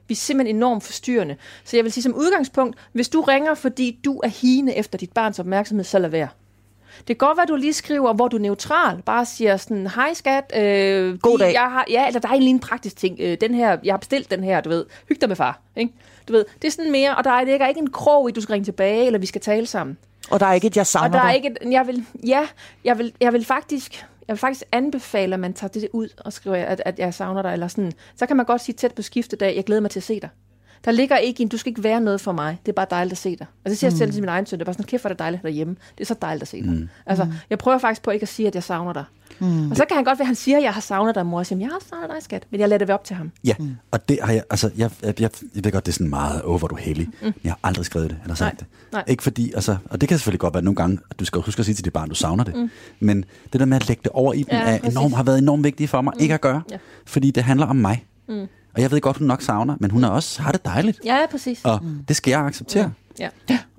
Vi 0.09 0.13
er 0.13 0.17
simpelthen 0.17 0.57
enormt 0.57 0.85
forstyrrende. 0.85 1.37
Så 1.65 1.77
jeg 1.77 1.85
vil 1.85 1.93
sige 1.93 2.03
som 2.03 2.15
udgangspunkt, 2.15 2.77
hvis 2.93 3.09
du 3.09 3.21
ringer, 3.21 3.55
fordi 3.55 3.99
du 4.05 4.21
er 4.25 4.29
hine 4.29 4.75
efter 4.75 4.99
dit 4.99 5.13
barns 5.13 5.39
opmærksomhed, 5.39 5.85
så 5.85 5.99
lad 5.99 6.11
være. 6.11 6.29
Det 6.99 7.07
kan 7.07 7.17
godt 7.17 7.37
være, 7.37 7.43
at 7.43 7.49
du 7.49 7.57
lige 7.57 7.73
skriver, 7.73 8.13
hvor 8.13 8.29
du 8.29 8.37
er 8.37 8.41
neutral. 8.41 9.03
Bare 9.03 9.25
siger 9.25 9.57
sådan, 9.57 9.87
hej 9.87 10.15
skat. 10.15 10.53
Øh, 10.57 11.19
God 11.19 11.39
dag. 11.39 11.53
Jeg 11.53 11.61
har, 11.63 11.85
ja, 11.91 12.07
eller 12.07 12.21
der 12.21 12.29
er 12.29 12.33
en 12.33 12.43
lille 12.43 12.61
praktisk 12.61 12.97
ting. 12.97 13.17
Øh, 13.21 13.37
den 13.41 13.55
her, 13.55 13.77
jeg 13.85 13.93
har 13.93 13.99
bestilt 13.99 14.31
den 14.31 14.45
her, 14.45 14.61
du 14.61 14.69
ved. 14.69 14.85
Hyg 15.09 15.21
dig 15.21 15.29
med 15.29 15.37
far. 15.37 15.61
Ikke? 15.77 15.93
Du 16.29 16.33
ved, 16.33 16.45
det 16.63 16.69
er 16.69 16.73
sådan 16.73 16.93
mere, 16.93 17.17
og 17.17 17.25
der 17.25 17.31
er, 17.31 17.45
der 17.45 17.65
er 17.65 17.69
ikke 17.69 17.81
en 17.81 17.91
krog 17.91 18.29
i, 18.29 18.33
du 18.33 18.41
skal 18.41 18.53
ringe 18.53 18.65
tilbage, 18.65 19.07
eller 19.07 19.19
vi 19.19 19.27
skal 19.27 19.41
tale 19.41 19.67
sammen. 19.67 19.97
Og 20.31 20.41
der 20.41 20.47
er 20.47 20.53
ikke 20.53 20.67
et, 20.67 20.77
jeg 20.77 20.87
savner 20.87 21.09
Og 21.09 21.13
der 21.13 21.19
er 21.21 21.27
dig. 21.29 21.37
ikke 21.37 21.49
et, 21.63 21.73
jeg 21.73 21.87
vil, 21.87 22.05
ja, 22.27 22.41
jeg 22.85 22.99
vil, 22.99 23.13
jeg 23.21 23.33
vil 23.33 23.45
faktisk, 23.45 24.07
jeg 24.29 24.35
vil 24.35 24.39
faktisk 24.39 24.65
anbefale, 24.73 25.35
at 25.35 25.41
man 25.41 25.55
tager 25.55 25.71
det 25.71 25.89
ud 25.93 26.09
og 26.19 26.33
skriver, 26.33 26.57
at, 26.57 26.83
at 26.85 26.99
jeg 26.99 27.15
savner 27.15 27.43
dig, 27.43 27.53
eller 27.53 27.69
sådan. 27.69 27.93
Så 28.17 28.27
kan 28.27 28.37
man 28.37 28.47
godt 28.47 28.61
sige 28.61 28.75
tæt 28.75 28.95
på 28.95 29.03
skiftedag, 29.03 29.57
jeg 29.57 29.65
glæder 29.65 29.81
mig 29.81 29.91
til 29.91 30.01
at 30.01 30.05
se 30.05 30.21
dig. 30.21 30.29
Der 30.85 30.91
ligger 30.91 31.17
ikke 31.17 31.43
en, 31.43 31.49
du 31.49 31.57
skal 31.57 31.71
ikke 31.71 31.85
være 31.85 32.01
noget 32.01 32.21
for 32.21 32.33
mig. 32.33 32.59
Det 32.67 32.73
er 32.73 32.75
bare 32.75 32.87
dejligt 32.91 33.13
at 33.13 33.19
se 33.19 33.37
dig. 33.37 33.47
Og 33.65 33.71
det 33.71 33.79
siger 33.79 33.91
jeg 33.91 33.99
selv 33.99 34.13
til 34.13 34.23
min 34.23 34.29
egen 34.29 34.47
søn. 34.47 34.59
Det 34.59 34.63
er 34.63 34.67
bare 34.67 34.75
sådan, 34.75 34.87
kæft, 34.87 35.03
hvor 35.03 35.09
er 35.09 35.13
det 35.13 35.19
dejligt 35.19 35.43
derhjemme. 35.43 35.77
Det 35.99 36.01
er 36.05 36.07
så 36.07 36.15
dejligt 36.23 36.43
at 36.43 36.49
se 36.49 36.63
dig. 36.63 36.71
Mm. 36.71 36.89
Altså, 37.07 37.27
jeg 37.51 37.59
prøver 37.59 37.79
faktisk 37.79 38.03
på 38.03 38.11
ikke 38.11 38.23
at 38.25 38.29
sige, 38.29 38.49
at 38.49 38.55
jeg 38.55 38.63
savner 38.63 38.93
dig. 38.93 39.05
Mm. 39.39 39.71
Og 39.71 39.77
så 39.77 39.85
kan 39.85 39.95
han 39.97 40.05
godt 40.05 40.19
være, 40.19 40.23
at 40.25 40.27
han 40.27 40.35
siger, 40.37 40.57
at 40.57 40.63
jeg 40.63 40.73
har 40.75 40.81
savnet 40.81 41.15
dig, 41.15 41.27
mor. 41.27 41.39
Og 41.39 41.47
siger, 41.47 41.59
jeg 41.59 41.69
har 41.69 41.79
savnet 41.91 42.11
dig, 42.15 42.23
skat. 42.23 42.47
Men 42.51 42.61
jeg 42.61 42.69
lader 42.69 42.79
det 42.79 42.89
være 42.89 42.95
op 42.99 43.05
til 43.05 43.17
ham. 43.17 43.31
Ja, 43.45 43.55
mm. 43.59 43.77
og 43.91 44.09
det 44.09 44.19
har 44.23 44.33
jeg, 44.33 44.43
altså, 44.51 44.71
jeg, 44.77 44.91
jeg, 45.03 45.21
jeg, 45.21 45.31
jeg 45.55 45.65
ved 45.65 45.73
godt, 45.73 45.87
det 45.87 45.93
er 45.93 45.95
sådan 45.95 46.09
meget, 46.09 46.43
åh, 46.45 46.59
hvor 46.59 46.67
er 46.67 46.69
du 46.69 46.77
heldig. 46.77 47.09
Mm. 47.23 47.33
Jeg 47.45 47.53
har 47.53 47.59
aldrig 47.63 47.85
skrevet 47.87 48.11
det, 48.11 48.19
eller 48.23 48.35
sagt 48.35 48.53
Nej, 48.53 48.59
det. 48.59 48.67
nej. 48.93 49.05
Ikke 49.07 49.23
fordi, 49.23 49.53
altså, 49.53 49.77
og 49.91 50.01
det 50.01 50.09
kan 50.09 50.19
selvfølgelig 50.19 50.41
godt 50.41 50.55
være 50.55 50.63
nogle 50.63 50.77
gange, 50.77 50.99
at 51.11 51.21
du 51.21 51.25
skal 51.25 51.41
huske 51.43 51.61
at 51.61 51.67
sige 51.67 51.75
til 51.75 51.85
dit 51.85 51.93
barn, 51.93 52.09
du 52.09 52.15
savner 52.15 52.45
det. 52.45 52.57
Mm. 52.57 52.71
Men 53.01 53.25
det 53.53 53.61
der 53.61 53.67
med 53.67 53.77
at 53.77 53.89
lægge 53.89 54.01
det 54.05 54.13
over 54.13 54.33
i 54.33 54.39
dem, 54.39 54.49
Ja, 54.53 54.59
er 54.59 54.79
enormt, 54.79 55.15
har 55.17 55.23
været 55.23 55.39
enormt 55.39 55.65
vigtigt 55.65 55.91
for 55.91 56.01
mig 56.01 56.13
mm. 56.17 56.23
ikke 56.23 56.35
at 56.35 56.41
gøre. 56.41 56.63
Ja. 56.71 56.77
Fordi 57.07 57.31
det 57.31 57.43
handler 57.43 57.67
om 57.67 57.77
mig. 57.77 58.05
Mm. 58.29 58.47
Og 58.77 58.83
jeg 58.83 58.91
ved 58.91 59.01
godt, 59.01 59.17
hun 59.17 59.27
nok 59.27 59.43
savner, 59.43 59.77
men 59.81 59.91
hun 59.91 60.05
er 60.05 60.09
også 60.09 60.43
har 60.43 60.53
det 60.53 60.65
dejligt. 60.65 61.01
Ja, 61.05 61.19
præcis. 61.31 61.61
Og 61.65 61.81
det 62.09 62.17
skal 62.17 62.31
jeg 62.31 62.41
acceptere. 62.41 62.93
Ja. 63.19 63.29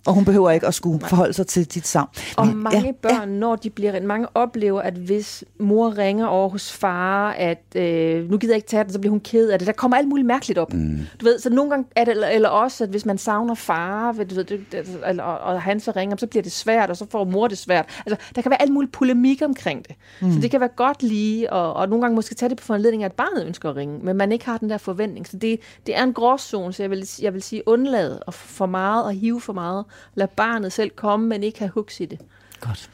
Og 0.08 0.14
hun 0.14 0.26
behøver 0.26 0.51
ikke 0.51 0.68
at 0.68 0.74
skulle 0.74 1.05
forholde 1.08 1.34
sig 1.34 1.47
til 1.47 1.66
dit 1.74 1.88
savn. 1.88 2.08
Og 2.38 2.47
Men- 2.47 2.58
mange 2.58 2.80
ja, 2.86 2.91
børn, 2.91 3.30
når 3.30 3.55
de 3.55 3.70
bliver 3.70 4.01
mange 4.01 4.28
oplever, 4.36 4.82
at 4.82 4.93
hvis 4.93 5.43
mor 5.60 5.97
ringer 5.97 6.26
over 6.26 6.49
hos 6.49 6.72
far, 6.74 7.32
at 7.32 7.64
øh, 7.76 8.30
nu 8.30 8.38
gider 8.38 8.53
jeg 8.53 8.58
ikke 8.58 8.68
tage 8.68 8.84
den, 8.84 8.93
så 8.93 8.99
bliver 8.99 9.12
hun 9.12 9.20
ked 9.20 9.49
af 9.49 9.60
det. 9.60 9.68
Der 9.68 9.74
kommer 9.74 9.97
alt 9.97 10.08
muligt 10.08 10.28
mærkeligt 10.28 10.60
op. 10.60 10.74
Mm. 10.74 10.99
Du 11.22 11.26
ved, 11.26 11.39
så 11.39 11.49
nogle 11.49 11.70
gange 11.72 11.86
er 11.95 12.03
det, 12.03 12.12
eller, 12.12 12.28
eller 12.28 12.49
også, 12.49 12.84
at 12.84 12.89
hvis 12.89 13.05
man 13.05 13.18
savner 13.18 13.55
far, 13.55 14.12
du 14.12 14.36
ved, 14.36 14.43
det, 14.43 14.60
eller, 15.08 15.24
og, 15.24 15.62
han 15.62 15.80
så 15.80 15.91
ringer, 15.95 16.18
så 16.18 16.28
bliver 16.28 16.43
det 16.43 16.51
svært, 16.51 16.89
og 16.89 16.97
så 16.97 17.05
får 17.12 17.24
mor 17.24 17.47
det 17.47 17.58
svært. 17.58 17.86
Altså, 18.05 18.26
der 18.36 18.41
kan 18.41 18.49
være 18.49 18.62
alt 18.62 18.72
muligt 18.74 18.91
polemik 18.93 19.41
omkring 19.45 19.88
det. 19.88 19.95
Mm. 20.22 20.32
Så 20.34 20.39
det 20.39 20.51
kan 20.51 20.60
være 20.60 20.70
godt 20.76 21.03
lige, 21.03 21.53
og, 21.53 21.74
og 21.74 21.89
nogle 21.89 22.01
gange 22.01 22.16
måske 22.16 22.36
tage 22.36 22.49
det 22.49 22.58
på 22.58 22.64
foranledning 22.64 23.03
af, 23.03 23.05
at 23.08 23.14
barnet 23.14 23.45
ønsker 23.45 23.70
at 23.70 23.76
ringe, 23.76 23.99
men 24.03 24.18
man 24.18 24.32
ikke 24.32 24.45
har 24.45 24.58
den 24.58 24.70
der 24.70 24.78
forventning. 24.78 25.28
Så 25.28 25.38
det, 25.38 25.60
det 25.86 25.97
er 25.97 26.03
en 26.03 26.14
gråzone, 26.14 26.74
så 26.74 26.84
jeg 26.84 26.89
vil, 26.89 27.10
jeg 27.22 27.34
vil 27.34 27.41
sige 27.43 27.68
undlade 27.68 28.20
og 28.20 28.34
for 28.34 28.66
meget 28.66 29.05
og 29.05 29.12
hive 29.12 29.41
for 29.41 29.53
meget 29.53 29.86
lade 30.16 30.32
barnet 30.36 30.74
selv 30.74 30.89
komme, 30.89 31.28
men 31.28 31.43
ikke 31.43 31.60
have 31.60 31.72
hugs 31.74 32.00
i 32.00 32.06
det. 32.06 32.20
Godt. 32.60 32.89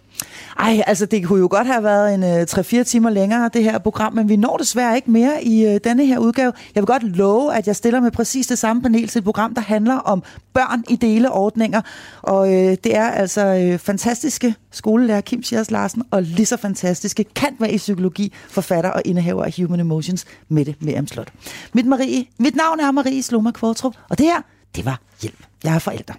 Ej, 0.60 0.84
altså 0.88 1.06
det 1.06 1.28
kunne 1.28 1.40
jo 1.40 1.48
godt 1.52 1.68
have 1.68 1.84
været 1.84 2.14
en 2.14 2.24
øh, 2.24 2.42
3-4 2.42 2.84
timer 2.84 3.10
længere, 3.10 3.50
det 3.54 3.64
her 3.64 3.78
program, 3.78 4.14
men 4.14 4.30
vi 4.30 4.36
når 4.36 4.58
desværre 4.58 4.96
ikke 4.96 5.12
mere 5.12 5.44
i 5.44 5.66
øh, 5.66 5.80
denne 5.84 6.06
her 6.06 6.20
udgave. 6.20 6.54
Jeg 6.76 6.82
vil 6.82 6.88
godt 6.88 7.04
love, 7.04 7.56
at 7.56 7.68
jeg 7.68 7.76
stiller 7.76 8.00
med 8.00 8.12
præcis 8.12 8.48
det 8.48 8.60
samme 8.60 8.82
panel 8.82 9.08
til 9.08 9.20
et 9.20 9.26
program, 9.26 9.54
der 9.54 9.62
handler 9.62 9.96
om 9.96 10.24
børn 10.54 10.84
i 10.90 10.96
deleordninger. 10.96 11.82
Og 12.22 12.54
øh, 12.54 12.78
det 12.84 12.96
er 12.96 13.10
altså 13.10 13.46
øh, 13.46 13.80
fantastiske 13.80 14.56
skolelærer 14.72 15.22
Kim 15.22 15.44
Schiers 15.44 15.72
Larsen, 15.72 16.04
og 16.12 16.24
lige 16.24 16.46
så 16.46 16.58
fantastiske 16.58 17.24
kan 17.24 17.56
være 17.60 17.72
i 17.72 17.78
psykologi, 17.78 18.34
forfatter 18.50 18.90
og 18.90 19.02
indehaver 19.06 19.44
af 19.44 19.54
Human 19.58 19.80
Emotions, 19.80 20.26
Mette 20.50 20.76
Miriam 20.80 21.08
Slot. 21.08 21.34
Mit, 21.74 21.86
Marie, 21.86 22.26
mit 22.38 22.56
navn 22.56 22.80
er 22.80 22.92
Marie 22.92 23.24
Sloma 23.24 23.52
Kvartrup, 23.52 23.96
og 24.10 24.18
det 24.18 24.26
her, 24.26 24.42
det 24.76 24.86
var 24.86 25.02
Hjælp. 25.22 25.44
Jeg 25.64 25.76
er 25.76 25.80
forælder. 25.80 26.14